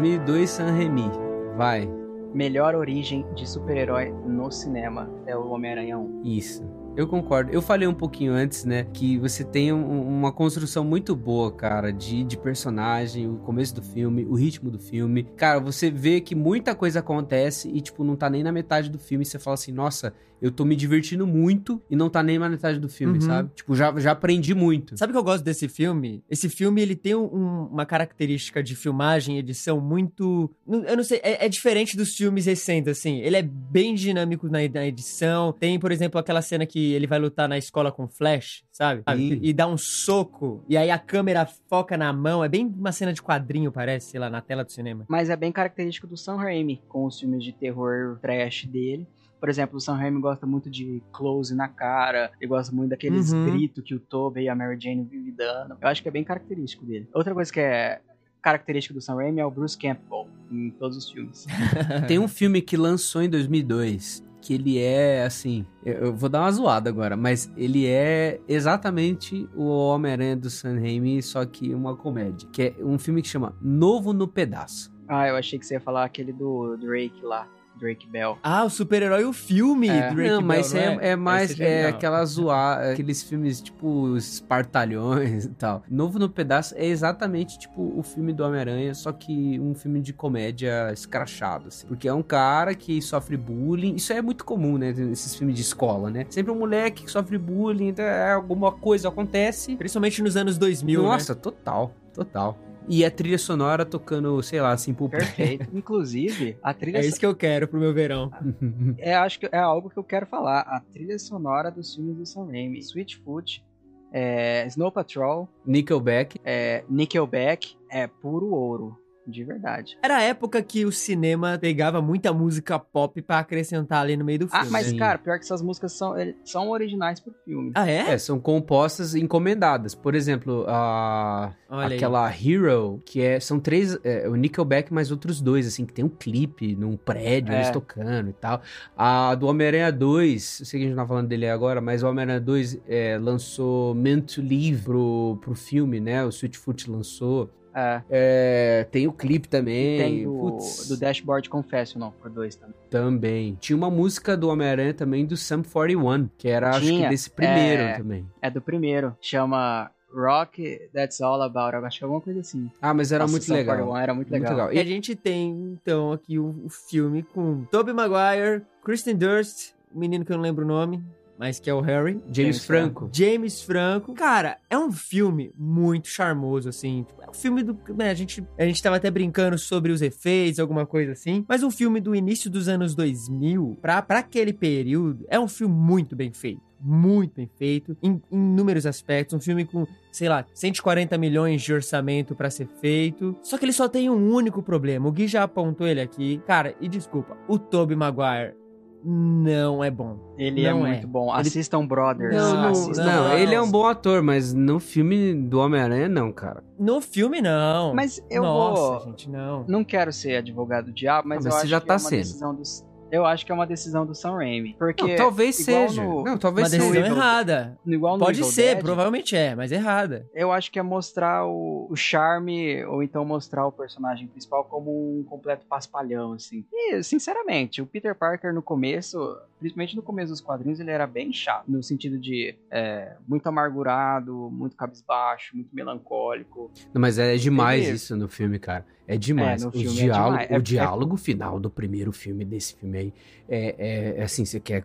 2002 0.00 0.48
San 0.48 0.72
Remi. 0.78 1.10
Vai. 1.58 1.86
melhor 2.32 2.74
origem 2.74 3.26
de 3.34 3.46
super-herói 3.46 4.10
no 4.24 4.50
cinema 4.50 5.10
é 5.26 5.36
o 5.36 5.50
Homem-Aranha 5.50 5.98
1. 5.98 6.22
Isso. 6.24 6.64
Eu 6.96 7.06
concordo. 7.06 7.50
Eu 7.52 7.62
falei 7.62 7.86
um 7.88 7.94
pouquinho 7.94 8.32
antes, 8.32 8.64
né? 8.64 8.84
Que 8.92 9.16
você 9.18 9.42
tem 9.44 9.72
um- 9.72 10.02
uma 10.06 10.32
construção 10.32 10.84
muito 10.84 11.14
boa, 11.16 11.50
cara, 11.50 11.90
de, 11.92 12.24
de 12.24 12.36
personagem, 12.36 13.26
o 13.28 13.36
começo 13.36 13.74
do 13.74 13.80
filme, 13.82 14.24
o 14.26 14.34
ritmo 14.34 14.70
do 14.70 14.78
filme. 14.78 15.22
Cara, 15.36 15.60
você 15.60 15.90
vê 15.90 16.20
que 16.20 16.34
muita 16.34 16.74
coisa 16.74 16.98
acontece 16.98 17.70
e, 17.72 17.80
tipo, 17.80 18.04
não 18.04 18.16
tá 18.16 18.28
nem 18.28 18.42
na 18.42 18.52
metade 18.52 18.90
do 18.90 18.98
filme. 18.98 19.24
Você 19.24 19.38
fala 19.38 19.54
assim, 19.54 19.72
nossa, 19.72 20.12
eu 20.42 20.50
tô 20.50 20.64
me 20.64 20.74
divertindo 20.74 21.26
muito 21.26 21.80
e 21.88 21.94
não 21.94 22.10
tá 22.10 22.22
nem 22.22 22.38
na 22.38 22.48
metade 22.48 22.78
do 22.78 22.88
filme, 22.88 23.14
Uhum. 23.14 23.20
sabe? 23.20 23.50
Tipo, 23.54 23.74
já, 23.74 23.98
já 23.98 24.10
aprendi 24.12 24.54
muito. 24.54 24.96
Sabe 24.98 25.12
o 25.12 25.14
que 25.14 25.18
eu 25.18 25.24
gosto 25.24 25.44
desse 25.44 25.68
filme? 25.68 26.22
Esse 26.28 26.48
filme, 26.48 26.82
ele 26.82 26.96
tem 26.96 27.14
um- 27.14 27.68
uma 27.70 27.86
característica 27.86 28.62
de 28.62 28.74
filmagem 28.74 29.36
e 29.36 29.38
edição 29.38 29.80
muito... 29.80 30.50
Eu 30.66 30.96
não 30.96 31.04
sei, 31.04 31.20
é, 31.22 31.46
é 31.46 31.48
diferente 31.48 31.96
dos 31.96 32.14
filmes 32.14 32.46
recentes, 32.46 32.90
assim. 32.98 33.20
Ele 33.20 33.36
é 33.36 33.42
bem 33.42 33.94
dinâmico 33.94 34.46
na, 34.48 34.58
na 34.72 34.86
edição. 34.86 35.52
Tem, 35.52 35.78
por 35.78 35.92
exemplo, 35.92 36.18
aquela 36.18 36.42
cena 36.42 36.66
que 36.66 36.79
ele 36.92 37.06
vai 37.06 37.18
lutar 37.18 37.48
na 37.48 37.56
escola 37.58 37.90
com 37.92 38.08
Flash, 38.08 38.64
sabe? 38.72 39.02
Sim. 39.16 39.38
E, 39.42 39.50
e 39.50 39.52
dá 39.52 39.66
um 39.66 39.76
soco, 39.76 40.64
e 40.68 40.76
aí 40.76 40.90
a 40.90 40.98
câmera 40.98 41.46
foca 41.68 41.96
na 41.96 42.12
mão. 42.12 42.42
É 42.44 42.48
bem 42.48 42.66
uma 42.66 42.92
cena 42.92 43.12
de 43.12 43.22
quadrinho, 43.22 43.70
parece, 43.72 44.10
sei 44.10 44.20
lá, 44.20 44.28
na 44.30 44.40
tela 44.40 44.64
do 44.64 44.72
cinema. 44.72 45.04
Mas 45.08 45.30
é 45.30 45.36
bem 45.36 45.52
característico 45.52 46.06
do 46.06 46.16
Sam 46.16 46.36
Raimi, 46.36 46.82
com 46.88 47.04
os 47.04 47.18
filmes 47.20 47.42
de 47.44 47.52
terror 47.52 48.18
trash 48.20 48.64
dele. 48.66 49.06
Por 49.38 49.48
exemplo, 49.48 49.78
o 49.78 49.80
Sam 49.80 49.94
Raimi 49.94 50.20
gosta 50.20 50.46
muito 50.46 50.68
de 50.68 51.02
close 51.12 51.54
na 51.54 51.66
cara, 51.66 52.30
ele 52.38 52.48
gosta 52.48 52.74
muito 52.74 52.90
daqueles 52.90 53.32
Uhum. 53.32 53.46
gritos 53.50 53.82
que 53.82 53.94
o 53.94 53.98
Tobey 54.00 54.44
e 54.44 54.48
a 54.50 54.54
Mary 54.54 54.78
Jane 54.78 55.02
vivem 55.02 55.32
dando. 55.32 55.76
Eu 55.80 55.88
acho 55.88 56.02
que 56.02 56.08
é 56.08 56.12
bem 56.12 56.22
característico 56.22 56.84
dele. 56.84 57.08
Outra 57.14 57.32
coisa 57.32 57.50
que 57.50 57.58
é 57.60 58.00
característica 58.42 58.92
do 58.94 59.00
Sam 59.00 59.16
Raimi 59.16 59.40
é 59.40 59.44
o 59.46 59.50
Bruce 59.50 59.78
Campbell 59.78 60.26
em 60.50 60.70
todos 60.70 60.96
os 60.96 61.10
filmes. 61.10 61.46
Tem 62.06 62.18
um 62.18 62.28
filme 62.28 62.60
que 62.60 62.76
lançou 62.76 63.22
em 63.22 63.28
2002 63.30 64.22
que 64.40 64.54
ele 64.54 64.78
é 64.78 65.24
assim, 65.24 65.64
eu- 65.84 66.14
vou 66.14 66.28
dar 66.28 66.40
uma 66.40 66.50
zoada 66.52 66.88
agora, 66.88 67.16
mas 67.16 67.52
ele 67.56 67.86
é 67.86 68.40
exatamente 68.48 69.48
o 69.54 69.64
Homem-Aranha 69.68 70.36
do 70.36 70.48
Sam 70.50 70.78
Raimi, 70.80 71.22
só 71.22 71.44
que 71.44 71.74
uma 71.74 71.96
comédia, 71.96 72.48
que 72.52 72.62
é 72.62 72.74
um 72.84 72.98
filme 72.98 73.20
que 73.22 73.28
chama 73.28 73.54
Novo 73.60 74.12
no 74.12 74.26
Pedaço. 74.26 74.90
Ah, 75.08 75.26
eu 75.28 75.36
achei 75.36 75.58
que 75.58 75.66
você 75.66 75.74
ia 75.74 75.80
falar 75.80 76.04
aquele 76.04 76.32
do 76.32 76.76
Drake 76.76 77.20
lá, 77.24 77.48
Drake 77.80 78.06
Bell. 78.06 78.38
Ah, 78.42 78.64
o 78.64 78.70
super-herói, 78.70 79.24
o 79.24 79.32
filme 79.32 79.88
É. 79.88 80.08
do 80.10 80.14
Drake 80.14 80.30
não, 80.30 80.42
mas 80.42 80.72
Bell, 80.72 80.82
é, 80.82 80.94
não 80.94 81.00
é 81.00 81.16
mais 81.16 81.58
é, 81.58 81.86
aquela 81.88 82.24
zoar, 82.24 82.90
aqueles 82.92 83.22
filmes 83.22 83.60
tipo 83.60 83.88
os 83.88 84.34
Espartalhões 84.34 85.44
e 85.46 85.48
tal. 85.50 85.82
Novo 85.90 86.18
no 86.18 86.28
Pedaço 86.28 86.74
é 86.76 86.86
exatamente 86.86 87.58
tipo 87.58 87.92
o 87.98 88.02
filme 88.02 88.32
do 88.32 88.44
Homem-Aranha, 88.44 88.94
só 88.94 89.10
que 89.12 89.58
um 89.58 89.74
filme 89.74 90.00
de 90.00 90.12
comédia 90.12 90.92
escrachado, 90.92 91.68
assim. 91.68 91.86
Porque 91.86 92.06
é 92.06 92.12
um 92.12 92.22
cara 92.22 92.74
que 92.74 93.00
sofre 93.00 93.36
bullying. 93.36 93.94
Isso 93.94 94.12
é 94.12 94.20
muito 94.20 94.44
comum, 94.44 94.76
né? 94.76 94.92
Nesses 94.92 95.34
filmes 95.34 95.56
de 95.56 95.62
escola, 95.62 96.10
né? 96.10 96.26
Sempre 96.28 96.52
um 96.52 96.58
moleque 96.58 97.04
que 97.04 97.10
sofre 97.10 97.38
bullying, 97.38 97.88
então 97.88 98.04
é, 98.04 98.32
alguma 98.32 98.70
coisa 98.72 99.08
acontece. 99.08 99.76
Principalmente 99.76 100.22
nos 100.22 100.36
anos 100.36 100.58
2000, 100.58 101.02
Nossa, 101.02 101.34
total, 101.34 101.92
total. 102.12 102.58
E 102.88 103.04
a 103.04 103.10
trilha 103.10 103.38
sonora 103.38 103.84
tocando, 103.84 104.42
sei 104.42 104.60
lá, 104.60 104.72
assim, 104.72 104.92
pro 104.92 105.08
Perfeito. 105.08 105.68
Inclusive, 105.76 106.56
a 106.62 106.74
trilha 106.74 106.98
É 106.98 107.06
isso 107.06 107.20
que 107.20 107.26
eu 107.26 107.34
quero 107.34 107.68
pro 107.68 107.78
meu 107.78 107.92
verão. 107.92 108.30
é, 108.98 109.14
acho 109.14 109.40
que 109.40 109.48
é 109.50 109.58
algo 109.58 109.90
que 109.90 109.96
eu 109.96 110.04
quero 110.04 110.26
falar. 110.26 110.60
A 110.60 110.80
trilha 110.80 111.18
sonora 111.18 111.70
dos 111.70 111.94
filmes 111.94 112.16
do 112.16 112.26
Sam 112.26 112.46
Raimi. 112.46 112.82
Switchfoot, 112.82 113.64
é, 114.12 114.66
Snow 114.66 114.90
Patrol, 114.90 115.48
Nickelback. 115.64 116.40
é, 116.44 116.84
Nickelback, 116.88 117.76
é 117.90 118.06
puro 118.06 118.50
ouro. 118.50 118.96
De 119.30 119.44
verdade. 119.44 119.96
Era 120.02 120.16
a 120.16 120.22
época 120.22 120.62
que 120.62 120.84
o 120.84 120.92
cinema 120.92 121.56
pegava 121.58 122.02
muita 122.02 122.32
música 122.32 122.78
pop 122.78 123.22
pra 123.22 123.38
acrescentar 123.38 124.02
ali 124.02 124.16
no 124.16 124.24
meio 124.24 124.40
do 124.40 124.48
Ah, 124.50 124.58
filme. 124.60 124.70
mas 124.72 124.86
Sim. 124.86 124.96
cara, 124.96 125.18
pior 125.18 125.38
que 125.38 125.44
essas 125.44 125.62
músicas 125.62 125.92
são, 125.92 126.18
ele- 126.18 126.36
são 126.44 126.68
originais 126.70 127.20
pro 127.20 127.32
filme. 127.44 127.70
Ah, 127.74 127.88
é? 127.88 128.12
É, 128.12 128.18
são 128.18 128.38
compostas 128.40 129.14
e 129.14 129.20
encomendadas. 129.20 129.94
Por 129.94 130.14
exemplo, 130.14 130.64
a 130.68 131.52
Olha 131.68 131.86
aí. 131.88 131.94
aquela 131.96 132.28
Hero, 132.34 133.00
que 133.04 133.20
é 133.22 133.38
são 133.40 133.60
três, 133.60 133.98
é, 134.02 134.28
o 134.28 134.34
Nickelback 134.34 134.92
mais 134.92 135.10
outros 135.10 135.40
dois, 135.40 135.66
assim, 135.66 135.84
que 135.86 135.92
tem 135.92 136.04
um 136.04 136.08
clipe 136.08 136.74
num 136.74 136.96
prédio, 136.96 137.52
É. 137.52 137.56
eles 137.58 137.70
tocando 137.70 138.30
e 138.30 138.32
tal. 138.32 138.60
A 138.96 139.34
do 139.34 139.46
Homem-Aranha 139.46 139.92
2, 139.92 140.60
eu 140.60 140.66
sei 140.66 140.80
que 140.80 140.86
a 140.86 140.88
gente 140.88 140.96
não 140.96 141.04
tá 141.04 141.08
falando 141.08 141.28
dele 141.28 141.48
agora, 141.48 141.80
mas 141.80 142.02
o 142.02 142.08
Homem-Aranha 142.08 142.40
2 142.40 142.78
é, 142.88 143.18
lançou 143.18 143.94
Meant 143.94 144.34
to 144.34 144.40
Live 144.42 144.82
pro, 144.82 145.38
pro 145.40 145.54
filme, 145.54 146.00
né? 146.00 146.24
O 146.24 146.28
Sweetfoot 146.30 146.90
lançou. 146.90 147.50
É, 147.74 148.02
É, 148.10 148.86
tem 148.90 149.06
o 149.06 149.12
clipe 149.12 149.48
também. 149.48 149.98
tem 149.98 150.24
do, 150.24 150.32
Putz, 150.38 150.88
do 150.88 150.96
Dashboard 150.96 151.48
Confessional, 151.48 152.12
por 152.20 152.30
dois 152.30 152.56
também. 152.56 152.74
também. 152.90 153.56
Tinha 153.60 153.76
uma 153.76 153.90
música 153.90 154.36
do 154.36 154.48
Homem-Aranha 154.48 154.92
também 154.94 155.24
do 155.24 155.36
Sum 155.36 155.62
41, 155.62 156.28
que 156.36 156.48
era 156.48 156.70
acho 156.70 156.80
que 156.80 156.86
Tinha, 156.86 157.08
desse 157.08 157.30
primeiro 157.30 157.82
é. 157.82 157.92
também. 157.98 158.26
É 158.42 158.50
do 158.50 158.60
primeiro. 158.60 159.16
Chama 159.20 159.90
Rock 160.12 160.80
That's 160.92 161.20
All 161.20 161.40
About. 161.40 161.76
Eu 161.76 161.84
acho 161.86 161.98
que 161.98 162.04
é 162.04 162.06
alguma 162.06 162.20
coisa 162.20 162.40
assim. 162.40 162.68
Ah, 162.82 162.92
mas 162.92 163.12
era 163.12 163.22
Nossa, 163.24 163.32
muito 163.32 163.52
legal. 163.52 163.76
41 163.76 163.96
Era 163.96 164.14
muito 164.14 164.30
Muito 164.30 164.42
legal. 164.42 164.56
legal. 164.56 164.72
E 164.72 164.78
a 164.78 164.82
E- 164.82 164.86
gente 164.86 165.14
tem, 165.14 165.50
então, 165.80 166.12
aqui 166.12 166.38
o, 166.38 166.54
o 166.64 166.68
filme 166.68 167.22
com 167.22 167.64
Tobey 167.70 167.94
Maguire, 167.94 168.62
Kristen 168.82 169.14
Durst, 169.16 169.70
o 169.94 169.98
menino 169.98 170.24
que 170.24 170.32
eu 170.32 170.36
não 170.36 170.42
lembro 170.42 170.64
o 170.64 170.68
nome, 170.68 171.00
mas 171.40 171.58
que 171.58 171.70
é 171.70 171.74
o 171.74 171.80
Harry. 171.80 172.20
James 172.26 172.36
James 172.36 172.64
Franco. 172.66 173.10
James 173.10 173.62
Franco. 173.62 174.12
Cara, 174.12 174.58
é 174.68 174.78
um 174.78 174.92
filme 174.92 175.50
muito 175.56 176.06
charmoso, 176.06 176.68
assim. 176.68 177.06
É 177.18 177.30
um 177.30 177.32
filme 177.32 177.62
do. 177.62 177.78
Né, 177.96 178.10
a, 178.10 178.14
gente, 178.14 178.44
a 178.58 178.66
gente 178.66 178.82
tava 178.82 178.96
até 178.96 179.10
brincando 179.10 179.58
sobre 179.58 179.90
os 179.90 180.02
efeitos, 180.02 180.60
alguma 180.60 180.84
coisa 180.84 181.12
assim. 181.12 181.42
Mas 181.48 181.62
um 181.62 181.70
filme 181.70 181.98
do 181.98 182.14
início 182.14 182.50
dos 182.50 182.68
anos 182.68 182.94
2000, 182.94 183.78
pra, 183.80 184.02
pra 184.02 184.18
aquele 184.18 184.52
período, 184.52 185.24
é 185.30 185.40
um 185.40 185.48
filme 185.48 185.74
muito 185.74 186.14
bem 186.14 186.30
feito. 186.30 186.60
Muito 186.78 187.36
bem 187.36 187.48
feito, 187.58 187.96
em 188.02 188.20
inúmeros 188.30 188.84
aspectos. 188.84 189.34
Um 189.34 189.40
filme 189.40 189.64
com, 189.64 189.86
sei 190.12 190.28
lá, 190.28 190.44
140 190.52 191.16
milhões 191.16 191.62
de 191.62 191.72
orçamento 191.72 192.34
pra 192.34 192.50
ser 192.50 192.66
feito. 192.66 193.34
Só 193.42 193.56
que 193.56 193.64
ele 193.64 193.72
só 193.72 193.88
tem 193.88 194.10
um 194.10 194.30
único 194.30 194.62
problema. 194.62 195.08
O 195.08 195.12
Gui 195.12 195.26
já 195.26 195.42
apontou 195.42 195.86
ele 195.86 196.02
aqui. 196.02 196.40
Cara, 196.46 196.74
e 196.80 196.88
desculpa, 196.88 197.36
o 197.48 197.58
Tobey 197.58 197.96
Maguire 197.96 198.59
não 199.04 199.82
é 199.82 199.90
bom. 199.90 200.34
Ele 200.38 200.62
Não 200.62 200.86
é 200.86 200.90
é. 200.90 200.92
muito 200.94 201.08
bom. 201.08 201.30
Ele- 201.34 201.40
Assistam 201.48 201.86
Brothers. 201.86 202.34
Não, 202.34 202.54
não, 202.54 202.68
assistam 202.70 203.04
não, 203.04 203.28
não. 203.28 203.38
ele 203.38 203.54
é 203.54 203.60
um 203.60 203.70
bom 203.70 203.86
ator, 203.86 204.22
mas 204.22 204.52
no 204.52 204.78
filme 204.80 205.34
do 205.34 205.58
Homem-Aranha, 205.58 206.08
não, 206.08 206.32
cara. 206.32 206.62
No 206.78 207.00
filme, 207.00 207.40
não. 207.40 207.94
Mas 207.94 208.22
eu 208.30 208.42
Nossa, 208.42 208.82
vou. 208.82 209.00
gente, 209.10 209.30
não. 209.30 209.64
Não 209.68 209.84
quero 209.84 210.12
ser 210.12 210.36
advogado 210.36 210.86
do 210.86 210.92
diabo, 210.92 211.28
mas, 211.28 211.38
Ah, 211.38 211.38
mas 211.38 211.46
eu 211.46 211.52
você 211.52 211.58
acho 211.58 211.66
já 211.68 211.80
que 211.80 211.86
tá 211.86 211.94
é 211.94 211.96
uma 211.96 211.98
sendo. 212.00 212.18
decisão 212.18 212.54
dos. 212.54 212.84
Eu 213.10 213.26
acho 213.26 213.44
que 213.44 213.52
é 213.52 213.54
uma 213.54 213.66
decisão 213.66 214.06
do 214.06 214.14
Sam 214.14 214.36
Raimi. 214.36 214.74
Porque. 214.78 215.02
Não, 215.06 215.16
talvez 215.16 215.56
seja. 215.56 216.02
no- 216.02 216.22
Não, 216.24 216.38
talvez 216.38 216.68
Uma 216.68 216.78
decisão. 216.78 216.96
Evil- 217.02 217.16
errada. 217.16 217.78
Igual 217.86 218.18
no 218.18 218.24
Pode 218.24 218.40
Evil 218.40 218.50
ser, 218.52 218.74
Dead, 218.74 218.84
provavelmente 218.84 219.36
é, 219.36 219.54
mas 219.54 219.72
errada. 219.72 220.26
Eu 220.34 220.52
acho 220.52 220.70
que 220.70 220.78
é 220.78 220.82
mostrar 220.82 221.46
o, 221.46 221.86
o 221.90 221.96
charme, 221.96 222.84
ou 222.84 223.02
então 223.02 223.24
mostrar 223.24 223.66
o 223.66 223.72
personagem 223.72 224.26
principal 224.28 224.64
como 224.64 224.90
um 224.90 225.24
completo 225.24 225.66
paspalhão, 225.66 226.32
assim. 226.32 226.64
E, 226.72 227.02
sinceramente, 227.02 227.82
o 227.82 227.86
Peter 227.86 228.14
Parker 228.14 228.52
no 228.54 228.62
começo, 228.62 229.18
principalmente 229.60 229.94
no 229.94 230.02
começo 230.02 230.32
dos 230.32 230.40
quadrinhos, 230.40 230.80
ele 230.80 230.90
era 230.90 231.06
bem 231.06 231.32
chato. 231.32 231.64
No 231.70 231.82
sentido 231.82 232.18
de 232.18 232.56
é, 232.70 233.14
muito 233.28 233.46
amargurado, 233.46 234.50
muito 234.50 234.74
cabisbaixo, 234.76 235.54
muito 235.54 235.68
melancólico. 235.74 236.70
Não, 236.92 237.00
mas 237.00 237.18
é 237.18 237.36
demais 237.36 237.86
isso 237.88 238.16
no 238.16 238.26
filme, 238.28 238.58
cara. 238.58 238.84
É 239.06 239.16
demais. 239.16 239.62
É, 239.62 239.66
no 239.66 239.72
filme 239.72 239.86
é 240.00 240.02
diálogo- 240.04 240.30
demais. 240.30 240.50
É- 240.50 240.58
o 240.58 240.62
diálogo 240.62 241.16
final 241.16 241.60
do 241.60 241.68
primeiro 241.68 242.12
filme, 242.12 242.44
desse 242.44 242.74
filme 242.76 242.96
aí, 242.98 243.14
é, 243.50 243.74
é- 243.78 244.20
é 244.20 244.22
assim, 244.22 244.44
você 244.44 244.58
quer 244.60 244.84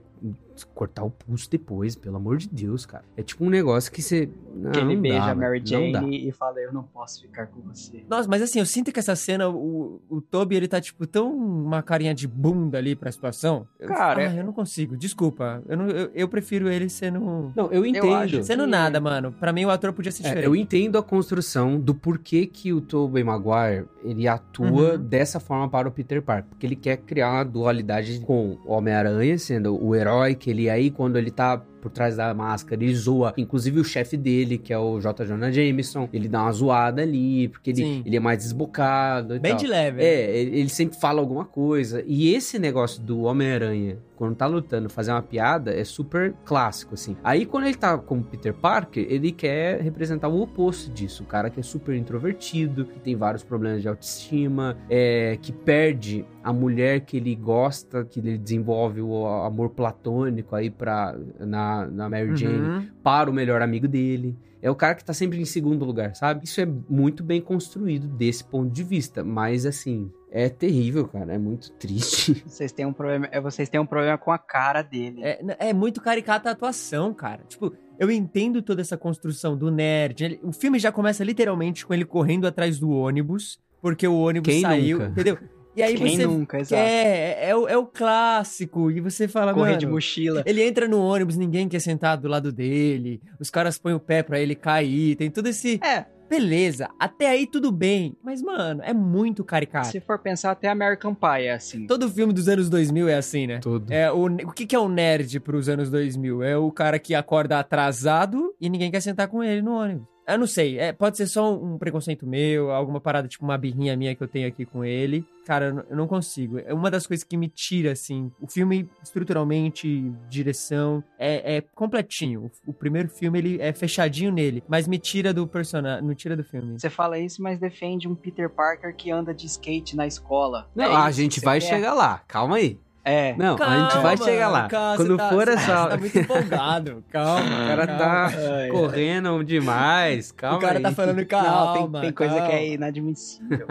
cortar 0.74 1.04
o 1.04 1.10
pulso 1.12 1.52
depois, 1.52 1.98
pelo 1.98 2.16
amor 2.16 2.38
de 2.38 2.48
Deus, 2.48 2.86
cara. 2.86 3.04
É 3.18 3.22
tipo 3.22 3.44
um 3.44 3.50
negócio 3.50 3.92
que 3.92 4.02
você... 4.02 4.30
Não, 4.56 4.72
que 4.72 4.80
ele 4.80 4.96
não 4.96 5.02
beija 5.02 5.20
dá, 5.20 5.32
a 5.32 5.36
Mary. 5.36 5.62
Jane 5.66 6.28
e 6.30 6.32
fala, 6.32 6.60
eu 6.62 6.72
não 6.72 6.82
posso 6.84 7.22
ficar 7.22 7.48
com 7.48 7.60
você. 7.60 8.06
Nossa, 8.10 8.28
mas 8.30 8.42
assim, 8.42 8.60
eu 8.60 8.66
sinto 8.66 8.90
que 8.90 8.98
essa 8.98 9.18
cena, 9.18 9.50
o, 9.50 10.00
o 10.10 10.22
Toby, 10.22 10.56
ele 10.56 10.68
tá, 10.70 10.80
tipo, 10.80 11.06
tão 11.06 11.30
uma 11.36 11.84
carinha 11.84 12.16
de 12.16 12.26
bunda 12.26 12.78
ali 12.78 12.96
pra 12.96 13.12
situação. 13.12 13.68
Eu, 13.78 13.90
Cara, 13.90 14.30
ah, 14.30 14.34
eu 14.38 14.46
não 14.46 14.54
consigo, 14.54 14.96
desculpa. 14.96 15.62
Eu, 15.68 15.76
não, 15.78 15.90
eu, 15.90 16.10
eu 16.16 16.28
prefiro 16.30 16.70
ele 16.70 16.88
sendo... 16.90 17.52
Não, 17.54 17.70
eu 17.70 17.86
entendo. 17.86 18.14
acho- 18.14 18.44
Sendo 18.44 18.64
que- 18.64 18.70
nada, 18.70 19.02
mano. 19.02 19.34
Pra 19.34 19.52
mim, 19.52 19.66
o 19.66 19.70
ator 19.70 19.92
podia 19.92 20.12
ser 20.12 20.24
É, 20.24 20.28
diferente. 20.28 20.46
eu 20.46 20.56
entendo 20.56 20.98
a 20.98 21.04
construção 21.04 21.78
do 21.78 21.94
porquê 21.94 22.46
que 22.46 22.72
o 22.72 22.80
Tobey 22.80 23.26
Maguire 23.26 23.88
ele 24.06 24.26
atua 24.26 24.94
Uhum. 24.94 24.98
dessa 25.04 25.38
forma 25.40 25.68
para 25.70 25.90
o 25.90 25.92
Peter 25.92 26.22
Parker, 26.22 26.50
porque 26.50 26.66
ele 26.66 26.78
quer 26.78 26.96
criar 26.98 27.30
uma 27.34 27.44
dualidade 27.44 28.22
com 28.22 28.55
Homem-Aranha 28.66 29.38
sendo 29.38 29.82
o 29.84 29.96
herói 29.96 30.36
que 30.36 30.50
ele 30.50 30.68
é 30.68 30.72
aí 30.72 30.92
quando 30.92 31.18
ele 31.18 31.32
tá 31.32 31.62
por 31.86 31.92
trás 31.92 32.16
da 32.16 32.34
máscara, 32.34 32.84
ele 32.84 32.96
zoa, 32.96 33.32
inclusive 33.38 33.80
o 33.80 33.84
chefe 33.84 34.18
dele, 34.18 34.58
que 34.58 34.74
é 34.74 34.78
o 34.80 35.00
J. 35.00 35.24
Jonah 35.24 35.52
Jameson, 35.52 36.10
ele 36.12 36.28
dá 36.28 36.42
uma 36.42 36.52
zoada 36.52 37.04
ali, 37.04 37.48
porque 37.50 37.70
ele, 37.70 37.84
Sim. 37.84 38.04
ele 38.04 38.18
é 38.18 38.20
mais 38.20 38.40
desbocado 38.40 39.36
e 39.36 39.40
Bem 39.40 39.52
tal. 39.52 39.60
de 39.60 39.68
leve. 39.68 39.98
né? 39.98 40.04
É, 40.04 40.36
ele 40.36 40.60
ele 40.62 40.70
sempre 40.70 41.00
fala 41.00 41.20
alguma 41.22 41.46
coisa. 41.46 42.04
E 42.08 42.34
esse 42.34 42.58
negócio 42.58 43.04
do 43.04 43.22
Homem-Aranha, 43.22 44.00
quando 44.16 44.36
tá 44.36 44.48
lutando, 44.48 44.90
fazer 44.90 45.12
uma 45.12 45.22
piada, 45.22 45.72
é 45.72 45.84
super 45.84 46.34
clássico, 46.46 46.94
assim. 46.96 47.16
Aí, 47.24 47.46
quando 47.46 47.66
ele 47.66 47.76
tá 47.76 47.98
como 47.98 48.24
Peter 48.24 48.54
Parker, 48.54 49.06
ele 49.10 49.32
quer 49.32 49.82
representar 49.82 50.28
o 50.30 50.42
oposto 50.42 50.90
disso. 50.90 51.22
O 51.22 51.26
cara 51.26 51.50
que 51.50 51.60
é 51.60 51.64
super 51.64 51.94
introvertido, 51.96 52.86
que 52.86 53.00
tem 53.00 53.16
vários 53.16 53.44
problemas 53.44 53.82
de 53.82 53.90
autoestima, 53.90 54.78
é, 54.90 55.38
que 55.42 55.52
perde 55.52 56.26
a 56.42 56.54
mulher 56.54 57.02
que 57.02 57.18
ele 57.18 57.36
gosta, 57.36 58.06
que 58.06 58.20
ele 58.20 58.38
desenvolve 58.38 59.02
o 59.02 59.28
amor 59.28 59.70
platônico 59.72 60.56
aí 60.56 60.70
pra, 60.70 61.16
na, 61.40 61.75
na 61.88 62.08
Mary 62.10 62.36
Jane 62.36 62.60
Uhum. 62.60 62.88
para 63.04 63.30
o 63.30 63.34
melhor 63.34 63.62
amigo 63.62 63.88
dele. 63.88 64.38
É 64.62 64.70
o 64.72 64.76
cara 64.76 64.96
que 64.96 65.06
tá 65.06 65.14
sempre 65.14 65.40
em 65.40 65.46
segundo 65.46 65.86
lugar, 65.86 66.16
sabe? 66.16 66.46
Isso 66.46 66.60
é 66.60 66.66
muito 66.66 67.24
bem 67.24 67.40
construído 67.40 68.08
desse 68.08 68.44
ponto 68.44 68.72
de 68.72 68.82
vista, 68.84 69.24
mas 69.24 69.64
assim, 69.66 70.12
é 70.32 70.50
terrível, 70.50 71.08
cara, 71.08 71.34
é 71.34 71.38
muito 71.38 71.72
triste. 71.74 72.42
Vocês 72.48 72.72
têm 72.72 72.86
um 72.86 72.94
problema, 72.94 73.28
é, 73.32 73.40
vocês 73.40 73.70
têm 73.70 73.80
um 73.80 73.86
problema 73.86 74.18
com 74.18 74.32
a 74.32 74.40
cara 74.40 74.82
dele. 74.82 75.22
É, 75.24 75.40
é 75.70 75.74
muito 75.74 76.02
caricata 76.02 76.50
a 76.50 76.54
atuação, 76.54 77.14
cara. 77.14 77.44
Tipo, 77.48 77.74
eu 78.00 78.10
entendo 78.10 78.60
toda 78.62 78.82
essa 78.82 78.98
construção 78.98 79.56
do 79.56 79.70
nerd. 79.70 80.40
O 80.42 80.52
filme 80.52 80.80
já 80.80 80.92
começa 80.92 81.24
literalmente 81.24 81.86
com 81.86 81.94
ele 81.94 82.04
correndo 82.06 82.48
atrás 82.48 82.80
do 82.80 82.90
ônibus, 82.90 83.60
porque 83.82 84.08
o 84.08 84.16
ônibus 84.18 84.52
Quem 84.52 84.62
saiu, 84.62 84.98
nunca? 84.98 85.12
entendeu? 85.12 85.38
E 85.76 85.84
aí 85.84 85.96
Quem 85.96 86.16
você 86.16 86.26
nunca, 86.26 86.60
exato. 86.60 86.82
quer, 86.82 87.38
é, 87.42 87.56
o, 87.56 87.68
é 87.68 87.78
o 87.78 87.86
clássico, 87.86 88.90
e 88.90 89.02
você 89.02 89.28
fala, 89.28 89.54
Correr 89.54 89.72
mano... 89.72 89.80
de 89.80 89.88
mochila. 89.88 90.44
Ele 90.46 90.64
entra 90.64 90.88
no 90.88 91.02
ônibus, 91.02 91.36
ninguém 91.36 91.68
quer 91.68 91.80
sentar 91.80 92.18
do 92.18 92.30
lado 92.30 92.52
dele, 92.52 93.22
os 93.40 93.50
caras 93.50 93.78
põem 93.78 93.94
o 93.94 94.00
pé 94.00 94.24
pra 94.24 94.40
ele 94.40 94.56
cair, 94.56 95.16
tem 95.16 95.30
todo 95.30 95.48
esse... 95.48 95.80
É, 95.84 96.06
Beleza, 96.28 96.90
até 97.00 97.30
aí 97.30 97.46
tudo 97.46 97.72
bem, 97.72 98.18
mas, 98.24 98.42
mano, 98.42 98.82
é 98.84 98.94
muito 98.94 99.44
caricato. 99.44 99.88
se 99.90 100.00
for 100.00 100.18
pensar 100.18 100.52
até 100.52 100.68
American 100.68 101.14
Pie 101.14 101.46
é 101.46 101.54
assim. 101.54 101.86
Todo 101.86 102.10
filme 102.10 102.34
dos 102.34 102.48
anos 102.48 102.68
2000 102.68 103.08
é 103.08 103.16
assim, 103.16 103.46
né? 103.46 103.60
Todo. 103.60 103.92
É, 103.92 104.12
o, 104.12 104.26
o 104.26 104.52
que, 104.52 104.66
que 104.66 104.76
é 104.76 104.80
o 104.80 104.90
nerd 104.90 105.40
pros 105.40 105.70
anos 105.70 105.90
2000? 105.92 106.42
É 106.42 106.58
o 106.58 106.72
cara 106.72 106.98
que 106.98 107.14
acorda 107.14 107.60
atrasado 107.60 108.56
e 108.60 108.70
ninguém 108.70 108.90
quer 108.90 109.02
sentar 109.02 109.28
com 109.28 109.44
ele 109.44 109.62
no 109.62 109.74
ônibus. 109.74 110.15
Eu 110.28 110.40
não 110.40 110.48
sei, 110.48 110.80
é, 110.80 110.92
pode 110.92 111.18
ser 111.18 111.28
só 111.28 111.54
um 111.54 111.78
preconceito 111.78 112.26
meu, 112.26 112.72
alguma 112.72 113.00
parada, 113.00 113.28
tipo 113.28 113.44
uma 113.44 113.58
birrinha 113.58 113.96
minha 113.96 114.16
que 114.16 114.24
eu 114.24 114.28
tenho 114.28 114.48
aqui 114.48 114.66
com 114.66 114.84
ele. 114.84 115.24
Cara, 115.46 115.86
eu 115.88 115.96
não- 115.96 116.08
consigo. 116.08 116.58
É 116.60 116.74
uma 116.74 116.90
das 116.90 117.06
coisas 117.06 117.24
que 117.24 117.38
me 117.38 117.48
tira, 117.48 117.92
assim. 117.92 118.32
O 118.42 118.48
filme, 118.48 118.90
estruturalmente, 119.04 120.12
direção, 120.30 121.04
é, 121.20 121.58
é 121.58 121.62
completinho. 121.62 122.52
O, 122.66 122.72
o 122.72 122.74
primeiro 122.74 123.10
filme, 123.10 123.38
ele 123.40 123.62
é 123.62 123.72
fechadinho 123.74 124.32
nele, 124.32 124.64
mas 124.68 124.88
me 124.88 124.98
tira 124.98 125.34
do 125.34 125.46
personagem, 125.48 126.04
não 126.08 126.16
tira 126.16 126.36
do 126.36 126.44
filme. 126.44 126.80
Você 126.80 126.90
fala 126.90 127.20
isso, 127.20 127.42
mas 127.44 127.60
defende 127.60 128.08
um 128.08 128.16
Peter 128.16 128.50
Parker 128.50 128.96
que 128.96 129.12
anda 129.12 129.34
de 129.34 129.46
skate 129.46 129.96
na 129.96 130.08
escola. 130.08 130.68
Não, 130.76 130.86
É 130.86 130.96
a 130.96 131.12
gente 131.12 131.40
vai 131.42 131.60
quer? 131.60 131.68
chegar 131.68 131.94
lá. 131.94 132.24
Calma 132.28 132.56
aí. 132.58 132.80
É. 133.08 133.36
Não, 133.38 133.56
a 133.62 133.80
gente 133.90 134.02
vai 134.02 134.18
chegar 134.18 134.50
lá. 134.50 134.68
calma, 134.68 134.96
Quando 134.98 135.08
você 135.12 135.18
tá- 135.18 135.30
for 135.30 135.46
você 135.46 135.52
essa. 135.52 135.88
tá 135.88 135.98
muito 135.98 136.18
empolgado. 136.20 137.04
Calma. 137.12 137.40
O 137.46 137.68
cara 137.68 137.88
calma. 137.88 138.00
tá 138.00 138.32
Ai, 138.56 138.68
correndo 138.74 139.44
demais. 139.44 140.32
Calma 140.32 140.58
o 140.58 140.62
cara 140.62 140.78
aí. 140.78 140.84
tá 140.84 140.92
falando 140.92 141.18
Não, 141.20 141.26
calma. 141.26 141.92
tem, 142.00 142.02
tem 142.10 142.12
coisa 142.14 142.34
calma. 142.36 142.50
que 142.50 142.56
é 142.56 142.74
inadmissível. 142.74 143.68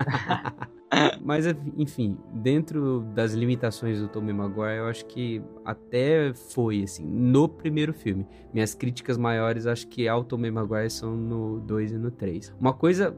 Mas, 1.24 1.44
enfim, 1.76 2.16
dentro 2.32 3.00
das 3.14 3.32
limitações 3.32 4.00
do 4.00 4.06
Tobey 4.06 4.32
Maguire, 4.32 4.76
eu 4.78 4.86
acho 4.86 5.04
que 5.06 5.42
até 5.64 6.32
foi, 6.52 6.84
assim, 6.84 7.04
no 7.04 7.48
primeiro 7.48 7.92
filme. 7.92 8.24
Minhas 8.52 8.74
críticas 8.76 9.16
maiores, 9.18 9.66
acho 9.66 9.88
que 9.88 10.06
ao 10.06 10.22
Tobey 10.22 10.52
Maguire 10.52 10.88
são 10.90 11.16
no 11.16 11.58
2 11.58 11.90
e 11.92 11.98
no 11.98 12.12
3. 12.12 12.54
Uma 12.60 12.72
coisa 12.72 13.16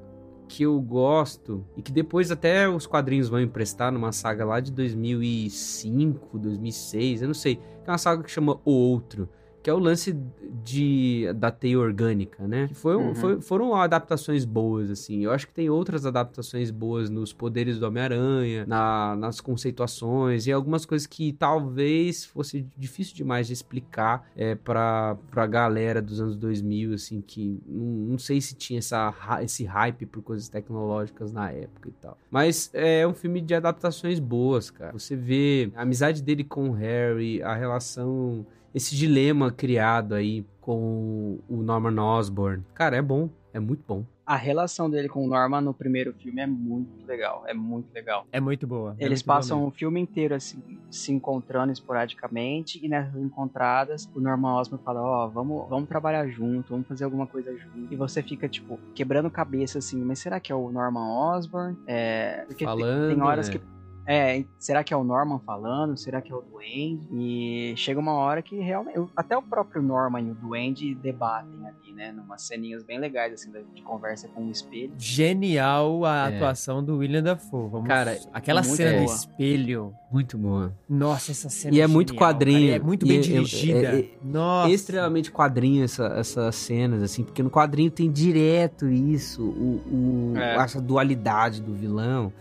que 0.49 0.62
eu 0.62 0.80
gosto, 0.80 1.64
e 1.76 1.82
que 1.82 1.92
depois 1.92 2.30
até 2.30 2.68
os 2.68 2.86
quadrinhos 2.86 3.28
vão 3.28 3.40
emprestar 3.40 3.92
numa 3.92 4.12
saga 4.12 4.44
lá 4.44 4.61
de 4.61 4.70
2005, 4.72 6.38
2006, 6.38 7.22
eu 7.22 7.28
não 7.28 7.34
sei, 7.34 7.59
é 7.86 7.90
uma 7.90 7.99
saga 7.99 8.22
que 8.22 8.30
chama 8.30 8.61
O 8.64 8.70
Outro, 8.70 9.28
que 9.67 9.71
é 9.71 9.75
o 9.75 9.81
lance 9.81 10.17
de, 10.62 11.27
da 11.35 11.51
teia 11.51 11.77
orgânica, 11.81 12.47
né? 12.47 12.69
Que 12.69 12.75
foi, 12.75 12.95
Uhum. 12.95 13.14
foi- 13.17 13.41
foram 13.41 13.75
adaptações 13.75 14.45
boas, 14.45 14.93
assim. 14.93 15.25
Eu 15.25 15.33
acho 15.33 15.45
que 15.49 15.53
tem 15.53 15.69
outras 15.69 16.07
adaptações 16.07 16.71
boas 16.71 17.11
nos 17.11 17.33
poderes 17.33 17.77
do 17.81 17.85
Homem-Aranha, 17.85 18.64
na- 18.64 19.17
nas 19.17 19.41
conceituações 19.41 20.47
e 20.47 20.53
algumas 20.53 20.87
coisas 20.87 21.05
que 21.05 21.33
talvez 21.33 22.25
fosse 22.25 22.64
difícil 22.77 23.17
demais 23.17 23.49
de 23.49 23.55
explicar 23.55 24.31
é, 24.37 24.55
pra, 24.55 25.17
pra 25.33 25.47
galera 25.49 26.01
dos 26.01 26.21
anos 26.21 26.37
2000, 26.37 26.95
assim, 26.95 27.21
que 27.21 27.59
não, 27.67 27.85
não 28.12 28.19
sei 28.19 28.41
se 28.41 28.55
tinha 28.55 28.79
essa, 28.79 29.12
esse 29.43 29.64
hype 29.64 30.07
por 30.07 30.23
coisas 30.23 30.49
tecnológicas 30.49 31.33
na 31.33 31.51
época 31.51 31.89
e 31.89 31.93
tal. 32.01 32.17
Mas 32.31 32.71
é 32.73 33.05
um 33.05 33.14
filme 33.14 33.41
de 33.41 33.53
adaptações 33.53 34.21
boas, 34.21 34.71
cara. 34.71 34.93
Você 34.93 35.17
vê 35.17 35.73
a 35.75 35.83
amizade 35.83 36.23
dele 36.23 36.45
com 36.45 36.69
o 36.69 36.73
Harry, 36.73 37.43
a 37.43 37.53
relação 37.57 38.47
esse 38.77 38.95
dilema 38.95 39.51
criado 39.51 40.14
aí 40.14 40.45
com 40.61 41.39
o 41.49 41.57
Norman 41.62 41.99
Osborn. 42.03 42.62
Cara, 42.74 42.95
é 42.97 43.01
bom, 43.03 43.31
é 43.55 43.59
muito 43.59 43.83
bom. 43.89 44.05
A 44.27 44.35
relação 44.37 44.91
dele 44.91 45.09
com 45.09 45.24
o 45.24 45.29
Norman 45.29 45.61
no 45.62 45.72
primeiro 45.72 46.12
filme 46.12 46.43
é 46.43 46.47
muito 46.47 47.07
legal. 47.07 47.45
É 47.47 47.55
muito 47.55 47.87
legal. 47.95 48.27
É 48.33 48.41
muito 48.41 48.66
boa. 48.66 48.97
é 48.99 49.05
Eles 49.05 49.20
muito 49.20 49.27
boa 49.27 49.37
passam 49.39 49.59
mesmo. 49.59 49.68
o 49.68 49.70
filme 49.72 50.01
inteiro 50.01 50.35
assim, 50.35 50.59
se 50.91 51.12
encontrando 51.12 51.72
esporadicamente 51.72 52.85
e 52.85 52.89
nessas 52.89 53.14
encontradas 53.16 54.11
o 54.14 54.20
Norman 54.20 54.57
Osborn 54.57 54.85
fala, 54.85 55.01
ó, 55.01 55.29
vamos, 55.29 55.68
vamos 55.70 55.89
trabalhar 55.89 56.27
junto, 56.29 56.70
vamos 56.70 56.87
fazer 56.89 57.05
alguma 57.05 57.27
coisa 57.27 57.57
junto. 57.57 57.91
E 57.91 57.97
você 57.97 58.20
fica, 58.22 58.49
tipo, 58.49 58.79
quebrando 58.95 59.31
cabeça 59.31 59.79
assim, 59.79 60.03
mas 60.05 60.18
será 60.18 60.39
que 60.41 60.51
é 60.53 60.55
o 60.55 60.70
Norman 60.70 61.09
Osborn? 61.37 61.79
É, 61.87 62.45
porque 62.49 62.64
tem- 62.64 62.66
Falando, 62.66 63.14
tem 63.14 63.22
horas 63.22 63.49
é. 63.49 63.53
que 63.53 63.61
é, 64.07 64.44
será 64.59 64.84
que 64.84 64.94
é 64.94 64.96
o 64.96 65.02
Norman 65.04 65.38
falando? 65.40 65.96
Será 65.96 66.20
que 66.22 66.32
é 66.32 66.34
o 66.34 66.40
Duende? 66.42 67.09
E 67.12 67.74
chega 67.76 67.98
uma 67.98 68.12
hora 68.14 68.40
que 68.42 68.57
realmente. 68.57 68.98
Até 69.16 69.36
o 69.36 69.42
próprio 69.42 69.82
Norman 69.82 70.20
e 70.20 70.30
o 70.30 70.34
Duende 70.34 70.94
debatem 70.94 71.66
ali, 71.66 71.92
né? 71.92 72.12
Numas 72.12 72.42
ceninhas 72.42 72.82
bem 72.82 72.98
legais, 72.98 73.32
assim, 73.32 73.50
de 73.74 73.82
conversa 73.82 74.28
com 74.28 74.46
o 74.46 74.50
espelho. 74.50 74.92
Genial 74.98 76.04
a 76.04 76.30
É. 76.30 76.36
atuação 76.36 76.82
do 76.84 76.98
William 76.98 77.22
Dafoe. 77.22 77.68
Vamos... 77.70 77.88
Cara, 77.88 78.18
aquela 78.32 78.62
muito 78.62 78.76
cena 78.76 78.98
do 78.98 79.04
boa. 79.04 79.14
espelho. 79.16 79.94
Muito 80.12 80.38
boa. 80.38 80.72
Nossa, 80.88 81.32
essa 81.32 81.48
cena 81.48 81.74
E 81.74 81.80
é 81.80 81.86
muito 81.86 82.11
genial, 82.12 82.28
quadrinho, 82.28 82.68
cara, 82.70 82.82
É 82.82 82.84
muito 82.86 83.04
e 83.04 83.09
bem 83.09 83.18
é- 83.18 83.20
dirigida. 83.20 83.78
é- 83.88 84.00
é- 84.00 84.11
Nossa. 84.22 84.70
Extremamente 84.70 85.30
quadrinho 85.32 85.84
essa- 85.84 86.14
essas 86.16 86.54
cenas, 86.54 87.02
assim, 87.02 87.24
porque 87.24 87.42
no 87.42 87.50
quadrinho 87.50 87.90
tem 87.90 88.11
direto 88.11 88.88
isso, 88.88 89.42
o, 89.42 90.32
o- 90.32 90.36
É. 90.36 90.57
essa 90.57 90.80
dualidade 90.80 91.61
do 91.61 91.74
vilão, 91.74 92.32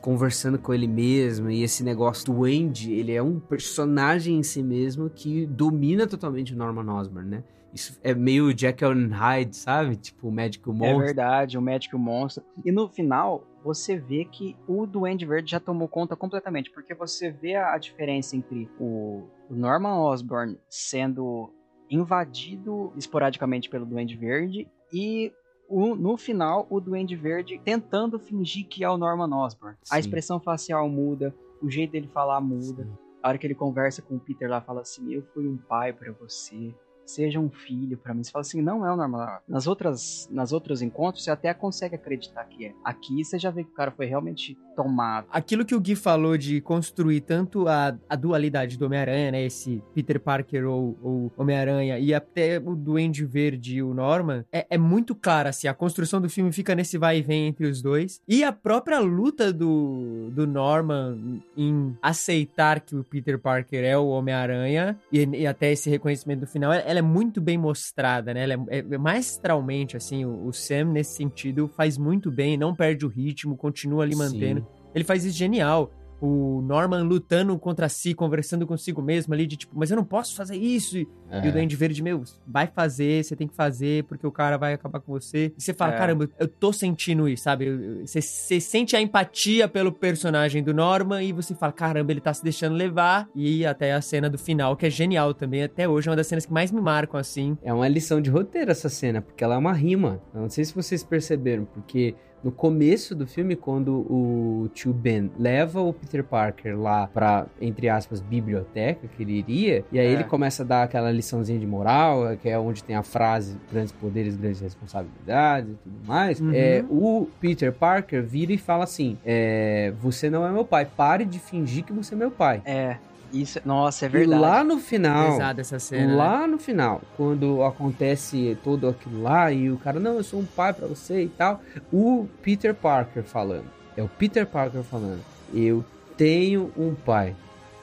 conversando 0.00 0.58
com 0.58 0.72
ele 0.72 0.86
mesmo, 0.86 1.50
e 1.50 1.62
esse 1.62 1.82
negócio 1.82 2.26
do 2.26 2.44
Andy, 2.44 2.92
ele 2.92 3.12
é 3.12 3.22
um 3.22 3.40
personagem 3.40 4.38
em 4.38 4.42
si 4.42 4.62
mesmo 4.62 5.10
que 5.10 5.46
domina 5.46 6.06
totalmente 6.06 6.54
o 6.54 6.56
Norman 6.56 6.92
Osborn, 6.94 7.28
né? 7.28 7.44
Isso 7.74 7.98
é 8.04 8.14
meio 8.14 8.56
Jekyll 8.56 8.92
and 8.92 9.08
Hyde, 9.08 9.56
sabe? 9.56 9.96
Tipo 9.96 10.28
o 10.28 10.32
médico 10.32 10.70
É 10.70 10.74
monstro. 10.74 10.98
verdade, 10.98 11.58
o 11.58 11.62
médico 11.62 11.96
o 11.96 11.98
monstro. 11.98 12.44
E 12.64 12.70
no 12.70 12.88
final, 12.88 13.44
você 13.64 13.96
vê 13.98 14.24
que 14.24 14.56
o 14.68 14.86
Duende 14.86 15.26
Verde 15.26 15.50
já 15.50 15.58
tomou 15.58 15.88
conta 15.88 16.14
completamente, 16.14 16.70
porque 16.70 16.94
você 16.94 17.32
vê 17.32 17.56
a, 17.56 17.76
diferença 17.76 18.36
entre 18.36 18.70
o, 18.78 19.24
o 19.50 19.54
Norman 19.54 19.98
Osborn 19.98 20.56
sendo 20.68 21.52
invadido 21.90 22.92
esporadicamente 22.96 23.68
pelo 23.68 23.84
Duende 23.84 24.16
Verde 24.16 24.68
e 24.92 25.32
o- 25.68 25.94
no 25.94 26.16
final 26.16 26.66
o 26.70 26.80
Duende 26.80 27.16
Verde 27.16 27.60
tentando 27.64 28.18
fingir 28.18 28.66
que 28.68 28.84
é 28.84 28.90
o 28.90 28.96
Norman 28.96 29.34
Osborn. 29.36 29.76
A 29.90 29.94
Sim. 29.94 30.00
expressão 30.00 30.40
facial 30.40 30.88
muda, 30.88 31.34
o 31.62 31.70
jeito 31.70 31.92
dele 31.92 32.08
falar 32.08 32.40
muda. 32.40 32.86
A 33.22 33.28
hora 33.28 33.38
que 33.38 33.46
ele 33.46 33.54
conversa 33.54 34.02
com 34.02 34.16
o 34.16 34.20
Peter 34.20 34.48
lá, 34.50 34.60
fala 34.60 34.82
assim: 34.82 35.12
Eu 35.12 35.22
fui 35.32 35.48
um 35.48 35.56
pai 35.56 35.92
pra 35.92 36.12
você. 36.12 36.74
Seja 37.06 37.38
um 37.38 37.50
filho 37.50 37.98
pra 37.98 38.14
mim. 38.14 38.22
Você 38.22 38.30
fala 38.30 38.40
assim: 38.42 38.60
Não 38.62 38.84
é 38.86 38.92
o 38.92 38.96
normal. 38.96 39.40
Nas 39.48 39.66
outras, 39.66 40.28
nas 40.30 40.52
outros 40.52 40.82
encontros, 40.82 41.24
você 41.24 41.30
até 41.30 41.52
consegue 41.54 41.94
acreditar 41.94 42.44
que 42.44 42.66
é. 42.66 42.74
Aqui 42.84 43.24
você 43.24 43.38
já 43.38 43.50
vê 43.50 43.64
que 43.64 43.70
o 43.70 43.74
cara 43.74 43.90
foi 43.90 44.06
realmente 44.06 44.56
tomado. 44.74 45.26
Aquilo 45.30 45.64
que 45.64 45.74
o 45.74 45.80
Gui 45.80 45.94
falou 45.94 46.36
de 46.36 46.60
construir 46.60 47.20
tanto 47.20 47.68
a, 47.68 47.96
a 48.08 48.16
dualidade 48.16 48.76
do 48.76 48.86
Homem-Aranha, 48.86 49.32
né? 49.32 49.44
Esse 49.44 49.82
Peter 49.94 50.20
Parker 50.20 50.66
ou, 50.66 50.98
ou 51.02 51.32
Homem-Aranha, 51.36 51.98
e 51.98 52.12
até 52.12 52.58
o 52.58 52.74
Duende 52.74 53.24
Verde 53.24 53.76
e 53.76 53.82
o 53.82 53.94
Norman, 53.94 54.44
é, 54.52 54.66
é 54.70 54.78
muito 54.78 55.14
clara, 55.14 55.50
assim. 55.50 55.68
A 55.68 55.74
construção 55.74 56.20
do 56.20 56.28
filme 56.28 56.52
fica 56.52 56.74
nesse 56.74 56.98
vai 56.98 57.18
e 57.18 57.22
vem 57.22 57.46
entre 57.46 57.66
os 57.66 57.80
dois. 57.80 58.20
E 58.26 58.42
a 58.44 58.52
própria 58.52 59.00
luta 59.00 59.52
do, 59.52 60.30
do 60.30 60.46
Norman 60.46 61.40
em 61.56 61.96
aceitar 62.02 62.80
que 62.80 62.96
o 62.96 63.04
Peter 63.04 63.38
Parker 63.38 63.84
é 63.84 63.96
o 63.96 64.08
Homem-Aranha, 64.08 64.98
e, 65.12 65.24
e 65.24 65.46
até 65.46 65.72
esse 65.72 65.88
reconhecimento 65.88 66.40
do 66.40 66.46
final, 66.46 66.72
ela 66.72 66.98
é 66.98 67.02
muito 67.02 67.40
bem 67.40 67.56
mostrada, 67.58 68.34
né? 68.34 68.44
Ela 68.44 68.54
é, 68.68 68.78
é 68.78 68.98
maestralmente, 68.98 69.96
assim, 69.96 70.24
o, 70.24 70.46
o 70.46 70.52
Sam, 70.52 70.86
nesse 70.86 71.16
sentido, 71.16 71.68
faz 71.68 71.96
muito 71.96 72.30
bem, 72.30 72.56
não 72.56 72.74
perde 72.74 73.04
o 73.06 73.08
ritmo, 73.08 73.56
continua 73.56 74.02
ali 74.02 74.14
Sim. 74.14 74.63
Ele 74.94 75.04
faz 75.04 75.24
isso 75.24 75.36
genial. 75.36 75.90
O 76.20 76.62
Norman 76.62 77.02
lutando 77.02 77.58
contra 77.58 77.86
si, 77.86 78.14
conversando 78.14 78.66
consigo 78.66 79.02
mesmo 79.02 79.34
ali, 79.34 79.46
de 79.46 79.56
tipo, 79.58 79.76
mas 79.76 79.90
eu 79.90 79.96
não 79.96 80.04
posso 80.04 80.34
fazer 80.34 80.56
isso. 80.56 80.96
E, 80.96 81.06
É. 81.28 81.44
e 81.44 81.48
o 81.48 81.52
Duende 81.52 81.76
Verde, 81.76 82.02
meu, 82.02 82.22
vai 82.46 82.66
fazer, 82.66 83.22
você 83.22 83.36
tem 83.36 83.46
que 83.46 83.54
fazer, 83.54 84.04
porque 84.04 84.26
o 84.26 84.32
cara 84.32 84.56
vai 84.56 84.72
acabar 84.72 85.00
com 85.00 85.12
você. 85.12 85.52
E 85.58 85.62
você 85.62 85.74
fala, 85.74 85.92
É. 85.92 85.98
caramba, 85.98 86.30
eu 86.38 86.48
tô 86.48 86.72
sentindo 86.72 87.28
isso, 87.28 87.42
sabe? 87.42 88.00
Você, 88.06 88.22
você 88.22 88.58
sente 88.58 88.96
a 88.96 89.02
empatia 89.02 89.68
pelo 89.68 89.92
personagem 89.92 90.62
do 90.62 90.72
Norman 90.72 91.22
e 91.22 91.30
você 91.32 91.54
fala, 91.54 91.72
caramba, 91.72 92.12
ele 92.12 92.20
tá 92.20 92.32
se 92.32 92.42
deixando 92.42 92.74
levar. 92.74 93.28
E 93.34 93.66
até 93.66 93.92
a 93.92 94.00
cena 94.00 94.30
do 94.30 94.38
final, 94.38 94.76
que 94.76 94.86
é 94.86 94.90
genial 94.90 95.34
também. 95.34 95.64
Até 95.64 95.86
hoje 95.86 96.08
é 96.08 96.10
uma 96.10 96.16
das 96.16 96.28
cenas 96.28 96.46
que 96.46 96.52
mais 96.52 96.70
me 96.72 96.80
marcam, 96.80 97.20
assim. 97.20 97.58
É 97.62 97.72
uma 97.72 97.88
lição 97.88 98.18
de 98.22 98.30
roteiro 98.30 98.70
essa 98.70 98.88
cena, 98.88 99.20
porque 99.20 99.44
ela 99.44 99.56
é 99.56 99.58
uma 99.58 99.74
rima. 99.74 100.22
Eu 100.32 100.42
não 100.42 100.48
sei 100.48 100.64
se 100.64 100.74
vocês 100.74 101.02
perceberam, 101.02 101.66
porque 101.66 102.14
no 102.44 102.52
começo 102.52 103.14
do 103.14 103.26
filme, 103.26 103.56
quando 103.56 103.90
o 104.08 104.68
tio 104.74 104.92
Ben 104.92 105.30
leva 105.38 105.80
o 105.80 105.92
Peter 105.94 106.22
Parker 106.22 106.78
lá 106.78 107.06
pra, 107.06 107.46
entre 107.60 107.88
aspas, 107.88 108.20
biblioteca 108.20 109.08
que 109.08 109.22
ele 109.22 109.32
iria, 109.32 109.82
e 109.90 109.98
aí 109.98 110.06
É. 110.08 110.12
ele 110.12 110.24
começa 110.24 110.62
a 110.62 110.66
dar 110.66 110.82
aquela 110.82 111.10
liçãozinha 111.10 111.58
de 111.58 111.66
moral, 111.66 112.36
que 112.42 112.48
é 112.48 112.58
onde 112.58 112.84
tem 112.84 112.94
a 112.94 113.02
frase 113.02 113.56
grandes 113.72 113.92
poderes, 113.92 114.36
grandes 114.36 114.60
responsabilidades 114.60 115.72
e 115.72 115.74
tudo 115.76 116.06
mais. 116.06 116.40
Uhum. 116.40 116.50
É, 116.52 116.84
o 116.90 117.26
Peter 117.40 117.72
Parker 117.72 118.22
vira 118.22 118.52
e 118.52 118.58
fala 118.58 118.84
assim: 118.84 119.16
é, 119.24 119.92
Você 120.02 120.28
não 120.28 120.46
é 120.46 120.52
meu 120.52 120.64
pai, 120.64 120.84
pare 120.84 121.24
de 121.24 121.38
fingir 121.38 121.82
que 121.84 121.92
você 121.92 122.14
é 122.14 122.18
meu 122.18 122.30
pai. 122.30 122.60
É, 122.66 122.96
isso. 123.34 123.60
Nossa, 123.64 124.06
é 124.06 124.08
E 124.08 124.10
verdade. 124.10 124.40
lá 124.40 124.64
no 124.64 124.78
final. 124.78 125.32
Pesada 125.32 125.60
essa 125.60 125.78
cena. 125.78 126.06
né? 126.08 126.14
Lá 126.14 126.46
no 126.46 126.58
final, 126.58 127.02
quando 127.16 127.62
acontece 127.62 128.56
todo 128.62 128.88
aquilo 128.88 129.22
lá 129.22 129.50
e 129.52 129.70
o 129.70 129.76
cara, 129.76 129.98
não, 130.00 130.16
eu 130.16 130.24
sou 130.24 130.40
um 130.40 130.44
pai 130.46 130.72
pra 130.72 130.86
você 130.86 131.24
e 131.24 131.28
tal, 131.28 131.60
o 131.92 132.26
Peter 132.42 132.74
Parker 132.74 133.22
falando. 133.24 133.66
É 133.96 134.02
o 134.02 134.08
Peter 134.08 134.46
Parker 134.46 134.82
falando. 134.82 135.20
Eu 135.52 135.84
tenho 136.16 136.70
um 136.76 136.94
pai. 136.94 137.34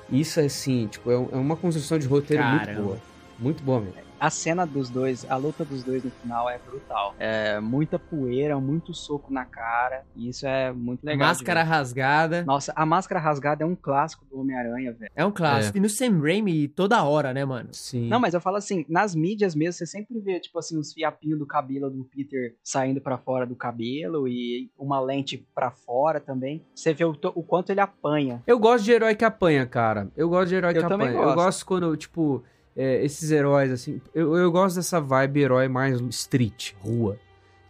Isso 0.09 0.39
assim, 0.39 0.87
tipo, 0.87 1.09
é, 1.09 1.13
é 1.15 1.37
uma 1.37 1.55
construção 1.55 1.97
de 1.97 2.07
roteiro 2.07 2.43
muito 2.43 2.65
Caramba. 2.65 2.81
boa. 2.83 2.97
Muito 3.39 3.63
boa 3.63 3.79
mesmo 3.79 4.10
a 4.21 4.29
cena 4.29 4.67
dos 4.67 4.87
dois, 4.87 5.25
a 5.27 5.35
luta 5.35 5.65
dos 5.65 5.83
dois 5.83 6.03
no 6.03 6.11
final 6.11 6.47
é 6.47 6.59
brutal. 6.59 7.15
É 7.17 7.59
muita 7.59 7.97
poeira, 7.97 8.59
muito 8.59 8.93
soco 8.93 9.33
na 9.33 9.45
cara. 9.45 10.03
E 10.15 10.29
isso 10.29 10.45
é 10.45 10.71
muito 10.71 11.03
legal. 11.03 11.27
Máscara 11.27 11.63
rasgada. 11.63 12.43
Nossa, 12.45 12.71
a 12.75 12.85
máscara 12.85 13.19
rasgada 13.19 13.63
é 13.63 13.65
um 13.65 13.75
clássico 13.75 14.23
do 14.25 14.39
Homem-Aranha, 14.39 14.93
velho. 14.93 15.11
É 15.15 15.25
um 15.25 15.31
clássico. 15.31 15.75
É. 15.75 15.79
E 15.79 15.81
no 15.81 15.89
Sam 15.89 16.21
Raimi 16.21 16.67
toda 16.67 17.03
hora, 17.03 17.33
né, 17.33 17.43
mano? 17.43 17.69
Sim. 17.71 18.07
Não, 18.09 18.19
mas 18.19 18.35
eu 18.35 18.39
falo 18.39 18.57
assim, 18.57 18.85
nas 18.87 19.15
mídias 19.15 19.55
mesmo, 19.55 19.73
você 19.73 19.87
sempre 19.87 20.19
vê, 20.19 20.39
tipo 20.39 20.59
assim, 20.59 20.77
os 20.77 20.93
fiapinhos 20.93 21.39
do 21.39 21.47
cabelo 21.47 21.89
do 21.89 22.03
Peter 22.03 22.55
saindo 22.63 23.01
para 23.01 23.17
fora 23.17 23.47
do 23.47 23.55
cabelo 23.55 24.27
e 24.27 24.69
uma 24.77 24.99
lente 24.99 25.43
para 25.55 25.71
fora 25.71 26.19
também. 26.19 26.63
Você 26.75 26.93
vê 26.93 27.05
o, 27.05 27.17
o, 27.33 27.41
quanto 27.41 27.71
ele 27.71 27.81
apanha. 27.81 28.43
Eu 28.45 28.59
gosto 28.59 28.83
de 28.83 28.91
herói 28.91 29.15
que 29.15 29.25
apanha, 29.25 29.65
cara. 29.65 30.11
Eu 30.15 30.29
gosto 30.29 30.49
de 30.49 30.55
herói 30.57 30.77
eu 30.77 30.79
que 30.79 30.93
apanha. 30.93 31.11
Gosto. 31.11 31.27
Eu 31.27 31.35
gosto 31.35 31.65
quando, 31.65 31.97
tipo 31.97 32.43
é, 32.75 33.03
esses 33.03 33.31
heróis, 33.31 33.71
assim. 33.71 34.01
Eu, 34.13 34.35
eu 34.35 34.51
gosto 34.51 34.75
dessa 34.75 34.99
vibe 34.99 35.41
herói 35.41 35.67
mais 35.67 35.99
street, 36.01 36.73
rua. 36.79 37.17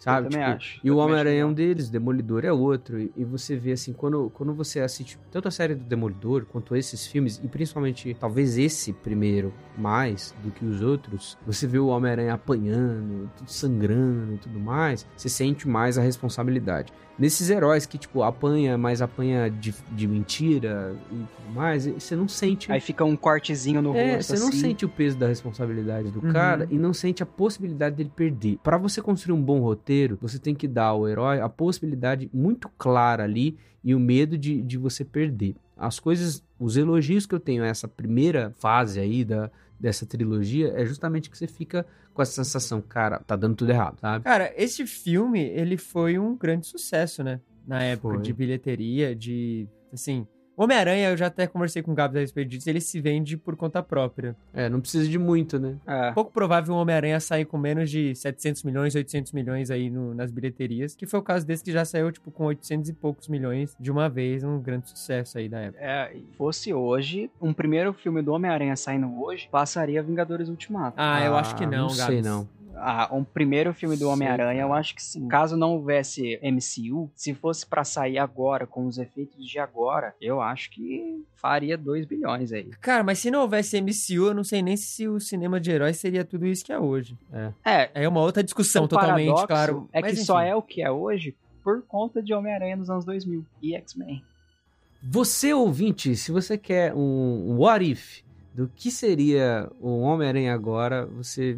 Sabe? 0.02 0.28
Eu 0.28 0.30
tipo, 0.32 0.44
acho. 0.44 0.80
E 0.84 0.90
o 0.90 0.98
Homem-Aranha 0.98 1.42
é 1.42 1.46
um 1.46 1.54
deles, 1.54 1.88
Demolidor 1.88 2.44
é 2.44 2.52
outro. 2.52 3.00
E, 3.00 3.12
e, 3.16 3.24
você 3.24 3.56
vê 3.56 3.74
assim, 3.74 3.94
quando, 3.94 4.32
quando 4.32 4.52
você 4.52 4.80
assiste 4.80 5.20
tanto 5.30 5.48
a 5.48 5.52
série 5.52 5.76
do 5.76 5.84
Demolidor 5.84 6.44
quanto 6.46 6.76
esses 6.76 7.06
filmes, 7.06 7.40
e 7.44 7.48
principalmente 7.48 8.16
talvez 8.20 8.58
esse 8.58 8.92
primeiro 8.94 9.54
mais 9.78 10.34
do 10.44 10.50
que 10.50 10.66
os 10.66 10.82
outros, 10.82 11.38
você 11.46 11.68
vê 11.68 11.78
o 11.78 11.88
Homem-Aranha 11.88 12.34
apanhando, 12.34 13.30
tudo 13.38 13.52
sangrando 13.52 14.34
e 14.34 14.38
tudo 14.40 14.60
mais, 14.60 15.06
você 15.16 15.30
sente 15.30 15.68
mais 15.68 16.00
a 16.00 16.02
responsabilidade 16.02 16.92
nesses 17.22 17.52
heróis 17.52 17.86
que, 17.86 18.00
tipo, 18.00 18.24
apanha, 18.24 18.80
mas 18.80 19.00
apanha 19.00 19.48
de, 19.48 19.76
de 19.92 20.08
mentira 20.08 20.96
e 21.12 21.16
tudo 21.16 21.54
mais, 21.54 21.86
você 21.86 22.16
não 22.16 22.28
sente. 22.28 22.72
Aí 22.72 22.82
fica 22.82 23.06
um 23.06 23.16
cortezinho 23.16 23.80
no 23.80 23.96
é, 23.96 24.16
rosto. 24.16 24.30
Você 24.32 24.40
não 24.40 24.50
assim. 24.50 24.60
sente 24.60 24.86
o 24.86 24.90
peso 24.90 25.18
da 25.18 25.28
responsabilidade 25.28 26.10
do 26.10 26.26
uhum. 26.26 26.34
cara 26.34 26.68
e 26.72 26.80
não 26.80 26.96
sente 26.96 27.22
a 27.22 27.26
possibilidade 27.26 27.96
dele 27.96 28.12
perder. 28.16 28.58
Para 28.64 28.76
você 28.80 29.04
construir 29.04 29.36
um 29.36 29.42
bom 29.42 29.60
roteiro, 29.60 30.18
você 30.20 30.40
tem 30.40 30.56
que 30.56 30.68
dar 30.68 30.86
ao 30.86 31.08
herói 31.08 31.40
a 31.40 31.48
possibilidade 31.48 32.28
muito 32.34 32.68
clara 32.76 33.24
ali 33.24 33.56
e 33.84 33.94
o 33.94 34.00
medo 34.00 34.36
de, 34.36 34.60
de 34.60 34.80
você 34.80 35.06
perder. 35.06 35.56
As 35.78 36.00
coisas, 36.00 36.44
os 36.60 36.76
elogios 36.76 37.28
que 37.28 37.36
eu 37.36 37.40
tenho 37.40 37.64
a 37.64 37.68
essa 37.68 37.88
primeira 37.88 38.52
fase 38.58 39.00
aí 39.00 39.24
da, 39.24 39.52
dessa 39.80 40.08
trilogia 40.08 40.74
é 40.76 40.84
justamente 40.88 41.30
que 41.30 41.38
você 41.38 41.46
fica 41.46 41.86
com 42.14 42.22
essa 42.22 42.44
sensação, 42.44 42.82
cara, 42.82 43.20
tá 43.20 43.36
dando 43.36 43.56
tudo 43.56 43.72
errado, 43.72 44.00
sabe? 44.00 44.24
Cara, 44.24 44.54
esse 44.56 44.86
filme, 44.86 45.42
ele 45.42 45.78
foi 45.78 46.20
um 46.20 46.36
grande 46.36 46.68
sucesso, 46.68 47.24
né? 47.24 47.40
Na 47.66 47.82
época 47.84 48.16
foi. 48.16 48.24
de 48.24 48.34
bilheteria, 48.34 49.16
de, 49.16 49.68
assim, 49.94 50.28
Homem-Aranha, 50.64 51.10
eu 51.10 51.18
já 51.18 51.28
até 51.28 51.48
conversei 51.48 51.82
com 51.82 51.92
o 51.92 51.96
Gabs 51.96 52.16
a 52.16 52.20
respeito 52.20 52.50
disso, 52.50 52.70
ele 52.70 52.82
se 52.82 53.00
vende 53.00 53.38
por 53.38 53.56
conta 53.56 53.82
própria. 53.82 54.36
É, 54.54 54.70
não 54.70 54.80
precisa 54.80 55.08
de 55.08 55.18
muito, 55.18 55.60
né? 55.60 55.78
É. 55.88 56.12
Pouco 56.12 56.32
provável 56.32 56.76
um 56.76 56.78
Homem-Aranha 56.78 57.20
sair 57.20 57.46
com 57.46 57.58
menos 57.58 57.90
de 57.90 58.14
700 58.16 58.64
milhões, 58.64 58.96
800 58.96 59.32
milhões 59.32 59.72
aí 59.72 59.90
no, 59.90 60.14
nas 60.14 60.32
bilheterias, 60.32 60.96
que 60.96 61.06
foi 61.06 61.20
o 61.20 61.24
caso 61.24 61.46
desse 61.46 61.64
que 61.64 61.72
já 61.72 61.86
saiu, 61.86 62.12
tipo, 62.12 62.32
com 62.32 62.46
800 62.46 62.90
e 62.90 62.94
poucos 62.94 63.28
milhões 63.28 63.76
de 63.80 63.92
uma 63.92 64.08
vez, 64.08 64.44
um 64.44 64.60
grande 64.60 64.90
sucesso 64.90 65.38
aí 65.38 65.50
da 65.50 65.60
época. 65.60 65.84
É, 65.84 66.16
fosse 66.38 66.74
hoje, 66.74 67.32
um 67.42 67.54
primeiro 67.54 67.94
filme 67.94 68.22
do 68.22 68.32
Homem-Aranha 68.32 68.76
saindo 68.76 69.22
hoje, 69.22 69.48
passaria 69.52 70.04
Vingadores 70.04 70.50
Ultimato. 70.50 70.96
Ah, 70.98 71.18
ah 71.18 71.26
eu 71.26 71.36
acho 71.36 71.56
que 71.56 71.66
não, 71.66 71.88
não 71.88 71.96
Gabs. 71.96 72.06
sei 72.06 72.22
não 72.22 72.61
ah, 72.76 73.10
um 73.12 73.24
primeiro 73.24 73.74
filme 73.74 73.98
do 73.98 74.10
Homem-Aranha, 74.10 74.62
eu 74.62 74.74
acho 74.74 74.96
que 74.96 75.04
sim. 75.04 75.28
Caso 75.28 75.56
não 75.56 75.74
houvesse 75.74 76.40
MCU, 76.44 77.10
se 77.16 77.34
fosse 77.34 77.66
para 77.66 77.84
sair 77.84 78.18
agora, 78.18 78.66
com 78.66 78.86
os 78.86 78.98
efeitos 78.98 79.48
de 79.48 79.60
agora, 79.60 80.16
eu 80.22 80.42
acho 80.42 80.70
que 80.72 81.24
faria 81.36 81.78
2 81.78 82.06
bilhões 82.06 82.52
aí. 82.52 82.70
Cara, 82.82 83.04
mas 83.04 83.20
se 83.20 83.32
não 83.32 83.42
houvesse 83.42 83.80
MCU, 83.82 84.28
eu 84.28 84.34
não 84.34 84.44
sei 84.44 84.62
nem 84.62 84.78
se 84.78 85.08
o 85.08 85.20
cinema 85.20 85.60
de 85.60 85.72
heróis 85.72 85.98
seria 85.98 86.24
tudo 86.24 86.46
isso 86.46 86.66
que 86.66 86.72
é 86.72 86.80
hoje. 86.80 87.18
É. 87.32 87.54
É, 87.64 87.92
é 88.04 88.08
uma 88.08 88.22
outra 88.22 88.44
discussão 88.44 88.88
totalmente, 88.88 89.46
claro. 89.48 89.90
É 89.92 90.02
que 90.02 90.16
só 90.16 90.42
é 90.42 90.56
o 90.56 90.62
que 90.62 90.82
é 90.82 90.92
hoje 90.92 91.36
por 91.64 91.84
conta 91.84 92.22
de 92.22 92.34
Homem-Aranha 92.34 92.76
nos 92.76 92.90
anos 92.90 93.06
2000 93.06 93.46
e 93.62 93.76
X-Men. 93.76 94.24
Você, 95.04 95.54
ouvinte, 95.54 96.16
se 96.16 96.32
você 96.32 96.58
quer 96.58 96.94
um 96.94 97.58
what 97.58 97.84
if 97.84 98.22
do 98.54 98.70
que 98.76 98.92
seria 98.92 99.70
o 99.80 100.02
Homem-Aranha 100.02 100.54
agora, 100.54 101.06
você 101.06 101.58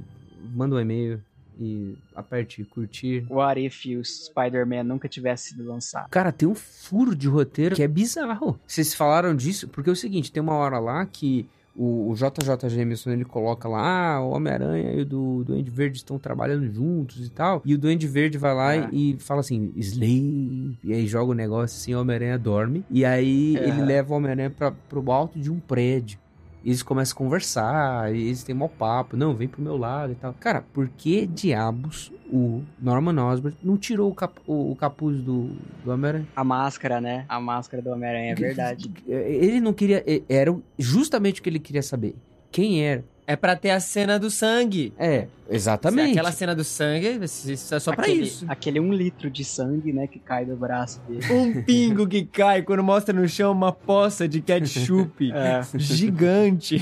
manda 0.53 0.75
um 0.75 0.79
e-mail 0.79 1.21
e 1.59 1.95
aperte 2.15 2.63
curtir. 2.63 3.25
What 3.29 3.63
if 3.63 3.85
o 3.85 4.03
Spider-Man 4.03 4.83
nunca 4.83 5.07
tivesse 5.07 5.49
sido 5.49 5.65
lançado? 5.65 6.09
Cara, 6.09 6.31
tem 6.31 6.47
um 6.47 6.55
furo 6.55 7.15
de 7.15 7.27
roteiro 7.27 7.75
que 7.75 7.83
é 7.83 7.87
bizarro. 7.87 8.59
Vocês 8.65 8.93
falaram 8.93 9.35
disso 9.35 9.67
porque 9.67 9.89
é 9.89 9.93
o 9.93 9.95
seguinte, 9.95 10.31
tem 10.31 10.41
uma 10.41 10.55
hora 10.55 10.79
lá 10.79 11.05
que 11.05 11.47
o, 11.75 12.11
o 12.11 12.15
JJ 12.15 12.69
Jameson 12.69 13.11
ele 13.11 13.25
coloca 13.25 13.67
lá, 13.67 14.15
ah, 14.15 14.21
o 14.21 14.31
Homem-Aranha 14.31 14.93
e 14.93 15.01
o 15.01 15.05
do 15.05 15.43
Duende 15.43 15.71
Verde 15.71 15.97
estão 15.97 16.19
trabalhando 16.19 16.71
juntos 16.71 17.25
e 17.25 17.29
tal. 17.29 17.61
E 17.65 17.73
o 17.73 17.77
Duende 17.77 18.07
Verde 18.07 18.37
vai 18.37 18.53
lá 18.53 18.75
é. 18.75 18.89
e, 18.91 19.11
e, 19.13 19.19
fala 19.19 19.39
assim, 19.39 19.71
Slave. 19.75 20.77
E 20.83 20.93
aí 20.93 21.07
joga 21.07 21.31
o 21.31 21.35
negócio 21.35 21.75
assim, 21.75 21.95
o 21.95 22.01
Homem-Aranha 22.01 22.37
dorme. 22.37 22.85
E 22.89 23.03
aí 23.03 23.57
é. 23.57 23.67
ele 23.67 23.81
leva 23.81 24.13
o 24.13 24.17
Homem-Aranha 24.17 24.51
pro 24.87 25.11
alto 25.11 25.39
de 25.39 25.51
um 25.51 25.59
prédio. 25.59 26.19
E 26.63 26.69
eles 26.69 26.81
começam 26.81 27.13
a 27.13 27.17
conversar, 27.17 28.15
e 28.15 28.27
eles 28.27 28.43
têm 28.43 28.55
mau 28.55 28.69
papo, 28.69 29.17
não, 29.17 29.35
vem 29.35 29.47
pro 29.47 29.61
meu 29.61 29.77
lado 29.77 30.13
e 30.13 30.15
tal. 30.15 30.33
Cara, 30.39 30.63
por 30.73 30.87
que 30.87 31.25
diabos 31.25 32.11
o 32.31 32.63
Norman 32.79 33.21
Osborn 33.21 33.57
não 33.61 33.77
tirou 33.77 34.09
o, 34.09 34.15
cap, 34.15 34.39
o, 34.47 34.71
o 34.71 34.75
capuz 34.75 35.21
do, 35.21 35.49
do 35.83 35.91
Homem-Aranha? 35.91 36.27
A 36.35 36.43
máscara, 36.43 37.01
né? 37.01 37.25
A 37.27 37.39
máscara 37.39 37.83
do 37.83 37.89
Homem-Aranha, 37.89 38.31
é 38.31 38.35
verdade. 38.35 38.89
Ele 39.05 39.59
não 39.59 39.73
queria. 39.73 40.03
Era 40.29 40.55
justamente 40.79 41.41
o 41.41 41.43
que 41.43 41.49
ele 41.49 41.59
queria 41.59 41.83
saber. 41.83 42.15
Quem 42.49 42.83
era? 42.83 43.03
É 43.25 43.35
para 43.35 43.55
ter 43.55 43.69
a 43.69 43.79
cena 43.79 44.19
do 44.19 44.29
sangue. 44.29 44.93
É, 44.97 45.27
exatamente. 45.49 46.11
Aquela 46.11 46.31
cena 46.31 46.53
do 46.53 46.63
sangue, 46.63 47.19
isso 47.23 47.73
é 47.73 47.79
só 47.79 47.95
para 47.95 48.07
isso. 48.09 48.45
Aquele 48.49 48.79
um 48.79 48.93
litro 48.93 49.29
de 49.29 49.45
sangue, 49.45 49.93
né, 49.93 50.07
que 50.07 50.19
cai 50.19 50.45
do 50.45 50.55
braço 50.55 51.01
dele. 51.07 51.23
Um 51.33 51.63
pingo 51.63 52.07
que 52.07 52.25
cai 52.25 52.61
quando 52.61 52.83
mostra 52.83 53.13
no 53.13 53.27
chão 53.27 53.51
uma 53.51 53.71
poça 53.71 54.27
de 54.27 54.41
ketchup 54.41 55.31
é. 55.33 55.61
gigante. 55.77 56.81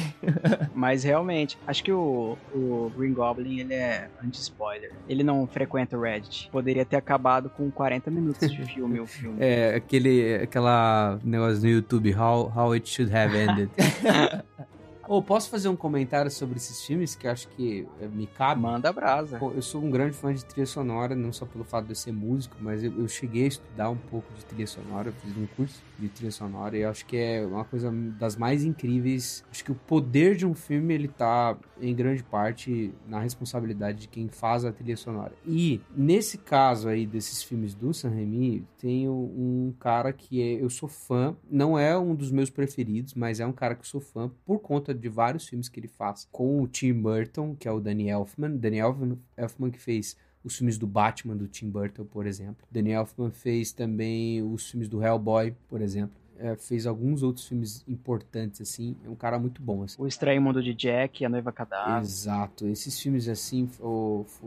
Mas 0.74 1.04
realmente, 1.04 1.58
acho 1.66 1.84
que 1.84 1.92
o, 1.92 2.38
o 2.54 2.92
Green 2.96 3.14
Goblin, 3.14 3.60
ele 3.60 3.74
é 3.74 4.10
anti-spoiler. 4.24 4.92
Ele 5.08 5.24
não 5.24 5.48
frequenta 5.48 5.98
o 5.98 6.02
Reddit. 6.02 6.50
Poderia 6.52 6.86
ter 6.86 6.96
acabado 6.96 7.50
com 7.50 7.70
40 7.72 8.12
minutos 8.12 8.52
de 8.52 8.66
filme 8.66 9.00
o 9.00 9.08
filme. 9.08 9.38
É, 9.40 9.76
aquele 9.76 10.36
aquela 10.36 11.20
negócio 11.24 11.62
no 11.62 11.70
YouTube, 11.70 12.16
How, 12.16 12.52
how 12.56 12.72
It 12.74 12.90
Should 12.90 13.16
Have 13.16 13.38
Ended. 13.38 13.70
Ou 15.12 15.18
oh, 15.18 15.22
posso 15.22 15.50
fazer 15.50 15.68
um 15.68 15.76
comentário 15.76 16.32
sobre 16.32 16.56
esses 16.56 16.86
filmes 16.86 17.16
que 17.16 17.28
acho 17.28 17.46
que 17.50 17.86
eh, 18.00 18.08
me 18.08 18.26
cabe? 18.26 18.62
Manda 18.62 18.94
brasa. 18.94 19.38
Eu 19.42 19.62
sou 19.62 19.84
um 19.84 19.92
grande 19.92 20.16
fã 20.16 20.34
de 20.34 20.46
trilha 20.46 20.66
sonora, 20.66 21.14
não 21.14 21.34
só 21.34 21.46
pelo 21.46 21.66
fato 21.66 21.84
de 21.84 21.92
eu 21.92 21.96
ser 21.98 22.14
músico, 22.14 22.56
mas 22.62 22.82
eu, 22.82 22.98
eu 22.98 23.10
cheguei 23.10 23.44
a 23.44 23.48
estudar 23.50 23.90
um 23.90 23.98
pouco 23.98 24.34
de 24.34 24.46
trilha 24.46 24.66
sonora, 24.66 25.10
eu 25.10 25.14
fiz 25.14 25.36
um 25.36 25.46
curso 25.48 25.82
de 26.02 26.10
trilha 26.10 26.32
sonora 26.32 26.78
e 26.78 26.84
acho 26.84 27.06
que 27.06 27.16
é 27.16 27.46
uma 27.46 27.64
coisa 27.64 27.92
das 28.20 28.36
mais 28.36 28.64
incríveis. 28.64 29.44
Acho 29.52 29.64
que 29.64 29.72
o 29.72 29.76
poder 29.76 30.36
de 30.36 30.46
um 30.46 30.54
filme 30.54 30.94
ele 30.94 31.08
tá 31.08 31.58
em 31.80 31.96
grande 31.96 32.24
parte 32.24 32.94
na 33.08 33.20
responsabilidade 33.20 34.02
de 34.02 34.08
quem 34.08 34.28
faz 34.28 34.66
a 34.66 34.72
trilha 34.72 34.98
sonora. 34.98 35.34
E 35.46 35.82
nesse 35.96 36.38
caso 36.38 36.90
aí 36.90 37.06
desses 37.06 37.44
filmes 37.44 37.74
do 37.74 37.94
San 37.94 38.10
Remi, 38.10 38.66
tem 38.78 39.08
um 39.08 39.74
cara 39.80 40.12
que 40.12 40.42
é, 40.42 40.64
eu 40.64 40.70
sou 40.70 40.90
fã, 40.90 41.36
não 41.50 41.78
é 41.78 41.98
um 41.98 42.16
dos 42.16 42.32
meus 42.32 42.50
preferidos, 42.50 43.14
mas 43.14 43.40
é 43.40 43.46
um 43.46 43.54
cara 43.54 43.76
que 43.76 43.82
eu 43.82 43.86
sou 43.86 44.02
fã 44.02 44.30
por 44.46 44.60
conta 44.60 44.94
de 44.94 45.10
vários 45.10 45.48
filmes 45.48 45.70
que 45.70 45.80
ele 45.80 45.88
faz 45.88 46.28
com 46.32 46.62
o 46.62 46.68
Tim 46.68 46.94
Burton, 46.94 47.56
que 47.56 47.68
é 47.68 47.72
o 47.72 47.80
Danny 47.80 48.10
Elfman. 48.10 48.58
Danny 48.58 48.80
Elfman, 48.80 49.18
Elfman 49.38 49.72
que 49.72 49.80
fez 49.80 50.18
os 50.44 50.58
filmes 50.58 50.78
do 50.78 50.88
Batman 50.88 51.36
do 51.36 51.48
Tim 51.48 51.70
Burton, 51.70 52.06
por 52.06 52.26
exemplo. 52.26 52.66
Danny 52.70 52.92
Elfman 52.92 53.32
fez 53.32 53.72
também 53.72 54.42
os 54.42 54.70
filmes 54.70 54.88
do 54.88 55.04
Hellboy, 55.04 55.54
por 55.68 55.82
exemplo. 55.82 56.22
É, 56.44 56.56
fez 56.56 56.88
alguns 56.88 57.22
outros 57.22 57.48
filmes 57.48 57.84
importantes, 57.88 58.62
assim. 58.62 58.96
É 59.06 59.10
um 59.10 59.16
cara 59.16 59.38
muito 59.38 59.62
bom, 59.62 59.84
assim. 59.84 60.02
O 60.02 60.08
Estranho 60.08 60.42
Mundo 60.42 60.64
de 60.64 60.74
Jack, 60.74 61.24
A 61.24 61.30
Noiva 61.30 61.52
Cadáver. 61.52 62.02
Exato. 62.02 62.66
Esses 62.66 63.00
filmes, 63.00 63.30
assim, 63.30 63.70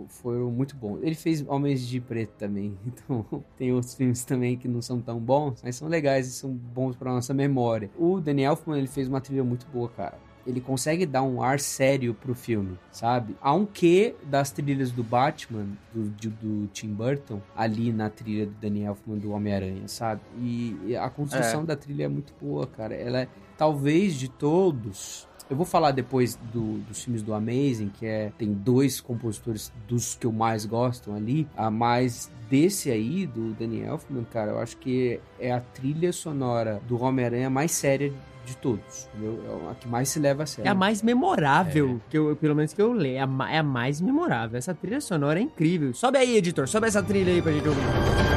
foram 0.09 0.51
muito 0.51 0.75
bons. 0.75 0.99
Ele 1.05 1.15
fez 1.15 1.47
Homens 1.47 1.87
de 1.87 2.01
Preto 2.01 2.33
também. 2.37 2.77
Então, 2.85 3.45
tem 3.57 3.73
outros 3.73 3.95
filmes 3.95 4.25
também 4.25 4.57
que 4.57 4.67
não 4.67 4.81
são 4.83 5.01
tão 5.01 5.21
bons, 5.21 5.61
mas 5.63 5.77
são 5.77 5.87
legais 5.87 6.27
e 6.27 6.33
são 6.33 6.51
bons 6.53 6.97
pra 6.97 7.13
nossa 7.13 7.33
memória. 7.33 7.91
O 7.97 8.21
Daniel 8.21 8.53
Elfman, 8.53 8.79
ele 8.79 8.87
fez 8.89 9.07
uma 9.07 9.21
trilha 9.21 9.45
muito 9.45 9.67
boa, 9.67 9.89
cara 9.89 10.19
ele 10.47 10.61
consegue 10.61 11.07
dar 11.07 11.23
um 11.23 11.43
ar 11.43 11.59
sério 11.59 12.15
pro 12.15 12.35
filme, 12.35 12.79
sabe? 12.91 13.37
Há 13.41 13.53
um 13.55 13.67
quê 13.67 14.15
das 14.25 14.51
trilhas 14.51 14.91
do 14.91 15.03
Batman, 15.03 15.67
do, 15.93 16.05
do, 16.09 16.31
do 16.31 16.67
Tim 16.69 16.89
Burton, 16.89 17.41
ali 17.57 17.93
na 17.93 18.11
trilha 18.11 18.47
do 18.47 18.53
Daniel 18.53 18.93
Elfman 18.93 19.19
do 19.19 19.33
Homem-Aranha, 19.33 19.89
sabe? 19.89 20.21
E, 20.39 20.97
a 20.97 21.09
construção 21.09 21.63
é. 21.63 21.65
da 21.65 21.77
trilha 21.77 22.05
é 22.05 22.09
muito 22.09 22.33
boa, 22.41 22.67
cara. 22.67 22.95
Ela 22.95 23.23
é, 23.23 23.29
talvez, 23.57 24.15
de 24.15 24.29
todos... 24.29 25.27
Eu 25.51 25.57
vou 25.57 25.67
falar 25.67 25.91
depois 25.91 26.37
do, 26.55 26.79
dos 26.79 27.05
filmes 27.05 27.23
do 27.23 27.35
Amazing, 27.35 27.91
que 27.91 28.07
é 28.07 28.33
tem 28.39 28.51
dois 28.51 28.99
compositores 28.99 29.71
dos 29.87 30.15
que 30.15 30.27
eu 30.27 30.33
mais 30.33 30.65
gosto 30.65 31.13
ali, 31.13 31.47
a 31.55 31.71
mais 31.71 32.31
desse 32.49 32.91
aí, 32.91 33.27
do 33.27 33.53
Daniel 33.53 33.95
Elfman, 33.95 34.25
cara, 34.25 34.53
eu 34.53 34.59
acho 34.59 34.79
que 34.79 35.21
é 35.39 35.53
a 35.53 35.61
trilha 35.61 36.15
sonora 36.15 36.81
do 36.89 36.99
Homem-Aranha 36.99 37.51
mais 37.51 37.73
séria 37.73 38.11
de 38.45 38.57
todos. 38.57 39.09
Entendeu? 39.15 39.63
É 39.67 39.71
a 39.71 39.75
que 39.75 39.89
mais 39.89 40.09
se 40.09 40.19
leva 40.19 40.43
a 40.43 40.47
sério. 40.47 40.69
É 40.69 40.71
a 40.71 40.75
mais 40.75 41.03
memorável, 41.03 42.01
que 42.09 42.19
eu, 42.19 42.37
pelo 42.37 42.55
menos 42.55 42.73
que 42.73 42.81
eu 42.83 42.93
leio. 42.93 43.17
É 43.17 43.21
a, 43.21 43.51
é 43.51 43.59
a 43.59 43.63
mais 43.63 44.01
memorável. 44.01 44.59
Essa 44.59 44.75
trilha 44.75 45.01
sonora 45.01 45.39
é 45.39 45.43
incrível. 45.43 45.93
Sobe 45.95 46.19
aí, 46.19 46.37
editor. 46.37 46.69
Sobe 46.69 46.87
essa 46.87 47.03
trilha 47.03 47.33
aí 47.33 47.43
pra 47.43 47.53
gente 47.53 47.69
ouvir. 47.69 48.34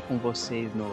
Comentei 0.00 0.02
com 0.02 0.16
vocês 0.18 0.72
no 0.74 0.88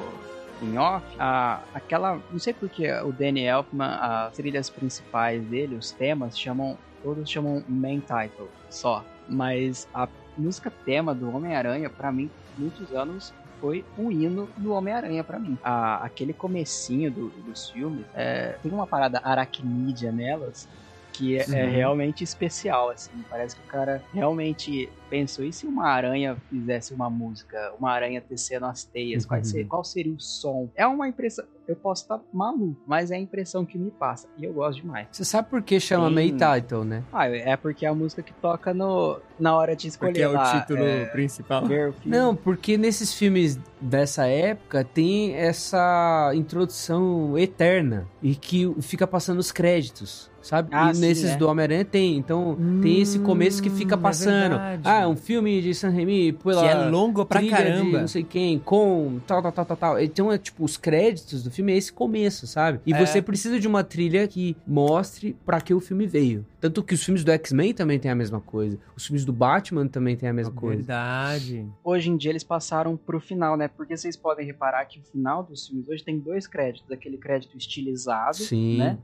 em 0.61 0.77
off, 0.77 1.05
a, 1.19 1.61
aquela, 1.73 2.21
não 2.31 2.39
sei 2.39 2.53
porque 2.53 2.89
o 3.01 3.11
Danny 3.11 3.41
Elfman, 3.43 3.87
as 3.99 4.33
trilhas 4.33 4.69
principais 4.69 5.43
dele, 5.47 5.75
os 5.75 5.91
temas 5.91 6.39
chamam, 6.39 6.77
todos 7.03 7.29
chamam 7.29 7.61
main 7.67 7.99
title 7.99 8.49
só, 8.69 9.03
mas 9.27 9.85
a 9.93 10.07
música 10.37 10.71
tema 10.85 11.13
do 11.13 11.29
Homem-Aranha 11.35 11.89
pra 11.89 12.09
mim, 12.09 12.31
muitos 12.57 12.93
anos 12.93 13.33
foi 13.59 13.83
um 13.97 14.09
hino 14.09 14.49
do 14.55 14.71
Homem-Aranha 14.71 15.25
pra 15.25 15.37
mim. 15.39 15.57
A, 15.61 15.97
aquele 16.05 16.33
comecinho 16.33 17.11
do- 17.11 17.29
dos 17.29 17.69
filmes, 17.69 18.05
é, 18.13 18.57
tem 18.63 18.71
uma 18.71 18.87
parada 18.87 19.19
aracnídea 19.25 20.11
nelas 20.11 20.69
que 21.17 21.37
é, 21.37 21.41
é 21.49 21.65
realmente 21.69 22.23
especial, 22.23 22.89
assim. 22.89 23.11
Parece 23.29 23.55
que 23.55 23.61
o 23.61 23.67
cara 23.67 24.03
realmente 24.13 24.89
pensou, 25.09 25.45
e 25.45 25.53
se 25.53 25.65
uma 25.67 25.87
aranha 25.87 26.35
fizesse 26.49 26.93
uma 26.93 27.09
música, 27.09 27.73
uma 27.79 27.91
aranha 27.91 28.19
tecendo 28.21 28.65
as 28.65 28.83
teias, 28.83 29.25
qual, 29.25 29.37
Uhum. 29.39 29.43
ser- 29.45 29.65
qual 29.65 29.83
seria 29.83 30.13
o 30.13 30.19
som? 30.19 30.69
É 30.75 30.85
uma 30.87 31.07
impressão, 31.07 31.45
eu 31.67 31.75
posso 31.75 32.01
estar 32.03 32.19
maluco, 32.33 32.75
mas 32.87 33.11
é 33.11 33.15
a 33.15 33.19
impressão 33.19 33.65
que 33.65 33.77
me 33.77 33.91
passa, 33.91 34.27
e 34.37 34.43
eu 34.43 34.51
gosto 34.53 34.81
demais. 34.81 35.07
Você 35.11 35.23
sabe 35.23 35.49
por 35.49 35.61
que 35.61 35.79
chama 35.79 36.07
Sim. 36.09 36.15
main 36.15 36.35
title, 36.37 36.83
né? 36.83 37.03
Ah, 37.13 37.27
é 37.29 37.55
porque 37.55 37.85
é 37.85 37.89
a 37.89 37.93
música 37.93 38.21
que 38.23 38.33
toca 38.33 38.73
no, 38.73 39.19
na 39.39 39.55
hora 39.55 39.75
de 39.75 39.87
escolher 39.87 40.11
Porque 40.11 40.21
é 40.23 40.27
o 40.27 40.33
lá, 40.33 40.59
título 40.59 40.83
é, 40.83 41.05
principal. 41.05 41.63
o. 41.63 41.93
Não, 42.03 42.35
porque 42.35 42.75
nesses 42.77 43.13
filmes 43.13 43.57
dessa 43.79 44.25
época 44.27 44.83
tem 44.83 45.33
essa 45.35 46.31
introdução 46.33 47.37
eterna 47.37 48.07
e 48.21 48.35
que 48.35 48.73
fica 48.81 49.05
passando 49.05 49.39
os 49.39 49.51
créditos, 49.51 50.31
sabe? 50.45 50.69
Ah, 50.71 50.91
e 50.91 50.95
sim, 50.95 51.01
nesses 51.01 51.31
é. 51.31 51.35
do 51.37 51.47
Homem-Aranha 51.47 51.83
tem. 51.85 52.17
Então 52.17 52.57
tem 52.81 53.01
esse 53.01 53.19
começo 53.19 53.61
que 53.61 53.69
fica 53.69 53.95
Hum, 53.95 53.99
é 53.99 54.01
passando. 54.01 54.49
verdade. 54.49 54.81
ah, 54.85 55.01
é 55.01 55.07
um 55.07 55.15
filme 55.15 55.61
de 55.61 55.73
San 55.73 55.89
Remi, 55.89 56.31
pela 56.33 56.61
Que 56.61 56.67
é 56.69 56.75
longo 56.89 57.25
pra 57.25 57.45
caramba. 57.47 58.01
não 58.01 58.07
sei 58.07 58.23
quem, 58.23 58.59
com 58.59 59.19
tal, 59.25 59.41
tal, 59.41 59.51
tal, 59.51 59.65
tal, 59.65 59.77
tal. 59.77 59.99
Então 59.99 60.31
é 60.31 60.37
tipo, 60.37 60.63
os 60.63 60.77
créditos 60.77 61.43
do 61.43 61.51
filme 61.51 61.73
é 61.73 61.77
esse 61.77 61.91
começo, 61.91 62.45
sabe? 62.47 62.79
E 62.85 62.93
É. 62.93 63.05
você 63.05 63.21
precisa 63.21 63.59
de 63.59 63.67
uma 63.67 63.83
trilha 63.83 64.27
que 64.27 64.55
mostre 64.67 65.35
pra 65.45 65.59
que 65.59 65.73
o 65.73 65.79
filme 65.79 66.05
veio. 66.07 66.45
Tanto 66.61 66.81
que 66.83 66.93
os 66.95 67.03
filmes 67.03 67.23
do 67.23 67.31
X-Men 67.31 67.73
também 67.73 67.99
tem 67.99 68.09
a 68.09 68.15
mesma 68.15 68.39
coisa. 68.41 68.77
Os 68.95 69.05
filmes 69.05 69.23
do 69.23 69.31
Batman 69.31 69.87
também 69.87 70.15
tem 70.15 70.27
a 70.29 70.33
mesma 70.33 70.51
coisa. 70.53 70.77
Verdade. 70.77 71.67
Hoje 71.83 72.09
em 72.09 72.17
dia 72.17 72.31
eles 72.31 72.43
passaram 72.43 72.97
pro 72.97 73.19
final, 73.19 73.55
né? 73.55 73.67
Porque 73.67 73.95
vocês 73.95 74.15
podem 74.17 74.45
reparar 74.45 74.85
que 74.85 74.99
o 74.99 75.03
final 75.03 75.43
dos 75.43 75.67
filmes 75.67 75.87
hoje 75.87 76.03
tem 76.03 76.17
dois 76.19 76.47
créditos, 76.47 76.91
aquele 76.91 77.17
crédito 77.17 77.55
estilizado, 77.57 78.37
Sim. 78.37 78.77
né? 78.77 78.97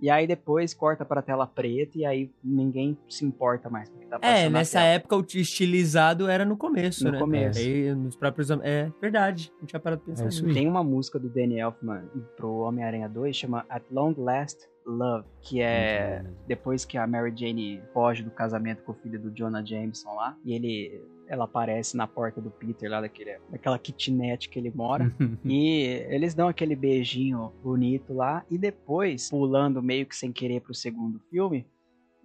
E 0.00 0.08
aí 0.10 0.26
depois 0.26 0.72
corta 0.74 1.04
pra 1.04 1.20
tela 1.20 1.46
preta 1.46 1.98
e 1.98 2.04
aí 2.04 2.30
ninguém 2.42 2.96
se 3.08 3.24
importa 3.24 3.68
mais 3.68 3.88
porque 3.90 4.06
tá 4.06 4.18
passando 4.18 4.36
É, 4.36 4.48
nessa 4.48 4.80
época 4.80 5.16
o 5.16 5.24
estilizado 5.34 6.28
era 6.28 6.44
no 6.44 6.56
começo, 6.56 7.04
No 7.04 7.12
né? 7.12 7.18
começo. 7.18 7.58
Aí, 7.58 7.94
nos 7.94 8.14
próprios. 8.16 8.48
É 8.50 8.92
verdade. 9.00 9.52
Não 9.58 9.66
tinha 9.66 9.80
parado 9.80 10.02
pra 10.02 10.12
pensar 10.12 10.24
É 10.24 10.28
isso 10.28 10.44
nisso. 10.44 10.54
Tem 10.54 10.68
uma 10.68 10.84
música 10.84 11.18
do 11.18 11.28
Danny 11.28 11.58
Elfman 11.58 12.04
pro 12.36 12.58
Homem-Aranha 12.58 13.08
2, 13.08 13.34
chama 13.36 13.66
At 13.68 13.82
Long 13.90 14.14
Last 14.16 14.68
Love, 14.86 15.26
que 15.42 15.60
é 15.60 16.24
depois 16.46 16.84
que 16.84 16.96
a 16.96 17.06
Mary 17.06 17.32
Jane 17.36 17.82
foge 17.92 18.22
do 18.22 18.30
casamento 18.30 18.82
com 18.84 18.92
o 18.92 18.94
filho 18.94 19.20
do 19.20 19.30
Jonah 19.30 19.62
Jameson 19.64 20.14
lá, 20.14 20.36
e 20.44 20.54
ele 20.54 21.02
ela 21.28 21.44
aparece 21.44 21.96
na 21.96 22.06
porta 22.06 22.40
do 22.40 22.50
Peter 22.50 22.90
lá 22.90 23.00
daquele, 23.00 23.38
daquela 23.50 23.78
kitnet 23.78 24.48
que 24.48 24.58
ele 24.58 24.72
mora. 24.74 25.12
E 25.44 26.04
eles 26.08 26.34
dão 26.34 26.48
aquele 26.48 26.74
beijinho 26.74 27.52
bonito 27.62 28.12
lá. 28.12 28.44
E 28.50 28.58
depois, 28.58 29.30
pulando 29.30 29.82
meio 29.82 30.06
que 30.06 30.16
sem 30.16 30.32
querer 30.32 30.60
pro 30.60 30.74
segundo 30.74 31.20
filme, 31.30 31.66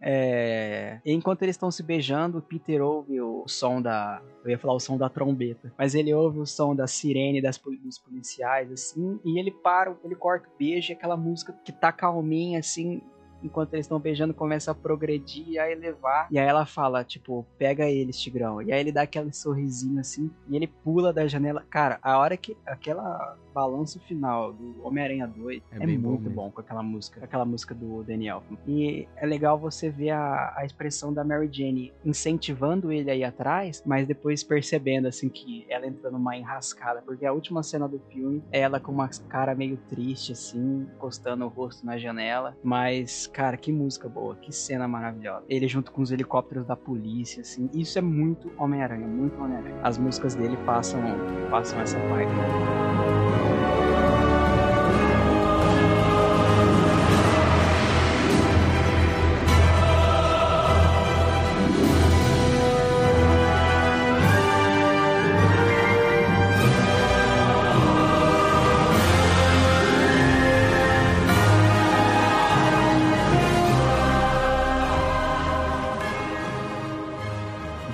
é, 0.06 1.00
enquanto 1.06 1.44
eles 1.44 1.56
estão 1.56 1.72
se 1.72 1.82
beijando, 1.82 2.40
o 2.40 2.42
Peter 2.42 2.82
ouve 2.82 3.22
o 3.22 3.46
som 3.48 3.82
da. 3.82 4.22
Eu 4.44 4.52
ia 4.52 4.60
falar 4.60 4.74
o 4.74 4.80
som 4.80 4.98
da 4.98 5.08
trombeta. 5.08 5.74
Mas 5.78 5.96
ele 5.96 6.14
ouve 6.14 6.40
o 6.40 6.46
som 6.46 6.76
da 6.76 6.86
sirene 6.86 7.42
das, 7.42 7.58
dos 7.58 8.00
policiais, 8.00 8.70
assim. 8.70 9.18
E 9.24 9.40
ele 9.40 9.50
para, 9.50 9.96
ele 10.04 10.16
corta 10.16 10.50
o 10.50 10.58
beijo 10.60 10.92
e 10.92 10.94
aquela 10.94 11.16
música 11.16 11.54
que 11.64 11.72
tá 11.72 11.90
calminha, 11.94 12.60
assim. 12.60 13.02
Enquanto 13.44 13.74
eles 13.74 13.86
estão 13.86 14.00
beijando, 14.00 14.34
começa 14.34 14.72
a 14.72 14.76
progredir 14.76 15.48
e 15.48 15.60
a 15.60 15.70
elevar. 15.72 16.28
E 16.32 16.40
aí 16.40 16.48
ela 16.48 16.66
fala, 16.66 17.04
tipo, 17.04 17.46
pega 17.58 17.90
eles, 17.90 18.20
Tigrão. 18.20 18.62
E 18.62 18.72
aí 18.72 18.80
ele 18.80 18.92
dá 18.92 19.04
aquele 19.04 19.34
sorrisinho 19.34 20.00
assim. 20.00 20.32
E 20.48 20.56
ele 20.56 20.68
pula 20.68 21.12
da 21.12 21.28
janela. 21.28 21.64
Cara, 21.70 22.00
a 22.02 22.18
hora 22.18 22.38
que. 22.38 22.56
Aquela 22.66 23.38
balanço 23.54 24.00
final 24.00 24.52
do 24.52 24.84
Homem-Aranha 24.84 25.28
2 25.28 25.62
É 25.72 25.76
é, 25.76 25.80
bom 25.80 26.10
muito 26.10 26.24
mesmo. 26.24 26.36
bom 26.36 26.52
com 26.52 26.60
aquela 26.60 26.82
música. 26.82 27.20
com 27.20 27.26
Aquela 27.26 27.46
música 27.46 27.76
do 27.76 28.04
Daniel. 28.04 28.44
E 28.68 29.08
é 29.16 29.26
legal 29.26 29.58
você 29.58 29.90
ver 29.90 30.10
a, 30.10 30.54
a 30.58 30.66
expressão 30.66 31.14
da 31.14 31.24
Mary 31.24 31.50
Jane 31.52 31.94
incentivando 32.04 32.92
ele 32.92 33.12
aí 33.12 33.24
atrás, 33.24 33.84
mas 33.86 34.08
depois 34.08 34.44
percebendo 34.44 35.08
assim 35.08 35.30
que 35.30 35.66
ela 35.70 35.86
entra 35.86 36.10
numa 36.10 36.36
enrascada. 36.36 37.02
Porque 37.02 37.26
a 37.26 37.32
última 37.32 37.62
cena 37.64 37.88
do 37.88 38.00
filme 38.10 38.44
é 38.52 38.60
ela 38.60 38.80
com 38.80 38.92
uma 38.92 39.10
cara 39.30 39.54
meio 39.54 39.78
triste, 39.90 40.32
assim, 40.32 40.88
encostando 40.96 41.46
o 41.46 41.50
rosto 41.50 41.86
na 41.86 41.98
janela. 41.98 42.58
Mas, 42.64 43.28
cara, 43.34 43.58
que 43.58 43.72
música 43.72 44.08
boa, 44.08 44.36
que 44.36 44.54
cena 44.54 44.88
maravilhosa. 44.88 45.44
Ele 45.50 45.68
junto 45.68 45.92
com 45.92 46.02
os 46.02 46.12
helicópteros 46.12 46.66
da 46.66 46.76
polícia, 46.76 47.42
assim. 47.42 47.70
Isso 47.74 47.98
é 47.98 48.02
muito 48.02 48.52
Homem-Aranha, 48.58 49.08
muito 49.08 49.42
Homem-Aranha. 49.42 49.80
As 49.84 49.98
músicas 49.98 50.36
dele 50.36 50.56
passam, 50.66 51.02
passam 51.50 51.82
essa 51.82 51.98
vibe. 51.98 52.32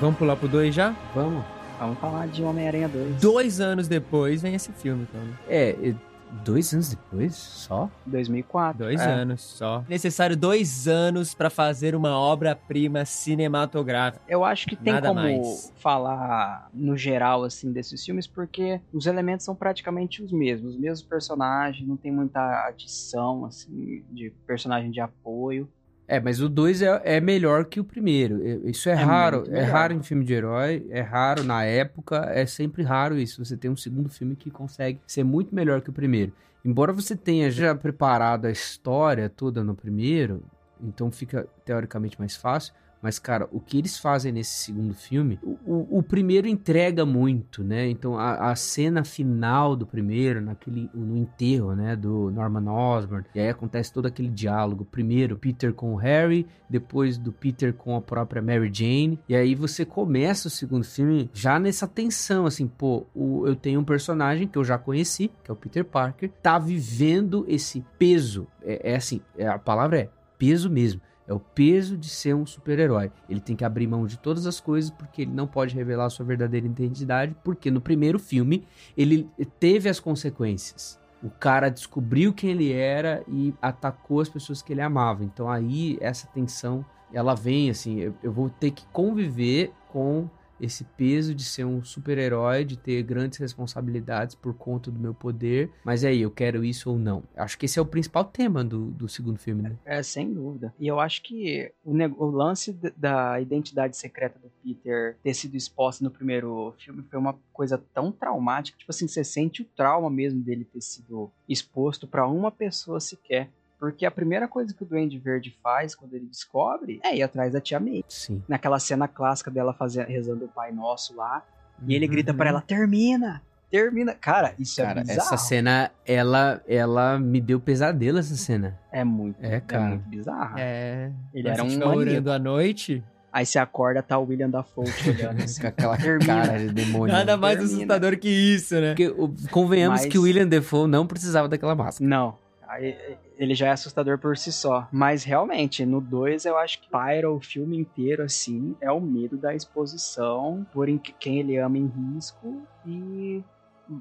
Vamos 0.10 0.18
pular 0.18 0.36
pro 0.36 0.48
2 0.48 0.74
já? 0.74 0.96
Vamos. 1.14 1.46
Vamos 1.80 2.00
falar 2.00 2.28
de 2.28 2.42
Homem-Aranha 2.42 2.90
2. 2.90 3.22
Dois 3.22 3.62
anos 3.62 3.88
depois 3.88 4.42
vem 4.42 4.56
esse 4.56 4.72
filme, 4.72 5.06
então. 5.08 5.22
né? 5.22 5.34
É, 5.48 5.70
e 5.80 5.96
dois 6.44 6.74
anos 6.74 6.90
depois 6.90 7.36
só? 7.36 7.88
2004. 8.08 8.86
Dois 8.86 9.00
é. 9.00 9.06
anos 9.06 9.42
só. 9.42 9.84
Necessário 9.88 10.36
dois 10.36 10.88
anos 10.88 11.36
pra 11.36 11.52
fazer 11.52 11.94
uma 11.94 12.18
obra-prima 12.18 13.06
cinematográfica. 13.06 14.24
Eu 14.28 14.44
acho 14.44 14.66
que 14.66 14.76
tem 14.76 14.94
Nada 14.94 15.10
como 15.10 15.22
mais. 15.22 15.72
falar 15.76 16.72
no 16.74 16.98
geral 16.98 17.44
assim 17.44 17.72
desses 17.72 18.04
filmes 18.04 18.26
porque 18.26 18.82
os 18.92 19.06
elementos 19.06 19.46
são 19.46 19.54
praticamente 19.54 20.24
os 20.24 20.32
mesmos, 20.32 20.74
os 20.74 20.80
mesmos 20.80 21.04
personagens, 21.04 21.88
não 21.88 21.96
tem 21.96 22.12
muita 22.12 22.66
adição 22.66 23.46
assim 23.46 24.04
de 24.10 24.32
personagem 24.48 24.90
de 24.90 25.00
apoio. 25.00 25.70
É, 26.12 26.20
mas 26.20 26.42
o 26.42 26.50
2 26.50 26.82
é, 26.82 27.02
é 27.04 27.22
melhor 27.22 27.66
que 27.66 27.80
o 27.80 27.84
primeiro. 27.84 28.68
Isso 28.68 28.90
é, 28.90 28.94
É 28.94 28.96
raro. 28.96 29.44
É 29.48 29.62
raro 29.62 29.94
em 29.94 30.02
filme 30.02 30.26
de 30.26 30.34
herói, 30.34 30.84
é 30.90 31.02
raro 31.02 31.44
na 31.44 31.64
época, 31.64 32.28
é 32.34 32.48
sempre 32.48 32.82
raro 32.82 33.16
isso. 33.16 33.46
Você 33.46 33.56
tem 33.56 33.70
um 33.70 33.78
segundo 33.78 34.10
filme 34.10 34.36
que 34.36 34.50
consegue 34.50 35.00
ser 35.06 35.24
muito 35.24 35.54
melhor 35.54 35.82
que 35.82 35.92
o 35.92 35.94
primeiro. 35.94 36.34
Embora 36.66 36.92
você 36.92 37.16
tenha 37.16 37.52
já 37.52 37.76
preparado 37.76 38.46
a 38.46 38.52
história 38.52 39.30
toda 39.30 39.64
no 39.64 39.76
primeiro, 39.76 40.42
então 40.82 41.12
fica 41.12 41.48
teoricamente 41.64 42.18
mais 42.18 42.36
fácil. 42.36 42.74
Mas, 43.02 43.18
cara, 43.18 43.48
o 43.52 43.60
que 43.60 43.78
eles 43.78 43.98
fazem 43.98 44.32
nesse 44.32 44.64
segundo 44.64 44.94
filme, 44.94 45.40
o, 45.42 45.58
o, 45.66 46.00
o 46.00 46.04
primeiro 46.04 46.48
entrega 46.48 47.06
muito, 47.06 47.64
né? 47.64 47.88
Então, 47.88 48.20
a, 48.20 48.52
a, 48.52 48.56
cena 48.56 49.06
final 49.06 49.76
do 49.76 49.86
primeiro, 49.86 50.42
naquele, 50.42 50.90
no 50.94 51.16
enterro, 51.16 51.74
né, 51.76 51.96
do 51.96 52.30
Norman 52.30 52.70
Osborn, 52.70 53.26
e 53.34 53.40
aí 53.40 53.50
acontece 53.50 53.94
todo 53.94 54.06
aquele 54.06 54.30
diálogo. 54.30 54.84
Primeiro, 54.84 55.38
Peter 55.38 55.74
com 55.74 55.94
o 55.94 55.96
Harry, 55.96 56.46
depois 56.70 57.18
do 57.18 57.32
Peter 57.32 57.74
com 57.74 57.96
a 57.96 58.02
própria 58.02 58.42
Mary 58.42 58.70
Jane, 58.72 59.20
e 59.30 59.36
aí 59.36 59.56
você 59.56 59.86
começa 59.86 60.50
o 60.50 60.52
segundo 60.52 60.84
filme 60.84 61.30
já 61.34 61.58
nessa 61.58 61.88
tensão, 61.88 62.46
assim, 62.46 62.68
pô, 62.68 63.06
o, 63.16 63.48
eu 63.48 63.56
tenho 63.56 63.80
um 63.80 63.86
personagem 63.86 64.48
que 64.48 64.58
eu 64.58 64.64
já 64.64 64.78
conheci, 64.78 65.32
que 65.44 65.50
é 65.50 65.54
o 65.54 65.58
Peter 65.58 65.86
Parker, 65.86 66.30
tá 66.42 66.60
vivendo 66.60 67.46
esse 67.48 67.84
peso, 67.98 68.46
é, 68.62 68.92
é 68.92 68.96
assim, 68.98 69.22
é, 69.38 69.48
a 69.48 69.58
palavra 69.58 70.00
é 70.00 70.10
peso 70.38 70.70
mesmo 70.70 71.02
é 71.30 71.34
o 71.34 71.40
peso 71.40 71.96
de 71.96 72.10
ser 72.10 72.34
um 72.34 72.44
super-herói. 72.44 73.12
Ele 73.30 73.40
tem 73.40 73.56
que 73.56 73.64
abrir 73.64 73.86
mão 73.86 74.08
de 74.08 74.18
todas 74.18 74.48
as 74.48 74.60
coisas 74.60 74.90
porque 74.90 75.22
ele 75.22 75.32
não 75.32 75.46
pode 75.46 75.76
revelar 75.76 76.06
a 76.06 76.10
sua 76.10 76.26
verdadeira 76.26 76.66
identidade, 76.66 77.36
porque 77.44 77.70
no 77.70 77.80
primeiro 77.80 78.18
filme 78.18 78.66
ele 78.98 79.30
teve 79.60 79.88
as 79.88 80.00
consequências. 80.00 81.00
O 81.22 81.30
cara 81.30 81.70
descobriu 81.70 82.34
quem 82.34 82.50
ele 82.50 82.74
era 82.74 83.24
e 83.28 83.54
atacou 83.62 84.22
as 84.22 84.30
pessoas 84.30 84.64
que 84.64 84.74
ele 84.74 84.82
amava. 84.82 85.24
Então 85.24 85.48
aí 85.48 86.00
essa 86.02 86.26
tensão, 86.28 86.84
ela 87.14 87.36
vem 87.36 87.70
assim, 87.70 88.00
eu, 88.00 88.16
eu 88.24 88.32
vou 88.32 88.50
ter 88.50 88.72
que 88.72 88.88
conviver 88.88 89.72
com 89.90 90.28
esse 90.60 90.84
peso 90.84 91.34
de 91.34 91.44
ser 91.44 91.66
um 91.66 91.84
super-herói, 91.84 92.64
de 92.66 92.78
ter 92.78 93.02
grandes 93.04 93.40
responsabilidades 93.40 94.36
por 94.36 94.54
conta 94.54 94.92
do 94.92 95.00
meu 95.00 95.14
poder. 95.14 95.72
Mas 95.84 96.04
aí, 96.04 96.22
eu 96.22 96.32
quero 96.32 96.64
isso 96.64 96.90
ou 96.90 97.00
não? 97.00 97.24
Acho 97.36 97.58
que 97.58 97.66
esse 97.66 97.80
é 97.80 97.82
o 97.82 97.86
principal 97.86 98.26
tema 98.26 98.64
do, 98.64 98.92
do 98.92 99.08
segundo 99.08 99.40
filme, 99.40 99.62
né? 99.62 99.78
É, 99.86 100.02
sem 100.04 100.34
dúvida. 100.34 100.74
E 100.80 100.88
eu 100.88 101.00
acho 101.00 101.22
que 101.22 101.72
o, 101.84 101.94
o 101.94 102.30
lance 102.30 102.78
da 102.96 103.40
identidade 103.40 103.96
secreta 103.98 104.40
do 104.40 104.50
Peter 104.64 105.18
ter 105.24 105.34
sido 105.34 105.56
exposta 105.56 106.04
no 106.04 106.12
primeiro 106.12 106.74
filme 106.78 107.04
foi 107.04 107.20
uma 107.20 107.38
coisa 107.54 107.78
tão 107.94 108.12
traumática. 108.12 108.78
Tipo 108.78 108.92
assim, 108.92 109.08
você 109.08 109.24
sente 109.24 109.62
o 109.62 109.66
trauma 109.66 110.10
mesmo 110.10 110.42
dele 110.42 110.66
ter 110.66 110.82
sido 110.82 111.32
exposto 111.48 112.08
para 112.08 112.28
uma 112.28 112.52
pessoa 112.52 113.00
sequer. 113.00 113.50
Porque 113.80 114.06
a 114.06 114.12
primeira 114.12 114.48
coisa 114.48 114.74
que 114.74 114.84
o 114.84 114.86
Duende 114.86 115.18
Verde 115.18 115.56
faz 115.64 115.96
quando 115.96 116.14
ele 116.14 116.26
descobre 116.26 117.00
é 117.04 117.16
ir 117.16 117.24
atrás 117.24 117.54
da 117.54 117.62
tia 117.62 117.80
May. 117.80 118.04
Sim. 118.10 118.44
Naquela 118.48 118.78
cena 118.78 119.08
clássica 119.08 119.50
dela 119.50 119.74
fazer, 119.74 120.06
rezando 120.06 120.46
o 120.46 120.50
Pai 120.50 120.72
Nosso 120.72 121.16
lá. 121.16 121.44
E 121.88 121.96
ele 121.96 122.08
grita 122.08 122.34
para 122.34 122.50
uhum. 122.50 122.58
ela: 122.58 122.62
termina! 122.62 123.42
Termina. 123.72 124.16
Cara, 124.16 124.54
isso 124.58 124.82
é 124.82 124.86
cara, 124.86 125.00
é 125.02 125.04
bizarro. 125.04 125.20
Essa 125.22 125.38
cena, 125.38 125.92
ela, 126.06 126.62
ela 126.68 127.20
me 127.20 127.40
deu 127.40 127.60
pesadelo, 127.60 128.18
essa 128.18 128.36
cena. 128.36 128.78
É 128.92 129.04
muito, 129.04 129.38
é, 129.46 129.60
cara. 129.60 129.86
É 129.86 129.90
muito 129.90 130.10
bizarro. 130.10 130.56
É. 130.58 131.12
Ele 131.34 131.48
era 131.48 131.64
um 131.64 131.88
orando 131.88 132.32
à 132.32 132.40
noite. 132.40 133.04
Aí 133.32 133.46
você 133.46 133.60
acorda, 133.60 134.02
tá 134.02 134.18
o 134.18 134.26
William 134.26 134.50
da 134.50 134.66
olhando 134.76 135.44
assim. 135.44 135.62
Com 135.62 135.68
aquela 135.68 135.98
cara 135.98 136.58
de 136.58 136.74
demônio. 136.74 137.14
Nada 137.14 137.38
mais 137.38 137.60
Termina. 137.60 137.78
assustador 137.78 138.18
que 138.18 138.28
isso, 138.28 138.74
né? 138.82 138.96
Porque, 138.96 139.14
convenhamos 139.52 140.02
Mas... 140.02 140.12
que 140.12 140.18
o 140.18 140.24
William 140.24 140.48
Defoe 140.48 140.88
não 140.88 141.06
precisava 141.06 141.48
daquela 141.48 141.76
máscara. 141.76 142.10
Não. 142.10 142.36
Aí, 142.68 142.98
ele 143.40 143.56
já 143.56 143.68
é 143.68 143.72
assustador 143.72 144.20
por 144.20 144.38
si 144.38 144.52
só. 144.52 144.88
Mas 144.92 145.24
realmente, 145.24 145.86
no 145.86 146.02
2 146.02 146.44
eu 146.44 146.58
acho 146.58 146.82
que 146.82 146.90
paira 146.90 147.32
o 147.32 147.40
filme 147.40 147.78
inteiro 147.78 148.22
assim, 148.22 148.76
é 148.82 148.92
o 148.92 149.00
medo 149.00 149.38
da 149.38 149.56
exposição 149.56 150.68
por 150.74 150.88
quem 151.18 151.40
ele 151.40 151.58
ama 151.58 151.78
em 151.78 151.88
risco 151.88 152.62
e 152.86 153.42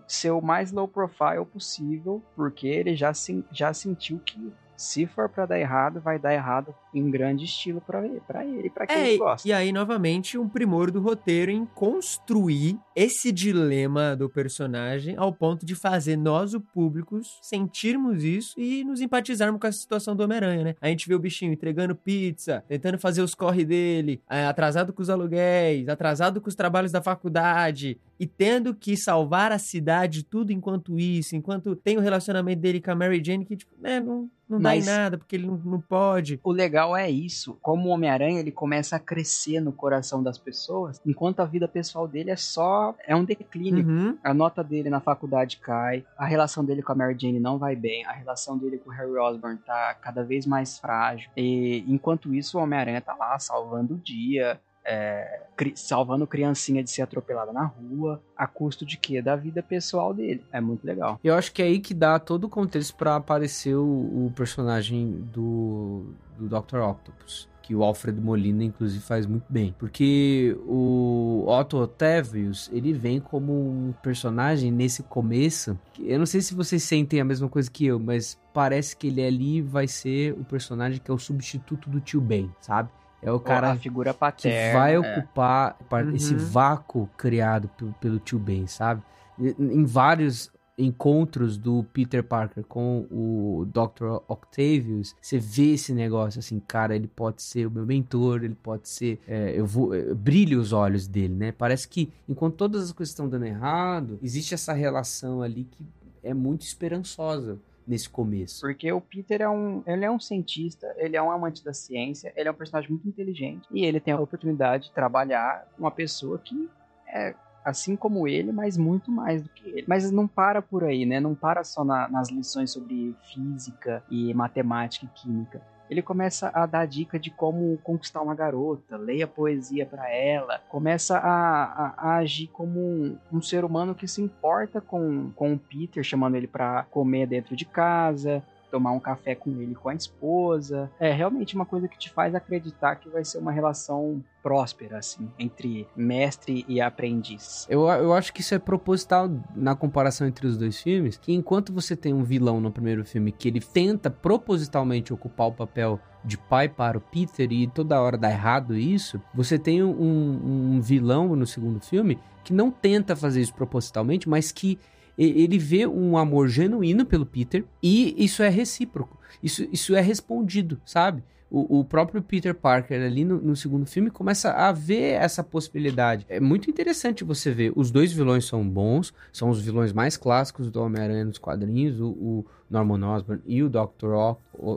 ser 0.06 0.32
o 0.32 0.42
mais 0.42 0.72
low 0.72 0.88
profile 0.88 1.46
possível, 1.50 2.20
porque 2.34 2.66
ele 2.66 2.96
já, 2.96 3.12
já 3.52 3.72
sentiu 3.72 4.18
que 4.18 4.52
se 4.78 5.06
for 5.06 5.28
para 5.28 5.44
dar 5.44 5.58
errado, 5.58 6.00
vai 6.00 6.20
dar 6.20 6.32
errado 6.32 6.72
em 6.94 7.10
grande 7.10 7.44
estilo 7.44 7.80
para 7.80 8.06
ele, 8.06 8.20
para 8.26 8.46
ele, 8.46 8.70
para 8.70 8.86
quem 8.86 8.96
é, 8.96 9.08
ele 9.08 9.18
gosta. 9.18 9.46
E 9.46 9.52
aí 9.52 9.72
novamente 9.72 10.38
um 10.38 10.48
primor 10.48 10.92
do 10.92 11.00
roteiro 11.00 11.50
em 11.50 11.66
construir 11.66 12.78
esse 12.94 13.32
dilema 13.32 14.14
do 14.14 14.30
personagem 14.30 15.16
ao 15.16 15.32
ponto 15.32 15.66
de 15.66 15.74
fazer 15.74 16.16
nós, 16.16 16.54
o 16.54 16.60
público, 16.60 17.20
sentirmos 17.42 18.22
isso 18.22 18.58
e 18.58 18.84
nos 18.84 19.00
empatizarmos 19.00 19.60
com 19.60 19.66
a 19.66 19.72
situação 19.72 20.14
do 20.14 20.22
Homem-Aranha, 20.22 20.64
né? 20.64 20.74
A 20.80 20.88
gente 20.88 21.08
vê 21.08 21.14
o 21.14 21.18
bichinho 21.18 21.52
entregando 21.52 21.96
pizza, 21.96 22.64
tentando 22.68 22.98
fazer 22.98 23.20
os 23.22 23.34
corre 23.34 23.64
dele, 23.64 24.22
é, 24.30 24.46
atrasado 24.46 24.92
com 24.92 25.02
os 25.02 25.10
aluguéis, 25.10 25.88
atrasado 25.88 26.40
com 26.40 26.48
os 26.48 26.54
trabalhos 26.54 26.92
da 26.92 27.02
faculdade, 27.02 27.98
e 28.18 28.26
tendo 28.26 28.74
que 28.74 28.96
salvar 28.96 29.50
a 29.50 29.58
cidade 29.58 30.22
tudo 30.22 30.52
enquanto 30.52 30.98
isso, 30.98 31.34
enquanto 31.34 31.74
tem 31.74 31.96
o 31.96 32.00
relacionamento 32.00 32.60
dele 32.60 32.80
com 32.80 32.92
a 32.92 32.94
Mary 32.94 33.22
Jane 33.24 33.44
que, 33.44 33.56
tipo, 33.56 33.74
né, 33.80 34.00
não, 34.00 34.30
não 34.48 34.60
dá 34.60 34.76
em 34.76 34.82
nada, 34.82 35.18
porque 35.18 35.36
ele 35.36 35.46
não, 35.46 35.56
não 35.58 35.80
pode. 35.80 36.40
O 36.42 36.52
legal 36.52 36.96
é 36.96 37.10
isso, 37.10 37.58
como 37.60 37.88
o 37.88 37.92
Homem-Aranha, 37.92 38.40
ele 38.40 38.50
começa 38.50 38.96
a 38.96 39.00
crescer 39.00 39.60
no 39.60 39.72
coração 39.72 40.22
das 40.22 40.38
pessoas, 40.38 41.00
enquanto 41.04 41.40
a 41.40 41.44
vida 41.44 41.68
pessoal 41.68 42.08
dele 42.08 42.30
é 42.30 42.36
só, 42.36 42.94
é 43.06 43.14
um 43.14 43.24
declínio. 43.24 43.86
Uhum. 43.86 44.18
A 44.22 44.32
nota 44.32 44.62
dele 44.64 44.90
na 44.90 45.00
faculdade 45.00 45.58
cai, 45.58 46.04
a 46.16 46.26
relação 46.26 46.64
dele 46.64 46.82
com 46.82 46.92
a 46.92 46.94
Mary 46.94 47.16
Jane 47.18 47.40
não 47.40 47.58
vai 47.58 47.76
bem, 47.76 48.04
a 48.06 48.12
relação 48.12 48.56
dele 48.56 48.78
com 48.78 48.90
o 48.90 48.92
Harry 48.92 49.16
Osborn 49.16 49.58
tá 49.58 49.94
cada 50.00 50.24
vez 50.24 50.46
mais 50.46 50.78
frágil, 50.78 51.30
e 51.36 51.84
enquanto 51.86 52.34
isso 52.34 52.58
o 52.58 52.62
Homem-Aranha 52.62 53.00
tá 53.00 53.14
lá 53.14 53.38
salvando 53.38 53.94
o 53.94 53.98
dia, 53.98 54.60
é, 54.88 55.42
salvando 55.74 56.26
criancinha 56.26 56.82
de 56.82 56.90
ser 56.90 57.02
atropelada 57.02 57.52
na 57.52 57.64
rua, 57.64 58.22
a 58.34 58.46
custo 58.46 58.86
de 58.86 58.96
quê? 58.96 59.20
Da 59.20 59.36
vida 59.36 59.62
pessoal 59.62 60.14
dele. 60.14 60.42
É 60.50 60.60
muito 60.62 60.86
legal. 60.86 61.20
Eu 61.22 61.34
acho 61.34 61.52
que 61.52 61.60
é 61.60 61.66
aí 61.66 61.78
que 61.78 61.92
dá 61.92 62.18
todo 62.18 62.44
o 62.44 62.48
contexto 62.48 62.96
para 62.96 63.16
aparecer 63.16 63.74
o, 63.74 63.84
o, 64.26 64.32
personagem 64.34 65.10
do, 65.32 66.06
do 66.38 66.48
Dr. 66.48 66.78
Octopus. 66.78 67.48
Que 67.62 67.74
o 67.74 67.84
Alfred 67.84 68.18
Molina, 68.18 68.64
inclusive, 68.64 69.04
faz 69.04 69.26
muito 69.26 69.44
bem. 69.46 69.74
Porque 69.78 70.56
o 70.66 71.44
Otto 71.46 71.82
Octavius, 71.82 72.70
ele 72.72 72.94
vem 72.94 73.20
como 73.20 73.52
um 73.52 73.92
personagem 74.02 74.72
nesse 74.72 75.02
começo. 75.02 75.78
Eu 75.98 76.18
não 76.18 76.24
sei 76.24 76.40
se 76.40 76.54
vocês 76.54 76.82
sentem 76.82 77.20
a 77.20 77.24
mesma 77.26 77.46
coisa 77.46 77.70
que 77.70 77.84
eu, 77.84 77.98
mas 78.00 78.40
parece 78.54 78.96
que 78.96 79.08
ele 79.08 79.22
ali 79.22 79.60
vai 79.60 79.86
ser 79.86 80.32
o 80.32 80.44
personagem 80.44 80.98
que 80.98 81.10
é 81.10 81.14
o 81.14 81.18
substituto 81.18 81.90
do 81.90 82.00
tio 82.00 82.22
Ben, 82.22 82.50
sabe? 82.58 82.88
É 83.20 83.32
o 83.32 83.40
cara 83.40 83.72
a 83.72 83.76
figura 83.76 84.14
paterna, 84.14 84.70
que 84.70 84.76
vai 84.76 84.94
é. 84.94 84.98
ocupar 84.98 85.76
uhum. 85.92 86.14
esse 86.14 86.34
vácuo 86.34 87.08
criado 87.16 87.68
pelo 88.00 88.18
tio 88.18 88.38
Ben, 88.38 88.66
sabe? 88.66 89.02
Em 89.38 89.84
vários 89.84 90.50
encontros 90.78 91.58
do 91.58 91.82
Peter 91.92 92.22
Parker 92.22 92.64
com 92.64 93.06
o 93.10 93.66
Dr. 93.66 94.22
Octavius, 94.28 95.14
você 95.20 95.38
vê 95.38 95.72
esse 95.72 95.92
negócio 95.92 96.38
assim, 96.38 96.60
cara, 96.60 96.94
ele 96.94 97.08
pode 97.08 97.42
ser 97.42 97.66
o 97.66 97.70
meu 97.70 97.84
mentor, 97.84 98.44
ele 98.44 98.54
pode 98.54 98.88
ser, 98.88 99.18
é, 99.26 99.58
eu 99.58 99.66
vou, 99.66 99.92
é, 99.92 100.14
brilha 100.14 100.56
os 100.56 100.72
olhos 100.72 101.08
dele, 101.08 101.34
né? 101.34 101.52
Parece 101.52 101.88
que 101.88 102.12
enquanto 102.28 102.54
todas 102.54 102.84
as 102.84 102.92
coisas 102.92 103.10
estão 103.10 103.28
dando 103.28 103.44
errado, 103.44 104.18
existe 104.22 104.54
essa 104.54 104.72
relação 104.72 105.42
ali 105.42 105.64
que 105.64 105.84
é 106.22 106.32
muito 106.32 106.62
esperançosa 106.62 107.58
nesse 107.88 108.08
começo? 108.08 108.60
Porque 108.60 108.92
o 108.92 109.00
Peter 109.00 109.40
é 109.40 109.48
um, 109.48 109.82
ele 109.86 110.04
é 110.04 110.10
um 110.10 110.20
cientista, 110.20 110.86
ele 110.98 111.16
é 111.16 111.22
um 111.22 111.30
amante 111.30 111.64
da 111.64 111.72
ciência, 111.72 112.32
ele 112.36 112.48
é 112.48 112.52
um 112.52 112.54
personagem 112.54 112.90
muito 112.90 113.08
inteligente 113.08 113.66
e 113.70 113.84
ele 113.84 113.98
tem 113.98 114.12
a 114.12 114.20
oportunidade 114.20 114.88
de 114.88 114.92
trabalhar 114.92 115.66
com 115.72 115.84
uma 115.84 115.90
pessoa 115.90 116.38
que 116.38 116.68
é 117.08 117.34
assim 117.64 117.96
como 117.96 118.26
ele, 118.28 118.52
mas 118.52 118.76
muito 118.76 119.10
mais 119.10 119.42
do 119.42 119.48
que 119.48 119.68
ele. 119.68 119.84
Mas 119.86 120.10
não 120.10 120.26
para 120.26 120.62
por 120.62 120.84
aí, 120.84 121.04
né? 121.04 121.20
Não 121.20 121.34
para 121.34 121.64
só 121.64 121.84
na, 121.84 122.08
nas 122.08 122.30
lições 122.30 122.70
sobre 122.70 123.14
física 123.32 124.02
e 124.10 124.32
matemática 124.32 125.06
e 125.06 125.08
química 125.20 125.60
ele 125.90 126.02
começa 126.02 126.50
a 126.52 126.66
dar 126.66 126.86
dica 126.86 127.18
de 127.18 127.30
como 127.30 127.78
conquistar 127.78 128.20
uma 128.20 128.34
garota, 128.34 128.96
leia 128.96 129.26
poesia 129.26 129.86
para 129.86 130.10
ela, 130.10 130.60
começa 130.68 131.18
a, 131.18 131.64
a, 131.64 131.94
a 131.96 132.16
agir 132.16 132.48
como 132.48 132.80
um, 132.80 133.18
um, 133.32 133.42
ser 133.42 133.64
humano 133.64 133.94
que 133.94 134.06
se 134.06 134.20
importa 134.20 134.80
com, 134.80 135.30
com 135.34 135.54
o 135.54 135.58
Peter, 135.58 136.02
chamando 136.02 136.36
ele 136.36 136.46
para 136.46 136.84
comer 136.84 137.26
dentro 137.26 137.56
de 137.56 137.64
casa, 137.64 138.42
tomar 138.70 138.92
um 138.92 139.00
café 139.00 139.34
com 139.34 139.50
ele 139.60 139.74
com 139.74 139.88
a 139.88 139.94
esposa. 139.94 140.90
É 140.98 141.12
realmente 141.12 141.54
uma 141.54 141.66
coisa 141.66 141.88
que 141.88 141.98
te 141.98 142.10
faz 142.10 142.34
acreditar 142.34 142.96
que 142.96 143.08
vai 143.08 143.24
ser 143.24 143.38
uma 143.38 143.52
relação 143.52 144.22
próspera, 144.42 144.98
assim, 144.98 145.28
entre 145.38 145.86
mestre 145.96 146.64
e 146.68 146.80
aprendiz. 146.80 147.66
Eu, 147.68 147.88
eu 147.88 148.12
acho 148.12 148.32
que 148.32 148.40
isso 148.40 148.54
é 148.54 148.58
proposital 148.58 149.30
na 149.54 149.74
comparação 149.74 150.26
entre 150.26 150.46
os 150.46 150.56
dois 150.56 150.80
filmes, 150.80 151.16
que 151.16 151.32
enquanto 151.32 151.72
você 151.72 151.96
tem 151.96 152.14
um 152.14 152.22
vilão 152.22 152.60
no 152.60 152.70
primeiro 152.70 153.04
filme 153.04 153.32
que 153.32 153.48
ele 153.48 153.60
tenta 153.60 154.10
propositalmente 154.10 155.12
ocupar 155.12 155.48
o 155.48 155.52
papel 155.52 156.00
de 156.24 156.36
pai 156.36 156.68
para 156.68 156.98
o 156.98 157.00
Peter 157.00 157.50
e 157.52 157.66
toda 157.66 158.00
hora 158.00 158.16
dá 158.16 158.30
errado 158.30 158.76
isso, 158.76 159.20
você 159.34 159.58
tem 159.58 159.82
um, 159.82 160.74
um 160.74 160.80
vilão 160.80 161.34
no 161.34 161.46
segundo 161.46 161.80
filme 161.80 162.18
que 162.44 162.52
não 162.52 162.70
tenta 162.70 163.14
fazer 163.14 163.40
isso 163.40 163.54
propositalmente, 163.54 164.28
mas 164.28 164.50
que 164.50 164.78
ele 165.18 165.58
vê 165.58 165.86
um 165.86 166.16
amor 166.16 166.48
genuíno 166.48 167.04
pelo 167.04 167.26
Peter 167.26 167.64
e 167.82 168.14
isso 168.22 168.42
é 168.42 168.48
recíproco. 168.48 169.18
Isso, 169.42 169.68
isso 169.72 169.94
é 169.94 170.00
respondido, 170.00 170.80
sabe? 170.84 171.22
o, 171.50 171.80
o 171.80 171.84
próprio 171.84 172.22
Peter 172.22 172.54
Parker 172.54 173.00
ali 173.02 173.24
no, 173.24 173.40
no, 173.40 173.56
segundo 173.56 173.86
filme 173.86 174.10
começa 174.10 174.52
a 174.52 174.70
ver 174.70 175.14
essa 175.14 175.42
possibilidade. 175.42 176.26
É 176.28 176.38
muito 176.38 176.70
interessante 176.70 177.24
você 177.24 177.50
ver. 177.50 177.72
Os 177.74 177.90
dois 177.90 178.12
vilões 178.12 178.44
são 178.44 178.68
bons, 178.68 179.14
são 179.32 179.48
os 179.48 179.60
vilões 179.60 179.92
mais 179.92 180.16
clássicos 180.16 180.70
do 180.70 180.82
Homem-Aranha 180.82 181.24
nos 181.24 181.38
quadrinhos, 181.38 182.00
o, 182.00 182.08
o, 182.08 182.46
Norman 182.68 183.06
Osborn 183.06 183.42
e 183.46 183.62
o 183.62 183.70
Dr. 183.70 184.12
Ock, 184.12 184.42
o, 184.52 184.72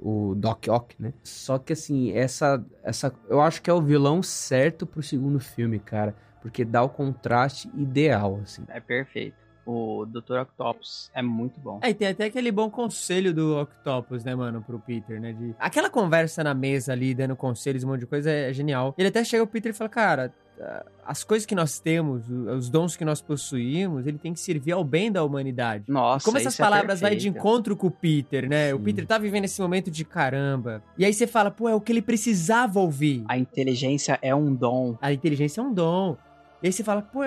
o, 0.00 0.30
o 0.30 0.34
Doc 0.34 0.66
Ock, 0.68 0.96
né? 0.98 1.12
Só 1.22 1.58
que 1.58 1.72
assim, 1.72 2.10
essa, 2.12 2.64
essa. 2.82 3.12
Eu 3.28 3.40
acho 3.40 3.62
que 3.62 3.70
é 3.70 3.72
o 3.72 3.80
vilão 3.80 4.22
certo 4.22 4.86
pro 4.86 5.02
segundo 5.02 5.38
filme, 5.38 5.78
cara. 5.78 6.16
Porque 6.42 6.64
dá 6.64 6.82
o 6.82 6.88
contraste 6.88 7.68
ideal, 7.74 8.40
assim. 8.42 8.64
É 8.68 8.80
perfeito 8.80 9.47
o 9.68 10.06
Dr. 10.06 10.38
Octopus 10.40 11.10
é 11.12 11.20
muito 11.20 11.60
bom. 11.60 11.78
É, 11.82 11.90
e 11.90 11.94
tem 11.94 12.08
até 12.08 12.24
aquele 12.24 12.50
bom 12.50 12.70
conselho 12.70 13.34
do 13.34 13.60
Octopus, 13.60 14.24
né, 14.24 14.34
mano, 14.34 14.62
pro 14.62 14.78
Peter, 14.78 15.20
né? 15.20 15.34
De... 15.34 15.54
Aquela 15.58 15.90
conversa 15.90 16.42
na 16.42 16.54
mesa 16.54 16.92
ali, 16.92 17.14
dando 17.14 17.36
conselhos, 17.36 17.84
um 17.84 17.88
monte 17.88 18.00
de 18.00 18.06
coisa, 18.06 18.30
é 18.30 18.50
genial. 18.50 18.94
Ele 18.96 19.08
até 19.08 19.22
chega 19.22 19.42
o 19.42 19.46
Peter 19.46 19.70
e 19.70 19.74
fala, 19.74 19.90
cara, 19.90 20.32
as 21.04 21.22
coisas 21.22 21.44
que 21.44 21.54
nós 21.54 21.78
temos, 21.78 22.22
os 22.30 22.70
dons 22.70 22.96
que 22.96 23.04
nós 23.04 23.20
possuímos, 23.20 24.06
ele 24.06 24.16
tem 24.16 24.32
que 24.32 24.40
servir 24.40 24.72
ao 24.72 24.82
bem 24.82 25.12
da 25.12 25.22
humanidade. 25.22 25.84
Nossa, 25.86 26.24
Como 26.24 26.38
essas 26.38 26.58
é 26.58 26.62
palavras 26.62 27.00
é 27.00 27.02
vai 27.02 27.16
de 27.16 27.28
encontro 27.28 27.76
com 27.76 27.88
o 27.88 27.90
Peter, 27.90 28.48
né? 28.48 28.68
Sim. 28.68 28.74
O 28.74 28.80
Peter 28.80 29.06
tá 29.06 29.18
vivendo 29.18 29.44
esse 29.44 29.60
momento 29.60 29.90
de 29.90 30.02
caramba. 30.02 30.82
E 30.96 31.04
aí 31.04 31.12
você 31.12 31.26
fala, 31.26 31.50
pô, 31.50 31.68
é 31.68 31.74
o 31.74 31.80
que 31.80 31.92
ele 31.92 32.02
precisava 32.02 32.80
ouvir. 32.80 33.22
A 33.28 33.36
inteligência 33.36 34.18
é 34.22 34.34
um 34.34 34.54
dom. 34.54 34.96
A 35.00 35.12
inteligência 35.12 35.60
é 35.60 35.64
um 35.64 35.74
dom. 35.74 36.16
E 36.62 36.66
aí 36.66 36.72
você 36.72 36.82
fala, 36.82 37.02
pô, 37.02 37.20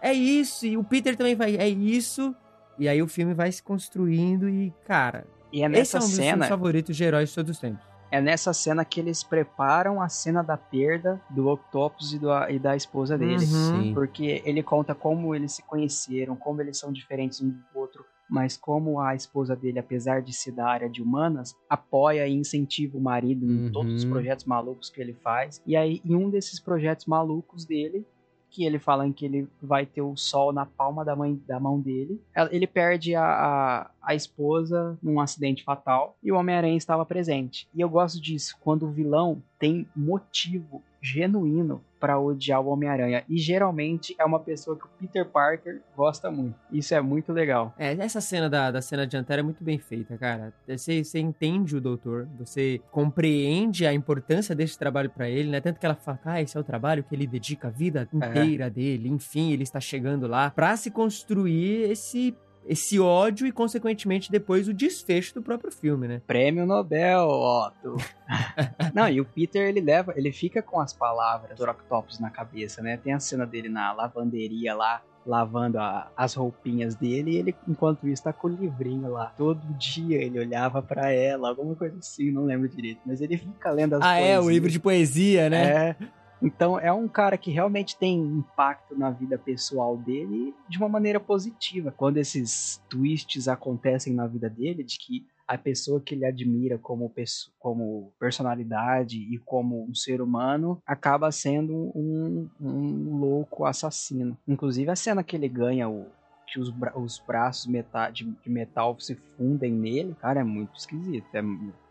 é 0.00 0.12
isso. 0.12 0.66
E 0.66 0.76
o 0.76 0.84
Peter 0.84 1.16
também 1.16 1.34
vai, 1.34 1.56
é 1.56 1.68
isso. 1.68 2.34
E 2.78 2.88
aí 2.88 3.02
o 3.02 3.08
filme 3.08 3.34
vai 3.34 3.50
se 3.52 3.62
construindo 3.62 4.48
e, 4.48 4.72
cara. 4.86 5.26
E 5.52 5.62
é 5.62 5.68
nessa 5.68 5.98
esse 5.98 6.06
é 6.06 6.08
um 6.08 6.24
cena, 6.24 6.38
dos 6.38 6.48
favoritos 6.48 6.96
de 6.96 7.04
heróis 7.04 7.28
de 7.28 7.34
todos 7.34 7.50
os 7.50 7.58
tempos. 7.58 7.84
É 8.12 8.20
nessa 8.20 8.52
cena 8.52 8.84
que 8.84 8.98
eles 8.98 9.22
preparam 9.22 10.00
a 10.00 10.08
cena 10.08 10.42
da 10.42 10.56
perda 10.56 11.20
do 11.30 11.46
Octopus 11.48 12.12
e, 12.12 12.18
do, 12.18 12.28
e 12.48 12.58
da 12.58 12.74
esposa 12.74 13.16
dele. 13.16 13.44
Uhum. 13.44 13.94
Porque 13.94 14.42
ele 14.44 14.62
conta 14.62 14.94
como 14.94 15.34
eles 15.34 15.52
se 15.52 15.62
conheceram, 15.62 16.34
como 16.34 16.60
eles 16.60 16.78
são 16.78 16.92
diferentes 16.92 17.40
um 17.40 17.50
do 17.50 17.62
outro, 17.74 18.04
mas 18.28 18.56
como 18.56 18.98
a 19.00 19.14
esposa 19.14 19.54
dele, 19.54 19.78
apesar 19.78 20.22
de 20.22 20.32
ser 20.32 20.52
da 20.52 20.66
área 20.66 20.88
de 20.88 21.02
humanas, 21.02 21.54
apoia 21.68 22.26
e 22.26 22.32
incentiva 22.34 22.96
o 22.96 23.00
marido 23.00 23.44
em 23.44 23.66
Uhum. 23.66 23.72
todos 23.72 23.92
os 23.94 24.04
projetos 24.04 24.44
malucos 24.44 24.88
que 24.90 25.00
ele 25.00 25.14
faz. 25.14 25.62
E 25.66 25.76
aí, 25.76 26.00
em 26.04 26.14
um 26.14 26.30
desses 26.30 26.58
projetos 26.58 27.06
malucos 27.06 27.64
dele, 27.64 28.04
que 28.50 28.64
ele 28.64 28.78
fala 28.78 29.06
em 29.06 29.12
que 29.12 29.24
ele 29.24 29.48
vai 29.62 29.86
ter 29.86 30.02
o 30.02 30.16
sol 30.16 30.52
na 30.52 30.66
palma 30.66 31.04
da, 31.04 31.14
mãe, 31.14 31.40
da 31.46 31.60
mão 31.60 31.80
dele. 31.80 32.20
Ele 32.50 32.66
perde 32.66 33.14
a, 33.14 33.22
a, 33.22 33.90
a 34.02 34.14
esposa 34.14 34.98
num 35.02 35.20
acidente 35.20 35.64
fatal 35.64 36.16
e 36.22 36.32
o 36.32 36.36
Homem-Aranha 36.36 36.76
estava 36.76 37.04
presente. 37.04 37.68
E 37.74 37.80
eu 37.80 37.88
gosto 37.88 38.20
disso, 38.20 38.56
quando 38.60 38.86
o 38.86 38.90
vilão 38.90 39.42
tem 39.58 39.86
motivo 39.94 40.82
genuíno 41.02 41.82
para 41.98 42.18
odiar 42.18 42.60
o 42.60 42.68
Homem-Aranha. 42.68 43.24
E 43.28 43.36
geralmente 43.36 44.14
é 44.18 44.24
uma 44.24 44.40
pessoa 44.40 44.76
que 44.76 44.84
o 44.84 44.88
Peter 44.98 45.24
Parker 45.26 45.80
gosta 45.94 46.30
muito. 46.30 46.54
Isso 46.72 46.94
é 46.94 47.00
muito 47.00 47.32
legal. 47.32 47.74
É, 47.78 47.92
essa 47.92 48.20
cena 48.20 48.48
da, 48.48 48.70
da 48.70 48.82
cena 48.82 49.06
dianteira 49.06 49.40
é 49.40 49.42
muito 49.42 49.62
bem 49.62 49.78
feita, 49.78 50.16
cara. 50.16 50.52
Você, 50.66 51.04
você 51.04 51.18
entende 51.18 51.76
o 51.76 51.80
doutor, 51.80 52.26
você 52.38 52.80
compreende 52.90 53.86
a 53.86 53.92
importância 53.92 54.54
desse 54.54 54.78
trabalho 54.78 55.10
para 55.10 55.28
ele, 55.28 55.50
né? 55.50 55.60
Tanto 55.60 55.78
que 55.78 55.86
ela 55.86 55.94
fala, 55.94 56.18
ah, 56.24 56.42
esse 56.42 56.56
é 56.56 56.60
o 56.60 56.64
trabalho 56.64 57.04
que 57.04 57.14
ele 57.14 57.26
dedica 57.26 57.68
a 57.68 57.70
vida 57.70 58.08
inteira 58.12 58.66
é. 58.66 58.70
dele. 58.70 59.08
Enfim, 59.08 59.52
ele 59.52 59.62
está 59.62 59.80
chegando 59.80 60.26
lá 60.26 60.50
para 60.50 60.76
se 60.76 60.90
construir 60.90 61.90
esse 61.90 62.34
esse 62.66 63.00
ódio 63.00 63.46
e, 63.46 63.52
consequentemente, 63.52 64.30
depois 64.30 64.68
o 64.68 64.74
desfecho 64.74 65.34
do 65.34 65.42
próprio 65.42 65.72
filme, 65.72 66.06
né? 66.06 66.20
Prêmio 66.26 66.64
Nobel, 66.66 67.26
Otto. 67.28 67.96
Não, 68.94 69.08
e 69.08 69.20
o 69.20 69.24
Peter, 69.24 69.68
ele 69.68 69.80
leva, 69.80 70.12
ele 70.16 70.30
fica 70.32 70.62
com 70.62 70.78
as 70.80 70.92
palavras 70.92 71.58
do 71.58 71.64
Octopus 71.68 72.20
na 72.20 72.30
cabeça, 72.30 72.80
né? 72.82 72.96
Tem 72.96 73.12
a 73.12 73.20
cena 73.20 73.46
dele 73.46 73.68
na 73.68 73.92
lavanderia 73.92 74.74
lá, 74.74 75.02
lavando 75.26 75.78
a, 75.78 76.10
as 76.16 76.34
roupinhas 76.34 76.94
dele, 76.94 77.32
e 77.32 77.36
ele, 77.36 77.56
enquanto 77.68 78.08
isso, 78.08 78.22
tá 78.22 78.32
com 78.32 78.48
o 78.48 78.50
livrinho 78.50 79.10
lá. 79.10 79.26
Todo 79.36 79.60
dia 79.74 80.22
ele 80.22 80.38
olhava 80.38 80.80
para 80.82 81.10
ela, 81.12 81.48
alguma 81.48 81.74
coisa 81.74 81.96
assim, 81.98 82.30
não 82.30 82.44
lembro 82.44 82.68
direito, 82.68 83.00
mas 83.04 83.20
ele 83.20 83.36
fica 83.36 83.70
lendo 83.70 83.94
as 83.94 84.02
Ah, 84.02 84.14
poesias. 84.16 84.28
é, 84.30 84.40
o 84.40 84.50
livro 84.50 84.70
de 84.70 84.78
poesia, 84.80 85.50
né? 85.50 85.88
É. 85.90 85.96
Então 86.42 86.78
é 86.78 86.92
um 86.92 87.06
cara 87.06 87.36
que 87.36 87.50
realmente 87.50 87.96
tem 87.96 88.18
impacto 88.18 88.96
na 88.96 89.10
vida 89.10 89.38
pessoal 89.38 89.96
dele 89.96 90.54
de 90.68 90.78
uma 90.78 90.88
maneira 90.88 91.20
positiva. 91.20 91.92
Quando 91.96 92.16
esses 92.16 92.82
twists 92.88 93.48
acontecem 93.48 94.14
na 94.14 94.26
vida 94.26 94.48
dele, 94.48 94.82
de 94.82 94.98
que 94.98 95.26
a 95.46 95.58
pessoa 95.58 96.00
que 96.00 96.14
ele 96.14 96.24
admira 96.24 96.78
como, 96.78 97.12
como 97.58 98.12
personalidade 98.20 99.18
e 99.18 99.36
como 99.38 99.84
um 99.84 99.94
ser 99.94 100.22
humano 100.22 100.80
acaba 100.86 101.32
sendo 101.32 101.74
um, 101.92 102.48
um 102.60 103.18
louco 103.18 103.64
assassino. 103.64 104.38
Inclusive 104.46 104.88
a 104.90 104.96
cena 104.96 105.24
que 105.24 105.34
ele 105.34 105.48
ganha 105.48 105.88
o, 105.88 106.06
que 106.46 106.60
os, 106.60 106.70
bra 106.70 106.96
os 106.96 107.18
braços 107.18 107.66
metal, 107.66 108.12
de, 108.12 108.24
de, 108.24 108.48
metal 108.48 108.96
se 109.00 109.16
fundem 109.36 109.72
nele, 109.72 110.14
cara, 110.20 110.40
é 110.40 110.44
muito 110.44 110.78
esquisito. 110.78 111.26
É, 111.34 111.42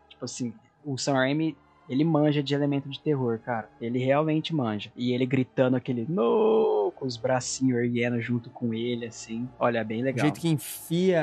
tipo 0.08 0.24
assim, 0.24 0.54
o 0.82 0.96
Sam 0.96 1.14
Raimi 1.14 1.54
ele 1.90 2.04
manja 2.04 2.40
de 2.42 2.54
elemento 2.54 2.88
de 2.88 3.00
terror, 3.00 3.40
cara. 3.40 3.68
Ele 3.80 3.98
realmente 3.98 4.54
manja. 4.54 4.92
E 4.96 5.12
ele 5.12 5.26
gritando 5.26 5.76
aquele 5.76 6.06
no 6.08 6.92
com 6.94 7.04
os 7.04 7.16
bracinhos 7.16 7.80
erguendo 7.80 8.20
junto 8.20 8.48
com 8.50 8.72
ele, 8.72 9.06
assim. 9.06 9.48
Olha, 9.58 9.78
é 9.78 9.84
bem 9.84 10.02
legal. 10.02 10.18
O 10.18 10.28
jeito 10.28 10.40
que 10.40 10.48
enfia 10.48 11.20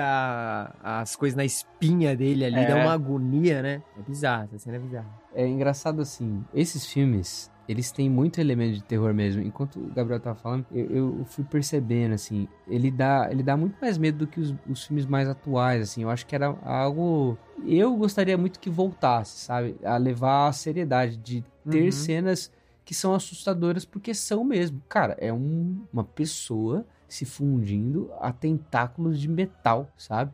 as 0.83 1.15
coisas 1.15 1.37
na 1.37 1.45
espinha 1.45 2.15
dele 2.15 2.45
ali, 2.45 2.59
é. 2.59 2.67
dá 2.67 2.75
uma 2.75 2.93
agonia, 2.93 3.61
né? 3.61 3.81
É 3.97 4.01
bizarro, 4.01 4.43
essa 4.45 4.59
cena 4.59 4.75
é 4.75 4.79
bizarra. 4.79 5.07
É 5.33 5.47
engraçado 5.47 6.01
assim, 6.01 6.43
esses 6.53 6.85
filmes, 6.85 7.51
eles 7.67 7.91
têm 7.91 8.09
muito 8.09 8.41
elemento 8.41 8.75
de 8.75 8.83
terror 8.83 9.13
mesmo. 9.13 9.41
Enquanto 9.41 9.77
o 9.77 9.93
Gabriel 9.93 10.19
tava 10.19 10.35
falando, 10.35 10.65
eu, 10.71 11.19
eu, 11.19 11.25
fui 11.25 11.43
percebendo, 11.43 12.13
assim, 12.13 12.47
ele 12.67 12.89
dá, 12.89 13.27
ele 13.29 13.43
dá 13.43 13.55
muito 13.55 13.77
mais 13.79 13.97
medo 13.97 14.19
do 14.19 14.27
que 14.27 14.39
os, 14.39 14.55
os, 14.67 14.85
filmes 14.85 15.05
mais 15.05 15.29
atuais, 15.29 15.81
assim. 15.81 16.03
Eu 16.03 16.09
acho 16.09 16.25
que 16.25 16.33
era 16.33 16.47
algo... 16.63 17.37
Eu 17.65 17.95
gostaria 17.95 18.37
muito 18.37 18.59
que 18.59 18.69
voltasse, 18.69 19.39
sabe? 19.39 19.75
A 19.83 19.97
levar 19.97 20.47
a 20.47 20.53
seriedade 20.53 21.17
de 21.17 21.43
ter 21.69 21.85
uhum. 21.85 21.91
cenas 21.91 22.51
que 22.85 22.93
são 22.93 23.13
assustadoras, 23.13 23.83
porque 23.83 24.13
são 24.13 24.43
mesmo. 24.43 24.81
Cara, 24.87 25.17
é 25.19 25.33
um, 25.33 25.81
uma 25.91 26.03
pessoa 26.03 26.85
se 27.07 27.25
fundindo 27.25 28.11
a 28.19 28.31
tentáculos 28.31 29.19
de 29.19 29.27
metal, 29.27 29.91
sabe? 29.97 30.31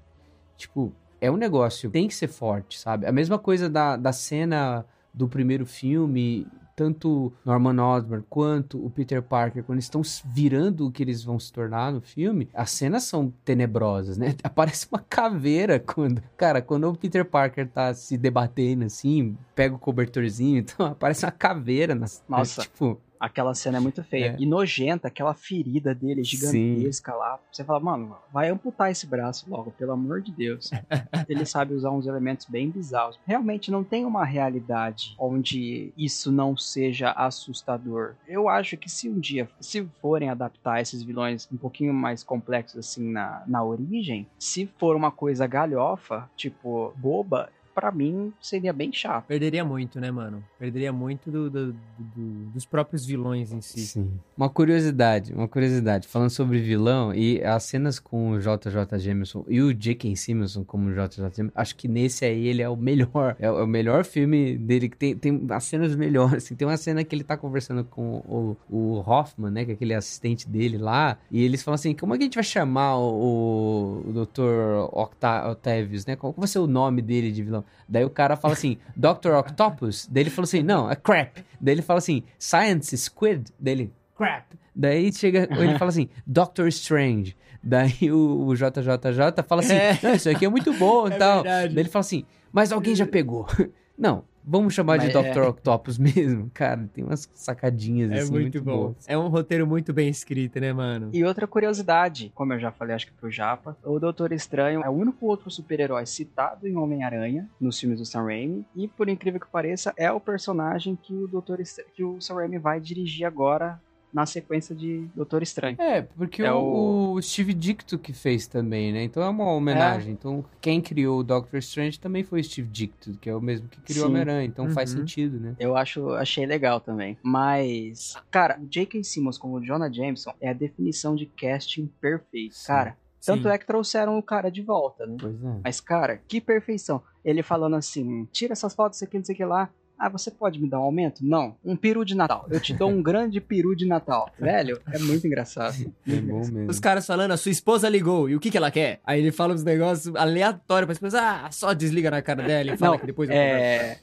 Tipo, 0.57 0.93
é 1.19 1.31
um 1.31 1.37
negócio, 1.37 1.89
tem 1.89 2.07
que 2.07 2.15
ser 2.15 2.27
forte, 2.27 2.79
sabe? 2.79 3.05
A 3.05 3.11
mesma 3.11 3.39
coisa 3.39 3.69
da, 3.69 3.95
da 3.95 4.11
cena 4.11 4.85
do 5.13 5.27
primeiro 5.27 5.65
filme, 5.65 6.47
tanto 6.75 7.33
Norman 7.45 7.79
Osborn 7.79 8.23
quanto 8.29 8.83
o 8.83 8.89
Peter 8.89 9.21
Parker, 9.21 9.63
quando 9.63 9.79
estão 9.79 10.01
virando 10.25 10.87
o 10.87 10.91
que 10.91 11.03
eles 11.03 11.23
vão 11.23 11.39
se 11.39 11.51
tornar 11.51 11.91
no 11.91 12.01
filme, 12.01 12.49
as 12.53 12.71
cenas 12.71 13.03
são 13.03 13.33
tenebrosas, 13.43 14.17
né? 14.17 14.35
Aparece 14.43 14.87
uma 14.91 14.99
caveira 14.99 15.79
quando. 15.79 16.21
Cara, 16.37 16.61
quando 16.61 16.89
o 16.89 16.97
Peter 16.97 17.25
Parker 17.25 17.67
tá 17.67 17.93
se 17.93 18.17
debatendo 18.17 18.85
assim, 18.85 19.37
pega 19.55 19.75
o 19.75 19.79
cobertorzinho, 19.79 20.59
então 20.59 20.87
aparece 20.87 21.25
uma 21.25 21.31
caveira 21.31 21.95
nas. 21.95 22.23
Nossa. 22.27 22.61
Tipo. 22.61 22.99
Aquela 23.23 23.55
cena 23.55 23.77
é 23.77 23.79
muito 23.79 24.03
feia. 24.03 24.31
É. 24.31 24.35
E 24.37 24.45
nojenta, 24.45 25.07
aquela 25.07 25.33
ferida 25.33 25.95
dele 25.95 26.25
gigantesca 26.25 27.13
Sim. 27.13 27.17
lá. 27.17 27.39
Você 27.49 27.63
fala, 27.63 27.79
mano, 27.79 28.17
vai 28.33 28.49
amputar 28.49 28.91
esse 28.91 29.07
braço 29.07 29.49
logo, 29.49 29.71
pelo 29.71 29.93
amor 29.93 30.21
de 30.21 30.29
Deus. 30.29 30.69
Ele 31.29 31.45
sabe 31.45 31.73
usar 31.73 31.91
uns 31.91 32.05
elementos 32.05 32.45
bem 32.45 32.69
bizarros. 32.69 33.17
Realmente 33.25 33.71
não 33.71 33.81
tem 33.81 34.03
uma 34.03 34.25
realidade 34.25 35.15
onde 35.17 35.93
isso 35.97 36.33
não 36.33 36.57
seja 36.57 37.11
assustador. 37.11 38.15
Eu 38.27 38.49
acho 38.49 38.75
que 38.75 38.91
se 38.91 39.07
um 39.07 39.17
dia, 39.17 39.47
se 39.57 39.87
forem 40.01 40.29
adaptar 40.29 40.81
esses 40.81 41.01
vilões 41.01 41.47
um 41.49 41.55
pouquinho 41.55 41.93
mais 41.93 42.23
complexos 42.23 42.77
assim 42.77 43.09
na, 43.09 43.41
na 43.47 43.63
origem, 43.63 44.27
se 44.37 44.69
for 44.77 44.97
uma 44.97 45.11
coisa 45.11 45.47
galhofa, 45.47 46.29
tipo, 46.35 46.93
boba, 46.97 47.49
para 47.73 47.91
mim 47.91 48.33
seria 48.41 48.73
bem 48.73 48.91
chato. 48.91 49.25
Perderia 49.25 49.63
muito, 49.63 49.99
né, 49.99 50.11
mano? 50.11 50.43
Perderia 50.59 50.91
muito 50.93 51.31
do, 51.31 51.49
do, 51.49 51.73
do, 51.73 52.45
dos 52.53 52.65
próprios 52.65 53.05
vilões 53.05 53.51
em 53.51 53.61
si. 53.61 53.81
Sim. 53.81 54.11
Uma 54.37 54.49
curiosidade, 54.49 55.33
uma 55.33 55.47
curiosidade. 55.47 56.07
Falando 56.07 56.29
sobre 56.29 56.59
vilão 56.59 57.13
e 57.13 57.43
as 57.43 57.63
cenas 57.63 57.99
com 57.99 58.31
o 58.31 58.39
JJ 58.39 58.99
Jameson 58.99 59.45
e 59.47 59.61
o 59.61 59.73
J.K. 59.73 60.15
Simonson 60.15 60.63
como 60.63 60.91
JJ 60.91 61.31
Jameson, 61.35 61.51
acho 61.55 61.75
que 61.75 61.87
nesse 61.87 62.25
aí 62.25 62.47
ele 62.47 62.61
é 62.61 62.69
o 62.69 62.75
melhor. 62.75 63.35
É 63.39 63.49
o 63.51 63.67
melhor 63.67 64.05
filme 64.05 64.57
dele, 64.57 64.89
que 64.89 64.97
tem, 64.97 65.15
tem 65.15 65.45
as 65.49 65.63
cenas 65.63 65.95
melhores. 65.95 66.45
Assim, 66.45 66.55
tem 66.55 66.67
uma 66.67 66.77
cena 66.77 67.03
que 67.03 67.15
ele 67.15 67.23
tá 67.23 67.37
conversando 67.37 67.83
com 67.83 68.17
o, 68.27 68.57
o 68.69 68.99
Hoffman, 68.99 69.51
né, 69.51 69.65
que 69.65 69.71
é 69.71 69.73
aquele 69.73 69.93
assistente 69.93 70.47
dele 70.47 70.77
lá, 70.77 71.17
e 71.31 71.43
eles 71.43 71.63
falam 71.63 71.75
assim, 71.75 71.93
como 71.93 72.13
é 72.13 72.17
que 72.17 72.23
a 72.23 72.25
gente 72.25 72.35
vai 72.35 72.43
chamar 72.43 72.97
o, 72.97 74.03
o 74.05 74.13
Dr. 74.13 74.89
Octa 74.91 75.51
Octavius, 75.51 76.05
né? 76.05 76.15
Qual 76.15 76.33
vai 76.35 76.47
ser 76.47 76.59
o 76.59 76.67
nome 76.67 77.01
dele 77.01 77.31
de 77.31 77.43
vilão? 77.43 77.62
Daí 77.87 78.03
o 78.05 78.09
cara 78.09 78.35
fala 78.35 78.53
assim, 78.53 78.77
Dr. 78.95 79.33
Octopus? 79.37 80.07
Daí 80.11 80.23
ele 80.23 80.29
fala 80.29 80.43
assim, 80.45 80.63
não, 80.63 80.89
é 80.89 80.95
crap. 80.95 81.43
Daí 81.59 81.73
ele 81.75 81.81
fala 81.81 81.99
assim, 81.99 82.23
Science 82.39 82.97
Squid? 82.97 83.51
Daí 83.59 83.73
ele, 83.73 83.93
crap. 84.15 84.45
Daí 84.75 85.11
chega, 85.13 85.47
ele 85.51 85.77
fala 85.77 85.89
assim, 85.89 86.09
Doctor 86.25 86.67
Strange. 86.69 87.35
Daí 87.61 88.11
o, 88.11 88.45
o 88.47 88.55
JJJ 88.55 89.43
fala 89.47 89.61
assim, 89.61 89.73
É. 89.75 89.97
isso 90.15 90.29
aqui 90.29 90.45
é 90.45 90.49
muito 90.49 90.73
bom 90.73 91.07
e 91.09 91.13
É 91.13 91.17
tal. 91.17 91.43
verdade. 91.43 91.73
Daí 91.75 91.83
ele 91.83 91.89
fala 91.89 92.01
assim, 92.01 92.25
mas 92.51 92.71
alguém 92.71 92.95
já 92.95 93.05
pegou. 93.05 93.47
Não, 93.97 94.23
Vamos 94.45 94.73
chamar 94.73 94.97
de 94.97 95.13
Mas 95.13 95.13
Dr. 95.31 95.37
é- 95.39 95.47
Octopus 95.47 95.97
mesmo? 95.99 96.51
Cara, 96.53 96.89
tem 96.93 97.03
umas 97.03 97.29
sacadinhas 97.33 98.11
É 98.11 98.19
assim 98.19 98.31
muito, 98.31 98.61
bom. 98.61 98.77
boas. 98.87 98.95
É 99.07 99.17
um 99.17 99.27
roteiro 99.27 99.65
muito 99.65 99.93
bem 99.93 100.09
escrito, 100.09 100.59
né, 100.59 100.73
mano? 100.73 101.09
E 101.13 101.23
outra 101.23 101.47
curiosidade, 101.47 102.31
como 102.35 102.53
eu 102.53 102.59
já 102.59 102.71
falei, 102.71 102.95
acho 102.95 103.07
que 103.07 103.13
pro 103.13 103.31
Japa, 103.31 103.77
o 103.83 103.99
Doutor 103.99 104.31
Estranho 104.33 104.81
é 104.83 104.89
o 104.89 104.93
único 104.93 105.25
outro 105.25 105.49
super-herói 105.49 106.05
citado 106.05 106.67
em 106.67 106.75
Homem-Aranha, 106.75 107.49
nos 107.59 107.79
filmes 107.79 107.99
do 107.99 108.05
Sam 108.05 108.23
Raimi, 108.25 108.65
e 108.75 108.87
por 108.87 109.07
incrível 109.09 109.39
que 109.39 109.47
pareça, 109.47 109.93
é 109.97 110.11
o 110.11 110.19
personagem 110.19 110.95
que 111.01 111.13
o 111.13 111.27
Doutor 111.27 111.59
Estra- 111.59 111.85
que 111.93 112.03
o 112.03 112.19
Sam 112.19 112.35
Raimi 112.35 112.57
vai 112.57 112.79
dirigir 112.79 113.25
agora 113.25 113.79
na 114.13 114.25
sequência 114.25 114.75
de 114.75 115.07
Doutor 115.15 115.41
Estranho. 115.41 115.75
É, 115.81 116.01
porque 116.03 116.43
É 116.43 116.51
o, 116.53 117.13
o 117.13 117.21
Steve 117.21 117.53
Dicto 117.53 117.97
que 117.97 118.13
fez 118.13 118.45
também, 118.47 118.93
né? 118.93 119.03
Então 119.03 119.23
é 119.23 119.29
uma 119.29 119.45
homenagem. 119.51 120.13
Então 120.13 120.45
quem 120.61 120.79
criou 120.79 121.19
o 121.19 121.23
Doctor 121.23 121.57
Strange 121.59 121.99
também 121.99 122.23
foi 122.23 122.41
o 122.41 122.43
Steve 122.43 122.69
Dicto, 122.69 123.17
que 123.19 123.29
é 123.29 123.35
o 123.35 123.41
mesmo 123.41 123.67
que 123.67 123.81
criou 123.81 124.05
o. 124.05 124.09
Homem-Aranha. 124.09 124.45
Então 124.45 124.69
faz 124.69 124.91
Uhum. 124.93 124.99
sentido, 124.99 125.39
né? 125.39 125.55
Eu 125.59 125.75
acho, 125.75 126.09
achei 126.11 126.45
legal 126.45 126.79
também. 126.79 127.17
Mas, 127.23 128.15
cara, 128.29 128.59
o 128.61 128.65
J.K. 128.67 129.03
Simmons 129.03 129.37
como 129.37 129.55
o 129.57 129.65
Jonah 129.65 129.91
Jameson 129.91 130.33
é 130.39 130.49
a 130.49 130.53
definição 130.53 131.15
de 131.15 131.25
casting 131.25 131.89
perfeito. 131.99 132.55
Sim. 132.55 132.67
Cara, 132.67 132.97
tanto 133.25 133.43
Sim. 133.43 133.49
é 133.49 133.57
que 133.57 133.65
trouxeram 133.65 134.17
o 134.17 134.21
cara 134.23 134.49
de 134.51 134.61
volta, 134.61 135.05
né? 135.05 135.17
Pois 135.19 135.43
é. 135.43 135.59
Mas, 135.63 135.81
cara, 135.81 136.21
que 136.27 136.39
perfeição. 136.39 137.01
Ele 137.25 137.41
falando 137.41 137.75
assim: 137.75 138.25
tira 138.31 138.53
essas 138.53 138.75
fotos, 138.75 138.97
isso 138.97 139.05
aqui, 139.05 139.17
não 139.17 139.25
sei 139.25 139.33
o 139.33 139.37
que 139.37 139.45
lá. 139.45 139.69
Ah, 140.03 140.09
você 140.09 140.29
pode 140.29 140.59
me 140.59 140.69
dar 140.69 140.81
um 140.81 140.83
aumento? 140.83 141.25
Não. 141.25 141.55
Um 141.63 141.77
peru 141.77 142.03
de 142.03 142.13
Natal. 142.13 142.45
Eu 142.51 142.59
te 142.59 142.73
dou 142.73 142.89
um 142.89 143.01
grande 143.01 143.39
peru 143.39 143.73
de 143.73 143.87
Natal. 143.87 144.29
Velho, 144.37 144.77
é 144.91 144.99
muito 144.99 145.25
engraçado. 145.25 145.77
É 146.05 146.15
bom 146.17 146.39
mesmo. 146.39 146.69
Os 146.69 146.77
caras 146.77 147.07
falando, 147.07 147.31
a 147.31 147.37
sua 147.37 147.53
esposa 147.53 147.87
ligou, 147.87 148.29
e 148.29 148.35
o 148.35 148.39
que 148.41 148.51
que 148.51 148.57
ela 148.57 148.69
quer? 148.69 148.99
Aí 149.05 149.21
ele 149.21 149.31
fala 149.31 149.53
uns 149.53 149.63
negócios 149.63 150.13
aleatórios 150.13 150.87
pra 150.87 150.91
esposa, 150.91 151.21
ah, 151.21 151.49
só 151.53 151.71
desliga 151.71 152.11
na 152.11 152.21
cara 152.21 152.43
dela 152.43 152.73
e 152.73 152.77
fala 152.77 152.91
Não, 152.91 152.99
que 152.99 153.05
depois 153.05 153.29
eu. 153.29 153.35
É. 153.37 153.97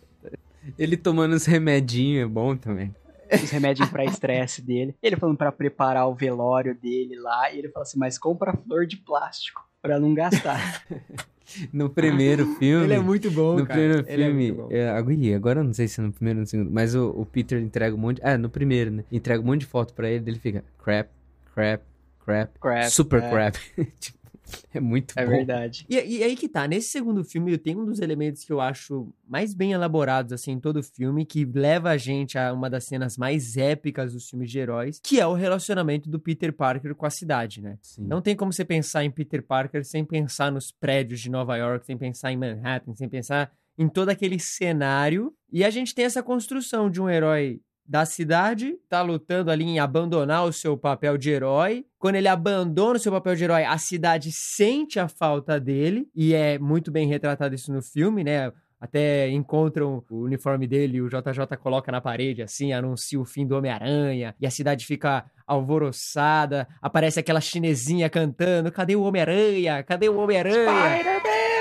Ele 0.78 0.96
tomando 0.96 1.34
uns 1.34 1.44
remedinhos 1.44 2.24
é 2.24 2.26
bom 2.26 2.56
também. 2.56 2.94
Os 3.30 3.50
remédios 3.50 3.90
pra 3.90 4.02
estresse 4.02 4.62
dele. 4.62 4.96
Ele 5.02 5.16
falando 5.16 5.36
pra 5.36 5.52
preparar 5.52 6.08
o 6.08 6.14
velório 6.14 6.74
dele 6.74 7.14
lá. 7.16 7.52
E 7.52 7.58
ele 7.58 7.68
fala 7.68 7.82
assim: 7.82 7.98
mas 7.98 8.18
compra 8.18 8.56
flor 8.56 8.86
de 8.86 8.96
plástico 8.96 9.68
pra 9.82 10.00
não 10.00 10.14
gastar. 10.14 10.82
No 11.72 11.90
primeiro 11.90 12.46
filme. 12.56 12.84
Ele 12.84 12.94
é 12.94 13.00
muito 13.00 13.30
bom, 13.30 13.56
No 13.56 13.66
cara. 13.66 13.78
primeiro 13.80 14.04
Ele 14.08 14.22
é 14.22 14.26
filme, 14.26 14.74
é, 14.74 14.88
agora, 14.90 15.36
agora 15.36 15.60
eu 15.60 15.64
não 15.64 15.72
sei 15.72 15.88
se 15.88 16.00
é 16.00 16.04
no 16.04 16.12
primeiro 16.12 16.38
ou 16.38 16.42
no 16.42 16.46
segundo, 16.46 16.70
mas 16.70 16.94
o, 16.94 17.08
o 17.10 17.26
Peter 17.26 17.60
entrega 17.60 17.94
um 17.94 17.98
monte. 17.98 18.20
Ah, 18.24 18.36
no 18.38 18.48
primeiro, 18.48 18.90
né? 18.90 19.04
Entrega 19.10 19.40
um 19.42 19.46
monte 19.46 19.60
de 19.60 19.66
foto 19.66 19.92
pra 19.94 20.08
ele, 20.08 20.30
ele 20.30 20.38
fica 20.38 20.64
crap, 20.82 21.08
crap, 21.54 21.82
crap, 22.24 22.50
Crap, 22.60 22.90
super 22.90 23.22
é. 23.22 23.30
crap. 23.30 23.56
Tipo, 23.98 24.18
é 24.74 24.80
muito 24.80 25.14
É 25.16 25.24
bom. 25.24 25.30
verdade. 25.30 25.86
E, 25.88 25.94
e 25.96 26.22
aí 26.22 26.36
que 26.36 26.48
tá, 26.48 26.66
nesse 26.66 26.88
segundo 26.88 27.24
filme 27.24 27.56
tem 27.58 27.76
um 27.76 27.84
dos 27.84 28.00
elementos 28.00 28.44
que 28.44 28.52
eu 28.52 28.60
acho 28.60 29.12
mais 29.28 29.54
bem 29.54 29.72
elaborados, 29.72 30.32
assim, 30.32 30.52
em 30.52 30.60
todo 30.60 30.78
o 30.78 30.82
filme, 30.82 31.24
que 31.24 31.44
leva 31.44 31.90
a 31.90 31.96
gente 31.96 32.38
a 32.38 32.52
uma 32.52 32.68
das 32.68 32.84
cenas 32.84 33.16
mais 33.16 33.56
épicas 33.56 34.12
dos 34.12 34.28
filmes 34.28 34.50
de 34.50 34.58
heróis, 34.58 35.00
que 35.02 35.20
é 35.20 35.26
o 35.26 35.34
relacionamento 35.34 36.08
do 36.10 36.18
Peter 36.18 36.52
Parker 36.52 36.94
com 36.94 37.06
a 37.06 37.10
cidade, 37.10 37.60
né? 37.62 37.78
Sim. 37.80 38.06
Não 38.06 38.20
tem 38.20 38.34
como 38.36 38.52
você 38.52 38.64
pensar 38.64 39.04
em 39.04 39.10
Peter 39.10 39.42
Parker 39.42 39.84
sem 39.84 40.04
pensar 40.04 40.50
nos 40.52 40.70
prédios 40.72 41.20
de 41.20 41.30
Nova 41.30 41.56
York, 41.56 41.86
sem 41.86 41.96
pensar 41.96 42.32
em 42.32 42.36
Manhattan, 42.36 42.94
sem 42.94 43.08
pensar 43.08 43.52
em 43.78 43.88
todo 43.88 44.08
aquele 44.10 44.38
cenário. 44.38 45.32
E 45.52 45.64
a 45.64 45.70
gente 45.70 45.94
tem 45.94 46.04
essa 46.04 46.22
construção 46.22 46.90
de 46.90 47.00
um 47.00 47.08
herói 47.08 47.60
da 47.90 48.06
cidade, 48.06 48.76
tá 48.88 49.02
lutando 49.02 49.50
ali 49.50 49.64
em 49.64 49.80
abandonar 49.80 50.44
o 50.44 50.52
seu 50.52 50.78
papel 50.78 51.18
de 51.18 51.28
herói. 51.28 51.84
Quando 51.98 52.14
ele 52.14 52.28
abandona 52.28 52.96
o 52.96 53.00
seu 53.00 53.10
papel 53.10 53.34
de 53.34 53.42
herói, 53.42 53.64
a 53.64 53.76
cidade 53.78 54.30
sente 54.30 55.00
a 55.00 55.08
falta 55.08 55.58
dele, 55.58 56.08
e 56.14 56.32
é 56.32 56.56
muito 56.56 56.92
bem 56.92 57.08
retratado 57.08 57.52
isso 57.52 57.72
no 57.72 57.82
filme, 57.82 58.22
né? 58.22 58.52
Até 58.80 59.28
encontram 59.30 60.04
o 60.08 60.22
uniforme 60.22 60.68
dele, 60.68 61.02
o 61.02 61.08
JJ 61.08 61.56
coloca 61.60 61.90
na 61.90 62.00
parede, 62.00 62.42
assim, 62.42 62.72
anuncia 62.72 63.20
o 63.20 63.24
fim 63.24 63.44
do 63.44 63.56
Homem-Aranha, 63.56 64.36
e 64.40 64.46
a 64.46 64.50
cidade 64.52 64.86
fica 64.86 65.24
alvoroçada, 65.44 66.68
aparece 66.80 67.18
aquela 67.18 67.40
chinesinha 67.40 68.08
cantando, 68.08 68.70
cadê 68.70 68.94
o 68.94 69.02
Homem-Aranha? 69.02 69.82
Cadê 69.82 70.08
o 70.08 70.16
Homem-Aranha? 70.16 70.96
Spider-Man! 70.96 71.59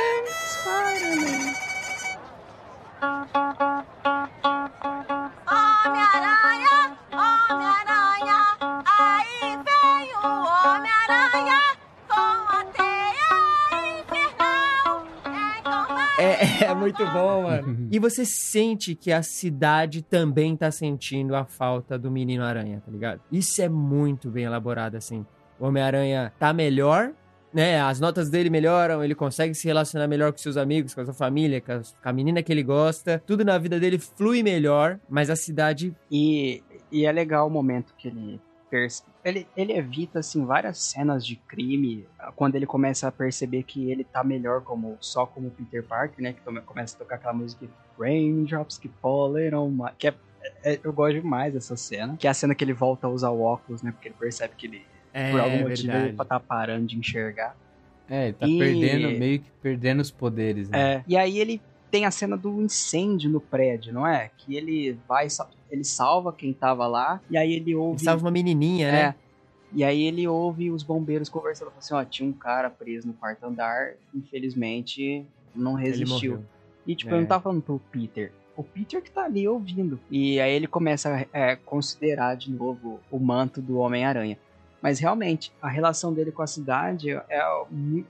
É, 16.69 16.73
muito 16.75 17.05
bom, 17.05 17.43
mano. 17.43 17.87
E 17.91 17.99
você 17.99 18.25
sente 18.25 18.95
que 18.95 19.11
a 19.11 19.23
cidade 19.23 20.01
também 20.01 20.55
tá 20.55 20.69
sentindo 20.71 21.35
a 21.35 21.45
falta 21.45 21.97
do 21.97 22.11
Menino 22.11 22.43
Aranha, 22.43 22.81
tá 22.85 22.91
ligado? 22.91 23.21
Isso 23.31 23.61
é 23.61 23.69
muito 23.69 24.29
bem 24.29 24.45
elaborado, 24.45 24.95
assim. 24.95 25.25
O 25.59 25.65
Homem-Aranha 25.65 26.33
tá 26.37 26.53
melhor, 26.53 27.11
né? 27.53 27.81
As 27.81 27.99
notas 27.99 28.29
dele 28.29 28.49
melhoram, 28.49 29.03
ele 29.03 29.15
consegue 29.15 29.53
se 29.53 29.67
relacionar 29.67 30.07
melhor 30.07 30.31
com 30.31 30.37
seus 30.37 30.57
amigos, 30.57 30.93
com 30.93 31.01
a 31.01 31.05
sua 31.05 31.13
família, 31.13 31.61
com 31.61 31.81
a, 32.03 32.13
menina 32.13 32.41
que 32.43 32.51
ele 32.51 32.63
gosta. 32.63 33.21
Tudo 33.25 33.43
na 33.43 33.57
vida 33.57 33.79
dele 33.79 33.97
flui 33.99 34.43
melhor, 34.43 34.99
mas 35.09 35.29
a 35.29 35.35
cidade. 35.35 35.95
E, 36.11 36.63
e 36.91 37.05
é 37.05 37.11
legal 37.11 37.47
o 37.47 37.49
momento 37.49 37.93
que 37.97 38.07
ele, 38.07 38.39
ele 39.25 39.47
ele 39.57 39.73
evita 39.73 40.19
assim 40.19 40.45
várias 40.45 40.77
cenas 40.77 41.25
de 41.25 41.35
crime 41.35 42.05
quando 42.35 42.55
ele 42.55 42.65
começa 42.65 43.07
a 43.07 43.11
perceber 43.11 43.63
que 43.63 43.89
ele 43.91 44.03
tá 44.03 44.23
melhor 44.23 44.61
como 44.61 44.97
só 44.99 45.25
como 45.25 45.49
Peter 45.51 45.83
Parker, 45.83 46.23
né? 46.23 46.33
Que 46.33 46.41
começa 46.61 46.95
a 46.95 46.99
tocar 46.99 47.15
aquela 47.15 47.33
música 47.33 47.67
Raindrops 47.99 48.77
que 48.77 48.89
falling 49.01 49.53
on 49.53 49.69
my... 49.69 49.89
que 49.97 50.07
é, 50.07 50.13
é- 50.63 50.79
eu 50.83 50.93
gosto 50.93 51.15
demais 51.21 51.53
dessa 51.53 51.75
cena, 51.75 52.15
que 52.17 52.27
é 52.27 52.29
a 52.29 52.33
cena 52.33 52.53
que 52.55 52.63
ele 52.63 52.73
volta 52.73 53.07
a 53.07 53.09
usar 53.09 53.29
o 53.31 53.41
óculos, 53.41 53.81
né? 53.81 53.91
Porque 53.91 54.07
ele 54.07 54.15
percebe 54.19 54.53
que 54.55 54.67
ele 54.67 54.85
É, 55.13 55.31
por 55.31 55.39
algum 55.41 55.59
motivo 55.59 55.87
verdade. 55.87 56.07
ele 56.09 56.17
tá 56.25 56.39
parando 56.39 56.85
de 56.87 56.97
enxergar. 56.97 57.55
É, 58.07 58.25
ele 58.25 58.33
tá 58.33 58.47
E- 58.47 58.57
perdendo, 58.57 59.11
meio 59.19 59.39
que 59.39 59.51
perdendo 59.61 59.99
os 60.01 60.11
poderes, 60.11 60.69
né? 60.69 60.95
É, 60.95 61.03
e 61.07 61.17
aí 61.17 61.39
ele 61.39 61.61
tem 61.91 62.05
a 62.05 62.11
cena 62.11 62.37
do 62.37 62.61
incêndio 62.61 63.29
no 63.29 63.41
prédio, 63.41 63.91
não 63.93 64.05
é? 64.07 64.29
Que 64.37 64.55
ele 64.55 64.97
vai, 65.07 65.27
ele 65.71 65.83
salva 65.83 66.33
quem 66.33 66.51
tava 66.53 66.87
lá, 66.87 67.21
e 67.29 67.37
aí 67.37 67.53
ele 67.53 67.75
ouve. 67.75 67.97
Ele 67.97 68.05
salva 68.05 68.25
uma 68.25 68.31
menininha, 68.31 68.87
é, 68.87 68.91
né? 68.91 69.15
E 69.71 69.83
aí 69.83 70.01
ele 70.03 70.27
ouve 70.27 70.71
os 70.71 70.81
bombeiros 70.81 71.29
conversando, 71.29 71.67
falando 71.67 71.79
assim, 71.83 71.93
ó, 71.93 72.03
tinha 72.03 72.27
um 72.27 72.33
cara 72.33 72.69
preso 72.69 73.07
no 73.07 73.13
quarto 73.13 73.43
andar, 73.45 73.93
infelizmente 74.15 75.25
não 75.53 75.73
resistiu. 75.73 76.43
E 76.87 76.95
tipo, 76.95 77.11
É. 77.11 77.13
eu 77.15 77.21
não 77.21 77.27
tava 77.27 77.43
falando 77.43 77.61
pro 77.61 77.79
Peter. 77.91 78.31
O 78.55 78.63
Peter 78.63 79.01
que 79.01 79.11
tá 79.11 79.25
ali 79.25 79.47
ouvindo. 79.47 79.99
E 80.09 80.39
aí 80.39 80.51
ele 80.51 80.67
começa 80.67 81.27
a 81.31 81.37
é, 81.37 81.55
considerar 81.55 82.35
de 82.35 82.51
novo 82.51 82.99
o 83.11 83.19
manto 83.19 83.61
do 83.61 83.77
Homem-Aranha. 83.77 84.37
Mas 84.81 84.99
realmente, 84.99 85.51
a 85.61 85.67
relação 85.67 86.13
dele 86.13 86.31
com 86.31 86.41
a 86.41 86.47
cidade 86.47 87.11
é 87.11 87.41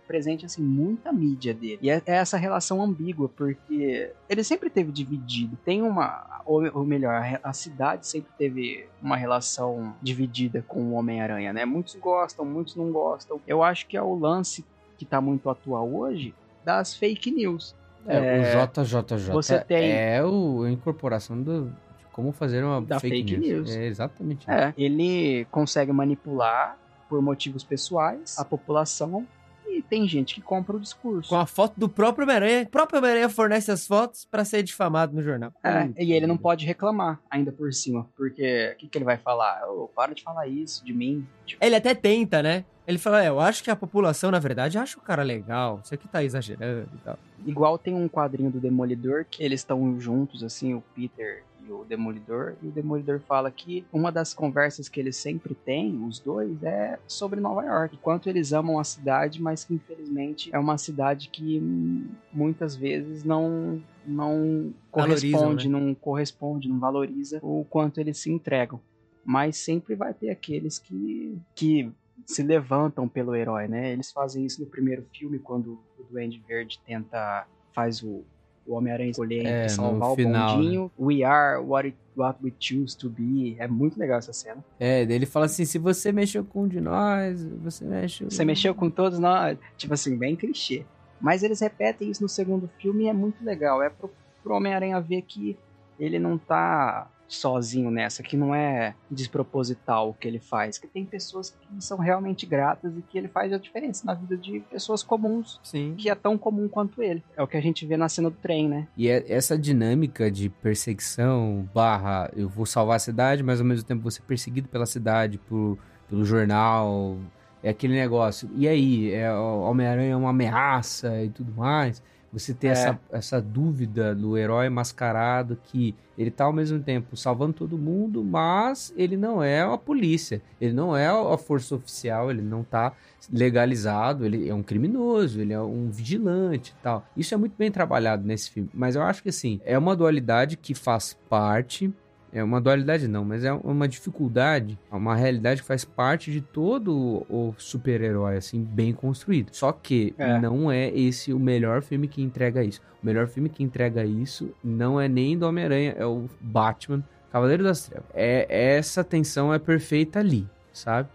presente, 0.07 0.45
assim, 0.45 0.61
muita 0.61 1.11
mídia 1.11 1.53
dele. 1.53 1.79
E 1.81 1.89
é, 1.89 2.01
é 2.05 2.15
essa 2.15 2.37
relação 2.37 2.81
ambígua, 2.81 3.29
porque 3.29 4.11
ele 4.29 4.43
sempre 4.43 4.69
teve 4.69 4.91
dividido. 4.91 5.57
Tem 5.65 5.81
uma. 5.81 6.41
Ou, 6.45 6.83
melhor, 6.85 7.39
a, 7.43 7.53
cidade 7.53 8.07
sempre 8.07 8.31
teve 8.37 8.87
uma 9.01 9.15
relação 9.15 9.95
dividida 10.01 10.63
com 10.67 10.79
o 10.81 10.93
Homem-Aranha, 10.93 11.53
né? 11.53 11.65
Muitos 11.65 11.95
gostam, 11.95 12.45
muitos 12.45 12.75
não 12.75 12.91
gostam. 12.91 13.39
Eu 13.47 13.63
acho 13.63 13.87
que 13.87 13.97
é 13.97 14.01
o 14.01 14.17
lance 14.17 14.65
que 14.97 15.05
tá 15.05 15.21
muito 15.21 15.49
atual 15.49 15.87
hoje 15.91 16.33
das 16.63 16.95
fake 16.95 17.31
news. 17.31 17.75
É, 18.07 18.63
o 18.63 18.83
JJJ 18.83 19.31
você 19.31 19.59
tem- 19.59 19.91
é 19.91 20.23
o, 20.23 20.63
a 20.63 20.71
incorporação 20.71 21.41
do, 21.41 21.71
como 22.19 22.33
fazer 22.33 22.63
uma 22.63 22.81
Da 22.81 22.99
fake, 22.99 23.17
fake 23.17 23.37
news. 23.37 23.69
news. 23.69 23.75
É 23.75 23.85
exatamente 23.85 24.41
isso. 24.41 24.51
É, 24.51 24.73
ele 24.77 25.45
consegue 25.51 25.91
manipular 25.91 26.77
por 27.07 27.21
motivos 27.21 27.63
pessoais 27.63 28.37
a 28.37 28.43
população 28.45 29.25
e 29.67 29.81
tem 29.81 30.07
gente 30.07 30.35
que 30.35 30.41
compra 30.41 30.75
o 30.75 30.79
discurso. 30.79 31.29
Com 31.29 31.37
a 31.37 31.45
foto 31.45 31.79
do 31.79 31.87
próprio 31.87 32.23
Homem-Aranha. 32.25 32.63
O 32.63 32.69
próprio 32.69 32.99
Homem-Aranha 32.99 33.29
fornece 33.29 33.71
as 33.71 33.87
fotos 33.87 34.25
pra 34.25 34.43
ser 34.43 34.61
difamado 34.63 35.15
no 35.15 35.21
jornal. 35.23 35.51
É, 35.63 35.89
e 35.97 36.11
ele 36.11 36.27
não 36.27 36.35
pode 36.37 36.65
reclamar 36.65 37.19
ainda 37.29 37.51
por 37.51 37.71
cima, 37.73 38.07
porque 38.17 38.71
o 38.73 38.77
que, 38.77 38.87
que 38.87 38.97
ele 38.97 39.05
vai 39.05 39.17
falar? 39.17 39.61
Ô, 39.69 39.87
para 39.87 40.13
de 40.13 40.21
falar 40.23 40.47
isso 40.47 40.83
de 40.83 40.93
mim. 40.93 41.25
Tipo, 41.45 41.63
Ele 41.63 41.75
até 41.75 41.95
tenta, 41.95 42.43
né? 42.43 42.65
Ele 42.85 42.97
fala, 42.97 43.23
é, 43.23 43.29
eu 43.29 43.39
acho 43.39 43.63
que 43.63 43.69
a 43.69 43.75
população, 43.75 44.31
na 44.31 44.39
verdade, 44.39 44.77
acha 44.79 44.97
o 44.97 45.01
cara 45.01 45.21
legal. 45.21 45.79
Você 45.83 45.95
que 45.95 46.07
tá 46.07 46.23
exagerando 46.23 46.89
e 46.95 46.97
tal. 46.97 47.19
igual 47.45 47.77
tem 47.77 47.93
um 47.93 48.07
quadrinho 48.09 48.49
do 48.49 48.59
Demolidor 48.59 49.25
que 49.29 49.43
eles 49.43 49.59
estão 49.61 49.99
juntos, 49.99 50.43
assim, 50.43 50.73
o 50.73 50.81
Peter 50.95 51.43
e 51.69 51.71
o 51.71 51.85
Demolidor, 51.85 52.55
e 52.61 52.67
o 52.67 52.71
Demolidor 52.71 53.19
fala 53.19 53.51
que 53.51 53.85
uma 53.93 54.11
das 54.11 54.33
conversas 54.33 54.89
que 54.89 54.99
eles 54.99 55.15
sempre 55.15 55.53
têm, 55.53 56.03
os 56.03 56.19
dois, 56.19 56.61
é 56.63 56.99
sobre 57.07 57.39
Nova 57.39 57.63
York. 57.63 57.97
Quanto 57.97 58.27
eles 58.27 58.51
amam 58.51 58.79
a 58.79 58.83
cidade, 58.83 59.41
mas 59.41 59.63
que 59.63 59.73
infelizmente 59.75 60.49
é 60.53 60.57
uma 60.57 60.77
cidade 60.77 61.29
que 61.29 61.59
hum, 61.59 62.07
muitas 62.33 62.75
vezes 62.75 63.23
não 63.23 63.81
não 64.05 64.73
Valorizam, 64.91 65.39
corresponde, 65.39 65.69
né? 65.69 65.79
não 65.79 65.93
corresponde, 65.93 66.69
não 66.69 66.79
valoriza 66.79 67.39
o 67.43 67.63
quanto 67.69 67.99
eles 67.99 68.17
se 68.17 68.31
entregam. 68.31 68.81
Mas 69.23 69.57
sempre 69.57 69.93
vai 69.93 70.13
ter 70.13 70.31
aqueles 70.31 70.79
que, 70.79 71.37
que 71.53 71.91
se 72.25 72.41
levantam 72.41 73.07
pelo 73.07 73.35
herói, 73.35 73.67
né? 73.67 73.91
Eles 73.91 74.11
fazem 74.11 74.45
isso 74.45 74.61
no 74.61 74.67
primeiro 74.67 75.05
filme, 75.13 75.37
quando 75.37 75.79
o 75.99 76.03
Duende 76.09 76.41
Verde 76.47 76.79
tenta 76.83 77.45
faz 77.71 78.01
o, 78.01 78.23
o 78.69 78.75
Homem-Aranha 78.75 79.09
escolher 79.11 79.45
É, 79.45 79.67
salvar 79.69 80.11
o 80.11 80.15
final, 80.15 80.55
bondinho. 80.57 80.91
We 80.99 81.23
are 81.23 81.59
what, 81.59 81.87
it- 81.87 81.97
what 82.15 82.37
we 82.43 82.53
choose 82.59 82.95
to 82.97 83.09
be. 83.09 83.55
É 83.59 83.67
muito 83.67 83.99
legal 83.99 84.19
essa 84.19 84.31
cena. 84.31 84.63
É, 84.79 85.01
ele 85.01 85.25
fala 85.25 85.45
assim: 85.47 85.65
se 85.65 85.77
você 85.79 86.11
mexeu 86.11 86.43
com 86.45 86.63
um 86.63 86.67
de 86.67 86.79
nós, 86.79 87.43
você 87.63 87.83
mexe. 87.85 88.23
Você 88.25 88.45
mexeu 88.45 88.75
com 88.75 88.89
todos 88.89 89.17
nós. 89.19 89.57
Tipo 89.77 89.93
assim, 89.93 90.15
bem 90.17 90.35
clichê. 90.35 90.85
Mas 91.19 91.43
eles 91.43 91.59
repetem 91.59 92.09
isso 92.09 92.21
no 92.23 92.29
segundo 92.29 92.69
filme 92.79 93.05
e 93.05 93.07
é 93.09 93.13
muito 93.13 93.43
legal. 93.43 93.81
É 93.81 93.89
pro, 93.89 94.09
pro 94.43 94.55
Homem-Aranha 94.55 95.01
ver 95.01 95.23
que 95.23 95.57
ele 95.99 96.17
não 96.19 96.37
tá 96.37 97.09
sozinho 97.29 97.91
nessa, 97.91 98.23
que 98.23 98.35
não 98.35 98.53
é 98.53 98.95
desproposital 99.09 100.09
o 100.09 100.13
que 100.13 100.27
ele 100.27 100.39
faz, 100.39 100.77
que 100.77 100.87
tem 100.87 101.05
pessoas 101.05 101.51
que 101.51 101.83
são 101.83 101.97
realmente 101.99 102.45
gratas 102.45 102.91
e 102.97 103.01
que 103.03 103.17
ele 103.17 103.27
faz 103.27 103.53
a 103.53 103.57
diferença 103.57 104.05
na 104.05 104.15
vida 104.15 104.35
de 104.35 104.59
pessoas 104.61 105.03
comuns, 105.03 105.59
Sim. 105.63 105.93
que 105.95 106.09
é 106.09 106.15
tão 106.15 106.37
comum 106.37 106.67
quanto 106.67 107.01
ele. 107.03 107.23
É 107.37 107.43
o 107.43 107.47
que 107.47 107.55
a 107.55 107.61
gente 107.61 107.85
vê 107.85 107.95
na 107.95 108.09
cena 108.09 108.29
do 108.29 108.35
trem, 108.35 108.67
né? 108.67 108.87
E 108.97 109.07
é- 109.07 109.23
essa 109.31 109.57
dinâmica 109.57 110.29
de 110.31 110.49
perseguição, 110.49 111.69
barra, 111.73 112.31
eu 112.35 112.49
vou 112.49 112.65
salvar 112.65 112.95
a 112.95 112.99
cidade, 112.99 113.43
mas 113.43 113.59
ao 113.59 113.65
mesmo 113.65 113.85
tempo 113.85 114.01
vou 114.01 114.11
ser 114.11 114.23
perseguido 114.23 114.67
pela 114.67 114.87
cidade, 114.87 115.37
por, 115.37 115.77
pelo 116.09 116.25
jornal, 116.25 117.15
é 117.61 117.69
aquele 117.69 117.93
negócio. 117.93 118.49
E 118.55 118.67
aí, 118.67 119.13
é, 119.13 119.31
o 119.31 119.61
Homem-Aranha 119.61 120.13
é 120.13 120.15
uma 120.15 120.31
ameaça 120.31 121.23
e 121.23 121.29
tudo 121.29 121.53
mais. 121.53 122.01
Você 122.31 122.53
ter 122.53 122.67
É. 122.67 122.71
essa, 122.71 122.99
essa 123.11 123.41
dúvida 123.41 124.13
do 124.13 124.37
herói 124.37 124.69
mascarado 124.69 125.57
que 125.63 125.95
ele 126.17 126.29
tá 126.29 126.43
ao 126.43 126.53
mesmo 126.53 126.79
tempo 126.79 127.15
salvando 127.17 127.53
todo 127.53 127.77
mundo, 127.77 128.23
mas 128.23 128.93
ele 128.97 129.15
não 129.17 129.41
é 129.41 129.61
a 129.61 129.77
polícia, 129.77 130.41
ele 130.59 130.73
não 130.73 130.95
é 130.95 131.07
a 131.07 131.37
força 131.37 131.75
oficial, 131.75 132.29
ele 132.29 132.41
não 132.41 132.63
tá 132.63 132.93
legalizado, 133.31 134.25
ele 134.25 134.49
é 134.49 134.53
um 134.53 134.61
criminoso, 134.63 135.39
ele 135.41 135.53
é 135.53 135.61
um 135.61 135.89
vigilante 135.89 136.75
e 136.77 136.83
tal. 136.83 137.05
Isso 137.15 137.33
é 137.33 137.37
muito 137.37 137.53
bem 137.57 137.71
trabalhado 137.71 138.25
nesse 138.25 138.49
filme, 138.51 138.69
mas 138.73 138.95
eu 138.95 139.01
acho 139.01 139.23
que 139.23 139.29
assim, 139.29 139.59
é 139.65 139.77
uma 139.77 139.95
dualidade 139.95 140.57
que 140.57 140.75
faz 140.75 141.17
parte 141.29 141.91
é 142.33 142.43
uma 142.43 142.59
dualidade 142.61 143.07
não, 143.07 143.23
mas 143.25 143.43
é 143.43 143.51
uma 143.53 143.87
dificuldade, 143.87 144.77
uma 144.91 145.15
realidade 145.15 145.61
que 145.61 145.67
faz 145.67 145.83
parte 145.85 146.31
de 146.31 146.41
todo 146.41 147.25
o 147.29 147.53
super-herói, 147.57 148.37
assim, 148.37 148.63
bem 148.63 148.93
construído. 148.93 149.49
Só 149.51 149.71
que 149.71 150.13
É. 150.17 150.39
não 150.39 150.71
é 150.71 150.89
esse 150.89 151.33
o 151.33 151.39
melhor 151.39 151.81
filme 151.81 152.07
que 152.07 152.21
entrega 152.21 152.63
isso. 152.63 152.81
O 153.01 153.05
melhor 153.05 153.27
filme 153.27 153.49
que 153.49 153.63
entrega 153.63 154.03
isso 154.03 154.53
não 154.63 154.99
é 154.99 155.07
nem 155.07 155.37
do 155.37 155.45
Homem-Aranha, 155.47 155.95
é 155.97 156.05
o 156.05 156.25
Batman, 156.39 157.03
Cavaleiro 157.31 157.63
das 157.63 157.87
Trevas. 157.87 158.07
É, 158.13 158.75
essa 158.75 159.03
tensão 159.03 159.53
é 159.53 159.59
perfeita 159.59 160.19
ali, 160.19 160.47
sabe? 160.79 161.07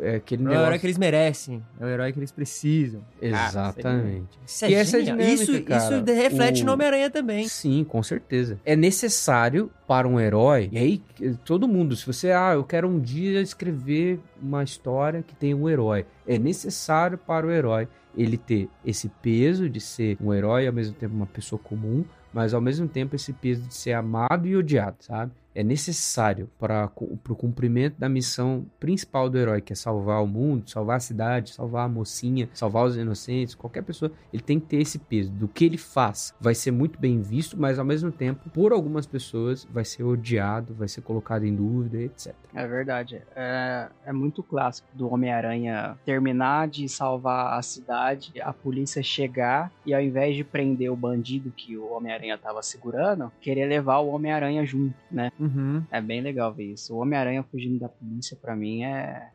É 0.00 0.16
aquele 0.16 0.42
É 0.42 0.44
o 0.44 0.48
negócio... 0.48 0.66
herói 0.66 0.78
que 0.78 0.86
eles 0.86 0.98
merecem. 0.98 1.62
É 1.80 1.84
o 1.84 1.88
herói 1.88 2.12
que 2.12 2.18
eles 2.18 2.32
precisam. 2.32 3.02
Exatamente. 3.20 4.38
Isso 4.46 4.64
é 4.64 4.70
E 4.70 4.74
essa 4.74 5.02
dinâmica, 5.02 5.30
isso, 5.30 5.62
cara, 5.62 5.96
isso 6.00 6.04
reflete 6.14 6.62
o- 6.62 6.66
no 6.66 6.72
Homem-Aranha 6.72 7.10
também. 7.10 7.46
Sim, 7.48 7.84
com 7.84 8.02
certeza. 8.02 8.58
É 8.64 8.74
necessário 8.76 9.70
para 9.86 10.08
um 10.08 10.18
herói. 10.18 10.68
E 10.72 10.78
aí, 10.78 11.02
todo 11.44 11.68
mundo, 11.68 11.94
se 11.96 12.06
você, 12.06 12.30
ah, 12.32 12.52
eu 12.54 12.64
quero 12.64 12.88
um 12.88 12.98
dia 13.00 13.40
escrever 13.40 14.20
uma 14.40 14.62
história 14.62 15.22
que 15.22 15.34
tem 15.34 15.54
um 15.54 15.68
herói. 15.68 16.06
É 16.26 16.38
necessário 16.38 17.18
para 17.18 17.46
o 17.46 17.50
herói 17.50 17.88
ele 18.16 18.36
ter 18.36 18.68
esse 18.84 19.08
peso 19.22 19.68
de 19.68 19.80
ser 19.80 20.16
um 20.20 20.32
herói 20.34 20.64
e 20.64 20.66
ao 20.66 20.72
mesmo 20.72 20.94
tempo 20.94 21.14
uma 21.14 21.26
pessoa 21.26 21.58
comum, 21.58 22.04
mas 22.32 22.52
ao 22.52 22.60
mesmo 22.60 22.86
tempo 22.86 23.16
esse 23.16 23.32
peso 23.32 23.62
de 23.62 23.74
ser 23.74 23.92
amado 23.92 24.46
e 24.46 24.54
odiado, 24.56 24.96
sabe? 25.00 25.32
É 25.54 25.62
necessário 25.62 26.50
para 26.58 26.90
o 26.96 27.36
cumprimento 27.36 27.98
da 27.98 28.08
missão 28.08 28.66
principal 28.80 29.28
do 29.28 29.38
herói, 29.38 29.60
que 29.60 29.72
é 29.72 29.76
salvar 29.76 30.22
o 30.22 30.26
mundo, 30.26 30.68
salvar 30.70 30.96
a 30.96 31.00
cidade, 31.00 31.52
salvar 31.52 31.86
a 31.86 31.88
mocinha, 31.88 32.48
salvar 32.54 32.86
os 32.86 32.96
inocentes, 32.96 33.54
qualquer 33.54 33.82
pessoa, 33.82 34.10
ele 34.32 34.42
tem 34.42 34.58
que 34.58 34.66
ter 34.66 34.78
esse 34.78 34.98
peso. 34.98 35.30
Do 35.30 35.48
que 35.48 35.64
ele 35.64 35.78
faz 35.78 36.34
vai 36.40 36.54
ser 36.54 36.70
muito 36.70 36.98
bem 36.98 37.20
visto, 37.20 37.58
mas 37.58 37.78
ao 37.78 37.84
mesmo 37.84 38.10
tempo, 38.10 38.48
por 38.50 38.72
algumas 38.72 39.06
pessoas, 39.06 39.66
vai 39.70 39.84
ser 39.84 40.02
odiado, 40.02 40.74
vai 40.74 40.88
ser 40.88 41.02
colocado 41.02 41.44
em 41.44 41.54
dúvida, 41.54 41.98
etc. 41.98 42.34
É 42.54 42.66
verdade. 42.66 43.22
É, 43.34 43.88
é 44.06 44.12
muito 44.12 44.42
clássico 44.42 44.88
do 44.92 45.12
Homem-Aranha 45.12 45.98
terminar 46.04 46.68
de 46.68 46.88
salvar 46.88 47.58
a 47.58 47.62
cidade, 47.62 48.32
a 48.40 48.52
polícia 48.52 49.02
chegar 49.02 49.72
e 49.84 49.94
ao 49.94 50.00
invés 50.00 50.36
de 50.36 50.44
prender 50.44 50.90
o 50.90 50.96
bandido 50.96 51.50
que 51.50 51.76
o 51.76 51.92
Homem-Aranha 51.92 52.38
tava 52.38 52.62
segurando, 52.62 53.32
querer 53.40 53.66
levar 53.66 53.98
o 53.98 54.08
Homem-Aranha 54.08 54.64
junto, 54.64 54.94
né? 55.10 55.30
Uhum. 55.44 55.82
É 55.90 56.00
bem 56.00 56.20
legal 56.20 56.52
ver 56.54 56.72
isso. 56.72 56.94
O 56.94 56.98
Homem-Aranha 56.98 57.42
fugindo 57.42 57.78
da 57.78 57.88
polícia, 57.88 58.36
pra 58.36 58.54
mim, 58.54 58.84
é 58.84 59.30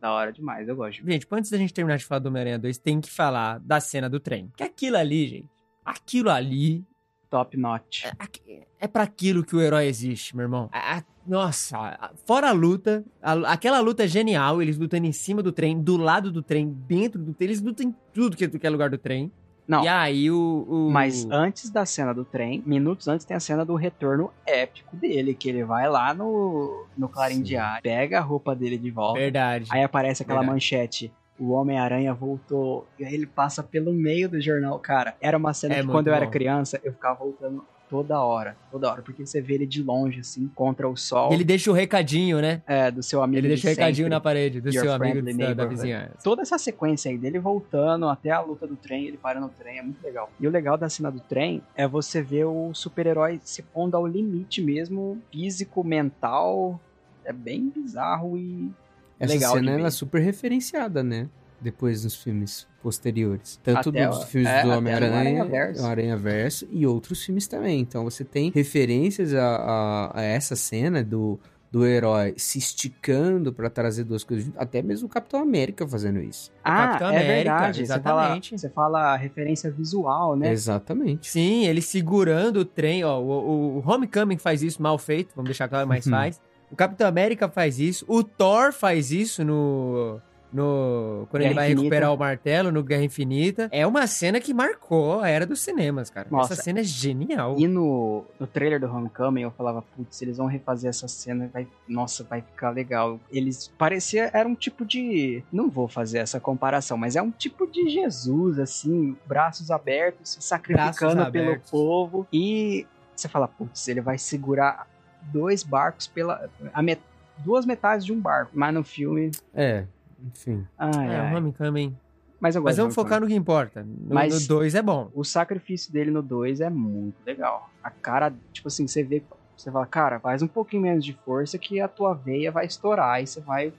da 0.00 0.12
hora 0.12 0.32
demais. 0.32 0.68
Eu 0.68 0.76
gosto. 0.76 1.04
Gente, 1.04 1.26
antes 1.30 1.50
da 1.50 1.56
gente 1.58 1.72
terminar 1.72 1.96
de 1.98 2.04
falar 2.04 2.18
do 2.18 2.26
Homem-Aranha 2.28 2.58
2, 2.58 2.78
tem 2.78 3.00
que 3.00 3.10
falar 3.10 3.58
da 3.60 3.80
cena 3.80 4.08
do 4.10 4.18
trem. 4.20 4.50
Que 4.56 4.62
aquilo 4.64 4.96
ali, 4.96 5.28
gente, 5.28 5.48
aquilo 5.84 6.30
ali 6.30 6.84
Top 7.30 7.56
notch. 7.56 8.04
é, 8.04 8.66
é 8.80 8.88
para 8.88 9.02
aquilo 9.02 9.44
que 9.44 9.54
o 9.56 9.60
herói 9.60 9.86
existe, 9.86 10.34
meu 10.36 10.44
irmão. 10.44 10.68
A- 10.72 10.98
a- 10.98 11.04
nossa, 11.26 12.10
fora 12.24 12.48
a 12.50 12.52
luta, 12.52 13.04
a- 13.20 13.52
aquela 13.52 13.80
luta 13.80 14.04
é 14.04 14.08
genial, 14.08 14.62
eles 14.62 14.78
lutando 14.78 15.06
em 15.06 15.12
cima 15.12 15.42
do 15.42 15.50
trem, 15.50 15.80
do 15.82 15.96
lado 15.96 16.30
do 16.30 16.40
trem, 16.40 16.70
dentro 16.86 17.20
do 17.20 17.34
trem, 17.34 17.48
eles 17.48 17.60
lutam 17.60 17.88
em 17.88 17.94
tudo 18.12 18.36
que, 18.36 18.48
que 18.48 18.66
é 18.66 18.70
lugar 18.70 18.90
do 18.90 18.96
trem. 18.98 19.32
Não. 19.66 19.82
E 19.84 19.88
aí 19.88 20.30
o... 20.30 20.64
o- 20.68 20.90
Mas 20.90 21.26
antes 21.30 21.70
da 21.70 21.84
cena 21.84 22.14
do 22.14 22.24
trem, 22.24 22.62
minutos 22.64 23.08
antes 23.08 23.26
tem 23.26 23.36
a 23.36 23.40
cena 23.40 23.64
do 23.64 23.74
retorno 23.74 24.30
épico 24.46 24.94
dele, 24.96 25.34
que 25.34 25.48
ele 25.48 25.64
vai 25.64 25.88
lá 25.88 26.14
no, 26.14 26.86
no 26.96 27.08
Clarim 27.08 27.36
Sim. 27.36 27.42
Diário, 27.42 27.82
pega 27.82 28.18
a 28.18 28.22
roupa 28.22 28.54
dele 28.54 28.78
de 28.78 28.90
volta, 28.90 29.18
Verdade. 29.18 29.66
aí 29.72 29.82
aparece 29.82 30.22
aquela 30.22 30.38
Verdade. 30.40 30.54
manchete. 30.54 31.12
O 31.38 31.50
Homem-Aranha 31.52 32.14
voltou. 32.14 32.86
E 32.98 33.04
aí 33.04 33.12
ele 33.12 33.26
passa 33.26 33.62
pelo 33.62 33.92
meio 33.92 34.26
do 34.28 34.40
jornal. 34.40 34.78
Cara, 34.78 35.14
era 35.20 35.36
uma 35.36 35.52
cena 35.52 35.74
É 35.74 35.82
que 35.82 35.86
quando 35.88 36.06
eu 36.06 36.14
era 36.14 36.24
bom. 36.24 36.30
criança, 36.30 36.80
eu 36.82 36.92
ficava 36.92 37.18
voltando 37.18 37.62
toda 37.88 38.20
hora. 38.20 38.56
Toda 38.70 38.90
hora. 38.90 39.02
Porque 39.02 39.24
você 39.24 39.40
vê 39.40 39.54
ele 39.54 39.66
de 39.66 39.82
longe, 39.82 40.20
assim, 40.20 40.50
contra 40.54 40.88
o 40.88 40.96
sol. 40.96 41.32
Ele 41.32 41.44
deixa 41.44 41.70
o 41.70 41.74
recadinho, 41.74 42.40
né? 42.40 42.62
É, 42.66 42.90
do 42.90 43.02
seu 43.02 43.22
amigo 43.22 43.38
Ele 43.38 43.48
de 43.48 43.54
deixa 43.54 43.68
o 43.68 43.70
recadinho 43.70 44.06
sempre. 44.06 44.10
na 44.10 44.20
parede 44.20 44.60
do 44.60 44.70
Your 44.70 44.84
seu 44.84 44.92
amigo 44.92 45.22
da, 45.22 45.54
da 45.54 45.64
vizinhança. 45.64 46.18
Toda 46.22 46.42
essa 46.42 46.58
sequência 46.58 47.10
aí 47.10 47.18
dele 47.18 47.38
voltando 47.38 48.08
até 48.08 48.30
a 48.30 48.40
luta 48.40 48.66
do 48.66 48.76
trem, 48.76 49.06
ele 49.06 49.16
para 49.16 49.40
no 49.40 49.48
trem, 49.48 49.78
é 49.78 49.82
muito 49.82 50.02
legal. 50.02 50.30
E 50.38 50.46
o 50.46 50.50
legal 50.50 50.76
da 50.76 50.88
cena 50.88 51.10
do 51.10 51.20
trem 51.20 51.62
é 51.74 51.86
você 51.86 52.22
ver 52.22 52.44
o 52.44 52.72
super-herói 52.74 53.40
se 53.44 53.62
pondo 53.62 53.96
ao 53.96 54.06
limite 54.06 54.60
mesmo, 54.60 55.20
físico, 55.30 55.82
mental. 55.82 56.80
É 57.24 57.32
bem 57.32 57.68
bizarro 57.74 58.36
e 58.36 58.70
Essa 59.18 59.34
legal 59.34 59.52
de 59.54 59.58
cena 59.60 59.78
ela 59.78 59.88
é 59.88 59.90
super 59.90 60.20
referenciada, 60.20 61.02
né? 61.02 61.28
Depois 61.60 62.04
nos 62.04 62.14
filmes 62.14 62.66
posteriores. 62.82 63.58
Tanto 63.62 63.88
Até 63.88 64.06
dos 64.08 64.24
filmes 64.24 64.48
é, 64.50 64.62
do 64.62 64.70
Homem-Aranha, 64.70 65.46
Aranha 65.84 66.16
Verso 66.16 66.66
e 66.70 66.86
outros 66.86 67.24
filmes 67.24 67.46
também. 67.48 67.80
Então 67.80 68.04
você 68.04 68.24
tem 68.24 68.50
referências 68.54 69.32
a, 69.34 69.56
a- 69.56 70.10
a 70.20 70.22
essa 70.22 70.54
cena 70.54 71.02
do, 71.02 71.40
do 71.72 71.84
herói 71.86 72.34
se 72.36 72.58
esticando 72.58 73.52
pra 73.52 73.70
trazer 73.70 74.04
duas 74.04 74.22
coisas 74.22 74.44
juntas. 74.46 74.60
Até 74.62 74.82
mesmo 74.82 75.06
o 75.06 75.10
Capitão 75.10 75.40
América 75.40 75.88
fazendo 75.88 76.20
isso. 76.20 76.52
Ah, 76.62 76.88
Capitão 76.88 77.08
é 77.10 77.16
América, 77.24 77.34
verdade. 77.54 77.86
Você 77.86 78.00
fala, 78.00 78.22
exatamente. 78.22 78.58
você 78.58 78.68
fala 78.68 79.16
referência 79.16 79.70
visual, 79.70 80.36
né? 80.36 80.52
Exatamente. 80.52 81.30
Sim, 81.30 81.66
ele 81.66 81.80
segurando 81.80 82.58
o 82.60 82.64
trem, 82.66 83.02
ó. 83.02 83.18
O, 83.18 83.78
o 83.78 83.82
Homecoming 83.90 84.38
faz 84.38 84.62
isso 84.62 84.80
mal 84.82 84.98
feito, 84.98 85.32
vamos 85.34 85.48
deixar 85.48 85.68
claro, 85.68 85.88
mas 85.88 86.04
Uhum. 86.06 86.12
faz. 86.12 86.40
O 86.70 86.76
Capitão 86.76 87.06
América 87.08 87.48
faz 87.48 87.78
isso. 87.80 88.04
O 88.08 88.22
Thor 88.22 88.72
faz 88.72 89.10
isso 89.10 89.42
no. 89.44 90.20
No, 90.52 91.26
quando 91.30 91.40
Guerra 91.42 91.50
ele 91.50 91.54
vai 91.54 91.66
Infinita. 91.66 91.82
recuperar 91.82 92.12
o 92.14 92.16
martelo 92.16 92.72
no 92.72 92.82
Guerra 92.82 93.02
Infinita. 93.04 93.68
É 93.72 93.86
uma 93.86 94.06
cena 94.06 94.40
que 94.40 94.54
marcou 94.54 95.20
a 95.20 95.28
era 95.28 95.44
dos 95.44 95.60
cinemas, 95.60 96.08
cara. 96.10 96.28
Nossa. 96.30 96.52
Essa 96.54 96.62
cena 96.62 96.80
é 96.80 96.82
genial. 96.82 97.56
E 97.58 97.66
no, 97.66 98.24
no 98.38 98.46
trailer 98.46 98.80
do 98.80 98.86
Homecoming 98.86 99.42
eu 99.42 99.50
falava, 99.50 99.82
putz, 99.96 100.22
eles 100.22 100.36
vão 100.38 100.46
refazer 100.46 100.88
essa 100.88 101.08
cena, 101.08 101.50
vai, 101.52 101.66
nossa, 101.88 102.24
vai 102.24 102.40
ficar 102.40 102.70
legal. 102.70 103.18
Eles 103.30 103.70
parecia 103.76 104.30
era 104.32 104.48
um 104.48 104.54
tipo 104.54 104.84
de, 104.84 105.42
não 105.52 105.68
vou 105.68 105.88
fazer 105.88 106.18
essa 106.18 106.38
comparação, 106.40 106.96
mas 106.96 107.16
é 107.16 107.22
um 107.22 107.30
tipo 107.30 107.66
de 107.66 107.88
Jesus 107.88 108.58
assim, 108.58 109.16
braços 109.26 109.70
abertos, 109.70 110.30
se 110.30 110.42
sacrificando 110.42 111.14
Braços 111.16 111.30
pelo 111.32 111.46
abertos. 111.48 111.70
povo 111.70 112.26
e 112.32 112.86
você 113.14 113.28
fala, 113.28 113.48
putz, 113.48 113.88
ele 113.88 114.00
vai 114.00 114.18
segurar 114.18 114.86
dois 115.32 115.62
barcos 115.62 116.06
pela 116.06 116.48
a 116.72 116.82
met- 116.82 117.00
duas 117.38 117.66
metades 117.66 118.04
de 118.06 118.12
um 118.12 118.20
barco, 118.20 118.52
mas 118.54 118.72
no 118.72 118.84
filme, 118.84 119.30
É, 119.54 119.84
enfim. 120.24 120.66
ai, 120.78 121.08
É, 121.08 121.16
ai. 121.20 121.34
o 121.34 121.36
Homecoming. 121.38 121.96
mas 122.40 122.54
eu 122.56 122.62
Mas 122.62 122.76
vamos 122.76 122.94
focar 122.94 123.20
no 123.20 123.26
que 123.26 123.34
importa. 123.34 123.82
No 123.82 124.14
Mas- 124.14 124.46
2 124.46 124.74
é 124.74 124.82
bom. 124.82 125.10
O 125.14 125.24
sacrifício 125.24 125.92
dele 125.92 126.10
no 126.10 126.22
2 126.22 126.60
é 126.60 126.70
muito 126.70 127.16
legal. 127.26 127.70
A 127.82 127.90
cara, 127.90 128.32
tipo 128.52 128.68
assim, 128.68 128.86
você 128.86 129.02
vê, 129.02 129.22
você 129.56 129.70
fala, 129.70 129.86
cara, 129.86 130.20
faz 130.20 130.42
um 130.42 130.46
pouquinho 130.48 130.82
menos 130.82 131.04
de 131.04 131.12
força 131.24 131.56
que 131.58 131.80
a 131.80 131.88
tua 131.88 132.12
veia 132.14 132.50
vai 132.52 132.66
estourar 132.66 133.22
e 133.22 133.26
você 133.26 133.40
vai, 133.40 133.72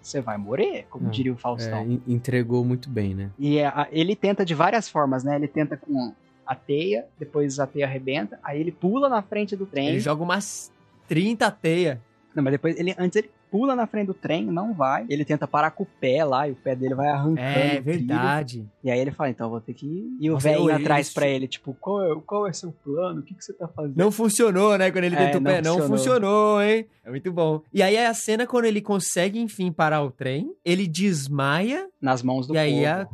você 0.00 0.20
vai 0.20 0.36
morrer, 0.38 0.86
como 0.90 1.04
Não, 1.04 1.10
diria 1.10 1.32
o 1.32 1.34
É, 1.34 1.38
Faustão. 1.38 1.82
en- 1.90 2.02
entregou 2.06 2.64
muito 2.64 2.88
bem, 2.88 3.14
né? 3.14 3.30
E 3.38 3.58
é, 3.58 3.66
a- 3.66 3.88
ele 3.90 4.14
tenta 4.14 4.44
de 4.44 4.54
várias 4.54 4.88
formas, 4.88 5.24
né? 5.24 5.34
Ele 5.36 5.48
tenta 5.48 5.76
com 5.76 6.12
a 6.46 6.54
teia, 6.54 7.06
depois 7.18 7.58
a 7.58 7.66
teia 7.66 7.86
arrebenta, 7.86 8.38
aí 8.44 8.60
ele 8.60 8.70
pula 8.70 9.08
na 9.08 9.22
frente 9.22 9.56
do 9.56 9.64
trem. 9.66 9.88
Ele 9.88 10.00
joga 10.00 10.22
umas 10.22 10.70
30 11.08 11.50
teias. 11.50 11.98
Não, 12.34 12.42
mas 12.44 12.52
depois 12.52 12.78
ele 12.78 12.94
antes 12.98 13.16
ele 13.16 13.30
pula 13.54 13.76
na 13.76 13.86
frente 13.86 14.08
do 14.08 14.14
trem, 14.14 14.44
não 14.46 14.74
vai. 14.74 15.06
Ele 15.08 15.24
tenta 15.24 15.46
parar 15.46 15.70
com 15.70 15.84
o 15.84 15.86
pé 16.00 16.24
lá 16.24 16.48
e 16.48 16.50
o 16.50 16.56
pé 16.56 16.74
dele 16.74 16.92
vai 16.96 17.06
arrancando. 17.06 17.38
É 17.38 17.78
o 17.78 17.82
verdade. 17.84 18.66
E 18.82 18.90
aí 18.90 18.98
ele 18.98 19.12
fala, 19.12 19.30
então 19.30 19.46
eu 19.46 19.50
vou 19.52 19.60
ter 19.60 19.74
que 19.74 19.86
ir. 19.86 20.16
E 20.18 20.28
o 20.28 20.32
Nossa, 20.32 20.48
velho 20.48 20.74
atrás 20.74 21.14
pra 21.14 21.28
ele, 21.28 21.46
tipo, 21.46 21.72
qual 21.80 22.02
é, 22.02 22.20
qual 22.26 22.48
é 22.48 22.52
seu 22.52 22.72
plano? 22.72 23.20
O 23.20 23.22
que, 23.22 23.32
que 23.32 23.44
você 23.44 23.52
tá 23.52 23.68
fazendo? 23.68 23.96
Não 23.96 24.10
funcionou, 24.10 24.76
né? 24.76 24.90
Quando 24.90 25.04
ele 25.04 25.14
É, 25.14 25.26
tentou 25.26 25.40
o 25.40 25.44
não 25.44 25.50
pé. 25.52 25.62
Não 25.62 25.74
funcionou. 25.76 25.96
funcionou, 25.98 26.62
hein? 26.62 26.86
É 27.04 27.10
muito 27.10 27.32
bom. 27.32 27.60
E 27.72 27.80
aí 27.80 27.94
é 27.94 28.08
a 28.08 28.14
cena 28.14 28.44
quando 28.44 28.64
ele 28.64 28.80
consegue, 28.80 29.38
enfim, 29.38 29.70
parar 29.70 30.02
o 30.02 30.10
trem. 30.10 30.52
Ele 30.64 30.88
desmaia 30.88 31.86
Nas 32.02 32.22
mãos 32.24 32.48
do 32.48 32.54
e 32.54 32.58
aí 32.58 32.72
povo. 32.74 32.86
a- 32.88 33.08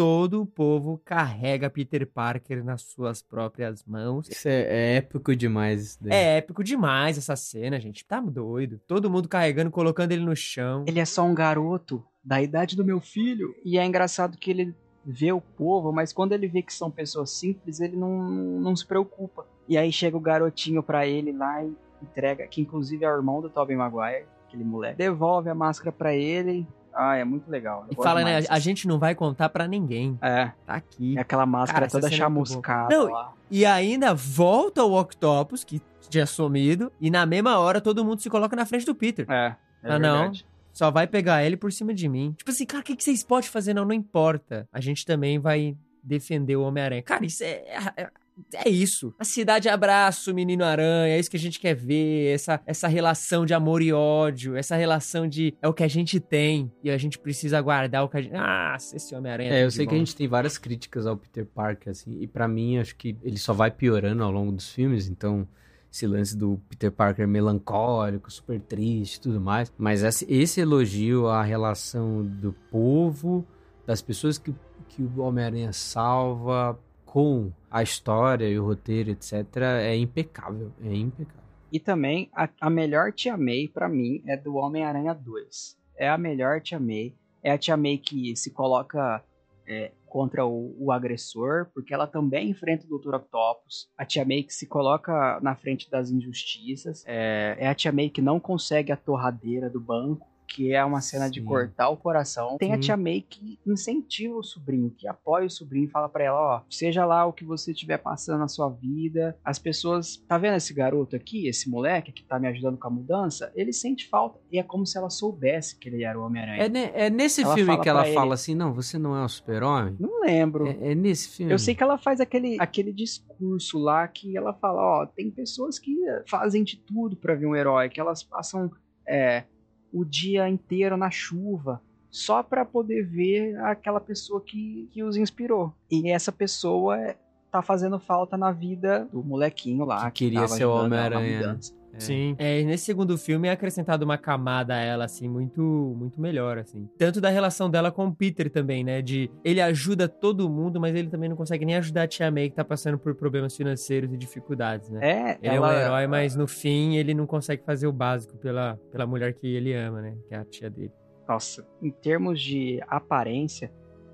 todo 0.00 0.40
o 0.40 0.46
povo 0.46 0.98
carrega 1.04 1.68
Peter 1.68 2.06
Parker 2.06 2.64
nas 2.64 2.80
suas 2.80 3.20
próprias 3.20 3.84
mãos. 3.84 4.30
Isso 4.30 4.48
é, 4.48 4.62
é 4.62 4.96
épico 4.96 5.36
demais. 5.36 5.82
Isso 5.82 5.98
daí. 6.00 6.12
É 6.14 6.38
épico 6.38 6.64
demais 6.64 7.18
essa 7.18 7.36
cena, 7.36 7.78
gente. 7.78 8.02
Tá 8.02 8.18
doido. 8.18 8.80
Todo 8.86 9.10
mundo 9.10 9.28
carregando, 9.28 9.70
colocando 9.70 10.12
ele 10.12 10.24
no 10.24 10.34
chão. 10.34 10.86
Ele 10.88 11.00
é 11.00 11.04
só 11.04 11.22
um 11.22 11.34
garoto 11.34 12.02
da 12.24 12.40
idade 12.40 12.74
do 12.76 12.82
meu 12.82 12.98
filho. 12.98 13.54
E 13.62 13.76
é 13.76 13.84
engraçado 13.84 14.38
que 14.38 14.50
ele 14.50 14.74
vê 15.04 15.32
o 15.32 15.40
povo, 15.42 15.92
mas 15.92 16.14
quando 16.14 16.32
ele 16.32 16.48
vê 16.48 16.62
que 16.62 16.72
são 16.72 16.90
pessoas 16.90 17.32
simples, 17.32 17.78
ele 17.78 17.94
não, 17.94 18.22
não 18.58 18.74
se 18.74 18.86
preocupa. 18.86 19.46
E 19.68 19.76
aí 19.76 19.92
chega 19.92 20.16
o 20.16 20.20
garotinho 20.20 20.82
pra 20.82 21.06
ele 21.06 21.30
lá 21.30 21.62
e 21.62 21.76
entrega, 22.02 22.46
que 22.46 22.62
inclusive 22.62 23.04
é 23.04 23.12
o 23.12 23.16
irmão 23.16 23.42
do 23.42 23.50
Tobey 23.50 23.76
Maguire, 23.76 24.24
aquele 24.48 24.64
moleque. 24.64 24.96
Devolve 24.96 25.50
a 25.50 25.54
máscara 25.54 25.92
pra 25.92 26.14
ele. 26.14 26.66
Ah, 27.02 27.16
é 27.16 27.24
muito 27.24 27.50
legal. 27.50 27.86
Eu 27.88 27.94
E 27.98 28.04
fala, 28.04 28.22
né? 28.22 28.44
A 28.50 28.58
gente 28.58 28.86
não 28.86 28.98
vai 28.98 29.14
contar 29.14 29.48
pra 29.48 29.66
ninguém. 29.66 30.18
É, 30.20 30.52
Tá 30.66 30.74
aqui. 30.74 31.16
é 31.16 31.20
aquela 31.22 31.46
máscara 31.46 31.88
Cara, 31.88 31.90
toda 31.90 32.08
é 32.08 32.10
chamuscada. 32.10 32.94
Não, 32.94 33.10
lá. 33.10 33.32
E 33.50 33.64
ainda 33.64 34.14
volta 34.14 34.84
o 34.84 35.00
Octopus, 35.00 35.64
que 35.64 35.80
tinha 36.10 36.26
sumido, 36.26 36.92
e 37.00 37.10
na 37.10 37.24
mesma 37.24 37.58
hora 37.58 37.80
todo 37.80 38.04
mundo 38.04 38.20
se 38.20 38.28
coloca 38.28 38.54
na 38.54 38.66
frente 38.66 38.84
do 38.84 38.94
Peter. 38.94 39.24
É, 39.30 39.56
é 39.82 39.92
Ah, 39.92 39.98
não. 39.98 40.30
Só 40.74 40.90
vai 40.90 41.06
pegar 41.06 41.42
ele 41.42 41.56
por 41.56 41.72
cima 41.72 41.94
de 41.94 42.06
mim. 42.08 42.34
Tipo 42.36 42.50
assim, 42.50 42.66
cara, 42.66 42.82
o 42.82 42.84
que, 42.84 42.94
que 42.94 43.02
vocês 43.02 43.24
podem 43.24 43.48
fazer? 43.48 43.72
Não, 43.72 43.84
não 43.86 43.94
importa. 43.94 44.68
A 44.70 44.80
gente 44.80 45.06
também 45.06 45.38
vai 45.38 45.76
defender 46.02 46.56
o 46.56 46.62
Homem-Aranha. 46.62 47.02
Cara, 47.02 47.24
isso 47.24 47.42
é, 47.42 47.64
é. 47.96 48.10
É 48.54 48.68
isso. 48.68 49.14
A 49.18 49.24
cidade 49.24 49.68
abraça 49.68 50.30
o 50.30 50.34
menino 50.34 50.64
aranha, 50.64 51.14
é 51.14 51.18
isso 51.18 51.30
que 51.30 51.36
a 51.36 51.40
gente 51.40 51.58
quer 51.58 51.74
ver. 51.74 52.34
Essa, 52.34 52.60
essa 52.66 52.88
relação 52.88 53.44
de 53.44 53.54
amor 53.54 53.82
e 53.82 53.92
ódio. 53.92 54.56
Essa 54.56 54.76
relação 54.76 55.28
de. 55.28 55.54
É 55.60 55.68
o 55.68 55.74
que 55.74 55.82
a 55.82 55.88
gente 55.88 56.20
tem. 56.20 56.70
E 56.82 56.90
a 56.90 56.98
gente 56.98 57.18
precisa 57.18 57.60
guardar 57.60 58.04
o 58.04 58.08
que 58.08 58.16
a 58.16 58.22
gente. 58.22 58.34
Ah, 58.34 58.76
esse 58.76 59.14
Homem-Aranha. 59.14 59.50
É, 59.50 59.54
tudo 59.56 59.64
eu 59.64 59.70
sei 59.70 59.86
que 59.86 59.90
bom. 59.90 59.96
a 59.96 59.98
gente 59.98 60.16
tem 60.16 60.28
várias 60.28 60.58
críticas 60.58 61.06
ao 61.06 61.16
Peter 61.16 61.46
Parker, 61.46 61.90
assim, 61.90 62.18
e 62.20 62.26
pra 62.26 62.46
mim 62.48 62.78
acho 62.78 62.96
que 62.96 63.16
ele 63.22 63.38
só 63.38 63.52
vai 63.52 63.70
piorando 63.70 64.22
ao 64.22 64.30
longo 64.30 64.52
dos 64.52 64.70
filmes, 64.70 65.08
então 65.08 65.46
esse 65.92 66.06
lance 66.06 66.36
do 66.36 66.60
Peter 66.68 66.92
Parker 66.92 67.26
melancólico, 67.26 68.30
super 68.30 68.60
triste 68.60 69.16
e 69.16 69.20
tudo 69.20 69.40
mais, 69.40 69.72
mas 69.76 70.02
esse, 70.02 70.24
esse 70.32 70.60
elogio 70.60 71.26
à 71.26 71.42
relação 71.42 72.24
do 72.24 72.52
povo, 72.70 73.44
das 73.84 74.00
pessoas 74.00 74.38
que, 74.38 74.54
que 74.88 75.02
o 75.02 75.20
Homem-Aranha 75.20 75.72
salva 75.72 76.78
com 77.10 77.50
a 77.68 77.82
história 77.82 78.48
e 78.48 78.56
o 78.56 78.64
roteiro, 78.64 79.10
etc., 79.10 79.44
é 79.80 79.96
impecável, 79.96 80.70
é 80.80 80.94
impecável. 80.94 81.42
E 81.72 81.80
também, 81.80 82.30
a, 82.32 82.48
a 82.60 82.70
melhor 82.70 83.12
Tia 83.12 83.36
May, 83.36 83.66
pra 83.66 83.88
mim, 83.88 84.22
é 84.28 84.36
do 84.36 84.54
Homem-Aranha 84.54 85.12
2. 85.12 85.76
É 85.96 86.08
a 86.08 86.16
melhor 86.16 86.60
Tia 86.60 86.78
May. 86.78 87.12
É 87.42 87.50
a 87.50 87.58
Tia 87.58 87.76
May 87.76 87.98
que 87.98 88.36
se 88.36 88.52
coloca 88.52 89.24
é, 89.66 89.90
contra 90.06 90.46
o, 90.46 90.76
o 90.78 90.92
agressor, 90.92 91.66
porque 91.74 91.92
ela 91.92 92.06
também 92.06 92.50
enfrenta 92.50 92.86
o 92.88 92.96
Dr. 92.96 93.16
Octopus. 93.16 93.90
A 93.98 94.04
Tia 94.04 94.24
May 94.24 94.44
que 94.44 94.54
se 94.54 94.68
coloca 94.68 95.40
na 95.42 95.56
frente 95.56 95.90
das 95.90 96.10
injustiças. 96.10 97.02
É, 97.08 97.56
é 97.58 97.66
a 97.66 97.74
Tia 97.74 97.90
May 97.90 98.08
que 98.08 98.22
não 98.22 98.38
consegue 98.38 98.92
a 98.92 98.96
torradeira 98.96 99.68
do 99.68 99.80
banco, 99.80 100.28
que 100.52 100.72
é 100.74 100.84
uma 100.84 101.00
cena 101.00 101.30
de 101.30 101.38
Sim. 101.40 101.46
cortar 101.46 101.88
o 101.90 101.96
coração. 101.96 102.56
Tem 102.58 102.72
a 102.72 102.74
Sim. 102.74 102.80
Tia 102.80 102.96
May 102.96 103.20
que 103.22 103.58
incentiva 103.64 104.34
o 104.36 104.42
sobrinho, 104.42 104.90
que 104.90 105.06
apoia 105.06 105.46
o 105.46 105.50
sobrinho 105.50 105.84
e 105.86 105.90
fala 105.90 106.08
pra 106.08 106.24
ela, 106.24 106.40
ó, 106.56 106.62
seja 106.68 107.04
lá 107.06 107.24
o 107.24 107.32
que 107.32 107.44
você 107.44 107.70
estiver 107.70 107.98
passando 107.98 108.40
na 108.40 108.48
sua 108.48 108.68
vida, 108.68 109.36
as 109.44 109.58
pessoas, 109.58 110.16
tá 110.28 110.36
vendo 110.36 110.56
esse 110.56 110.74
garoto 110.74 111.14
aqui, 111.14 111.46
esse 111.46 111.70
moleque 111.70 112.10
que 112.12 112.24
tá 112.24 112.38
me 112.38 112.48
ajudando 112.48 112.76
com 112.78 112.88
a 112.88 112.90
mudança? 112.90 113.52
Ele 113.54 113.72
sente 113.72 114.08
falta 114.08 114.40
e 114.50 114.58
é 114.58 114.62
como 114.62 114.84
se 114.86 114.98
ela 114.98 115.08
soubesse 115.08 115.78
que 115.78 115.88
ele 115.88 116.02
era 116.02 116.18
o 116.18 116.24
Homem-Aranha. 116.24 116.64
É, 116.64 116.68
ne- 116.68 116.90
é 116.94 117.08
nesse 117.08 117.42
Ela 117.42 117.54
filme 117.54 117.80
que 117.80 117.88
ela 117.88 118.02
pra 118.02 118.12
fala 118.12 118.26
ele- 118.26 118.34
assim, 118.34 118.54
não, 118.54 118.74
você 118.74 118.98
não 118.98 119.14
é 119.16 119.24
um 119.24 119.28
super-homem? 119.28 119.96
Não 120.00 120.20
lembro. 120.22 120.66
É, 120.66 120.90
é 120.92 120.94
nesse 120.94 121.28
filme. 121.36 121.52
Eu 121.52 121.58
sei 121.58 121.74
que 121.74 121.82
ela 121.82 121.96
faz 121.96 122.20
aquele, 122.20 122.56
aquele 122.58 122.92
discurso 122.92 123.78
lá 123.78 124.08
que 124.08 124.36
ela 124.36 124.52
fala, 124.54 124.80
ó, 125.02 125.06
tem 125.06 125.30
pessoas 125.30 125.78
que 125.78 125.94
fazem 126.28 126.64
de 126.64 126.76
tudo 126.76 127.16
pra 127.16 127.34
ver 127.34 127.46
um 127.46 127.54
herói, 127.54 127.88
que 127.88 128.00
elas 128.00 128.22
passam 128.24 128.70
é, 129.06 129.44
o 129.92 130.04
dia 130.04 130.48
inteiro 130.48 130.96
na 130.96 131.10
chuva 131.10 131.80
só 132.10 132.42
pra 132.42 132.64
poder 132.64 133.04
ver 133.06 133.56
aquela 133.60 134.00
pessoa 134.00 134.40
que, 134.40 134.88
que 134.92 135.02
os 135.02 135.16
inspirou. 135.16 135.72
E 135.90 136.10
essa 136.10 136.32
pessoa 136.32 136.98
é- 137.00 137.16
tá 137.50 137.62
fazendo 137.62 137.98
falta 137.98 138.36
na 138.36 138.52
vida 138.52 139.08
do 139.12 139.22
molequinho 139.24 139.84
lá 139.84 140.08
Que 140.10 140.24
queria 140.26 140.42
tava 140.42 140.54
ser 140.54 140.64
o 140.64 140.72
Homem-Aranha. 140.72 141.58
Sim. 141.98 142.34
É, 142.38 142.62
nesse 142.62 142.84
segundo 142.84 143.16
filme 143.18 143.48
é 143.48 143.50
acrescentado 143.50 144.04
uma 144.04 144.16
camada 144.16 144.74
a 144.74 144.78
ela, 144.78 145.04
assim, 145.04 145.28
muito, 145.28 145.60
muito 145.96 146.20
melhor, 146.20 146.58
assim. 146.58 146.88
Tanto 146.98 147.20
da 147.20 147.28
relação 147.28 147.68
dela 147.70 147.90
com 147.90 148.06
o 148.06 148.14
Peter 148.14 148.50
também, 148.50 148.84
né? 148.84 149.02
De 149.02 149.30
ele 149.44 149.60
ajuda 149.60 150.08
todo 150.08 150.48
mundo, 150.48 150.80
mas 150.80 150.94
ele 150.94 151.08
também 151.08 151.28
não 151.28 151.36
consegue 151.36 151.64
nem 151.64 151.76
ajudar 151.76 152.04
a 152.04 152.08
Tia 152.08 152.30
May, 152.30 152.50
que 152.50 152.56
tá 152.56 152.64
passando 152.64 152.98
por 152.98 153.14
problemas 153.14 153.56
financeiros 153.56 154.12
e 154.12 154.16
dificuldades, 154.16 154.88
né? 154.90 155.00
É, 155.02 155.38
Ele 155.42 155.56
ela, 155.56 155.72
é 155.72 155.76
um 155.76 155.86
herói, 155.86 156.06
mas 156.06 156.36
no 156.36 156.46
fim 156.46 156.96
ele 156.96 157.14
não 157.14 157.26
consegue 157.26 157.62
fazer 157.64 157.86
o 157.86 157.92
básico 157.92 158.36
pela, 158.38 158.78
pela 158.90 159.06
mulher 159.06 159.34
que 159.34 159.46
ele 159.46 159.74
ama, 159.74 160.00
né? 160.00 160.16
Que 160.28 160.34
é 160.34 160.38
a 160.38 160.44
tia 160.44 160.70
dele. 160.70 160.92
Nossa, 161.28 161.66
em 161.80 161.90
termos 161.90 162.40
de 162.40 162.80
aparência, 162.88 163.70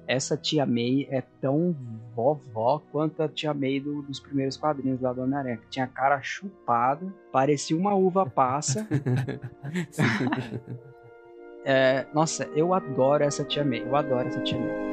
essa 0.06 0.36
tia 0.36 0.64
May 0.66 1.06
é 1.10 1.22
tão 1.40 1.74
vovó 2.14 2.80
quanto 2.92 3.22
a 3.22 3.28
tia 3.28 3.52
May 3.52 3.80
do- 3.80 4.02
dos 4.02 4.20
primeiros 4.20 4.56
quadrinhos 4.56 5.00
lá 5.00 5.12
do 5.12 5.22
Homem-Aranha. 5.22 5.56
que 5.58 5.68
Tinha 5.68 5.84
a 5.84 5.88
cara 5.88 6.20
chupada, 6.22 7.06
parecia 7.32 7.76
uma 7.76 7.94
uva 7.94 8.24
passa. 8.26 8.86
É, 11.68 12.06
nossa, 12.14 12.44
eu 12.54 12.72
adoro 12.72 13.24
essa 13.24 13.42
tia 13.44 13.64
May. 13.64 13.82
Eu 13.82 13.96
adoro 13.96 14.28
essa 14.28 14.40
tia 14.42 14.56
May. 14.56 14.85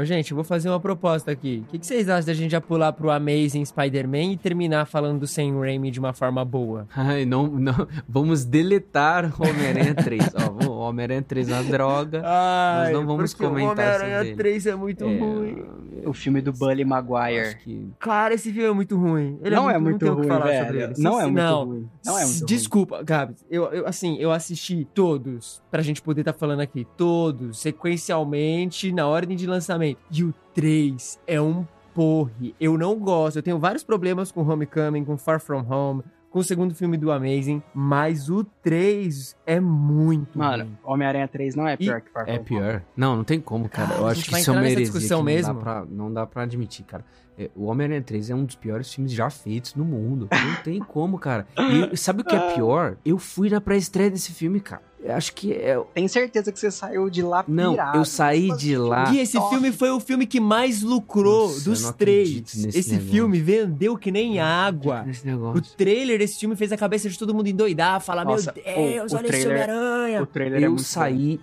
Ô, 0.00 0.04
gente, 0.04 0.30
eu 0.30 0.34
vou 0.34 0.44
fazer 0.44 0.68
uma 0.70 0.80
proposta 0.80 1.30
aqui. 1.30 1.62
O 1.66 1.70
que, 1.72 1.78
que 1.78 1.86
vocês 1.86 2.08
acham 2.08 2.24
da 2.26 2.32
gente 2.32 2.50
já 2.52 2.60
pular 2.60 2.90
pro 2.92 3.10
Amazing 3.10 3.64
Spider-Man 3.64 4.32
e 4.32 4.36
terminar 4.38 4.86
falando 4.86 5.20
do 5.20 5.26
Sam 5.26 5.58
Raimi 5.60 5.90
de 5.90 5.98
uma 6.00 6.12
forma 6.14 6.42
boa? 6.44 6.86
Ai, 6.96 7.26
não, 7.26 7.46
não. 7.46 7.86
Vamos 8.08 8.44
deletar 8.44 9.26
o 9.38 9.42
Homem-Aranha 9.46 9.94
3. 10.02 10.22
Ó, 10.66 10.88
Homem-Aranha 10.88 11.22
3 11.22 11.48
é 11.50 11.52
uma 11.54 11.64
droga. 11.64 12.22
Ai, 12.24 12.92
não 12.94 13.04
vamos 13.06 13.34
comentar 13.34 13.68
o 13.68 13.72
Homem-Aranha 13.72 14.14
sobre 14.16 14.28
ele. 14.28 14.36
3 14.36 14.66
é 14.66 14.74
muito 14.74 15.04
É, 15.04 15.18
ruim. 15.18 15.64
O 16.06 16.12
filme 16.14 16.40
do 16.40 16.50
Bully 16.52 16.84
Maguire. 16.84 17.56
que 17.62 17.88
Cara, 17.98 18.32
esse 18.32 18.50
filme 18.52 18.68
é 18.70 18.72
muito 18.72 18.96
ruim. 18.96 19.38
Ele 19.42 19.54
não 19.54 19.68
é 19.68 19.74
não 19.74 19.80
muito 19.82 19.98
tem 19.98 20.08
o 20.08 20.14
que 20.14 20.20
ruim, 20.20 20.28
falar 20.28 20.46
velho. 20.46 20.64
sobre 20.64 20.82
ele. 20.82 20.94
Não 20.96 21.20
é 21.20 21.24
muito 21.24 21.36
não. 21.36 21.64
ruim. 21.66 21.88
Não 22.06 22.18
é 22.18 22.22
muito 22.24 22.36
ruim. 22.38 22.46
Desculpa, 22.46 23.02
Gabs. 23.02 23.44
Eu, 23.50 23.64
eu, 23.66 23.86
assim, 23.86 24.16
eu 24.18 24.32
assisti 24.32 24.86
todos, 24.94 25.62
pra 25.70 25.82
gente 25.82 26.00
poder 26.00 26.22
estar 26.22 26.32
falando 26.32 26.60
aqui. 26.60 26.86
Todos, 26.96 27.58
sequencialmente, 27.60 28.90
na 28.92 29.06
ordem 29.06 29.36
de 29.36 29.46
lançamento. 29.46 29.89
E 30.10 30.24
o 30.24 30.34
3 30.54 31.18
é 31.26 31.40
um 31.40 31.66
porre. 31.94 32.54
Eu 32.60 32.76
não 32.78 32.98
gosto. 32.98 33.36
Eu 33.36 33.42
tenho 33.42 33.58
vários 33.58 33.82
problemas 33.84 34.30
com 34.32 34.42
Homecoming, 34.42 35.04
com 35.04 35.16
Far 35.16 35.40
From 35.40 35.64
Home, 35.68 36.02
com 36.30 36.38
o 36.38 36.44
segundo 36.44 36.74
filme 36.74 36.96
do 36.96 37.10
Amazing. 37.10 37.62
Mas 37.74 38.30
o 38.30 38.44
3 38.44 39.36
é 39.46 39.60
muito 39.60 40.38
Mano. 40.38 40.78
Homem-Aranha 40.84 41.28
3 41.28 41.54
não 41.54 41.66
é 41.66 41.76
pior 41.76 42.00
que 42.00 42.10
Far 42.10 42.22
é 42.22 42.26
From 42.26 42.34
Home. 42.36 42.44
pior. 42.44 42.82
Não, 42.96 43.16
não 43.16 43.24
tem 43.24 43.40
como, 43.40 43.68
cara. 43.68 43.88
Cara, 43.88 44.00
Eu 44.00 44.06
acho 44.06 44.24
que 44.24 44.36
isso 44.38 44.50
é 44.50 44.52
uma 44.52 44.60
heresia 44.62 44.84
discussão 44.84 45.18
que 45.18 45.24
mesmo? 45.24 45.54
Não 45.54 45.58
dá, 45.58 45.64
pra, 45.64 45.84
não 45.88 46.12
dá 46.12 46.26
pra 46.26 46.42
admitir, 46.42 46.84
cara. 46.84 47.04
É, 47.38 47.50
O 47.54 47.66
Homem-Aranha 47.66 48.02
3 48.02 48.30
é 48.30 48.34
um 48.34 48.44
dos 48.44 48.54
piores 48.56 48.92
filmes 48.92 49.12
já 49.12 49.30
feitos 49.30 49.74
no 49.74 49.84
mundo. 49.84 50.28
Não 50.30 50.62
tem 50.62 50.78
como, 50.78 51.18
cara. 51.18 51.46
E 51.92 51.96
sabe 51.96 52.22
o 52.22 52.24
que 52.24 52.34
é 52.34 52.54
pior? 52.54 52.96
Eu 53.04 53.18
fui 53.18 53.48
na 53.48 53.60
pré-estreia 53.60 54.10
desse 54.10 54.32
filme, 54.32 54.60
cara. 54.60 54.82
eu 55.02 55.14
acho 55.14 55.32
que 55.34 55.52
é. 55.52 55.80
Tem 55.94 56.06
certeza 56.06 56.52
que 56.52 56.58
você 56.58 56.70
saiu 56.70 57.08
de 57.08 57.22
lá 57.22 57.42
Não, 57.48 57.72
pirado. 57.72 57.96
eu 57.98 58.04
saí 58.04 58.46
Tipo 58.48 58.56
de 58.58 58.74
assim, 58.74 58.84
lá. 58.88 59.12
E 59.12 59.18
esse 59.20 59.36
Nossa. 59.36 59.48
filme 59.48 59.72
foi 59.72 59.90
o 59.90 59.98
filme 60.00 60.26
que 60.26 60.38
mais 60.40 60.82
lucrou 60.82 61.46
Nossa, 61.48 61.60
eu 61.60 61.64
dos 61.72 61.82
não 61.82 61.92
três. 61.94 62.30
Esse 62.66 62.90
negócio. 62.90 63.10
filme 63.10 63.40
vendeu 63.40 63.96
que 63.96 64.10
nem 64.10 64.38
água. 64.38 65.02
Nesse 65.04 65.26
O 65.30 65.60
trailer 65.76 66.18
desse 66.18 66.38
filme 66.38 66.54
fez 66.56 66.72
a 66.72 66.76
cabeça 66.76 67.08
de 67.08 67.18
todo 67.18 67.32
mundo 67.32 67.46
endoidar, 67.46 68.00
falar: 68.02 68.24
Nossa, 68.24 68.52
Meu 68.54 68.62
Deus, 68.64 69.12
o- 69.12 69.14
o 69.14 69.18
olha 69.18 69.26
esse 69.28 69.44
trailer- 69.44 69.70
Homem-Aranha. 69.70 70.22
O 70.22 70.26
trailer 70.26 70.62
é 70.62 70.66
Eu 70.66 70.70
muito 70.72 70.82
saí 70.84 71.40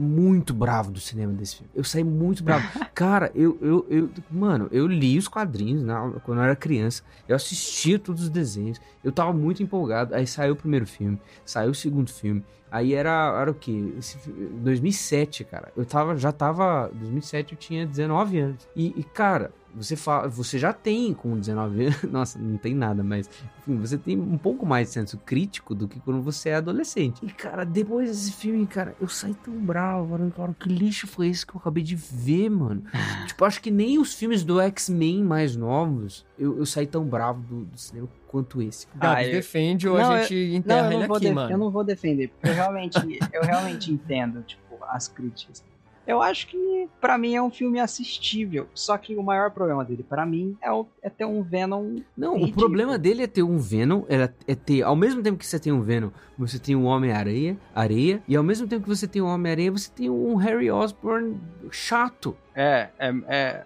muito 0.00 0.54
bravo 0.54 0.90
do 0.90 0.98
cinema 0.98 1.32
desse 1.32 1.56
filme. 1.56 1.70
Eu 1.74 1.84
saí 1.84 2.02
muito 2.02 2.42
bravo. 2.42 2.66
Cara, 2.94 3.30
eu, 3.34 3.58
eu, 3.60 3.86
eu. 3.90 4.10
Mano, 4.30 4.68
eu 4.72 4.86
li 4.86 5.18
os 5.18 5.28
quadrinhos 5.28 5.82
na- 5.82 6.12
quando 6.24 6.38
eu 6.38 6.44
era 6.44 6.56
criança. 6.56 7.02
Eu 7.28 7.36
assistia 7.36 7.98
todos 7.98 8.22
os 8.22 8.30
desenhos. 8.30 8.80
Eu 9.04 9.12
tava 9.12 9.32
muito 9.32 9.62
empolgado. 9.62 10.14
Aí 10.14 10.26
saiu 10.26 10.54
o 10.54 10.56
primeiro 10.56 10.86
filme, 10.86 11.18
saiu 11.44 11.70
o 11.70 11.74
segundo 11.74 12.10
filme. 12.10 12.42
Aí 12.72 12.94
era, 12.94 13.36
era 13.40 13.50
o 13.50 13.54
quê? 13.54 13.92
Esse 13.98 14.16
fi- 14.18 14.30
2007, 14.30 15.44
cara. 15.44 15.72
Eu 15.76 15.84
tava, 15.84 16.16
já 16.16 16.30
tava. 16.32 16.88
2007 16.94 17.52
eu 17.52 17.58
tinha 17.58 17.86
19 17.86 18.38
anos. 18.38 18.68
E, 18.76 18.94
e, 18.96 19.02
cara, 19.02 19.50
você 19.74 19.96
fala, 19.96 20.28
você 20.28 20.58
já 20.58 20.72
tem 20.72 21.12
com 21.14 21.38
19 21.38 21.86
anos. 21.86 22.02
Nossa, 22.10 22.38
não 22.38 22.56
tem 22.56 22.74
nada, 22.74 23.02
mas 23.02 23.28
enfim, 23.60 23.76
você 23.78 23.96
tem 23.98 24.18
um 24.18 24.38
pouco 24.38 24.64
mais 24.66 24.88
de 24.88 24.94
senso 24.94 25.18
crítico 25.18 25.74
do 25.74 25.86
que 25.88 26.00
quando 26.00 26.20
você 26.22 26.50
é 26.50 26.56
adolescente. 26.56 27.24
E, 27.24 27.30
cara, 27.30 27.64
depois 27.64 28.08
desse 28.10 28.32
filme, 28.32 28.66
cara, 28.66 28.94
eu 29.00 29.08
saí 29.08 29.34
tão 29.34 29.54
bravo. 29.54 30.16
Cara, 30.16 30.30
cara, 30.30 30.54
que 30.58 30.68
lixo 30.68 31.06
foi 31.06 31.28
esse 31.28 31.44
que 31.46 31.54
eu 31.54 31.60
acabei 31.60 31.82
de 31.82 31.94
ver, 31.96 32.48
mano? 32.50 32.82
tipo, 33.26 33.44
acho 33.44 33.60
que 33.60 33.70
nem 33.70 33.98
os 33.98 34.14
filmes 34.14 34.42
do 34.44 34.60
X-Men 34.60 35.22
mais 35.24 35.54
novos 35.56 36.24
eu, 36.38 36.58
eu 36.58 36.66
saí 36.66 36.86
tão 36.86 37.04
bravo 37.04 37.40
do, 37.42 37.64
do 37.66 37.78
cinema 37.78 38.08
quanto 38.26 38.62
esse. 38.62 38.86
Gabs, 38.94 39.16
Ah, 39.16 39.24
eu- 39.24 39.32
defende 39.32 39.88
ou 39.88 39.98
Não, 39.98 40.12
a 40.12 40.22
gente 40.22 40.54
enterra 40.54 40.86
eu 40.86 40.92
ele 40.92 41.00
não, 41.00 41.06
vou 41.08 41.16
aqui, 41.16 41.30
mano. 41.30 41.52
eu 41.52 41.58
não 41.58 41.70
vou 41.70 41.84
defender, 41.84 42.28
porque 42.28 42.48
eu 42.48 42.54
realmente, 42.54 43.18
eu 43.32 43.42
realmente 43.42 43.92
entendo, 43.92 44.42
tipo, 44.42 44.78
as 44.88 45.08
críticas. 45.08 45.62
Eu 46.06 46.20
acho 46.20 46.48
que, 46.48 46.88
pra 47.00 47.16
mim, 47.18 47.34
é 47.34 47.42
um 47.42 47.50
filme 47.50 47.78
assistível. 47.78 48.66
Só 48.74 48.96
que 48.98 49.14
o 49.16 49.22
maior 49.22 49.50
problema 49.50 49.84
dele, 49.84 50.02
pra 50.02 50.24
mim, 50.26 50.56
é, 50.60 50.72
o- 50.72 50.86
é 51.02 51.08
ter 51.10 51.24
um 51.24 51.42
Venom. 51.42 51.98
Não, 52.16 52.32
o 52.32 52.38
ridículo. 52.38 52.66
problema 52.66 52.98
dele 52.98 53.22
é 53.22 53.26
ter 53.26 53.42
um 53.42 53.58
Venom, 53.58 54.02
é, 54.08 54.28
é 54.48 54.54
ter, 54.54 54.82
ao 54.82 54.96
mesmo 54.96 55.22
tempo 55.22 55.38
que 55.38 55.46
você 55.46 55.58
tem 55.58 55.72
um 55.72 55.82
Venom, 55.82 56.10
você 56.36 56.58
tem 56.58 56.74
um 56.74 56.84
Homem-Areia, 56.86 57.56
areia, 57.74 58.22
e 58.26 58.34
ao 58.34 58.42
mesmo 58.42 58.66
tempo 58.66 58.82
que 58.82 58.88
você 58.88 59.06
tem 59.06 59.20
um 59.22 59.26
Homem-Areia, 59.26 59.70
você 59.70 59.90
tem 59.90 60.10
um 60.10 60.34
Harry 60.36 60.70
Osborn 60.70 61.38
chato. 61.70 62.36
É, 62.54 62.88
é. 62.98 63.14
é... 63.28 63.64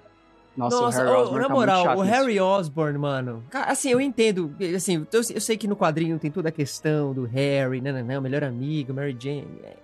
Nossa, 0.56 0.80
Nossa, 0.80 1.02
o 1.02 1.04
Harry 1.04 1.16
Osborn 1.16 1.42
na 1.42 1.48
tá 1.48 1.54
moral, 1.54 1.76
muito 1.76 1.88
chato 1.88 1.98
o 1.98 2.02
Harry 2.02 2.40
Osborn, 2.40 2.98
mano. 2.98 3.44
Assim, 3.52 3.90
eu 3.90 4.00
entendo. 4.00 4.54
Assim, 4.74 5.06
eu, 5.12 5.20
eu 5.34 5.40
sei 5.40 5.56
que 5.56 5.66
no 5.66 5.76
quadrinho 5.76 6.18
tem 6.18 6.30
toda 6.30 6.48
a 6.48 6.52
questão 6.52 7.12
do 7.12 7.24
Harry, 7.24 7.80
né, 7.80 7.92
né, 7.92 8.02
né, 8.02 8.18
o 8.18 8.22
melhor 8.22 8.44
amigo, 8.44 8.94
Mary 8.94 9.16
Jane. 9.18 9.60
É, 9.62 9.74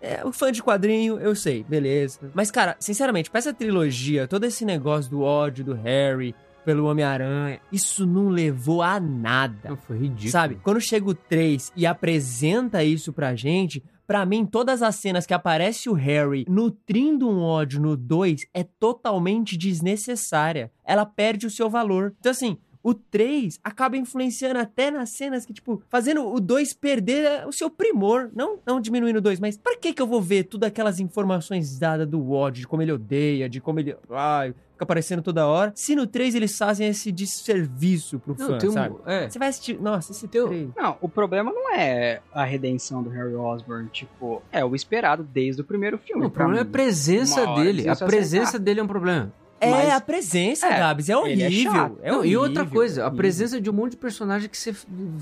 é, 0.00 0.24
o 0.24 0.32
fã 0.32 0.52
de 0.52 0.62
quadrinho, 0.62 1.18
eu 1.18 1.34
sei, 1.34 1.64
beleza. 1.64 2.20
Mas, 2.34 2.50
cara, 2.50 2.76
sinceramente, 2.78 3.30
pra 3.30 3.38
essa 3.38 3.52
trilogia, 3.52 4.28
todo 4.28 4.44
esse 4.44 4.64
negócio 4.64 5.10
do 5.10 5.22
ódio 5.22 5.64
do 5.64 5.74
Harry 5.74 6.34
pelo 6.64 6.86
Homem-Aranha, 6.86 7.60
isso 7.72 8.06
não 8.06 8.28
levou 8.28 8.82
a 8.82 9.00
nada. 9.00 9.70
Não, 9.70 9.76
foi 9.76 9.96
ridículo. 9.98 10.30
Sabe? 10.30 10.58
Quando 10.62 10.80
chega 10.80 11.08
o 11.08 11.14
3 11.14 11.72
e 11.74 11.86
apresenta 11.86 12.84
isso 12.84 13.12
pra 13.12 13.34
gente, 13.34 13.82
pra 14.10 14.26
mim, 14.26 14.44
todas 14.44 14.82
as 14.82 14.96
cenas 14.96 15.24
que 15.24 15.32
aparece 15.32 15.88
o 15.88 15.92
Harry 15.92 16.44
nutrindo 16.48 17.30
um 17.30 17.40
ódio 17.42 17.80
no 17.80 17.96
2 17.96 18.40
é 18.52 18.64
totalmente 18.64 19.56
desnecessária. 19.56 20.72
Ela 20.84 21.06
perde 21.06 21.46
o 21.46 21.50
seu 21.50 21.70
valor. 21.70 22.12
Então, 22.18 22.32
assim. 22.32 22.58
O 22.82 22.94
3 22.94 23.60
acaba 23.62 23.98
influenciando 23.98 24.58
até 24.58 24.90
nas 24.90 25.10
cenas 25.10 25.44
que, 25.44 25.52
tipo, 25.52 25.82
fazendo 25.90 26.26
o 26.26 26.40
2 26.40 26.72
perder 26.72 27.46
o 27.46 27.52
seu 27.52 27.68
primor. 27.68 28.30
Não, 28.34 28.58
não 28.66 28.80
diminuindo 28.80 29.18
o 29.18 29.20
2, 29.20 29.38
mas 29.38 29.58
pra 29.58 29.76
que 29.76 29.92
que 29.92 30.00
eu 30.00 30.06
vou 30.06 30.22
ver 30.22 30.44
todas 30.44 30.68
aquelas 30.68 30.98
informações 30.98 31.78
dadas 31.78 32.08
do 32.08 32.32
ódio, 32.32 32.62
de 32.62 32.66
como 32.66 32.80
ele 32.80 32.92
odeia, 32.92 33.50
de 33.50 33.60
como 33.60 33.80
ele. 33.80 33.94
Ai, 34.08 34.54
fica 34.80 34.84
aparecendo 34.84 35.22
toda 35.22 35.46
hora. 35.46 35.72
Se 35.74 35.94
no 35.94 36.06
3 36.06 36.34
eles 36.34 36.56
fazem 36.56 36.88
esse 36.88 37.12
desserviço 37.12 38.18
pro 38.18 38.34
Não, 38.38 38.46
fã, 38.46 38.58
tem 38.58 38.70
um, 38.70 38.72
sabe? 38.72 38.96
é, 39.06 39.28
Você 39.28 39.38
vai 39.38 39.48
assistir. 39.48 39.80
Nossa, 39.80 40.12
esse 40.12 40.26
Teu- 40.26 40.48
3. 40.48 40.70
Não, 40.76 40.96
o 41.00 41.08
problema 41.08 41.52
não 41.52 41.74
é 41.74 42.20
a 42.32 42.44
redenção 42.44 43.02
do 43.02 43.10
Harry 43.10 43.34
Osborn, 43.34 43.88
tipo, 43.90 44.42
é 44.50 44.64
o 44.64 44.74
esperado 44.74 45.22
desde 45.22 45.60
o 45.60 45.64
primeiro 45.64 45.98
filme. 45.98 46.22
Não, 46.22 46.28
o 46.28 46.30
problema 46.30 46.60
é 46.60 46.62
a 46.62 46.64
mim. 46.64 46.70
presença 46.70 47.46
dele. 47.54 47.88
A 47.88 47.96
presença 47.96 48.42
acertar. 48.50 48.60
dele 48.60 48.80
é 48.80 48.82
um 48.82 48.86
problema. 48.88 49.32
É 49.60 49.70
Mas- 49.70 49.90
a 49.90 50.00
presença, 50.00 50.66
É, 50.66 50.78
Gabs. 50.78 51.08
É 51.08 51.12
é 51.12 51.16
horrível. 51.18 51.72
chato. 51.72 51.98
É 52.02 52.10
Não, 52.10 52.24
e 52.24 52.34
outra 52.36 52.62
horrível, 52.62 52.78
coisa, 52.78 53.02
a 53.02 53.04
horrível. 53.06 53.16
presença 53.18 53.60
de 53.60 53.68
um 53.68 53.72
monte 53.74 53.90
de 53.92 53.96
personagem 53.98 54.48
que 54.48 54.56
você 54.56 54.74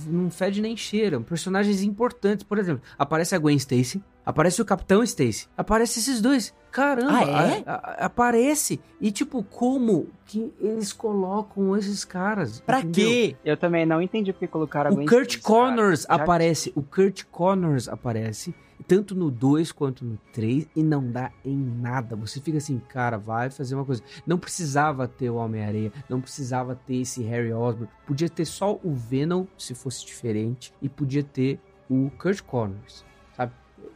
não 0.07 0.31
fede 0.31 0.63
nem 0.63 0.77
cheira. 0.77 1.21
Personagens 1.21 1.83
importantes, 1.83 2.45
por 2.45 2.57
exemplo, 2.59 2.81
aparece 2.97 3.35
a 3.35 3.39
Gwen 3.39 3.57
Stacy, 3.57 4.01
aparece 4.25 4.63
o 4.63 4.65
Capitão 4.65 5.03
Stacy, 5.03 5.49
aparece 5.57 5.99
esses 5.99 6.21
dois. 6.21 6.55
Caramba, 6.71 7.13
Ah, 7.19 7.49
é? 7.49 7.63
a- 7.67 7.73
a- 7.75 8.07
aparece. 8.07 8.79
E 9.01 9.11
tipo, 9.11 9.43
como 9.43 10.07
que 10.27 10.53
eles 10.61 10.93
colocam 10.93 11.77
esses 11.77 12.05
caras? 12.05 12.61
Pra 12.61 12.79
entendeu? 12.81 13.09
quê? 13.09 13.37
Eu 13.45 13.57
também 13.57 13.85
não 13.87 14.01
entendi 14.03 14.33
porque 14.33 14.47
colocaram 14.47 14.91
a 14.91 14.93
O 14.93 14.97
Gwen 14.97 15.07
Kurt 15.09 15.31
Stacy, 15.31 15.43
cara. 15.43 15.55
Connors 15.71 16.03
Já- 16.03 16.15
aparece. 16.15 16.73
O 16.77 16.83
Kurt 16.83 17.25
Connors 17.33 17.89
aparece. 17.89 18.55
Tanto 18.87 19.15
no 19.15 19.31
2 19.31 19.73
quanto 19.73 20.05
no 20.05 20.19
3. 20.33 20.69
E 20.75 20.83
não 20.83 21.11
dá 21.11 21.33
em 21.45 21.57
nada. 21.57 22.17
Você 22.17 22.41
fica 22.41 22.59
assim, 22.59 22.79
cara, 22.89 23.19
vai 23.19 23.51
fazer 23.51 23.75
uma 23.75 23.85
coisa. 23.85 24.03
Não 24.27 24.39
precisava 24.39 25.09
ter 25.09 25.31
o 25.31 25.37
Homem-Areia. 25.37 25.93
Não 26.09 26.21
precisava 26.21 26.75
ter 26.75 26.97
esse 26.97 27.23
Harry 27.23 27.53
Osborn. 27.53 27.89
Podia 28.07 28.29
ter 28.29 28.45
só 28.45 28.79
o 28.83 28.93
Venom, 28.93 29.47
se 29.57 29.75
fosse 29.75 30.05
diferente. 30.05 30.73
E 30.81 30.89
podia 30.89 31.23
ter 31.23 31.61
o 31.91 32.11
Kurt 32.19 32.43
Connors. 32.43 33.05
Sabe? 33.37 33.53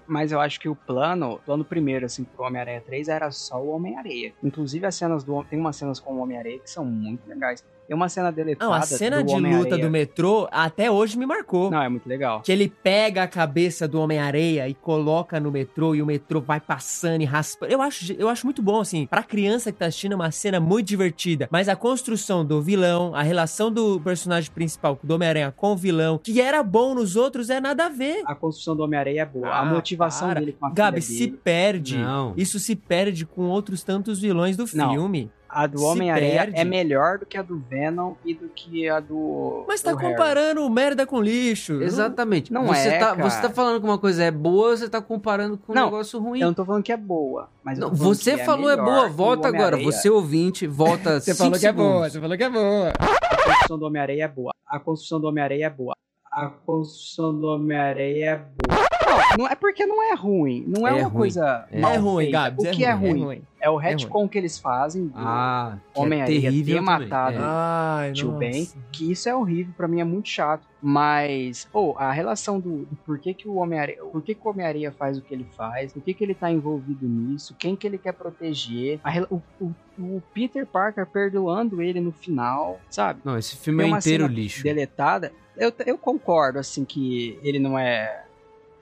Mas 0.07 0.33
eu 0.33 0.41
acho 0.41 0.61
que 0.61 0.69
o 0.69 0.77
plano, 0.77 1.35
o 1.35 1.39
plano 1.39 1.65
primeiro, 1.65 2.07
assim, 2.07 2.25
pro 2.25 2.45
Homem-Aranha 2.45 2.81
3 2.81 3.09
era 3.09 3.31
só 3.31 3.63
o 3.63 3.69
Homem-Areia. 3.69 4.35
Inclusive, 4.43 4.85
as 4.87 4.95
cenas 4.95 5.25
do 5.25 5.43
tem 5.45 5.59
umas 5.59 5.77
cenas 5.77 6.01
com 6.01 6.15
o 6.15 6.19
Homem-Areia 6.19 6.59
que 6.59 6.71
são 6.71 6.85
muito 6.85 7.27
legais. 7.29 7.65
Tem 7.93 7.97
uma 7.99 8.09
cena 8.09 8.33
deletada. 8.33 8.71
Não, 8.71 8.73
a 8.75 8.81
cena 8.81 9.23
do 9.23 9.35
de 9.35 9.39
luta 9.39 9.77
do 9.77 9.91
metrô 9.91 10.49
até 10.51 10.91
hoje 10.91 11.19
me 11.19 11.27
marcou. 11.27 11.71
Não, 11.71 11.83
é 11.83 11.91
muito 11.91 12.09
legal. 12.09 12.41
Que 12.41 12.51
ele 12.51 12.73
pega 12.83 13.23
a 13.25 13.29
cabeça 13.29 13.87
do 13.87 14.01
Homem-Areia 14.01 14.67
e 14.67 14.73
coloca 14.73 15.39
no 15.39 15.53
metrô 15.53 15.95
e 15.95 16.01
o 16.01 16.07
metrô 16.07 16.41
vai 16.41 16.59
passando 16.59 17.21
e 17.21 17.27
raspando. 17.27 17.71
Eu 17.71 17.83
acho, 17.83 18.15
eu 18.15 18.31
acho 18.31 18.47
muito 18.47 18.63
bom, 18.63 18.81
assim. 18.81 19.05
Pra 19.05 19.23
criança 19.23 19.71
que 19.71 19.79
tá 19.79 19.85
assistindo, 19.85 20.13
é 20.13 20.15
uma 20.15 20.31
cena 20.31 20.59
muito 20.59 20.87
divertida. 20.87 21.49
Mas 21.53 21.69
a 21.69 21.77
construção 21.77 22.43
do 22.43 22.63
vilão, 22.63 23.15
a 23.15 23.21
relação 23.21 23.71
do 23.71 24.01
personagem 24.01 24.51
principal, 24.51 24.99
do 25.03 25.15
Homem-Aranha 25.15 25.53
com 25.55 25.73
o 25.73 25.77
vilão, 25.77 26.17
que 26.17 26.41
era 26.41 26.63
bom 26.63 26.95
nos 26.95 27.15
outros, 27.15 27.51
é 27.51 27.61
nada 27.61 27.85
a 27.85 27.89
ver. 27.91 28.23
A 28.25 28.35
construção 28.35 28.75
do 28.75 28.83
Homem-Areia 28.85 29.21
é 29.21 29.27
boa. 29.27 29.49
Ah, 29.49 29.61
a 29.61 29.65
motivação 29.67 30.29
para. 30.29 30.41
dele 30.41 30.57
com 30.59 30.65
a 30.65 30.71
Gabi, 30.71 31.03
filha 31.03 31.19
se 31.19 31.27
dele. 31.27 31.41
perde. 31.45 31.99
Não. 31.99 32.33
Isso 32.39 32.59
se 32.59 32.75
perde 32.75 33.27
com 33.27 33.43
outros 33.51 33.83
tantos 33.85 34.19
vilões 34.19 34.57
do 34.57 34.65
Não. 34.73 34.91
filme. 34.93 35.31
A 35.53 35.67
do 35.67 35.95
perde. 35.95 36.57
é 36.57 36.65
melhor 36.65 37.19
do 37.19 37.27
que 37.27 37.37
a 37.37 37.43
do 37.43 37.59
Venom 37.59 38.15
e 38.25 38.33
do 38.33 38.49
que 38.49 38.89
a 38.89 39.01
do. 39.01 39.67
Mas 39.69 39.83
tá 39.83 39.93
do 39.93 39.99
Harry. 39.99 40.13
comparando 40.15 40.71
merda 40.71 41.07
com 41.07 41.21
lixo. 41.21 41.75
Exatamente. 41.83 42.51
Não 42.51 42.65
você 42.67 42.89
é, 42.89 42.99
tá, 42.99 43.15
cara. 43.15 43.29
Você 43.29 43.43
tá 43.43 43.51
falando 43.51 43.79
que 43.79 43.87
uma 43.87 43.99
coisa 43.99 44.25
é 44.25 44.31
boa, 44.31 44.75
você 44.75 44.89
tá 44.89 45.03
comparando 45.03 45.59
com 45.59 45.73
um 45.73 45.75
Não, 45.75 45.85
negócio 45.85 46.19
ruim. 46.19 46.41
Eu 46.41 46.47
não 46.47 46.55
tô 46.55 46.65
falando 46.65 46.83
que 46.83 46.91
é 46.91 46.97
boa. 46.97 47.51
Mas 47.63 47.79
eu 47.79 47.89
Não, 47.89 47.95
você 47.95 48.39
que 48.39 48.45
falou 48.45 48.71
é, 48.71 48.77
melhor 48.77 48.95
boa, 48.95 49.09
volta 49.11 49.49
agora. 49.49 49.77
Você 49.77 50.09
ouvinte, 50.09 50.67
volta 50.67 51.21
Você 51.21 51.35
cinco 51.35 51.45
falou 51.45 51.59
que 51.61 51.67
é 51.67 51.73
boa, 51.73 51.89
segundos. 51.91 52.13
você 52.13 52.21
falou 52.21 52.37
que 52.39 52.45
é 52.45 52.49
boa. 52.51 52.89
A 52.89 53.45
construção 53.45 53.79
do 53.79 53.85
Homem-Areia 53.87 54.25
é 54.25 54.29
boa. 54.29 54.53
A 54.67 54.79
construção 54.81 55.21
do 55.21 55.27
Homem-Areia 55.29 55.67
é 55.67 55.71
boa. 55.71 55.95
A 56.33 56.47
construção 56.49 57.39
do 57.39 57.47
Homem-Areia 57.49 58.25
é 58.31 58.37
boa. 58.37 58.83
Não, 59.13 59.37
não 59.39 59.47
é 59.49 59.55
porque 59.55 59.87
não 59.87 60.03
é 60.03 60.15
ruim. 60.15 60.65
Não 60.67 60.87
é, 60.87 60.91
É 60.91 60.95
uma 60.95 61.03
ruim. 61.09 61.13
coisa. 61.19 61.67
É. 61.71 61.81
mal 61.81 61.93
É 61.93 61.97
ruim, 61.97 62.25
feita. 62.25 62.39
Gabs. 62.39 62.65
O 62.65 62.67
é 62.67 62.71
que 62.71 62.85
é 62.85 62.93
ruim, 62.93 63.11
ruim? 63.11 63.21
É 63.21 63.25
ruim. 63.25 63.43
É 63.63 63.71
o 63.71 63.81
É 63.81 63.85
retcon 63.91 64.29
que 64.29 64.37
eles 64.37 64.59
fazem 64.59 65.07
do 65.07 65.13
Ah, 65.17 65.79
é 65.95 65.99
Homem-Aranha 66.01 66.41
terrível 66.41 66.75
ter 66.79 66.85
também. 66.85 67.09
matado 67.09 67.37
É. 67.37 67.41
Ai, 67.43 68.13
Tio 68.13 68.27
nossa. 68.29 68.39
Ben, 68.41 68.69
que 68.91 69.13
isso 69.13 69.29
é 69.29 69.35
horrível, 69.37 69.73
pra 69.77 69.87
mim 69.87 70.01
é 70.01 70.05
muito 70.05 70.29
chato. 70.29 70.67
Mas, 70.83 71.65
pô, 71.73 71.95
a 71.97 72.11
relação 72.11 72.59
do, 72.59 72.85
do 72.87 72.97
por 73.07 73.19
que, 73.21 73.33
que 73.33 73.47
o 73.49 73.55
Homem-Aranha, 73.55 73.99
por 74.11 74.21
que, 74.21 74.35
que 74.35 74.41
o 74.45 74.51
Homem-Aranha 74.51 74.91
faz 74.91 75.17
o 75.17 75.23
que 75.23 75.33
ele 75.33 75.47
faz, 75.57 75.93
por 75.93 76.03
que, 76.03 76.13
que 76.13 76.25
ele 76.25 76.35
tá 76.35 76.51
envolvido 76.51 77.07
nisso, 77.07 77.55
quem 77.57 77.77
que 77.77 77.87
ele 77.87 77.99
quer 77.99 78.13
proteger, 78.15 78.99
a 79.05 79.13
o, 79.31 79.41
o- 79.61 79.73
o 79.99 80.23
Peter 80.35 80.67
Parker 80.67 81.07
perdoando 81.07 81.81
ele 81.81 82.01
no 82.01 82.11
final, 82.11 82.81
sabe? 82.91 83.21
Não, 83.25 83.39
esse 83.39 83.57
filme 83.57 83.85
é 83.85 83.87
inteiro 83.87 84.25
cena 84.25 84.35
lixo. 84.35 84.63
Deletada. 84.65 85.33
Eu, 85.57 85.73
eu 85.87 85.97
concordo, 85.99 86.59
assim, 86.59 86.85
que 86.85 87.39
ele 87.43 87.59
não 87.61 87.79
é. 87.79 88.22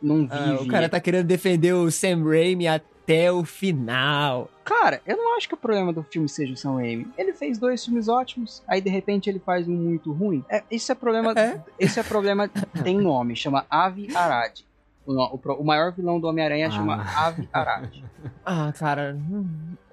Não 0.03 0.27
Ah, 0.31 0.53
vive. 0.53 0.65
o 0.65 0.67
cara 0.69 0.89
tá 0.89 0.99
querendo 1.01 1.27
defender 1.27 1.73
o 1.75 1.91
Sam 1.91 2.25
Raimi 2.25 2.67
até 2.67 3.31
o 3.31 3.45
final. 3.45 4.49
Cara, 4.65 5.01
eu 5.07 5.17
não 5.17 5.37
acho 5.37 5.49
que 5.49 5.55
o 5.55 5.59
problema 5.59 5.93
do 5.93 6.03
filme 6.03 6.29
seja 6.29 6.53
o 6.55 6.57
Sam 6.57 6.77
Raimi. 6.77 7.07
Ele 7.19 7.33
fez 7.33 7.59
dois 7.59 7.85
filmes 7.85 8.09
ótimos, 8.09 8.63
aí 8.69 8.81
de 8.81 8.89
repente 8.89 9.29
ele 9.29 9.39
faz 9.41 9.67
um 9.69 9.75
muito 9.75 10.13
ruim. 10.13 10.45
É, 10.49 10.63
isso 10.71 10.91
é 10.93 10.95
problema. 10.95 11.33
É. 11.37 11.61
Esse 11.79 11.99
é 12.01 12.03
problema. 12.03 12.49
tem 12.83 12.97
nome, 12.99 13.35
chama 13.37 13.67
Avi 13.69 14.09
Arad. 14.15 14.61
O, 15.07 15.13
o 15.13 15.41
o 15.61 15.65
maior 15.65 15.93
vilão 15.93 16.21
do 16.21 16.29
Homem-Aranha 16.29 16.69
Ah. 16.69 16.71
chama 16.71 17.03
Avi 17.17 17.49
Arad. 17.53 18.05
Ah, 18.45 18.73
cara. 18.79 19.17
hum. 19.17 19.47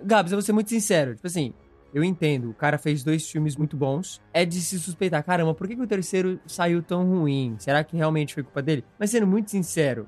Gabs, 0.03 0.31
eu 0.31 0.37
vou 0.37 0.43
ser 0.43 0.51
muito 0.53 0.69
sincero. 0.69 1.15
Tipo 1.15 1.27
assim, 1.27 1.53
eu 1.93 2.03
entendo. 2.03 2.49
O 2.49 2.53
cara 2.53 2.77
fez 2.77 3.03
dois 3.03 3.29
filmes 3.29 3.55
muito 3.55 3.75
bons. 3.75 4.21
É 4.33 4.45
de 4.45 4.59
se 4.61 4.79
suspeitar. 4.79 5.23
Caramba, 5.23 5.53
por 5.53 5.67
que, 5.67 5.75
que 5.75 5.81
o 5.81 5.87
terceiro 5.87 6.39
saiu 6.45 6.81
tão 6.81 7.05
ruim? 7.05 7.55
Será 7.59 7.83
que 7.83 7.95
realmente 7.95 8.33
foi 8.33 8.43
culpa 8.43 8.61
dele? 8.61 8.83
Mas 8.99 9.11
sendo 9.11 9.27
muito 9.27 9.51
sincero, 9.51 10.07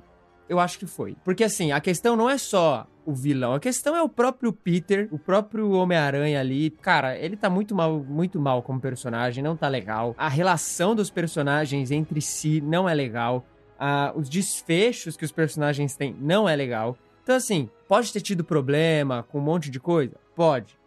eu 0.49 0.59
acho 0.59 0.79
que 0.79 0.87
foi. 0.87 1.15
Porque 1.23 1.43
assim, 1.43 1.71
a 1.71 1.79
questão 1.79 2.15
não 2.15 2.29
é 2.29 2.37
só 2.37 2.87
o 3.05 3.13
vilão, 3.13 3.53
a 3.53 3.59
questão 3.59 3.95
é 3.95 4.01
o 4.01 4.09
próprio 4.09 4.51
Peter, 4.51 5.07
o 5.11 5.17
próprio 5.17 5.71
Homem-Aranha 5.71 6.39
ali. 6.39 6.69
Cara, 6.69 7.17
ele 7.17 7.37
tá 7.37 7.49
muito 7.49 7.73
mal, 7.75 8.03
muito 8.03 8.39
mal 8.39 8.61
como 8.61 8.79
personagem, 8.79 9.43
não 9.43 9.55
tá 9.55 9.67
legal. 9.67 10.15
A 10.17 10.27
relação 10.27 10.95
dos 10.95 11.09
personagens 11.09 11.91
entre 11.91 12.21
si 12.21 12.61
não 12.61 12.89
é 12.89 12.93
legal. 12.93 13.45
Ah, 13.79 14.11
os 14.15 14.27
desfechos 14.27 15.15
que 15.15 15.23
os 15.23 15.31
personagens 15.31 15.95
têm 15.95 16.15
não 16.19 16.49
é 16.49 16.55
legal. 16.55 16.97
Então, 17.23 17.35
assim, 17.35 17.69
pode 17.87 18.11
ter 18.11 18.21
tido 18.21 18.43
problema 18.43 19.23
com 19.23 19.37
um 19.37 19.43
monte 19.43 19.69
de 19.69 19.79
coisa? 19.79 20.17
Pode. 20.35 20.78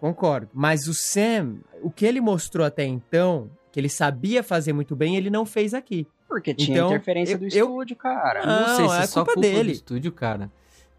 Concordo. 0.00 0.48
Mas 0.54 0.86
o 0.86 0.94
Sam, 0.94 1.56
o 1.82 1.90
que 1.90 2.06
ele 2.06 2.20
mostrou 2.20 2.64
até 2.66 2.84
então, 2.84 3.50
que 3.72 3.80
ele 3.80 3.88
sabia 3.88 4.42
fazer 4.42 4.72
muito 4.72 4.94
bem, 4.96 5.16
ele 5.16 5.30
não 5.30 5.44
fez 5.44 5.74
aqui. 5.74 6.06
Porque 6.28 6.54
tinha 6.54 6.76
Então, 6.76 6.88
interferência 6.88 7.34
eu- 7.34 7.38
do 7.38 7.44
eu- 7.44 7.48
estúdio, 7.48 7.96
cara. 7.96 8.44
Não, 8.46 8.68
não 8.68 8.76
sei 8.76 8.88
se 8.88 8.94
é 8.96 9.02
é, 9.02 9.06
só 9.06 9.20
culpa 9.24 9.34
culpa 9.34 9.48
dele. 9.48 9.70
do 9.70 9.74
estúdio, 9.74 10.12
cara. 10.12 10.50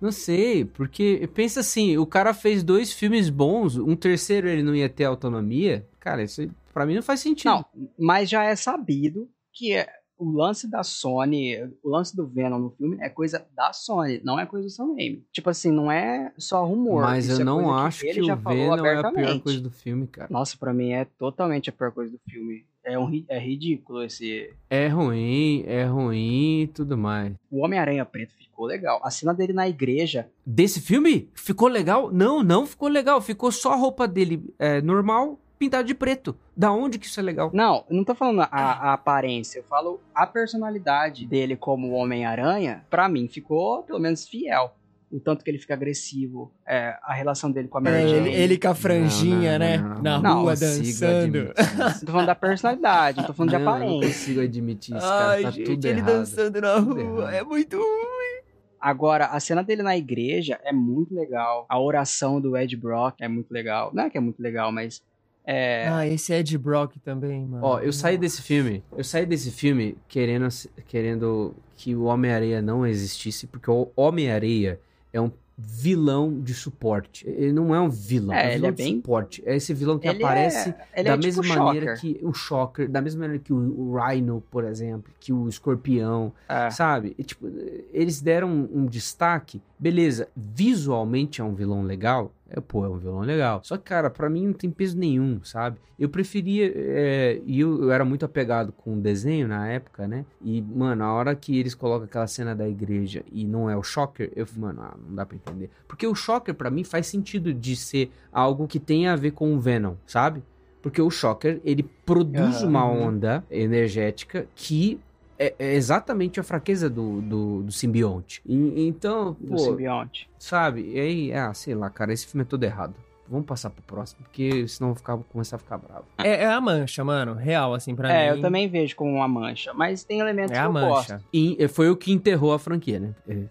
Não 0.02 0.12
sei, 0.12 0.64
porque 0.66 1.30
pensa 1.34 1.60
assim, 1.60 1.98
o 1.98 2.06
cara 2.06 2.34
fez 2.34 2.64
dois 2.64 2.92
filmes 2.94 3.30
bons, 3.30 3.76
um 3.78 3.96
terceiro 3.96 4.48
ele 4.48 4.64
não 4.64 4.74
ia 4.76 4.88
ter 4.90 5.04
autonomia. 5.04 5.86
Cara, 6.00 6.24
isso 6.24 6.50
pra 6.74 6.86
mim 6.86 6.96
não 6.96 7.04
faz 7.04 7.20
sentido. 7.20 7.50
Não, 7.52 7.66
mas 7.98 8.30
já 8.30 8.44
é 8.46 8.56
sabido 8.56 9.30
que 9.54 9.74
é- 9.74 9.88
o 10.20 10.30
lance 10.30 10.70
da 10.70 10.84
Sony, 10.84 11.56
o 11.82 11.90
lance 11.90 12.14
do 12.14 12.28
Venom 12.28 12.60
no 12.60 12.70
filme 12.72 12.98
é 13.00 13.10
coisa 13.10 13.48
da 13.56 13.72
Sony, 13.72 14.20
não 14.22 14.38
é 14.38 14.46
coisa 14.46 14.68
do 14.68 14.70
Sam 14.70 14.94
Raimi. 14.94 15.24
Tipo 15.32 15.50
assim, 15.50 15.72
não 15.72 15.90
é 15.90 16.34
só 16.38 16.66
rumor. 16.66 17.04
Mas 17.04 17.30
eu 17.30 17.40
é 17.40 17.44
não 17.44 17.74
acho 17.74 18.02
que, 18.02 18.08
ele 18.08 18.22
o 18.22 18.26
já 18.26 18.36
falou 18.36 18.76
Venom 18.76 18.86
é 18.86 19.00
a 19.00 19.12
pior 19.12 19.40
coisa 19.40 19.62
do 19.62 19.72
filme, 19.72 20.06
cara. 20.08 20.28
Nossa, 20.30 20.58
pra 20.58 20.74
mim 20.74 20.92
é 20.92 21.06
totalmente 21.06 21.70
a 21.70 21.74
pior 21.74 21.92
coisa 21.94 22.12
do 22.12 22.20
filme. 22.30 22.66
É, 22.84 22.98
um, 22.98 23.24
é 23.30 23.40
ridículo 23.40 24.04
esse. 24.04 24.54
É 24.70 24.88
ruim, 24.88 25.64
é 25.68 25.86
ruim 25.86 26.64
e 26.64 26.68
tudo 26.68 26.98
mais. 26.98 27.34
O 27.50 27.64
Homem-Aranha 27.64 28.04
Preto 28.04 28.34
ficou 28.34 28.66
legal. 28.66 29.00
A 29.04 29.12
cena 29.12 29.34
dele 29.34 29.54
na 29.54 29.70
igreja. 29.70 30.30
Desse 30.46 30.82
filme? 30.82 31.30
Ficou 31.34 31.68
legal? 31.68 32.12
Não, 32.12 32.42
não 32.42 32.66
ficou 32.66 32.90
legal. 32.90 33.22
Ficou 33.22 33.52
só 33.52 33.74
a 33.74 33.76
roupa 33.76 34.08
dele 34.08 34.44
é, 34.58 34.82
normal, 34.82 35.40
pintada 35.60 35.84
de 35.84 35.94
preto. 35.94 36.36
Da 36.56 36.72
onde 36.72 36.98
que 36.98 37.06
isso 37.06 37.20
é 37.20 37.24
legal? 37.24 37.52
Não, 37.54 37.84
eu 37.90 37.96
não 37.98 38.04
tô 38.06 38.16
falando 38.16 38.42
a, 38.42 38.48
a 38.52 38.94
aparência, 38.94 39.60
eu 39.60 39.64
falo 39.64 40.00
a 40.16 40.26
personalidade 40.26 41.26
dele 41.28 41.56
como 41.56 41.92
Homem-Aranha, 41.92 42.86
pra 42.90 43.08
mim 43.10 43.28
ficou 43.28 43.84
pelo 43.84 44.00
menos 44.00 44.28
fiel. 44.28 44.74
O 45.12 45.20
tanto 45.20 45.44
que 45.44 45.50
ele 45.50 45.58
fica 45.58 45.74
agressivo, 45.74 46.52
é, 46.68 46.96
a 47.02 47.14
relação 47.14 47.52
dele 47.52 47.68
com 47.68 47.80
a 47.80 47.82
Mary 47.82 47.96
É, 47.96 48.08
Jane. 48.08 48.30
ele, 48.30 48.42
ele 48.44 48.58
com 48.60 48.68
a 48.68 48.76
franjinha, 48.76 49.58
Não, 49.58 49.66
não, 49.66 49.66
né? 49.66 49.78
não, 49.78 50.02
não, 50.04 50.22
Na 50.22 50.30
não 50.30 50.42
rua 50.44 50.56
dançando. 50.56 51.52
Tô 52.06 52.12
falando 52.12 52.28
da 52.28 52.36
personalidade, 52.36 53.18
não 53.18 53.26
tô 53.26 53.34
falando 53.34 53.50
de 53.50 53.56
eu 53.56 53.60
Não 53.62 53.72
aparência. 53.74 54.08
consigo 54.08 54.42
admitir 54.42 54.96
isso, 54.96 55.08
cara. 55.08 55.30
Ai, 55.32 55.42
Tá 55.42 55.50
gente, 55.52 55.66
tudo 55.66 55.86
ele 55.86 56.00
errado. 56.00 56.14
dançando 56.14 56.62
na 56.62 56.76
Tudo 56.76 56.94
rua. 57.04 57.22
errado. 57.24 57.34
É 57.34 57.44
muito 57.44 57.76
ruim. 57.78 58.40
Agora, 58.80 59.26
a 59.26 59.40
cena 59.40 59.64
dele 59.64 59.82
na 59.82 59.98
igreja 59.98 60.60
é 60.64 60.72
muito 60.72 61.14
legal. 61.14 61.66
A 61.68 61.80
oração 61.80 62.40
do 62.40 62.56
Ed 62.56 62.78
Brock 62.78 63.16
é 63.20 63.28
muito 63.28 63.52
legal. 63.52 63.90
Não 63.94 64.04
é 64.04 64.10
que 64.12 64.18
é 64.18 64.22
muito 64.22 64.40
legal, 64.42 64.72
mas. 64.72 65.02
É, 65.52 65.88
Ah, 65.90 66.06
esse 66.08 66.32
Ed 66.32 66.56
Brock 66.60 66.98
também, 67.04 67.44
mano. 67.44 67.66
Ó, 67.66 67.80
eu 67.80 67.92
saí 67.92 68.18
desse 68.20 68.40
filme, 68.42 68.84
eu 68.96 69.04
saí 69.04 69.26
desse 69.26 69.50
filme 69.50 69.98
querendo, 70.08 70.48
querendo 70.88 71.56
que 71.76 71.96
o 71.96 72.04
Homem-Areia 72.04 72.62
não 72.62 72.86
existisse, 72.86 73.48
porque 73.48 73.72
o 73.72 73.90
Homem-Areia 73.96 74.80
é 75.12 75.20
um 75.20 75.32
vilão 75.58 76.40
de 76.40 76.54
suporte. 76.54 77.28
Ele 77.28 77.52
não 77.52 77.74
é 77.74 77.82
um 77.82 77.90
vilão, 77.90 78.34
É, 78.34 78.42
é, 78.42 78.46
um 78.46 78.48
ele 78.50 78.56
vilão 78.58 78.70
é 78.70 78.72
de 78.72 78.78
bem- 78.84 78.96
suporte. 78.98 79.44
É 79.46 79.56
esse 79.56 79.74
vilão 79.74 79.98
que 79.98 80.08
ele 80.08 80.24
aparece 80.24 80.74
é, 80.94 81.04
da 81.04 81.14
é 81.14 81.18
mesma 81.18 81.42
tipo 81.44 81.56
maneira 81.56 81.96
Shocker. 81.98 82.16
que 82.16 82.26
o 82.26 82.34
Shocker, 82.34 82.88
da 82.90 83.02
mesma 83.02 83.22
maneira 83.22 83.44
que 83.44 83.52
o, 83.52 83.94
Rhino, 83.98 84.44
por 84.52 84.64
exemplo, 84.64 85.12
que 85.20 85.34
o 85.34 85.50
Escorpião, 85.50 86.32
É. 86.48 86.70
sabe? 86.70 87.16
E, 87.18 87.24
tipo, 87.24 87.46
eles 87.92 88.22
deram 88.22 88.48
um, 88.50 88.70
um 88.84 88.86
destaque, 88.86 89.62
beleza, 89.78 90.30
visualmente 90.36 91.42
é 91.42 91.44
um 91.44 91.54
vilão 91.56 91.82
legal, 91.82 92.32
é, 92.50 92.60
pô, 92.60 92.86
é 92.86 92.90
um 92.90 92.98
vilão 92.98 93.20
legal. 93.22 93.62
Só 93.64 93.78
que, 93.78 93.84
cara, 93.84 94.10
pra 94.10 94.30
mim 94.30 94.48
não 94.48 94.54
tem 94.54 94.70
peso 94.70 94.98
nenhum, 94.98 95.44
sabe? 95.44 95.78
Eu 95.98 96.10
preferia, 96.10 96.72
é, 96.76 97.42
e 97.46 97.60
eu, 97.60 97.84
eu 97.84 97.92
era 97.92 98.04
muito 98.04 98.26
apegado 98.26 98.72
com 98.72 98.96
o 98.96 99.00
desenho 99.00 99.48
na 99.48 99.68
época, 99.68 100.08
né? 100.08 100.26
E, 100.42 100.62
mano, 100.62 101.04
a 101.04 101.14
hora 101.14 101.36
que 101.36 101.58
eles 101.60 101.76
colocam 101.76 102.06
aquela 102.06 102.28
cena 102.28 102.56
da 102.56 102.68
igreja 102.68 103.24
e 103.32 103.46
não 103.46 103.70
é 103.70 103.76
o 103.76 103.84
Shocker, 103.84 104.32
eu 104.36 104.46
falei, 104.46 104.62
mano, 104.62 104.82
ah, 104.82 104.98
não 105.08 105.16
dá 105.16 105.26
pra 105.26 105.36
entender. 105.36 105.70
Porque 105.88 106.08
o 106.08 106.16
Shocker, 106.16 106.56
pra 106.56 106.70
mim, 106.72 106.84
faz 106.84 107.08
sentido 107.08 107.54
de 107.54 107.76
ser 107.76 108.12
algo 108.32 108.68
que 108.68 108.80
tenha 108.80 109.14
a 109.14 109.16
ver 109.16 109.32
com 109.32 109.54
o 109.54 109.60
Venom, 109.60 109.96
sabe? 110.06 110.42
Porque 110.82 111.02
o 111.02 111.10
Shocker, 111.10 111.60
ele 111.64 111.84
produz 112.06 112.64
Aham. 112.64 112.68
uma 112.70 112.86
onda 112.86 113.44
energética 113.52 114.48
que 114.56 115.00
é, 115.40 115.56
é 115.58 115.74
exatamente 115.74 116.40
a 116.40 116.44
fraqueza 116.44 116.90
do, 116.90 117.22
do, 117.22 117.64
do 117.64 117.72
simbionte. 117.72 118.42
E- 118.46 118.86
então, 118.88 119.38
do 119.40 119.48
pô, 119.52 119.58
simbionte. 119.58 120.30
sabe? 120.38 120.82
E 120.94 121.00
aí, 121.00 121.34
ah, 121.34 121.54
sei 121.54 121.74
lá, 121.74 121.90
cara, 121.90 122.12
esse 122.14 122.28
filme 122.28 122.44
é 122.44 122.46
todo 122.46 122.64
errado. 122.64 122.94
Vamos 123.28 123.46
passar 123.46 123.70
pro 123.70 123.84
próximo, 123.84 124.24
porque 124.24 124.68
senão 124.68 124.90
eu 124.90 124.94
vou 124.94 124.98
ficar, 125.00 125.16
vou 125.16 125.24
começar 125.24 125.56
a 125.56 125.60
ficar 125.60 125.78
bravo. 125.78 126.06
É, 126.18 126.44
é 126.44 126.46
a 126.48 126.60
mancha, 126.60 127.04
mano. 127.04 127.36
Real, 127.36 127.74
assim, 127.76 127.96
pra 127.96 128.12
É, 128.12 128.32
mim. 128.32 128.38
eu 128.38 128.42
também 128.42 128.68
vejo 128.68 128.96
como 128.96 129.12
uma 129.14 129.28
mancha, 129.28 129.72
mas 129.74 130.04
tem 130.04 130.20
elementos 130.20 130.52
É 130.52 130.56
que 130.56 130.60
a 130.60 130.64
eu 130.66 130.74
mancha. 130.74 130.88
gosto. 131.18 131.26
E 131.32 131.68
foi 131.68 131.90
o 131.92 131.96
que 131.96 132.12
enterrou 132.12 132.52
a 132.54 132.60
franquia, 132.60 133.00
né? 133.00 133.14
É, 133.28 133.44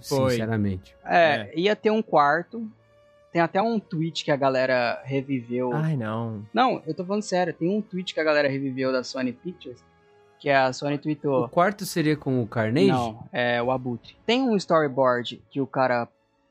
Foi. 0.00 0.30
Sinceramente. 0.30 0.94
É, 1.04 1.52
ia 1.58 1.76
ter 1.76 1.90
um 1.90 2.00
quarto. 2.00 2.66
Tem 3.30 3.42
até 3.42 3.60
um 3.60 3.78
tweet 3.78 4.24
que 4.24 4.30
a 4.30 4.36
galera 4.36 5.02
reviveu. 5.04 5.72
Ai, 5.74 5.94
não. 5.94 6.46
Não, 6.54 6.82
eu 6.86 6.94
tô 6.94 7.04
falando 7.04 7.22
sério. 7.22 7.52
Tem 7.52 7.68
um 7.68 7.82
tweet 7.82 8.14
que 8.14 8.20
a 8.20 8.24
galera 8.24 8.48
reviveu 8.48 8.90
da 8.90 9.04
Sony 9.04 9.32
Pictures. 9.34 9.84
Que 10.40 10.50
a 10.50 10.72
Sony 10.72 10.94
O 10.94 10.98
tweetou. 10.98 11.48
quarto 11.48 11.84
seria 11.84 12.16
com 12.16 12.40
o 12.42 12.46
Carnage? 12.46 12.86
Não, 12.88 13.24
é 13.32 13.60
o 13.62 13.70
Abutre. 13.70 14.16
Tem 14.24 14.42
um 14.42 14.54
storyboard 14.56 15.42
que 15.50 15.60
o 15.60 15.66
cara 15.66 16.06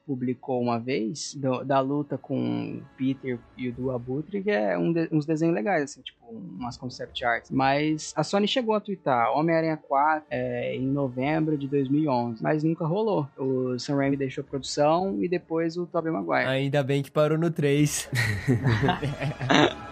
publicou 0.05 0.61
uma 0.61 0.79
vez 0.79 1.33
do- 1.35 1.65
da 1.65 1.81
luta 1.81 2.17
com 2.17 2.77
o 2.77 2.81
Peter 2.97 3.37
e 3.57 3.67
o 3.67 3.73
do 3.73 3.91
Abutre, 3.91 4.41
que 4.41 4.49
é 4.49 4.77
um 4.77 4.93
de- 4.93 5.09
uns 5.11 5.25
desenhos 5.25 5.53
legais, 5.53 5.83
assim, 5.83 6.01
tipo, 6.01 6.17
umas 6.29 6.77
concept 6.77 7.25
arts. 7.25 7.51
Mas 7.51 8.13
a 8.15 8.23
Sony 8.23 8.47
chegou 8.47 8.73
a 8.73 8.79
twittar 8.79 9.29
Homem-Aranha 9.37 9.75
4 9.75 10.25
é, 10.31 10.73
em 10.75 10.85
novembro 10.87 11.57
de 11.57 11.67
2011, 11.67 12.41
mas 12.41 12.63
nunca 12.63 12.85
rolou. 12.85 13.27
O 13.37 13.77
Sam 13.77 13.97
Raimi 13.97 14.15
deixou 14.15 14.43
a 14.43 14.47
produção 14.47 15.17
e 15.21 15.27
depois 15.27 15.75
o 15.75 15.85
Tobey 15.85 16.09
Maguire. 16.11 16.47
Ainda 16.47 16.81
bem 16.83 17.03
que 17.03 17.11
parou 17.11 17.37
no 17.37 17.51
3. 17.51 18.09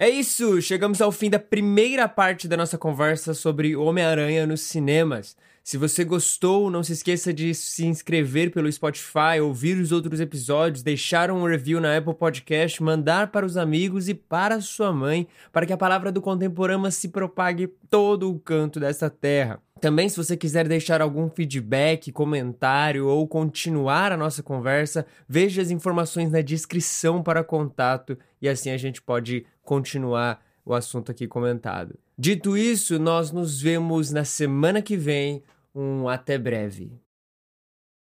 É 0.00 0.08
isso, 0.08 0.62
chegamos 0.62 1.00
ao 1.00 1.10
fim 1.10 1.28
da 1.28 1.40
primeira 1.40 2.08
parte 2.08 2.46
da 2.46 2.56
nossa 2.56 2.78
conversa 2.78 3.34
sobre 3.34 3.74
Homem-Aranha 3.74 4.46
nos 4.46 4.60
cinemas. 4.60 5.36
Se 5.64 5.76
você 5.76 6.04
gostou, 6.04 6.70
não 6.70 6.84
se 6.84 6.92
esqueça 6.92 7.34
de 7.34 7.52
se 7.52 7.84
inscrever 7.84 8.52
pelo 8.52 8.70
Spotify, 8.70 9.40
ouvir 9.42 9.76
os 9.76 9.90
outros 9.90 10.20
episódios, 10.20 10.84
deixar 10.84 11.32
um 11.32 11.44
review 11.44 11.80
na 11.80 11.96
Apple 11.96 12.14
Podcast, 12.14 12.80
mandar 12.80 13.32
para 13.32 13.44
os 13.44 13.56
amigos 13.56 14.08
e 14.08 14.14
para 14.14 14.60
sua 14.60 14.92
mãe, 14.92 15.26
para 15.52 15.66
que 15.66 15.72
a 15.72 15.76
palavra 15.76 16.12
do 16.12 16.22
Contemporama 16.22 16.92
se 16.92 17.08
propague 17.08 17.66
todo 17.90 18.30
o 18.30 18.38
canto 18.38 18.78
desta 18.78 19.10
terra. 19.10 19.60
Também, 19.80 20.08
se 20.08 20.16
você 20.16 20.36
quiser 20.36 20.66
deixar 20.66 21.00
algum 21.00 21.28
feedback, 21.28 22.10
comentário 22.10 23.06
ou 23.06 23.28
continuar 23.28 24.10
a 24.10 24.16
nossa 24.16 24.42
conversa, 24.42 25.06
veja 25.28 25.60
as 25.60 25.70
informações 25.70 26.30
na 26.30 26.40
descrição 26.40 27.22
para 27.22 27.44
contato 27.44 28.18
e 28.40 28.48
assim 28.48 28.70
a 28.70 28.76
gente 28.76 29.00
pode 29.00 29.44
continuar 29.68 30.42
o 30.64 30.72
assunto 30.72 31.12
aqui 31.12 31.28
comentado. 31.28 31.94
Dito 32.16 32.56
isso, 32.56 32.98
nós 32.98 33.30
nos 33.30 33.60
vemos 33.60 34.10
na 34.10 34.24
semana 34.24 34.80
que 34.80 34.96
vem. 34.96 35.42
Um 35.74 36.08
até 36.08 36.38
breve. 36.38 36.90